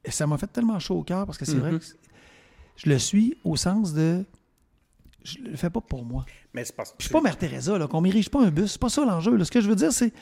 Et 0.04 0.10
ça 0.10 0.26
m'a 0.26 0.38
fait 0.38 0.46
tellement 0.46 0.78
chaud 0.78 0.96
au 0.98 1.02
cœur 1.02 1.26
parce 1.26 1.36
que 1.38 1.44
c'est 1.44 1.56
vrai 1.56 1.72
Mhm. 1.72 1.78
que 1.80 1.84
je 2.76 2.88
le 2.88 2.98
suis 2.98 3.36
au 3.44 3.56
sens 3.56 3.92
de 3.92 4.24
je 5.28 5.50
le 5.50 5.56
fais 5.56 5.70
pas 5.70 5.80
pour 5.80 6.04
moi. 6.04 6.24
Mais 6.54 6.64
c'est 6.64 6.74
je 6.98 7.04
suis 7.04 7.12
pas 7.12 7.20
Mère 7.20 7.36
Teresa, 7.36 7.78
là, 7.78 7.86
qu'on 7.86 8.00
m'érige 8.00 8.30
pas 8.30 8.42
un 8.42 8.50
bus. 8.50 8.72
C'est 8.72 8.80
pas 8.80 8.88
ça 8.88 9.04
l'enjeu. 9.04 9.42
Ce 9.44 9.50
que 9.50 9.60
je 9.60 9.68
veux 9.68 9.76
dire, 9.76 9.92
c'est, 9.92 10.12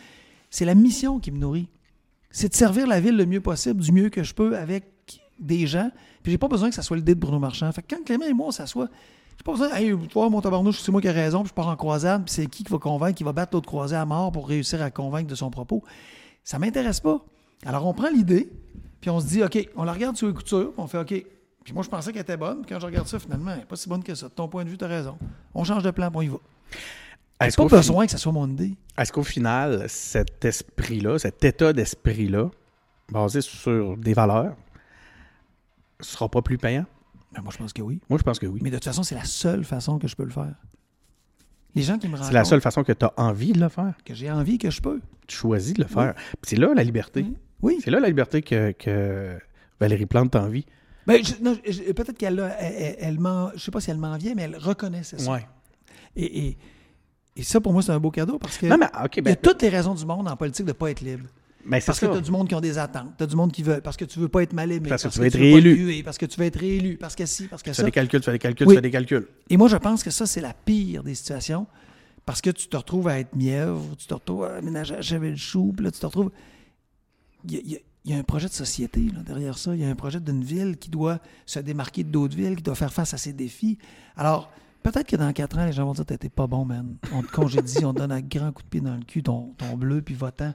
c'est 0.50 0.64
la 0.64 0.74
mission 0.74 1.18
qui 1.18 1.30
me 1.30 1.38
nourrit. 1.38 1.68
C'est 2.30 2.48
de 2.48 2.54
servir 2.54 2.86
la 2.86 3.00
ville 3.00 3.16
le 3.16 3.26
mieux 3.26 3.40
possible, 3.40 3.80
du 3.80 3.92
mieux 3.92 4.10
que 4.10 4.22
je 4.22 4.34
peux 4.34 4.56
avec 4.56 4.84
des 5.38 5.66
gens. 5.66 5.90
Puis 6.22 6.32
j'ai 6.32 6.38
pas 6.38 6.48
besoin 6.48 6.68
que 6.68 6.74
ça 6.74 6.82
soit 6.82 6.96
le 6.96 7.02
dé 7.02 7.14
de 7.14 7.20
Bruno 7.20 7.38
Marchand. 7.38 7.70
Fait 7.72 7.82
que 7.82 7.94
quand 7.94 8.04
Clément 8.04 8.26
et 8.26 8.32
moi, 8.32 8.48
on 8.48 8.50
s'assoit, 8.50 8.88
j'ai 9.36 9.44
pas 9.44 9.52
besoin, 9.52 9.74
hey, 9.74 9.94
toi, 10.08 10.28
mon 10.30 10.40
tabarnouche, 10.40 10.80
c'est 10.80 10.90
moi 10.90 11.00
qui 11.00 11.08
ai 11.08 11.12
raison, 11.12 11.40
puis 11.40 11.50
je 11.50 11.54
pars 11.54 11.68
en 11.68 11.76
croisade, 11.76 12.24
puis 12.24 12.34
c'est 12.34 12.46
qui 12.46 12.64
qui 12.64 12.72
va 12.72 12.78
convaincre, 12.78 13.16
qui 13.16 13.24
va 13.24 13.32
battre 13.32 13.54
l'autre 13.54 13.66
croisé 13.66 13.94
à 13.94 14.04
mort 14.04 14.32
pour 14.32 14.48
réussir 14.48 14.82
à 14.82 14.90
convaincre 14.90 15.28
de 15.28 15.34
son 15.34 15.50
propos. 15.50 15.82
Ça 16.42 16.58
m'intéresse 16.58 17.00
pas. 17.00 17.24
Alors 17.64 17.86
on 17.86 17.94
prend 17.94 18.08
l'idée, 18.08 18.50
puis 19.00 19.10
on 19.10 19.20
se 19.20 19.26
dit, 19.26 19.42
OK, 19.42 19.68
on 19.76 19.84
la 19.84 19.92
regarde 19.92 20.16
sous 20.16 20.26
les 20.26 20.34
coutures, 20.34 20.72
puis 20.72 20.82
on 20.82 20.86
fait 20.86 20.98
OK. 20.98 21.24
Puis 21.66 21.74
moi, 21.74 21.82
je 21.82 21.88
pensais 21.88 22.12
qu'elle 22.12 22.22
était 22.22 22.36
bonne, 22.36 22.62
puis 22.62 22.72
quand 22.72 22.78
je 22.78 22.86
regarde 22.86 23.08
ça, 23.08 23.18
finalement, 23.18 23.50
elle 23.50 23.58
n'est 23.58 23.64
pas 23.64 23.74
si 23.74 23.88
bonne 23.88 24.04
que 24.04 24.14
ça. 24.14 24.28
De 24.28 24.32
ton 24.32 24.46
point 24.46 24.62
de 24.64 24.68
vue, 24.70 24.78
tu 24.78 24.84
as 24.84 24.88
raison. 24.88 25.18
On 25.52 25.64
change 25.64 25.82
de 25.82 25.90
plan, 25.90 26.10
puis 26.12 26.18
on 26.18 26.22
y 26.22 26.28
va. 26.28 26.36
Est-ce 27.40 27.56
pas 27.56 27.66
besoin 27.66 28.06
que 28.06 28.12
ça 28.12 28.18
soit 28.18 28.30
mon 28.30 28.48
idée. 28.48 28.76
est-ce 28.96 29.10
qu'au 29.10 29.24
final, 29.24 29.88
cet 29.88 30.44
esprit-là, 30.44 31.18
cet 31.18 31.42
état 31.42 31.72
d'esprit-là, 31.72 32.50
basé 33.10 33.40
sur 33.40 33.96
des 33.96 34.14
valeurs, 34.14 34.54
sera 35.98 36.28
pas 36.28 36.40
plus 36.40 36.56
payant? 36.56 36.86
Ben, 37.32 37.42
moi, 37.42 37.52
je 37.52 37.58
pense 37.58 37.72
que 37.72 37.82
oui. 37.82 38.00
Moi, 38.08 38.20
je 38.20 38.22
pense 38.22 38.38
que 38.38 38.46
oui. 38.46 38.60
Mais 38.62 38.70
de 38.70 38.76
toute 38.76 38.84
façon, 38.84 39.02
c'est 39.02 39.16
la 39.16 39.24
seule 39.24 39.64
façon 39.64 39.98
que 39.98 40.06
je 40.06 40.14
peux 40.14 40.22
le 40.22 40.30
faire. 40.30 40.54
Les 41.74 41.82
gens 41.82 41.98
qui 41.98 42.06
me 42.06 42.12
rencontrent, 42.12 42.28
C'est 42.28 42.34
la 42.34 42.44
seule 42.44 42.60
façon 42.60 42.84
que 42.84 42.92
tu 42.92 43.04
as 43.04 43.12
envie 43.16 43.52
de 43.52 43.58
le 43.58 43.68
faire. 43.68 43.94
que 44.04 44.14
j'ai 44.14 44.30
envie 44.30 44.58
que 44.58 44.70
je 44.70 44.80
peux. 44.80 45.00
Tu 45.26 45.36
choisis 45.36 45.74
de 45.74 45.82
le 45.82 45.88
faire. 45.88 46.14
Puis 46.14 46.50
C'est 46.50 46.56
là 46.56 46.72
la 46.74 46.84
liberté. 46.84 47.22
Oui. 47.22 47.36
Oui. 47.60 47.80
C'est 47.82 47.90
là 47.90 47.98
la 47.98 48.06
liberté 48.06 48.40
que, 48.40 48.70
que 48.70 49.36
Valérie 49.80 50.06
Plante 50.06 50.36
a 50.36 50.42
envie. 50.44 50.64
Ben, 51.06 51.22
peut-être 51.22 52.18
qu'elle 52.18 52.52
elle, 52.58 52.96
elle, 52.98 53.18
je 53.54 53.60
sais 53.62 53.70
pas 53.70 53.80
si 53.80 53.90
elle 53.90 53.98
m'en 53.98 54.16
vient, 54.16 54.34
mais 54.34 54.42
elle 54.42 54.56
reconnaissait 54.56 55.18
ça. 55.18 55.30
Ouais. 55.32 55.46
Et, 56.16 56.48
et, 56.48 56.58
et 57.36 57.42
ça, 57.42 57.60
pour 57.60 57.72
moi, 57.72 57.82
c'est 57.82 57.92
un 57.92 58.00
beau 58.00 58.10
cadeau 58.10 58.38
parce 58.38 58.56
que 58.58 58.66
Non, 58.66 58.76
mais 58.78 58.86
y 58.86 59.18
a 59.18 59.22
ben, 59.22 59.36
toutes 59.36 59.62
les 59.62 59.68
raisons 59.68 59.94
du 59.94 60.04
monde 60.06 60.26
en 60.28 60.36
politique 60.36 60.64
de 60.64 60.70
ne 60.70 60.76
pas 60.76 60.90
être 60.90 61.02
libre. 61.02 61.26
ben, 61.64 61.80
Parce 61.84 62.00
que 62.00 62.06
ça. 62.06 62.12
tu 62.12 62.18
as 62.18 62.20
du 62.22 62.30
monde 62.30 62.48
qui 62.48 62.54
ont 62.54 62.60
des 62.60 62.78
attentes. 62.78 63.12
Tu 63.18 63.24
as 63.24 63.26
du 63.26 63.36
monde 63.36 63.52
qui 63.52 63.62
veut. 63.62 63.80
Parce 63.80 63.96
que 63.96 64.04
tu 64.06 64.18
veux 64.18 64.28
pas 64.28 64.42
être 64.42 64.52
mal 64.54 64.72
aimé. 64.72 64.88
Parce 64.88 65.02
que 65.04 65.08
tu 65.08 65.18
veux 65.20 65.26
être 65.26 65.36
réélu. 65.38 66.02
parce 66.02 66.16
que 66.18 66.26
tu 66.26 66.40
veux 66.40 66.46
être 66.46 66.58
réélu. 66.58 66.96
Parce 66.96 67.14
que 67.14 67.26
si, 67.26 67.44
parce 67.46 67.62
que 67.62 67.70
Tu 67.70 67.76
fais 67.76 67.82
ça. 67.82 67.84
des 67.84 67.92
calculs, 67.92 68.20
tu 68.20 68.24
fais 68.24 68.32
des 68.32 68.38
calculs, 68.38 68.66
Oui. 68.66 68.74
tu 68.74 68.78
fais 68.78 68.82
des 68.82 68.90
calculs. 68.90 69.28
Et 69.50 69.56
moi, 69.56 69.68
je 69.68 69.76
pense 69.76 70.02
que 70.02 70.10
ça, 70.10 70.26
c'est 70.26 70.40
la 70.40 70.54
pire 70.54 71.02
des 71.02 71.14
situations. 71.14 71.66
Parce 72.24 72.40
que 72.40 72.50
tu 72.50 72.66
te 72.66 72.76
retrouves 72.76 73.06
à 73.06 73.20
être 73.20 73.36
mièvre, 73.36 73.82
tu 73.98 74.06
te 74.06 74.14
retrouves 74.14 74.44
à 74.44 74.60
ménager 74.60 74.94
à 74.96 75.18
le 75.18 75.36
chou, 75.36 75.72
puis 75.76 75.84
là, 75.84 75.92
tu 75.92 76.00
te 76.00 76.06
retrouves. 76.06 76.30
Il 77.48 77.54
y 77.70 77.76
a, 77.76 77.78
il 78.06 78.12
y 78.12 78.14
a- 78.14 78.18
un 78.18 78.22
projet 78.22 78.46
de 78.48 78.52
société 78.52 79.00
là, 79.12 79.20
derrière 79.26 79.58
ça. 79.58 79.74
Il 79.74 79.80
y 79.80 79.84
a 79.84 79.88
un 79.88 79.94
projet 79.94 80.20
d'une 80.20 80.42
ville 80.42 80.76
qui 80.78 80.88
doit 80.88 81.18
se 81.44 81.58
démarquer 81.58 82.04
d'autres 82.04 82.36
villes, 82.36 82.56
qui 82.56 82.62
doit 82.62 82.74
faire 82.76 82.92
face 82.92 83.12
à 83.12 83.18
ses 83.18 83.32
défis. 83.32 83.76
Alors, 84.16 84.50
peut-être 84.82 85.06
que 85.08 85.16
dans 85.16 85.32
quatre 85.32 85.58
ans, 85.58 85.64
les 85.66 85.72
gens 85.72 85.84
vont 85.84 85.92
dire 85.92 86.06
T'étais 86.06 86.28
pas 86.28 86.46
bon, 86.46 86.64
man. 86.64 86.96
On 87.12 87.22
te 87.22 87.30
congédie, 87.30 87.84
on 87.84 87.92
te 87.92 87.98
donne 87.98 88.12
un 88.12 88.20
grand 88.22 88.52
coup 88.52 88.62
de 88.62 88.68
pied 88.68 88.80
dans 88.80 88.94
le 88.94 89.02
cul, 89.04 89.22
ton, 89.22 89.52
ton 89.58 89.76
bleu, 89.76 90.00
puis 90.02 90.14
votant. 90.14 90.54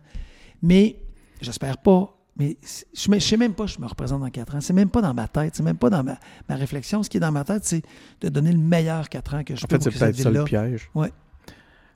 Mais, 0.61 0.97
j'espère 1.41 1.77
pas. 1.77 2.17
Mais 2.37 2.57
je 2.93 3.11
ne 3.11 3.19
sais 3.19 3.35
même 3.37 3.53
pas 3.53 3.65
je 3.67 3.77
me 3.79 3.85
représente 3.85 4.21
dans 4.21 4.29
quatre 4.29 4.55
ans. 4.55 4.61
C'est 4.61 4.71
même 4.73 4.89
pas 4.89 5.01
dans 5.01 5.13
ma 5.13 5.27
tête. 5.27 5.53
C'est 5.55 5.63
même 5.63 5.77
pas 5.77 5.89
dans 5.89 6.01
ma, 6.01 6.17
ma 6.47 6.55
réflexion. 6.55 7.03
Ce 7.03 7.09
qui 7.09 7.17
est 7.17 7.19
dans 7.19 7.31
ma 7.31 7.43
tête, 7.43 7.65
c'est 7.65 7.83
de 8.21 8.29
donner 8.29 8.53
le 8.53 8.57
meilleur 8.57 9.09
quatre 9.09 9.33
ans 9.35 9.43
que 9.43 9.53
je 9.55 9.65
En 9.65 9.67
peux 9.67 9.75
fait, 9.75 9.83
c'est 9.83 9.89
pour 9.89 9.99
que 9.99 10.05
cette 10.05 10.15
peut-être 10.15 10.23
ça 10.23 10.29
le 10.29 10.45
ville-là- 10.45 10.45
piège. 10.69 10.89
Ouais. 10.95 11.11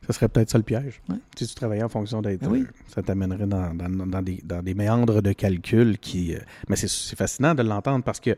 Ça 0.08 0.14
serait 0.14 0.30
peut-être 0.30 0.50
ça 0.50 0.58
le 0.58 0.64
piège. 0.64 1.02
Ouais. 1.10 1.18
Si 1.38 1.48
tu 1.48 1.56
travaillais 1.56 1.84
en 1.84 1.90
fonction 1.90 2.22
d'être. 2.22 2.42
Ben 2.42 2.50
oui. 2.52 2.62
euh, 2.62 2.72
Ça 2.88 3.02
t'amènerait 3.02 3.48
dans, 3.48 3.74
dans- 3.74 3.90
dans 4.06 4.22
des, 4.22 4.42
dans 4.44 4.62
des 4.62 4.74
méandres 4.74 5.22
de 5.22 5.34
calcul 5.34 5.98
qui. 5.98 6.36
euh, 6.36 6.40
Mais 6.70 6.76
c'est- 6.76 7.16
fascinant 7.16 7.56
de 7.56 7.64
l'entendre 7.64 8.04
parce 8.04 8.20
que 8.20 8.36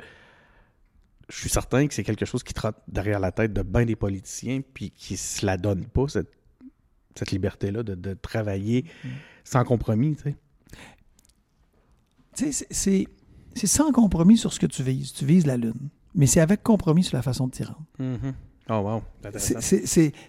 je 1.30 1.36
suis 1.36 1.50
certain 1.50 1.88
que 1.88 1.94
c'est 1.94 2.04
quelque 2.04 2.26
chose 2.26 2.42
qui 2.44 2.54
trotte 2.54 2.78
derrière 2.88 3.20
la 3.20 3.32
tête 3.34 3.52
de 3.52 3.62
bien 3.62 3.86
des 3.86 3.96
politiciens 3.98 4.62
puis 4.74 4.92
qui 4.92 5.18
se 5.18 5.46
la 5.46 5.58
donne 5.58 5.86
pas, 5.86 6.08
cette, 6.08 6.32
cette 7.16 7.32
liberté-là 7.32 7.84
de, 7.84 7.96
de 7.96 8.14
travailler 8.14 8.86
Mm. 9.04 9.08
sans 9.44 9.64
compromis. 9.66 10.16
Tu 10.16 10.36
sais. 12.34 12.52
C'est- 12.72 13.08
c'est 13.56 13.68
sans 13.68 13.92
compromis 13.92 14.38
sur 14.38 14.54
ce 14.54 14.60
que 14.60 14.68
tu 14.68 14.84
vises. 14.84 15.12
Tu 15.14 15.26
vises 15.26 15.46
la 15.48 15.58
Lune. 15.58 15.90
Mais 16.16 16.28
c'est 16.28 16.40
avec 16.40 16.64
compromis 16.64 17.04
sur 17.04 17.18
la 17.18 17.24
façon 17.24 17.48
de 17.48 17.52
t'y 17.52 17.64
rendre. 17.64 17.84
Oh, 18.70 18.76
wow. 18.80 19.02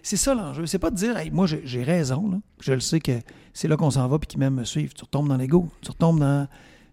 C'est 0.03 0.15
ça 0.17 0.33
l'enjeu. 0.33 0.65
C'est 0.65 0.79
pas 0.79 0.91
de 0.91 0.95
dire, 0.95 1.17
Hey, 1.17 1.29
moi 1.31 1.45
j'ai 1.47 1.83
raison. 1.83 2.29
Là. 2.31 2.37
Je 2.61 2.73
le 2.73 2.79
sais 2.79 2.99
que 2.99 3.11
c'est 3.53 3.67
là 3.67 3.75
qu'on 3.77 3.91
s'en 3.91 4.07
va 4.07 4.17
puis 4.19 4.27
qu'ils 4.27 4.39
m'aiment 4.39 4.55
me 4.55 4.63
suivre. 4.63 4.93
Tu 4.93 5.03
retombes 5.03 5.27
dans 5.27 5.37
l'ego. 5.37 5.69
Tu 5.81 5.91
retombes 5.91 6.19
dans 6.19 6.47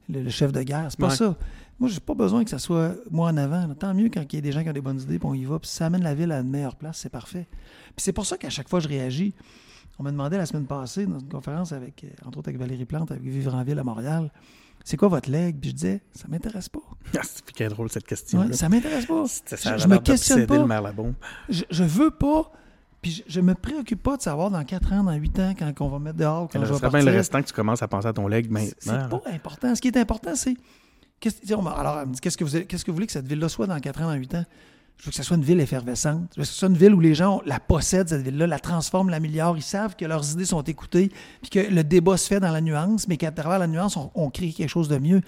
le, 0.09 0.23
le 0.23 0.31
chef 0.31 0.53
de 0.53 0.63
guerre. 0.63 0.87
C'est 0.91 0.99
pas 1.01 1.09
Ouais. 1.09 1.15
ça. 1.17 1.37
Moi, 1.79 1.91
j'ai 1.91 2.01
pas 2.01 2.15
besoin 2.15 2.43
que 2.43 2.49
ça 2.51 2.59
soit 2.59 2.95
moi 3.11 3.29
en 3.31 3.37
avant. 3.37 3.67
là. 3.67 3.75
Tant 3.79 3.93
mieux 3.95 4.09
quand 4.09 4.23
il 4.33 4.37
y 4.37 4.39
a 4.39 4.41
des 4.41 4.51
gens 4.53 4.63
qui 4.63 4.71
ont 4.71 4.73
des 4.73 4.81
bonnes 4.81 5.01
idées 5.01 5.19
puis 5.19 5.29
on 5.29 5.35
y 5.35 5.45
va. 5.45 5.59
Puis 5.59 5.69
ça 5.71 5.87
amène 5.87 6.03
la 6.03 6.15
ville 6.15 6.33
à 6.33 6.41
une 6.41 6.49
meilleure 6.51 6.75
place, 6.77 6.99
c'est 6.99 7.11
parfait. 7.11 7.47
Puis 7.95 8.03
c'est 8.03 8.13
pour 8.13 8.25
ça 8.27 8.37
qu'à 8.39 8.51
chaque 8.51 8.69
fois 8.69 8.81
je 8.81 8.89
réagis. 8.89 9.35
On 9.99 10.03
m'a 10.03 10.11
demandé 10.11 10.37
la 10.37 10.45
semaine 10.47 10.67
passée 10.67 11.07
dans 11.07 11.19
une 11.19 11.29
conférence 11.29 11.73
avec, 11.73 12.05
euh, 12.05 12.09
entre 12.27 12.39
autres 12.39 12.49
avec 12.49 12.61
Valérie 12.61 12.85
Plante, 12.85 13.11
avec 13.13 13.23
Vivre 13.23 13.55
en 13.55 13.63
ville 13.63 13.79
à 13.79 13.85
Montréal, 13.85 14.31
c'est 14.89 14.97
quoi 14.97 15.09
votre 15.09 15.29
leg? 15.29 15.57
Puis 15.61 15.71
je 15.71 15.75
disais, 15.75 16.01
ça 16.15 16.27
m'intéresse 16.29 16.69
pas. 16.69 16.79
Ah, 17.19 17.21
c'est 17.25 17.45
bien 17.57 17.69
drôle 17.69 17.91
cette 17.91 18.07
question. 18.07 18.41
Ouais, 18.41 18.53
ça 18.53 18.69
m'intéresse 18.69 19.07
pas. 19.07 19.25
Ça, 19.27 19.77
Je, 19.77 19.87
me 19.89 19.99
questionne 19.99 20.47
pas. 20.47 20.55
le. 20.55 21.15
Je, 21.49 21.65
je 21.71 21.83
veux 21.85 22.11
pas. 22.13 22.53
Puis 23.03 23.11
je, 23.11 23.23
je 23.35 23.41
me 23.41 23.55
préoccupe 23.55 24.03
pas 24.03 24.17
de 24.17 24.23
savoir 24.23 24.51
dans 24.51 24.63
4 24.65 24.93
ans, 24.93 25.03
dans 25.05 25.13
8 25.13 25.39
ans, 25.41 25.55
quand 25.59 25.73
on 25.81 25.89
va 25.89 25.99
mettre 25.99 26.19
dehors, 26.19 26.49
quand 26.49 26.61
Ça 26.61 26.67
je 26.67 26.73
vais 26.73 26.89
bien 26.89 27.03
le 27.03 27.11
restant 27.11 27.43
que 27.43 27.49
tu 27.49 27.53
commences 27.53 27.83
à 27.83 27.89
penser 27.89 28.07
à 28.09 28.13
ton 28.13 28.29
leg 28.29 28.49
C'est- 28.57 28.75
C'est 28.79 28.93
maintenant. 28.93 29.19
pas 29.19 29.31
important. 29.31 29.75
Ce 29.75 29.81
qui 29.81 29.89
est 29.89 29.97
important, 29.97 30.35
c'est. 30.37 30.55
alors, 31.79 32.01
elle 32.01 32.09
me 32.09 32.13
dit 32.15 32.21
qu'est-ce 32.21 32.37
que, 32.37 32.45
vous, 32.45 32.61
qu'est-ce 32.65 32.85
que 32.85 32.91
vous 32.91 32.95
voulez 32.95 33.07
que 33.07 33.13
cette 33.13 33.27
ville-là 33.27 33.49
soit 33.49 33.67
dans 33.67 33.79
4 33.81 34.03
ans, 34.03 34.07
dans 34.07 34.15
8 34.15 34.35
ans? 34.37 34.45
Je 34.99 35.05
veux 35.05 35.11
que 35.11 35.17
ce 35.17 35.23
soit 35.23 35.37
une 35.37 35.43
ville 35.45 35.61
effervescente. 35.61 36.31
Je 36.35 36.41
veux 36.41 36.45
que 36.45 36.49
ce 36.49 36.55
soit 36.59 36.69
une 36.69 36.77
ville 36.77 36.95
où 36.95 37.01
les 37.01 37.15
gens 37.15 37.43
la 37.45 37.61
possèdent, 37.61 38.09
cette 38.09 38.23
ville-là, 38.23 38.47
la 38.47 38.59
transforment, 38.59 39.11
l'améliorent. 39.11 39.57
Ils 39.57 39.63
savent 39.63 39.95
que 39.95 40.05
leurs 40.05 40.33
idées 40.33 40.47
sont 40.47 40.63
écoutées, 40.63 41.11
puis 41.43 41.51
que 41.51 41.59
le 41.61 41.85
débat 41.85 42.17
se 42.17 42.27
fait 42.29 42.41
dans 42.41 42.51
la 42.51 42.61
nuance, 42.61 43.07
mais 43.07 43.17
qu'à 43.17 43.31
travers 43.31 43.59
la 43.59 43.67
nuance, 43.67 43.97
on, 43.97 44.11
on 44.15 44.31
crée 44.31 44.51
quelque 44.53 44.71
chose 44.71 44.89
de 44.89 44.99
mieux. 44.99 45.21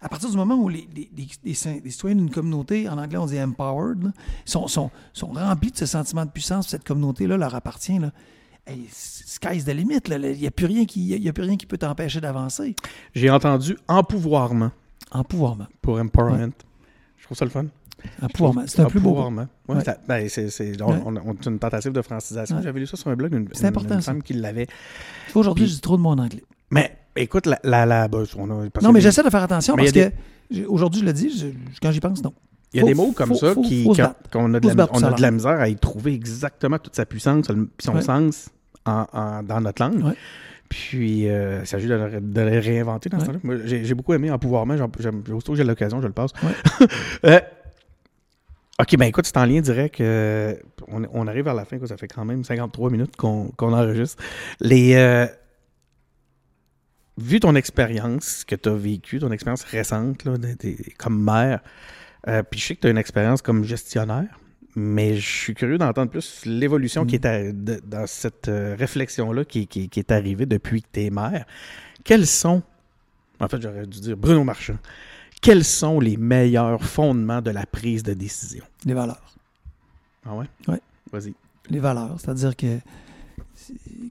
À 0.00 0.08
partir 0.08 0.28
du 0.28 0.36
moment 0.36 0.56
où 0.56 0.68
les, 0.68 0.88
les- 0.94 1.08
les- 1.16 1.28
les 1.44 1.54
cin- 1.54 1.80
les 1.82 1.90
citoyens 1.92 2.16
d'une 2.16 2.30
communauté, 2.30 2.88
en 2.88 2.98
anglais 2.98 3.18
on 3.18 3.26
dit 3.26 3.40
empowered, 3.40 4.02
là, 4.02 4.10
sont, 4.44 4.66
sont, 4.66 4.90
sont 5.12 5.28
remplis 5.28 5.70
de 5.70 5.76
ce 5.76 5.86
sentiment 5.86 6.24
de 6.26 6.30
puissance, 6.30 6.66
cette 6.68 6.84
communauté-là 6.84 7.36
leur 7.36 7.54
appartient. 7.54 8.00
Là. 8.00 8.10
Hey, 8.66 8.88
sky's 8.90 9.64
the 9.64 9.68
limit. 9.68 10.00
Il 10.10 10.18
n'y 10.40 10.46
a, 10.48 10.50
plus 10.50 10.66
rien 10.66 10.84
qui- 10.84 11.10
il 11.10 11.22
y 11.22 11.28
a 11.28 11.32
plus 11.32 11.44
rien 11.44 11.56
qui 11.56 11.66
peut 11.66 11.78
t'empêcher 11.78 12.20
d'avancer. 12.20 12.74
J'ai 13.14 13.30
entendu 13.30 13.76
empouvoirment 13.86 14.72
Empouvoirment. 15.12 15.66
pour 15.80 15.98
empowerment. 16.00 16.52
Je 17.18 17.24
trouve 17.24 17.36
ça 17.38 17.44
le 17.44 17.50
fun. 17.52 17.66
Empouvoirment. 18.22 18.64
C'est 18.66 18.80
un 18.80 18.86
plus 18.86 19.00
beau. 19.00 19.14
Ouais, 19.68 19.82
ben, 20.08 20.28
c'est, 20.28 20.82
on, 20.82 21.16
on- 21.16 21.36
une 21.46 21.58
tentative 21.58 21.92
de 21.92 22.02
francisation. 22.02 22.56
Ouais. 22.56 22.62
J'avais 22.62 22.80
lu 22.80 22.86
ça 22.86 22.96
sur 22.96 23.08
un 23.10 23.16
blog 23.16 23.32
une- 23.34 23.48
important, 23.66 23.94
une 23.94 24.02
femme 24.02 24.22
qui 24.22 24.34
l'avait. 24.34 24.66
Aujourd'hui, 25.34 25.66
dis 25.66 25.80
trop 25.80 25.96
de 25.96 26.02
mon 26.02 26.18
anglais. 26.18 26.42
Mais 26.70 26.96
écoute, 27.16 27.46
la, 27.46 27.58
la, 27.64 27.86
la- 27.86 28.08
ben, 28.08 28.24
on 28.36 28.50
a- 28.50 28.54
Non, 28.54 28.68
que 28.70 28.88
mais 28.92 29.00
j'essaie 29.00 29.22
de 29.22 29.30
faire 29.30 29.42
attention 29.42 29.74
Mais 29.76 29.82
parce 29.84 29.92
que 29.92 30.12
j'ai- 30.50 30.66
aujourd'hui, 30.66 31.00
je 31.00 31.06
le 31.06 31.12
dis, 31.12 31.38
je- 31.38 31.46
quand 31.80 31.90
j'y 31.92 32.00
pense, 32.00 32.22
non. 32.22 32.32
Il 32.74 32.78
y 32.78 32.80
a 32.80 32.82
faut- 32.82 32.88
des 32.88 32.94
mots 32.94 33.12
comme 33.12 33.28
faut- 33.28 33.34
ça 33.34 33.52
faut- 33.54 33.60
qui, 33.62 33.84
qu'on 33.84 34.54
a 34.54 34.60
de 34.60 34.66
la, 34.66 34.88
on 34.92 35.02
a 35.02 35.12
de 35.12 35.20
la 35.22 35.30
misère 35.30 35.60
à 35.60 35.68
y 35.68 35.76
trouver 35.76 36.14
exactement 36.14 36.78
toute 36.78 36.96
sa 36.96 37.04
puissance, 37.04 37.46
puis 37.48 37.56
son 37.84 38.00
sens 38.00 38.48
en- 38.86 39.06
en- 39.12 39.42
dans 39.42 39.60
notre 39.60 39.82
langue. 39.82 40.14
Puis, 40.70 41.28
euh, 41.28 41.60
il 41.62 41.66
s'agit 41.66 41.86
de, 41.86 42.18
de 42.18 42.40
le 42.40 42.58
réinventer 42.58 43.10
dans 43.10 43.20
ce 43.20 43.26
temps-là. 43.26 43.38
J'ai, 43.66 43.84
j'ai 43.84 43.94
beaucoup 43.94 44.14
aimé 44.14 44.30
Empouvoirment. 44.30 44.74
J'en- 44.78 44.90
j'aime- 44.98 45.22
Aussitôt 45.34 45.52
que 45.52 45.58
j'ai 45.58 45.64
l'occasion, 45.64 46.00
je 46.00 46.06
le 46.06 46.14
passe. 46.14 46.30
Ouais. 46.42 46.86
Euh, 47.26 47.40
OK, 48.80 48.96
ben 48.96 49.06
écoute, 49.06 49.26
c'est 49.26 49.36
en 49.36 49.44
lien 49.44 49.60
direct. 49.60 50.00
euh, 50.00 50.54
on, 50.88 51.04
on 51.12 51.26
arrive 51.26 51.46
à 51.48 51.54
la 51.54 51.64
fin, 51.64 51.78
quoi, 51.78 51.86
ça 51.86 51.96
fait 51.96 52.08
quand 52.08 52.24
même 52.24 52.42
53 52.42 52.90
minutes 52.90 53.16
qu'on, 53.16 53.52
enregistre. 53.58 54.22
Les, 54.60 54.94
euh, 54.94 55.26
vu 57.18 57.38
ton 57.40 57.54
expérience 57.54 58.44
que 58.44 58.54
tu 58.56 58.68
as 58.68 58.74
vécue, 58.74 59.18
ton 59.18 59.30
expérience 59.30 59.62
récente 59.64 60.24
là, 60.24 60.36
de- 60.38 60.54
de- 60.54 60.76
comme 60.98 61.22
maire, 61.22 61.60
euh, 62.28 62.42
puis 62.42 62.58
je 62.58 62.66
sais 62.68 62.74
que 62.76 62.80
tu 62.80 62.86
as 62.86 62.90
une 62.90 62.98
expérience 62.98 63.42
comme 63.42 63.62
gestionnaire, 63.64 64.38
mais 64.74 65.16
je 65.16 65.28
suis 65.28 65.54
curieux 65.54 65.76
d'entendre 65.78 66.10
plus 66.10 66.44
l'évolution 66.46 67.04
qui 67.04 67.16
est 67.16 67.26
à- 67.26 67.52
de- 67.52 67.80
dans 67.84 68.06
cette 68.06 68.48
euh, 68.48 68.74
réflexion-là 68.78 69.44
qui, 69.44 69.66
qui- 69.66 69.90
qui 69.90 69.98
est 70.00 70.10
arrivée 70.10 70.46
depuis 70.46 70.82
que 70.82 70.88
tu 70.92 71.02
es 71.04 71.10
maire. 71.10 71.44
Quels 72.04 72.26
sont, 72.26 72.62
en 73.38 73.48
fait, 73.48 73.60
j'aurais 73.60 73.86
dû 73.86 74.00
dire 74.00 74.16
Bruno 74.16 74.42
Marchand, 74.44 74.78
quels 75.42 75.64
sont 75.64 76.00
les 76.00 76.16
meilleurs 76.16 76.82
fondements 76.82 77.42
de 77.42 77.50
la 77.50 77.66
prise 77.66 78.02
de 78.02 78.14
décision? 78.14 78.64
Les 78.86 78.94
valeurs. 78.94 79.34
Ah 80.24 80.34
ouais? 80.34 80.46
Ouais. 80.68 80.80
Vas-y. 81.12 81.34
Les 81.68 81.80
valeurs. 81.80 82.18
C'est-à-dire 82.18 82.56
que 82.56 82.78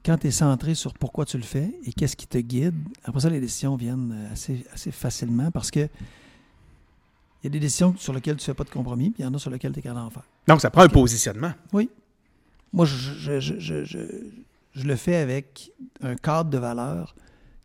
quand 0.06 0.18
tu 0.18 0.28
es 0.28 0.32
centré 0.32 0.76
sur 0.76 0.94
pourquoi 0.94 1.26
tu 1.26 1.38
le 1.38 1.44
fais 1.44 1.72
et 1.86 1.94
qu'est-ce 1.94 2.16
qui 2.16 2.28
te 2.28 2.38
guide, 2.38 2.76
après 3.04 3.22
ça, 3.22 3.30
les 3.30 3.40
décisions 3.40 3.76
viennent 3.76 4.12
euh, 4.14 4.34
assez, 4.34 4.64
assez 4.74 4.92
facilement 4.92 5.50
parce 5.52 5.72
que 5.72 5.80
il 5.80 7.46
y 7.46 7.48
a 7.48 7.50
des 7.50 7.60
décisions 7.60 7.96
sur 7.98 8.14
lesquelles 8.14 8.36
tu 8.38 8.44
ne 8.44 8.46
fais 8.46 8.54
pas 8.54 8.64
de 8.64 8.70
compromis, 8.70 9.10
puis 9.10 9.24
il 9.24 9.26
y 9.26 9.28
en 9.28 9.34
a 9.34 9.40
sur 9.40 9.50
lesquelles 9.50 9.72
tu 9.74 9.80
es 9.80 9.82
capable 9.82 10.02
d'en 10.02 10.10
faire. 10.12 10.28
Donc, 10.48 10.62
ça 10.62 10.70
prend 10.70 10.84
un 10.84 10.90
positionnement. 10.90 11.52
Moi, 12.72 12.86
je, 12.86 12.94
je, 12.96 13.40
je, 13.40 13.60
je, 13.60 13.84
je- 13.84 13.98
je 14.74 14.84
le 14.86 14.96
fais 14.96 15.16
avec 15.16 15.72
un 16.02 16.16
cadre 16.16 16.50
de 16.52 16.58
valeurs 16.60 17.16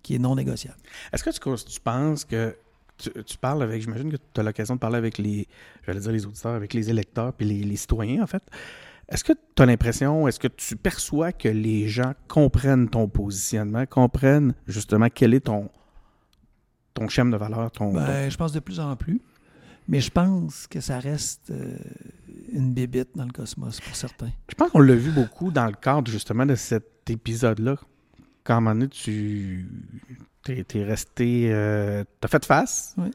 qui 0.02 0.14
est 0.14 0.18
non 0.18 0.34
négociable. 0.34 0.78
Est-ce 1.12 1.22
que 1.22 1.30
tu, 1.30 1.64
tu 1.66 1.80
penses 1.80 2.24
que 2.24 2.56
tu, 2.99 3.11
tu 3.24 3.38
parles 3.38 3.62
avec, 3.62 3.82
j'imagine 3.82 4.11
que 4.11 4.16
tu 4.16 4.40
as 4.40 4.42
l'occasion 4.42 4.74
de 4.74 4.80
parler 4.80 4.97
avec 4.97 5.18
les, 5.18 5.47
j'allais 5.84 6.01
dire 6.01 6.12
les 6.12 6.26
auditeurs, 6.26 6.55
avec 6.55 6.74
les 6.74 6.90
électeurs 6.90 7.32
puis 7.32 7.47
les, 7.47 7.62
les 7.62 7.76
citoyens, 7.76 8.22
en 8.22 8.26
fait. 8.26 8.42
Est-ce 9.09 9.22
que 9.22 9.32
tu 9.32 9.62
as 9.62 9.66
l'impression, 9.66 10.26
est-ce 10.26 10.40
que 10.40 10.49
tu 10.49 10.74
perçois 10.74 11.32
que 11.32 11.49
les 11.49 11.86
gens 11.86 12.14
comprennent 12.26 12.88
ton 12.88 13.09
positionnement, 13.09 13.86
comprennent 13.86 14.53
justement 14.66 15.09
quel 15.09 15.32
est 15.34 15.40
ton, 15.40 15.70
ton 16.94 17.09
schéma 17.09 17.30
de 17.30 17.36
valeur, 17.36 17.70
ton, 17.70 17.92
Ben, 17.92 18.28
je 18.28 18.36
pense 18.36 18.53
de 18.53 18.61
plus 18.61 18.80
en 18.80 18.97
plus. 18.97 19.20
Mais 19.88 20.01
je 20.01 20.11
pense 20.11 20.66
que 20.66 20.80
ça 20.80 20.99
reste 20.99 21.51
euh, 21.51 21.76
une 22.53 22.74
bébite 22.74 23.11
dans 23.14 23.24
le 23.24 23.30
cosmos 23.30 23.80
pour 23.80 23.94
certains. 23.94 24.32
Je 24.49 24.55
pense 24.57 24.70
qu'on 24.72 24.80
l'a 24.80 24.97
vu 24.97 25.12
beaucoup 25.12 25.53
dans 25.53 25.66
le 25.66 25.74
cadre 25.74 26.11
justement 26.11 26.44
de 26.44 26.57
cet 26.57 27.09
épisode-là. 27.09 27.76
Quand 28.42 28.55
à 28.55 28.57
un 28.57 28.61
moment 28.61 28.74
donné, 28.74 28.88
tu 28.88 29.68
es, 30.53 30.84
resté. 30.84 31.51
Euh, 31.53 32.05
tu 32.20 32.24
as 32.24 32.28
fait 32.28 32.44
face 32.44 32.94
Oui. 32.99 33.11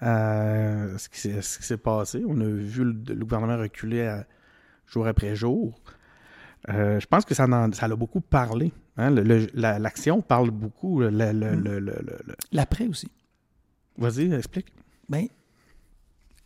à 0.00 0.98
ce 0.98 1.08
qui 1.08 1.18
s'est- 1.20 1.42
ce 1.42 1.58
qui 1.58 1.64
s'est 1.64 1.76
passé. 1.76 2.22
On 2.26 2.40
a 2.40 2.44
vu 2.44 2.84
le, 2.84 2.92
le 3.14 3.24
gouvernement 3.24 3.56
reculer 3.58 4.02
à- 4.06 4.26
jour 4.86 5.06
après 5.06 5.34
jour. 5.36 5.78
Euh, 6.70 6.98
je 7.00 7.06
pense 7.06 7.24
que 7.24 7.34
ça 7.34 7.44
en- 7.46 7.72
ça 7.72 7.86
l'a 7.88 7.96
beaucoup 7.96 8.20
parlé. 8.20 8.72
hein. 8.96 9.10
La- 9.10 9.78
L'action 9.78 10.20
parle 10.22 10.50
beaucoup. 10.50 11.00
Le- 11.00 11.10
Mm. 11.10 11.90
L'après 12.52 12.86
aussi. 12.86 13.10
Vas-y, 13.96 14.32
explique. 14.32 14.72
Ben, 15.08 15.26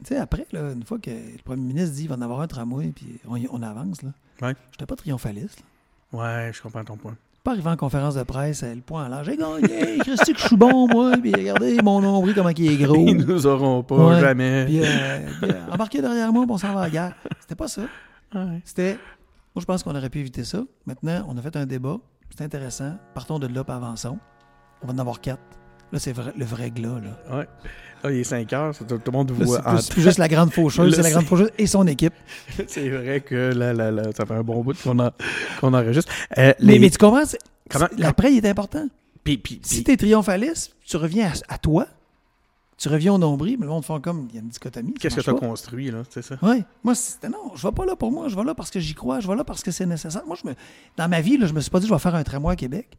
tu 0.01 0.07
sais, 0.09 0.16
après, 0.16 0.47
là, 0.53 0.73
une 0.73 0.85
fois 0.85 0.99
que 0.99 1.11
le 1.11 1.43
premier 1.45 1.62
ministre 1.62 1.95
dit 1.95 2.01
qu'il 2.03 2.09
va 2.11 2.16
en 2.16 2.23
avoir 2.23 2.41
un 2.41 2.47
tramway, 2.47 2.93
puis 2.95 3.20
on 3.27 3.62
avance, 3.62 4.03
là. 4.03 4.12
Ouais. 4.41 4.55
J'étais 4.73 4.87
pas 4.87 4.97
triomphaliste. 4.97 5.62
là. 6.12 6.18
Ouais, 6.18 6.51
je 6.53 6.61
comprends 6.61 6.85
ton 6.85 6.97
point. 6.97 7.16
Pas 7.45 7.53
arrivé 7.53 7.68
en 7.70 7.76
conférence 7.76 8.14
de 8.14 8.22
presse, 8.22 8.62
le 8.62 8.80
point 8.82 9.07
en 9.07 9.09
l'air. 9.09 9.24
J'ai 9.24 9.36
gagné, 9.36 9.99
Christy, 9.99 10.32
que 10.32 10.38
je 10.40 10.47
suis 10.47 10.57
bon, 10.57 10.86
moi, 10.86 11.12
puis 11.20 11.32
regardez 11.34 11.76
mon 11.82 12.01
nombril, 12.01 12.34
comment 12.36 12.51
il 12.51 12.72
est 12.72 12.76
gros. 12.84 12.95
Ils 13.09 13.16
nous 13.26 13.47
auront 13.49 13.82
pas, 13.82 13.97
Ouais. 13.97 14.20
jamais. 14.20 14.64
Puis, 14.66 14.80
euh, 14.80 14.84
puis, 15.40 15.51
euh, 15.51 15.72
embarquez 15.72 16.01
derrière 16.01 16.32
moi, 16.32 16.45
puis 16.45 16.53
on 16.53 16.59
s'en 16.59 16.72
va 16.72 16.80
à 16.80 16.84
la 16.84 16.90
guerre. 16.90 17.14
C'était 17.40 17.57
pas 17.57 17.66
ça. 17.66 17.82
Ouais. 18.34 18.61
C'était. 18.64 18.93
Moi, 19.55 19.61
je 19.61 19.64
pense 19.64 19.82
qu'on 19.82 19.95
aurait 19.97 20.09
pu 20.09 20.20
éviter 20.20 20.45
ça. 20.45 20.62
Maintenant, 20.86 21.24
on 21.28 21.36
a 21.36 21.43
fait 21.43 21.57
un 21.57 21.66
débat. 21.66 21.97
C'est 22.30 22.45
intéressant. 22.45 22.95
Partons 23.12 23.38
de 23.40 23.49
là, 23.49 23.64
puis 23.64 23.74
avançons. 23.74 24.18
On 24.82 24.86
va 24.86 24.93
en 24.95 24.99
avoir 24.99 25.20
quatre. 25.20 25.43
Là, 25.93 25.99
c'est 25.99 26.12
vrai- 26.12 26.32
le 26.36 26.45
vrai 26.45 26.70
glas, 26.70 27.01
là. 27.03 27.36
Ouais. 27.38 27.49
Là, 28.03 28.11
il 28.11 28.18
est 28.18 28.24
5 28.24 28.53
heures, 28.53 28.76
tout, 28.76 28.84
tout 28.84 29.01
le 29.07 29.12
monde 29.12 29.30
Là, 29.38 29.45
voit. 29.45 29.80
c'est 29.80 29.93
plus, 29.93 30.03
juste 30.03 30.18
la 30.18 30.26
grande 30.28 30.51
faucheuse, 30.53 30.97
c'est 30.97 31.03
la 31.03 31.11
grande 31.11 31.26
faucheuse 31.26 31.51
et 31.59 31.66
son 31.68 31.86
équipe. 31.86 32.14
C'est 32.66 32.88
vrai 32.88 33.20
que 33.20 33.53
là, 33.55 33.72
là, 33.72 33.90
là, 33.93 34.03
ça 34.16 34.26
fait 34.26 34.34
un 34.34 34.43
bon 34.43 34.62
bout 34.64 34.74
qu'on 34.82 34.99
en- 34.99 35.12
qu'on 35.61 35.72
enregistre. 35.72 36.11
Euh, 36.38 36.53
Mais, 36.61 36.72
les- 36.72 36.78
mais 36.80 36.90
tu 36.90 36.99
comprends? 36.99 37.22
L'après, 37.99 38.32
il 38.32 38.45
est 38.45 38.49
important. 38.49 38.86
puis- 39.22 39.36
puis- 39.38 39.61
Si 39.62 39.84
tu 39.84 39.93
es 39.93 39.97
triomphaliste, 39.97 40.74
tu 40.84 40.97
reviens 40.97 41.28
à, 41.49 41.55
à 41.55 41.59
toi, 41.59 41.86
tu 42.76 42.88
reviens 42.88 43.12
au 43.14 43.18
nombril, 43.18 43.57
mais 43.61 43.66
le 43.66 43.70
monde 43.70 43.84
fait 43.84 44.01
comme, 44.03 44.26
il 44.30 44.34
y 44.34 44.38
a 44.38 44.43
une 44.43 44.49
dichotomie. 44.49 44.95
Qu'est-ce 44.95 45.14
que 45.14 45.20
tu 45.20 45.30
as 45.30 45.34
construit, 45.34 45.93
là, 45.93 46.03
c'est 46.11 46.22
ça? 46.22 46.34
Oui. 46.43 46.64
Moi, 46.82 46.97
c'était 46.97 47.28
non, 47.28 47.53
je 47.55 47.64
vais 47.64 47.72
pas 47.72 47.86
là 47.86 47.95
pour 47.95 48.11
moi, 48.11 48.26
je 48.26 48.34
vais 48.34 48.43
là 48.43 48.55
parce 48.57 48.70
que 48.72 48.80
j'y 48.80 48.95
crois, 48.95 49.20
je 49.20 49.28
vais 49.28 49.36
là 49.36 49.45
parce 49.45 49.62
que 49.62 49.70
c'est 49.70 49.86
nécessaire. 49.86 50.22
Moi, 50.26 50.36
je 50.43 50.49
me, 50.49 50.55
dans 50.97 51.09
ma 51.09 51.20
vie, 51.20 51.38
là, 51.38 51.47
je 51.47 51.53
me 51.53 51.61
suis 51.61 51.70
pas 51.70 51.78
dit, 51.78 51.86
je 51.86 51.93
vais 51.93 52.01
faire 52.01 52.16
un 52.16 52.24
tramway 52.24 52.55
à 52.55 52.57
Québec. 52.57 52.99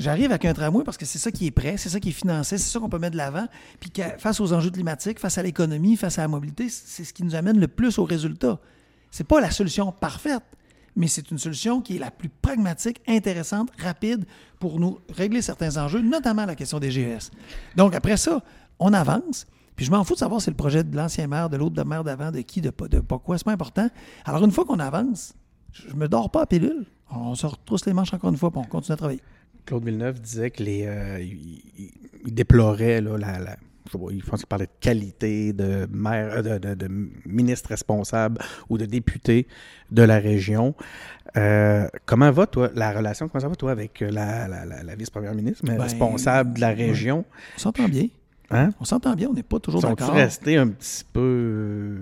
J'arrive 0.00 0.30
avec 0.30 0.46
un 0.46 0.54
tramway 0.54 0.82
parce 0.82 0.96
que 0.96 1.04
c'est 1.04 1.18
ça 1.18 1.30
qui 1.30 1.46
est 1.46 1.50
prêt, 1.50 1.76
c'est 1.76 1.90
ça 1.90 2.00
qui 2.00 2.08
est 2.08 2.12
financé, 2.12 2.56
c'est 2.56 2.70
ça 2.70 2.80
qu'on 2.80 2.88
peut 2.88 2.98
mettre 2.98 3.12
de 3.12 3.18
l'avant. 3.18 3.46
Puis 3.80 3.92
face 4.16 4.40
aux 4.40 4.54
enjeux 4.54 4.70
climatiques, 4.70 5.18
face 5.18 5.36
à 5.36 5.42
l'économie, 5.42 5.94
face 5.94 6.18
à 6.18 6.22
la 6.22 6.28
mobilité, 6.28 6.70
c'est 6.70 7.04
ce 7.04 7.12
qui 7.12 7.22
nous 7.22 7.34
amène 7.34 7.60
le 7.60 7.68
plus 7.68 7.98
au 7.98 8.04
résultat. 8.04 8.58
C'est 9.10 9.24
pas 9.24 9.42
la 9.42 9.50
solution 9.50 9.92
parfaite, 9.92 10.42
mais 10.96 11.06
c'est 11.06 11.30
une 11.30 11.36
solution 11.36 11.82
qui 11.82 11.96
est 11.96 11.98
la 11.98 12.10
plus 12.10 12.30
pragmatique, 12.30 13.02
intéressante, 13.06 13.68
rapide 13.78 14.24
pour 14.58 14.80
nous 14.80 15.00
régler 15.10 15.42
certains 15.42 15.76
enjeux, 15.76 16.00
notamment 16.00 16.46
la 16.46 16.54
question 16.54 16.78
des 16.78 16.90
GES. 16.90 17.30
Donc 17.76 17.94
après 17.94 18.16
ça, 18.16 18.42
on 18.78 18.94
avance. 18.94 19.46
Puis 19.76 19.84
je 19.84 19.90
m'en 19.90 20.02
fous 20.02 20.14
de 20.14 20.20
savoir 20.20 20.40
si 20.40 20.46
c'est 20.46 20.50
le 20.50 20.56
projet 20.56 20.82
de 20.82 20.96
l'ancien 20.96 21.26
maire, 21.26 21.50
de 21.50 21.58
l'autre 21.58 21.74
de 21.74 21.82
maire 21.82 22.04
d'avant, 22.04 22.30
de 22.30 22.40
qui, 22.40 22.62
de 22.62 22.70
pas, 22.70 22.88
de 22.88 23.00
pas 23.00 23.18
quoi, 23.18 23.36
c'est 23.36 23.44
pas 23.44 23.52
important. 23.52 23.90
Alors 24.24 24.42
une 24.42 24.50
fois 24.50 24.64
qu'on 24.64 24.78
avance, 24.78 25.34
je 25.72 25.94
me 25.94 26.08
dors 26.08 26.30
pas 26.30 26.40
à 26.40 26.46
pilule. 26.46 26.86
On 27.10 27.34
se 27.34 27.44
retrousse 27.44 27.84
les 27.84 27.92
manches 27.92 28.14
encore 28.14 28.30
une 28.30 28.38
fois, 28.38 28.50
puis 28.50 28.62
on 28.64 28.68
continue 28.68 28.94
à 28.94 28.96
travailler. 28.96 29.20
Claude 29.66 29.84
Villeneuve 29.84 30.20
disait 30.20 30.50
que 30.50 30.62
les. 30.62 30.84
euh, 30.86 31.20
il, 31.22 32.34
déplorait 32.34 33.00
là, 33.00 33.16
la. 33.18 33.38
la- 33.38 33.56
je 33.86 33.92
sais 33.92 33.98
pas, 33.98 34.12
il 34.12 34.22
pense 34.22 34.40
qu'il 34.40 34.46
parlait 34.46 34.66
de 34.66 34.70
qualité 34.78 35.52
de 35.52 35.88
maire, 35.90 36.32
euh, 36.36 36.42
de, 36.58 36.68
de, 36.68 36.74
de 36.74 36.88
ministre 37.26 37.70
responsable 37.70 38.38
ou 38.68 38.78
de 38.78 38.84
député 38.84 39.48
de 39.90 40.02
la 40.02 40.18
région. 40.20 40.74
Euh, 41.36 41.88
comment 42.06 42.30
va, 42.30 42.46
toi, 42.46 42.70
la 42.74 42.92
relation, 42.92 43.28
comment 43.28 43.40
ça 43.40 43.48
va, 43.48 43.56
toi, 43.56 43.72
avec 43.72 44.00
la, 44.00 44.46
la, 44.46 44.64
la, 44.64 44.82
la 44.84 44.94
vice-première 44.94 45.34
ministre, 45.34 45.64
mais 45.66 45.76
Ben, 45.76 45.82
responsable 45.84 46.54
de 46.54 46.60
la 46.60 46.68
région? 46.70 47.24
On 47.56 47.58
s'entend 47.58 47.88
bien. 47.88 48.06
Hein? 48.50 48.70
On 48.80 48.84
s'entend 48.84 49.14
bien, 49.14 49.28
on 49.28 49.32
n'est 49.32 49.42
pas 49.42 49.58
toujours 49.60 49.80
Sont-ils 49.80 49.96
d'accord. 49.96 50.14
restés 50.14 50.56
un 50.56 50.68
petit 50.68 51.04
peu 51.12 51.96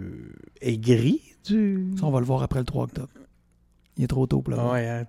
aigris 0.61 1.21
du. 1.47 1.87
Ça, 1.99 2.07
on 2.07 2.11
va 2.11 2.21
le 2.21 2.27
voir 2.27 2.43
après 2.43 2.59
le 2.61 2.65
3 2.67 2.85
octobre. 2.85 3.09
Il 3.99 4.05
est 4.05 4.07
trop 4.07 4.27
tôt 4.29 4.41
pour 4.43 4.51
le 4.55 4.61
voir. 4.61 4.75
Ouais, 4.75 4.89
hein, 4.89 5.05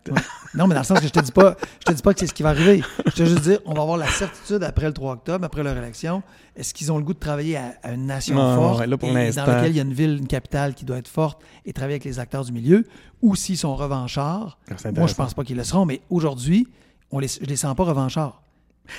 Non, 0.55 0.65
mais 0.65 0.73
dans 0.73 0.81
le 0.81 0.85
sens 0.85 0.99
que 0.99 1.05
je 1.05 1.11
te 1.11 1.19
dis 1.19 1.31
pas, 1.31 1.55
je 1.79 1.85
te 1.85 1.91
dis 1.91 2.01
pas 2.01 2.11
que 2.11 2.19
c'est 2.21 2.25
ce 2.27 2.33
qui 2.33 2.41
va 2.41 2.49
arriver. 2.49 2.81
Je 3.05 3.11
te 3.11 3.23
juste 3.25 3.41
dire, 3.43 3.59
on 3.65 3.75
va 3.75 3.83
avoir 3.83 3.97
la 3.97 4.07
certitude 4.07 4.63
après 4.63 4.87
le 4.87 4.93
3 4.93 5.13
octobre, 5.13 5.45
après 5.45 5.61
leur 5.61 5.77
élection. 5.77 6.23
Est-ce 6.55 6.73
qu'ils 6.73 6.91
ont 6.91 6.97
le 6.97 7.03
goût 7.03 7.13
de 7.13 7.19
travailler 7.19 7.55
à, 7.57 7.75
à 7.83 7.91
une 7.91 8.07
nation 8.07 8.33
Non, 8.35 8.55
forte 8.55 8.79
ouais, 8.79 8.87
là, 8.87 8.97
pour 8.97 9.09
et 9.09 9.13
l'instant. 9.13 9.45
dans 9.45 9.53
laquelle 9.53 9.71
il 9.71 9.77
y 9.77 9.79
a 9.79 9.83
une 9.83 9.93
ville, 9.93 10.17
une 10.17 10.25
capitale 10.27 10.73
qui 10.73 10.85
doit 10.85 10.97
être 10.97 11.07
forte 11.07 11.39
et 11.65 11.71
travailler 11.73 11.93
avec 11.95 12.03
les 12.05 12.17
acteurs 12.19 12.43
du 12.43 12.51
milieu, 12.51 12.83
ou 13.21 13.35
s'ils 13.35 13.57
sont 13.59 13.75
revanchards? 13.75 14.57
c'est 14.77 14.97
Moi, 14.97 15.05
je 15.07 15.13
pense 15.13 15.35
pas 15.35 15.43
qu'ils 15.43 15.57
le 15.57 15.63
seront, 15.63 15.85
mais 15.85 16.01
aujourd'hui, 16.09 16.67
on 17.11 17.19
les, 17.19 17.27
je 17.27 17.45
les 17.45 17.55
sens 17.57 17.75
pas 17.75 17.83
revanchards. 17.83 18.41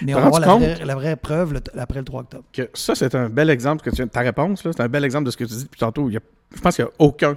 Mais 0.02 0.14
on 0.14 0.20
va 0.20 0.26
avoir 0.26 0.40
la 0.40 0.46
vraie, 0.54 0.84
la 0.84 0.94
vraie 0.94 1.16
preuve 1.16 1.54
le- 1.54 1.62
après 1.80 1.98
le 1.98 2.04
3 2.04 2.20
octobre. 2.20 2.44
que 2.52 2.70
ça, 2.74 2.94
c'est 2.94 3.12
un 3.16 3.28
bel 3.28 3.50
exemple 3.50 3.82
que 3.82 3.90
tu, 3.90 4.06
ta 4.08 4.20
réponse, 4.20 4.62
là, 4.62 4.70
c'est 4.72 4.82
un 4.82 4.88
bel 4.88 5.04
exemple 5.04 5.24
de 5.26 5.32
ce 5.32 5.36
que 5.36 5.42
tu 5.42 5.52
dis 5.54 5.64
depuis 5.64 5.80
tantôt. 5.80 6.08
Il 6.08 6.12
y 6.12 6.16
a- 6.16 6.20
je 6.54 6.60
pense 6.60 6.76
qu'il 6.76 6.84
n'y 6.84 6.90
a 6.90 6.94
aucun 7.00 7.36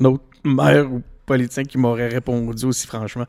autre 0.00 0.24
maire 0.42 0.90
ou 0.92 1.00
politicien 1.26 1.64
qui 1.64 1.78
m'aurait 1.78 2.08
répondu 2.08 2.64
aussi 2.66 2.86
franchement. 2.86 3.26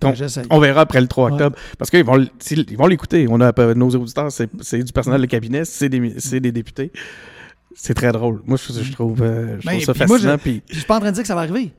Donc, 0.00 0.14
J'essaye. 0.14 0.44
On 0.50 0.58
verra 0.58 0.82
après 0.82 1.00
le 1.00 1.08
3 1.08 1.26
Ouais. 1.28 1.32
octobre. 1.32 1.56
Parce 1.78 1.90
qu'ils 1.90 2.04
vont, 2.04 2.18
ils 2.50 2.76
l'écouter. 2.86 3.26
On 3.30 3.40
a 3.40 3.50
euh, 3.58 3.74
nos 3.74 3.88
auditeurs, 3.90 4.30
c'est 4.30 4.82
du 4.82 4.92
personnel 4.92 5.20
de 5.22 5.26
cabinet, 5.26 5.64
c'est 5.64 5.88
des, 5.88 6.00
des 6.40 6.52
députés. 6.52 6.92
C'est 7.78 7.92
très 7.94 8.10
drôle. 8.12 8.40
Moi, 8.46 8.56
je, 8.56 8.82
je 8.82 8.92
trouve, 8.92 9.20
euh, 9.22 9.58
je 9.60 9.66
Ben, 9.66 9.72
trouve 9.72 9.84
ça 9.84 9.92
puis 9.94 10.02
moi, 10.06 10.16
fascinant. 10.16 10.32
je- 10.32 10.38
puis 10.42 10.62
Je 10.70 10.76
suis 10.76 10.86
pas 10.86 10.96
en 10.96 11.00
train 11.00 11.10
de 11.10 11.14
dire 11.14 11.22
que 11.22 11.26
ça 11.28 11.34
va 11.34 11.42
arriver. 11.42 11.72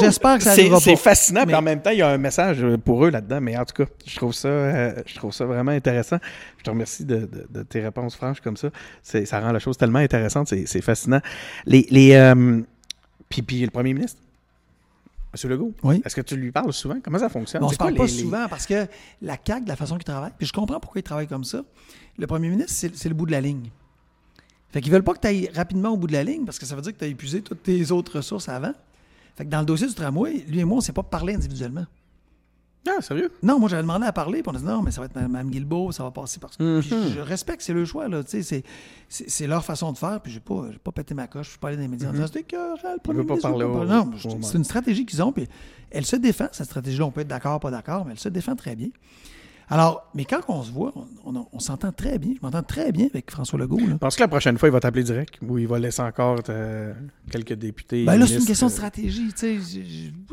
J'espère 0.00 0.36
que 0.38 0.44
ça 0.44 0.50
arrivera 0.50 0.78
c'est 0.78 0.96
fascinant, 0.96 1.44
Mais- 1.46 1.54
en 1.54 1.62
même 1.62 1.80
temps, 1.80 1.88
il 1.90 1.98
y 1.98 2.02
a 2.02 2.08
un 2.10 2.18
message 2.18 2.62
euh, 2.62 2.76
pour 2.76 3.04
eux 3.06 3.10
là-dedans. 3.10 3.40
Mais 3.40 3.56
en 3.56 3.64
tout 3.64 3.82
cas, 3.82 3.90
je 4.06 4.14
trouve 4.16 4.34
ça, 4.34 4.48
euh, 4.48 4.94
je 5.06 5.14
trouve 5.14 5.32
ça 5.32 5.46
vraiment 5.46 5.70
intéressant. 5.70 6.18
Je 6.58 6.64
te 6.64 6.70
remercie 6.70 7.04
de, 7.06 7.16
de- 7.20 7.46
de 7.50 7.62
tes 7.62 7.80
réponses 7.80 8.14
franches 8.14 8.40
comme 8.42 8.58
ça. 8.58 8.68
Ça 9.02 9.40
rend 9.40 9.52
la 9.52 9.58
chose 9.58 9.76
tellement 9.78 10.00
intéressante. 10.00 10.48
C'est 10.48 10.66
c'est 10.66 10.82
fascinant. 10.82 11.20
Les, 11.64 11.86
les, 11.90 12.12
euh, 12.14 12.60
puis, 13.30 13.40
puis 13.42 13.60
le 13.60 13.70
premier 13.70 13.94
ministre, 13.94 14.20
M. 15.34 15.50
Legault, 15.50 15.74
Oui. 15.82 16.00
est-ce 16.04 16.16
que 16.16 16.20
tu 16.22 16.36
lui 16.36 16.50
parles 16.52 16.72
souvent? 16.72 16.98
Comment 17.02 17.18
ça 17.18 17.28
fonctionne? 17.28 17.62
On 17.62 17.68
se 17.68 17.76
parle 17.76 17.94
pas 17.94 18.04
les- 18.04 18.08
souvent 18.08 18.48
parce 18.48 18.66
que 18.66 18.86
la 19.20 19.36
CAQ, 19.44 19.64
de 19.64 19.68
la 19.68 19.76
façon 19.76 19.96
qu'il 19.96 20.04
travaille, 20.04 20.32
puis 20.38 20.46
je 20.46 20.52
comprends 20.52 20.80
pourquoi 20.80 21.00
il 21.00 21.02
travaille 21.02 21.26
comme 21.28 21.44
ça. 21.44 21.62
Le 22.16 22.26
premier 22.26 22.48
ministre, 22.48 22.72
c'est 22.94 23.08
le 23.08 23.14
bout 23.14 23.26
de 23.26 23.32
la 23.32 23.40
ligne. 23.40 23.68
Fait 24.70 24.80
qu'ils 24.80 24.92
veulent 24.92 25.02
pas 25.04 25.14
que 25.14 25.20
tu 25.20 25.26
ailles 25.28 25.50
rapidement 25.54 25.90
au 25.90 25.96
bout 25.96 26.06
de 26.06 26.12
la 26.12 26.24
ligne 26.24 26.44
parce 26.44 26.58
que 26.58 26.66
ça 26.66 26.74
veut 26.76 26.82
dire 26.82 26.92
que 26.92 26.98
tu 26.98 27.04
as 27.04 27.08
épuisé 27.08 27.42
toutes 27.42 27.62
tes 27.62 27.90
autres 27.90 28.16
ressources 28.16 28.48
avant. 28.48 28.72
Fait 29.36 29.44
que 29.44 29.50
dans 29.50 29.60
le 29.60 29.66
dossier 29.66 29.86
du 29.86 29.94
tramway, 29.94 30.44
lui 30.48 30.58
et 30.60 30.64
moi, 30.64 30.78
on 30.78 30.80
s'est 30.80 30.92
pas 30.92 31.02
parlé 31.02 31.34
individuellement. 31.34 31.86
Ah, 32.86 33.00
sérieux? 33.02 33.30
Non, 33.42 33.58
moi, 33.58 33.68
j'avais 33.68 33.82
demandé 33.82 34.06
à 34.06 34.12
parler, 34.12 34.42
puis 34.42 34.50
on 34.52 34.54
a 34.56 34.58
dit 34.58 34.64
non, 34.64 34.82
mais 34.82 34.90
ça 34.90 35.00
va 35.00 35.06
être 35.06 35.14
Mme 35.16 35.50
Guilbeault, 35.50 35.92
ça 35.92 36.04
va 36.04 36.10
passer 36.10 36.38
par. 36.40 36.50
Mhm. 36.58 36.80
Puis 36.80 36.90
je, 37.14 37.20
respecte, 37.20 37.60
c'est 37.62 37.72
le 37.74 37.84
choix, 37.84 38.08
là. 38.08 38.22
Tu 38.24 38.30
sais, 38.30 38.42
c'est- 38.42 38.62
c'est 39.08 39.28
c'est 39.28 39.46
leur 39.46 39.64
façon 39.64 39.92
de 39.92 39.98
faire, 39.98 40.20
puis 40.22 40.32
j'ai 40.32 40.40
pas, 40.40 40.64
pas 40.82 40.92
pété 40.92 41.12
ma 41.14 41.26
coche, 41.26 41.46
je 41.46 41.50
suis 41.50 41.58
pas 41.58 41.68
allé 41.68 41.76
dans 41.76 41.82
les 41.82 41.88
médias 41.88 42.08
en 42.08 42.12
disant 42.12 42.26
c'était 42.26 42.40
écœurant, 42.40 42.92
le 42.94 43.00
premier 43.02 43.20
Mhm. 43.20 43.26
pas 43.26 43.36
parler 43.36 43.64
pas 43.66 43.70
au- 43.72 43.84
Non, 43.84 44.10
c'est 44.42 44.58
une 44.58 44.64
stratégie 44.64 45.04
qu'ils 45.04 45.22
ont, 45.22 45.32
puis 45.32 45.46
elle 45.90 46.06
se 46.06 46.16
défend, 46.16 46.48
cette 46.52 46.66
stratégie-là. 46.66 47.04
On 47.04 47.10
peut 47.10 47.20
être 47.22 47.28
d'accord, 47.28 47.60
pas 47.60 47.70
d'accord, 47.70 48.04
mais 48.06 48.12
elle 48.12 48.18
se 48.20 48.28
défend 48.28 48.56
très 48.56 48.74
bien. 48.76 48.88
Alors, 49.70 50.10
mais 50.14 50.24
quand 50.24 50.40
on 50.48 50.62
se 50.62 50.70
voit, 50.70 50.92
on, 50.96 51.34
on- 51.36 51.46
on 51.52 51.58
s'entend 51.58 51.92
très 51.92 52.18
bien. 52.18 52.32
Je 52.34 52.38
m'entends 52.40 52.62
très 52.62 52.90
bien 52.90 53.06
avec 53.06 53.30
François 53.30 53.58
Legault. 53.58 53.78
Je 53.78 53.94
pense 53.96 54.16
que 54.16 54.22
la 54.22 54.28
prochaine 54.28 54.56
fois, 54.56 54.68
il 54.68 54.72
va 54.72 54.80
t'appeler 54.80 55.02
direct 55.04 55.38
ou 55.46 55.58
il 55.58 55.68
va 55.68 55.78
laisser 55.78 56.00
encore 56.02 56.38
euh, 56.48 56.94
quelques 57.30 57.52
députés. 57.52 58.04
Ben 58.04 58.16
là, 58.16 58.26
c'est 58.26 58.38
une 58.38 58.46
question 58.46 58.68
de 58.68 58.72
euh, 58.72 58.76
stratégie. 58.76 59.28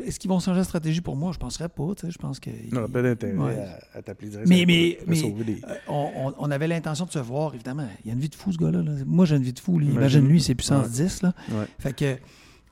Est-ce 0.04 0.20
qu'ils 0.20 0.30
vont 0.30 0.40
changer 0.40 0.60
de 0.62 0.66
stratégie 0.66 1.02
pour 1.02 1.16
moi? 1.18 1.32
Je 1.34 1.38
penserais 1.40 1.68
pas. 1.70 1.94
tu 1.98 2.06
sais. 2.06 2.12
Je 2.12 2.18
pense 2.18 2.40
que. 2.40 2.50
On 2.72 2.80
n'a 2.82 2.88
pas 2.88 3.02
d'intérêt 3.02 3.34
Ouais. 3.34 3.58
à, 3.94 3.98
à 3.98 4.02
t'appeler 4.02 4.30
direct. 4.30 4.48
Mais, 4.48 4.64
mais, 4.66 5.00
mais 5.06 5.22
des- 5.44 5.62
euh, 5.68 5.74
on, 5.90 6.10
on- 6.28 6.34
on 6.38 6.52
avait 6.52 6.68
l'intention 6.68 7.06
de 7.06 7.12
se 7.12 7.20
voir, 7.20 7.54
évidemment. 7.56 7.88
Il 8.04 8.08
y 8.08 8.12
a 8.12 8.14
une 8.14 8.22
vie 8.22 8.30
de 8.30 8.36
fou, 8.36 8.52
ce 8.54 8.58
gars-là. 8.58 8.82
là. 8.84 8.92
Moi, 9.06 9.26
j'ai 9.26 9.36
une 9.36 9.44
vie 9.44 9.54
de 9.54 9.60
fou. 9.60 9.80
Lui. 9.80 9.88
Imagine. 9.88 10.00
Imagine, 10.22 10.28
lui, 10.28 10.42
c'est 10.42 10.56
puissance 10.56 10.86
Ouais. 10.86 10.92
10. 11.06 11.24
Là. 11.24 11.34
Ouais. 11.52 11.66
Fait 11.80 11.94
que 11.94 12.16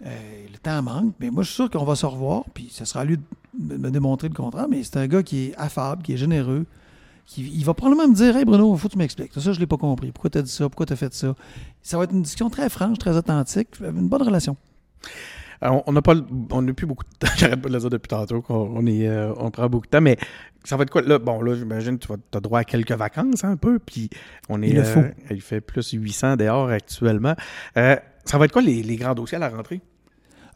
euh, 0.05 0.45
le 0.51 0.57
temps 0.57 0.81
manque. 0.81 1.13
Mais 1.19 1.29
moi, 1.29 1.43
je 1.43 1.47
suis 1.47 1.55
sûr 1.55 1.69
qu'on 1.69 1.85
va 1.85 1.95
se 1.95 2.05
revoir. 2.05 2.43
Puis 2.53 2.69
ce 2.71 2.85
sera 2.85 3.01
à 3.01 3.05
lui 3.05 3.17
de 3.57 3.77
me 3.77 3.89
démontrer 3.91 4.29
le 4.29 4.33
contraire. 4.35 4.67
Mais 4.69 4.83
c'est 4.83 4.97
un 4.97 5.07
gars 5.07 5.23
qui 5.23 5.45
est 5.47 5.55
affable, 5.57 6.03
qui 6.03 6.13
est 6.13 6.17
généreux. 6.17 6.65
Qui, 7.25 7.49
il 7.55 7.63
va 7.63 7.73
probablement 7.73 8.07
me 8.09 8.15
dire 8.15 8.35
Hey 8.35 8.43
Bruno, 8.43 8.73
il 8.75 8.79
faut 8.79 8.87
que 8.89 8.93
tu 8.93 8.97
m'expliques. 8.99 9.31
Ça, 9.33 9.39
je 9.39 9.49
ne 9.51 9.55
l'ai 9.59 9.67
pas 9.67 9.77
compris. 9.77 10.11
Pourquoi 10.11 10.29
tu 10.29 10.37
as 10.39 10.41
dit 10.41 10.51
ça? 10.51 10.65
Pourquoi 10.67 10.85
tu 10.85 10.93
as 10.93 10.97
fait 10.97 11.13
ça? 11.13 11.33
Ça 11.81 11.97
va 11.97 12.03
être 12.03 12.11
une 12.11 12.21
discussion 12.23 12.49
très 12.49 12.69
franche, 12.69 12.97
très 12.97 13.15
authentique. 13.15 13.69
Une 13.81 14.09
bonne 14.09 14.23
relation. 14.23 14.57
Alors, 15.61 15.83
on 15.87 15.93
n'a 15.93 16.01
pas, 16.01 16.13
le- 16.15 16.25
on 16.51 16.61
n'a 16.61 16.73
plus 16.73 16.85
beaucoup 16.85 17.05
de 17.05 17.17
temps. 17.25 17.31
J'arrête 17.37 17.61
pas 17.61 17.69
de 17.69 17.73
le 17.73 17.79
dire 17.79 17.89
depuis 17.89 18.09
tantôt 18.09 18.41
qu'on 18.41 18.69
on 18.75 18.85
est, 18.85 19.07
euh, 19.07 19.33
on 19.37 19.49
prend 19.51 19.69
beaucoup 19.69 19.85
de 19.85 19.91
temps, 19.91 20.01
mais 20.01 20.17
ça 20.65 20.75
va 20.75 20.83
être 20.83 20.89
quoi? 20.89 21.01
Là 21.01 21.19
Bon, 21.19 21.41
là, 21.41 21.55
j'imagine 21.55 21.97
que 21.97 22.07
tu 22.07 22.13
as 22.33 22.39
droit 22.41 22.59
à 22.59 22.63
quelques 22.65 22.91
vacances 22.91 23.45
hein, 23.45 23.51
un 23.51 23.55
peu, 23.57 23.79
puis 23.79 24.09
on 24.49 24.61
est. 24.61 24.69
Il 24.69 24.75
le 24.75 24.83
faut. 24.83 25.01
il 25.31 25.39
fait 25.41 25.61
plus 25.61 25.91
800 25.91 26.35
dehors 26.35 26.69
actuellement. 26.69 27.35
Euh, 27.77 27.95
ça 28.25 28.37
va 28.37 28.43
être 28.45 28.51
quoi 28.51 28.61
les, 28.61 28.83
les 28.83 28.97
grands 28.97 29.13
dossiers 29.15 29.37
à 29.37 29.39
la 29.39 29.49
rentrée? 29.49 29.79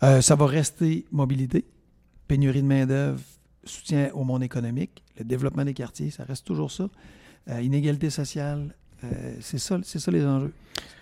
Euh, 0.03 0.21
ça 0.21 0.35
va 0.35 0.45
rester 0.45 1.05
mobilité, 1.11 1.65
pénurie 2.27 2.61
de 2.61 2.67
main-d'œuvre, 2.67 3.19
soutien 3.63 4.09
au 4.13 4.23
monde 4.23 4.43
économique, 4.43 5.03
le 5.17 5.25
développement 5.25 5.65
des 5.65 5.73
quartiers, 5.73 6.11
ça 6.11 6.23
reste 6.23 6.45
toujours 6.45 6.71
ça. 6.71 6.87
Euh, 7.49 7.61
inégalité 7.61 8.09
sociale, 8.09 8.75
euh, 9.03 9.35
c'est 9.41 9.57
ça, 9.57 9.79
c'est 9.83 9.99
ça 9.99 10.11
les 10.11 10.25
enjeux. 10.25 10.53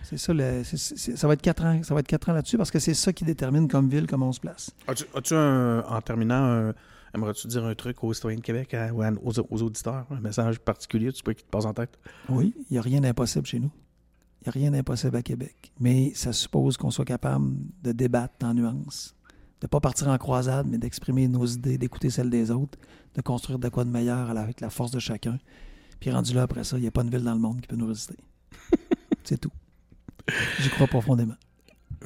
C'est 0.03 0.17
ça, 0.17 0.33
le, 0.33 0.63
ça 0.63 1.27
va 1.27 1.33
être 1.33 1.41
quatre 1.41 1.63
ans, 1.65 1.81
ça 1.83 1.93
va 1.93 1.99
être 1.99 2.07
quatre 2.07 2.29
ans 2.29 2.33
là-dessus 2.33 2.57
parce 2.57 2.69
que 2.71 2.77
c'est 2.79 2.93
ça 2.93 3.11
qui 3.11 3.23
détermine 3.25 3.67
comme 3.67 3.89
ville 3.89 4.05
comment 4.07 4.29
on 4.29 4.31
se 4.31 4.39
place. 4.39 4.69
As-tu, 4.87 5.33
en 5.35 6.01
terminant, 6.01 6.71
aimerais-tu 7.15 7.47
dire 7.47 7.65
un 7.65 7.73
truc 7.73 8.03
aux 8.03 8.13
citoyens 8.13 8.37
de 8.37 8.43
Québec 8.43 8.73
à- 8.75 8.93
ou 8.93 9.01
aux 9.03 9.61
auditeurs, 9.63 10.05
un 10.11 10.19
message 10.21 10.59
particulier, 10.59 11.11
tu 11.11 11.23
peux 11.23 11.33
qui 11.33 11.43
te 11.43 11.49
passe 11.49 11.65
en 11.65 11.73
tête? 11.73 11.97
Oui, 12.29 12.53
il 12.69 12.73
n'y 12.73 12.77
a 12.77 12.81
rien 12.81 13.01
d'impossible 13.01 13.47
chez 13.47 13.59
nous. 13.59 13.71
N'y 14.45 14.49
a 14.49 14.51
rien 14.51 14.71
d'impossible 14.71 15.15
à 15.15 15.23
Québec. 15.23 15.71
Mais 15.79 16.13
ça 16.13 16.31
suppose 16.31 16.77
qu'on 16.77 16.91
soit 16.91 17.05
capable 17.05 17.55
de 17.81 17.91
débattre 17.91 18.45
en 18.45 18.53
nuances, 18.53 19.15
de 19.59 19.65
ne 19.65 19.67
pas 19.69 19.79
partir 19.79 20.07
en 20.09 20.17
croisade, 20.19 20.67
mais 20.69 20.77
d'exprimer 20.77 21.27
nos 21.27 21.45
idées, 21.45 21.79
d'écouter 21.79 22.11
celles 22.11 22.29
des 22.29 22.51
autres, 22.51 22.77
de 23.15 23.21
construire 23.21 23.57
de 23.57 23.69
quoi 23.69 23.85
de 23.85 23.89
meilleur 23.89 24.29
avec 24.29 24.61
la 24.61 24.69
force 24.69 24.91
de 24.91 24.99
chacun. 24.99 25.39
Puis 25.99 26.11
rendu 26.11 26.33
là, 26.33 26.43
après 26.43 26.63
ça, 26.63 26.77
il 26.77 26.81
n'y 26.81 26.87
a 26.87 26.91
pas 26.91 27.01
une 27.01 27.09
ville 27.09 27.23
dans 27.23 27.33
le 27.33 27.39
monde 27.39 27.59
qui 27.61 27.67
peut 27.67 27.75
nous 27.75 27.87
résister. 27.87 28.17
C'est 29.23 29.39
tout. 29.39 29.51
J'y 30.59 30.69
crois 30.69 30.87
profondément. 30.87 31.35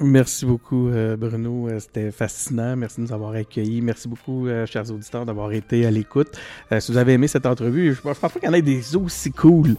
Merci 0.02 0.46
beaucoup, 0.46 0.88
euh, 0.90 1.18
Bruno. 1.18 1.68
Euh, 1.68 1.80
C'était 1.80 2.12
fascinant. 2.12 2.76
Merci 2.78 3.02
de 3.02 3.08
nous 3.08 3.14
avoir 3.14 3.34
accueillis. 3.34 3.82
Merci 3.82 4.08
beaucoup, 4.08 4.48
euh, 4.48 4.66
chers 4.66 4.90
auditeurs, 4.92 5.26
d'avoir 5.26 5.52
été 5.52 5.86
à 5.86 5.92
l'écoute. 5.92 6.30
Si 6.80 6.92
vous 6.92 6.98
avez 6.98 7.14
aimé 7.14 7.28
cette 7.28 7.46
entrevue, 7.46 7.94
je, 7.94 8.02
pense 8.02 8.18
pas 8.18 8.30
qu'il 8.30 8.44
y 8.44 8.48
en 8.48 8.54
ait 8.54 8.62
des 8.62 8.96
aussi 8.96 9.32
cool 9.32 9.76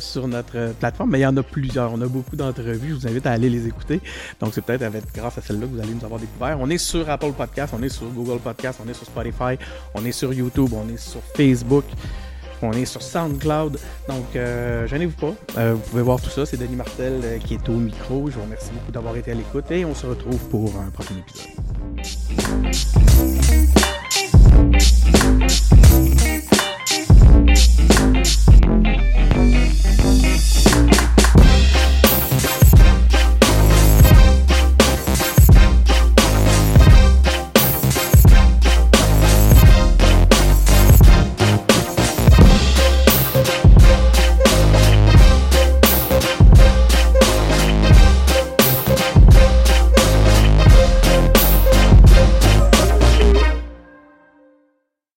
sur 0.00 0.28
notre 0.28 0.72
plateforme, 0.78 1.10
mais 1.10 1.18
il 1.18 1.22
y 1.22 1.26
en 1.26 1.36
a 1.36 1.42
plusieurs. 1.42 1.92
On 1.92 2.00
a 2.00 2.06
beaucoup 2.06 2.36
d'entrevues. 2.36 2.90
Je 2.90 2.94
vous 2.94 3.06
invite 3.06 3.26
à 3.26 3.32
aller 3.32 3.50
les 3.50 3.66
écouter. 3.66 4.00
Donc, 4.40 4.54
c'est 4.54 4.64
peut-être 4.64 4.82
avec, 4.82 5.04
grâce 5.14 5.38
à 5.38 5.42
celle-là 5.42 5.66
que 5.66 5.72
vous 5.72 5.80
allez 5.80 5.94
nous 5.94 6.04
avoir 6.04 6.20
découvert. 6.20 6.58
On 6.60 6.70
est 6.70 6.78
sur 6.78 7.08
Apple 7.10 7.32
Podcast, 7.32 7.74
on 7.76 7.82
est 7.82 7.88
sur 7.88 8.08
Google 8.08 8.38
Podcast, 8.38 8.80
on 8.84 8.88
est 8.88 8.94
sur 8.94 9.06
Spotify, 9.06 9.58
on 9.94 10.04
est 10.04 10.12
sur 10.12 10.32
YouTube, 10.32 10.70
on 10.72 10.88
est 10.88 10.98
sur 10.98 11.20
Facebook. 11.34 11.84
On 12.62 12.72
est 12.72 12.84
sur 12.84 13.02
SoundCloud. 13.02 13.78
Donc, 14.08 14.36
euh, 14.36 14.86
gênez-vous 14.86 15.16
pas. 15.16 15.34
Euh, 15.58 15.74
vous 15.74 15.80
pouvez 15.90 16.02
voir 16.02 16.20
tout 16.20 16.30
ça. 16.30 16.46
C'est 16.46 16.56
Denis 16.56 16.76
Martel 16.76 17.20
euh, 17.22 17.38
qui 17.38 17.54
est 17.54 17.68
au 17.68 17.74
micro. 17.74 18.28
Je 18.30 18.36
vous 18.36 18.42
remercie 18.42 18.70
beaucoup 18.72 18.92
d'avoir 18.92 19.16
été 19.16 19.30
à 19.30 19.34
l'écoute 19.34 19.70
et 19.70 19.84
on 19.84 19.94
se 19.94 20.06
retrouve 20.06 20.40
pour 20.48 20.74
un 20.76 20.90
prochain 20.90 21.14
épisode. 21.16 21.48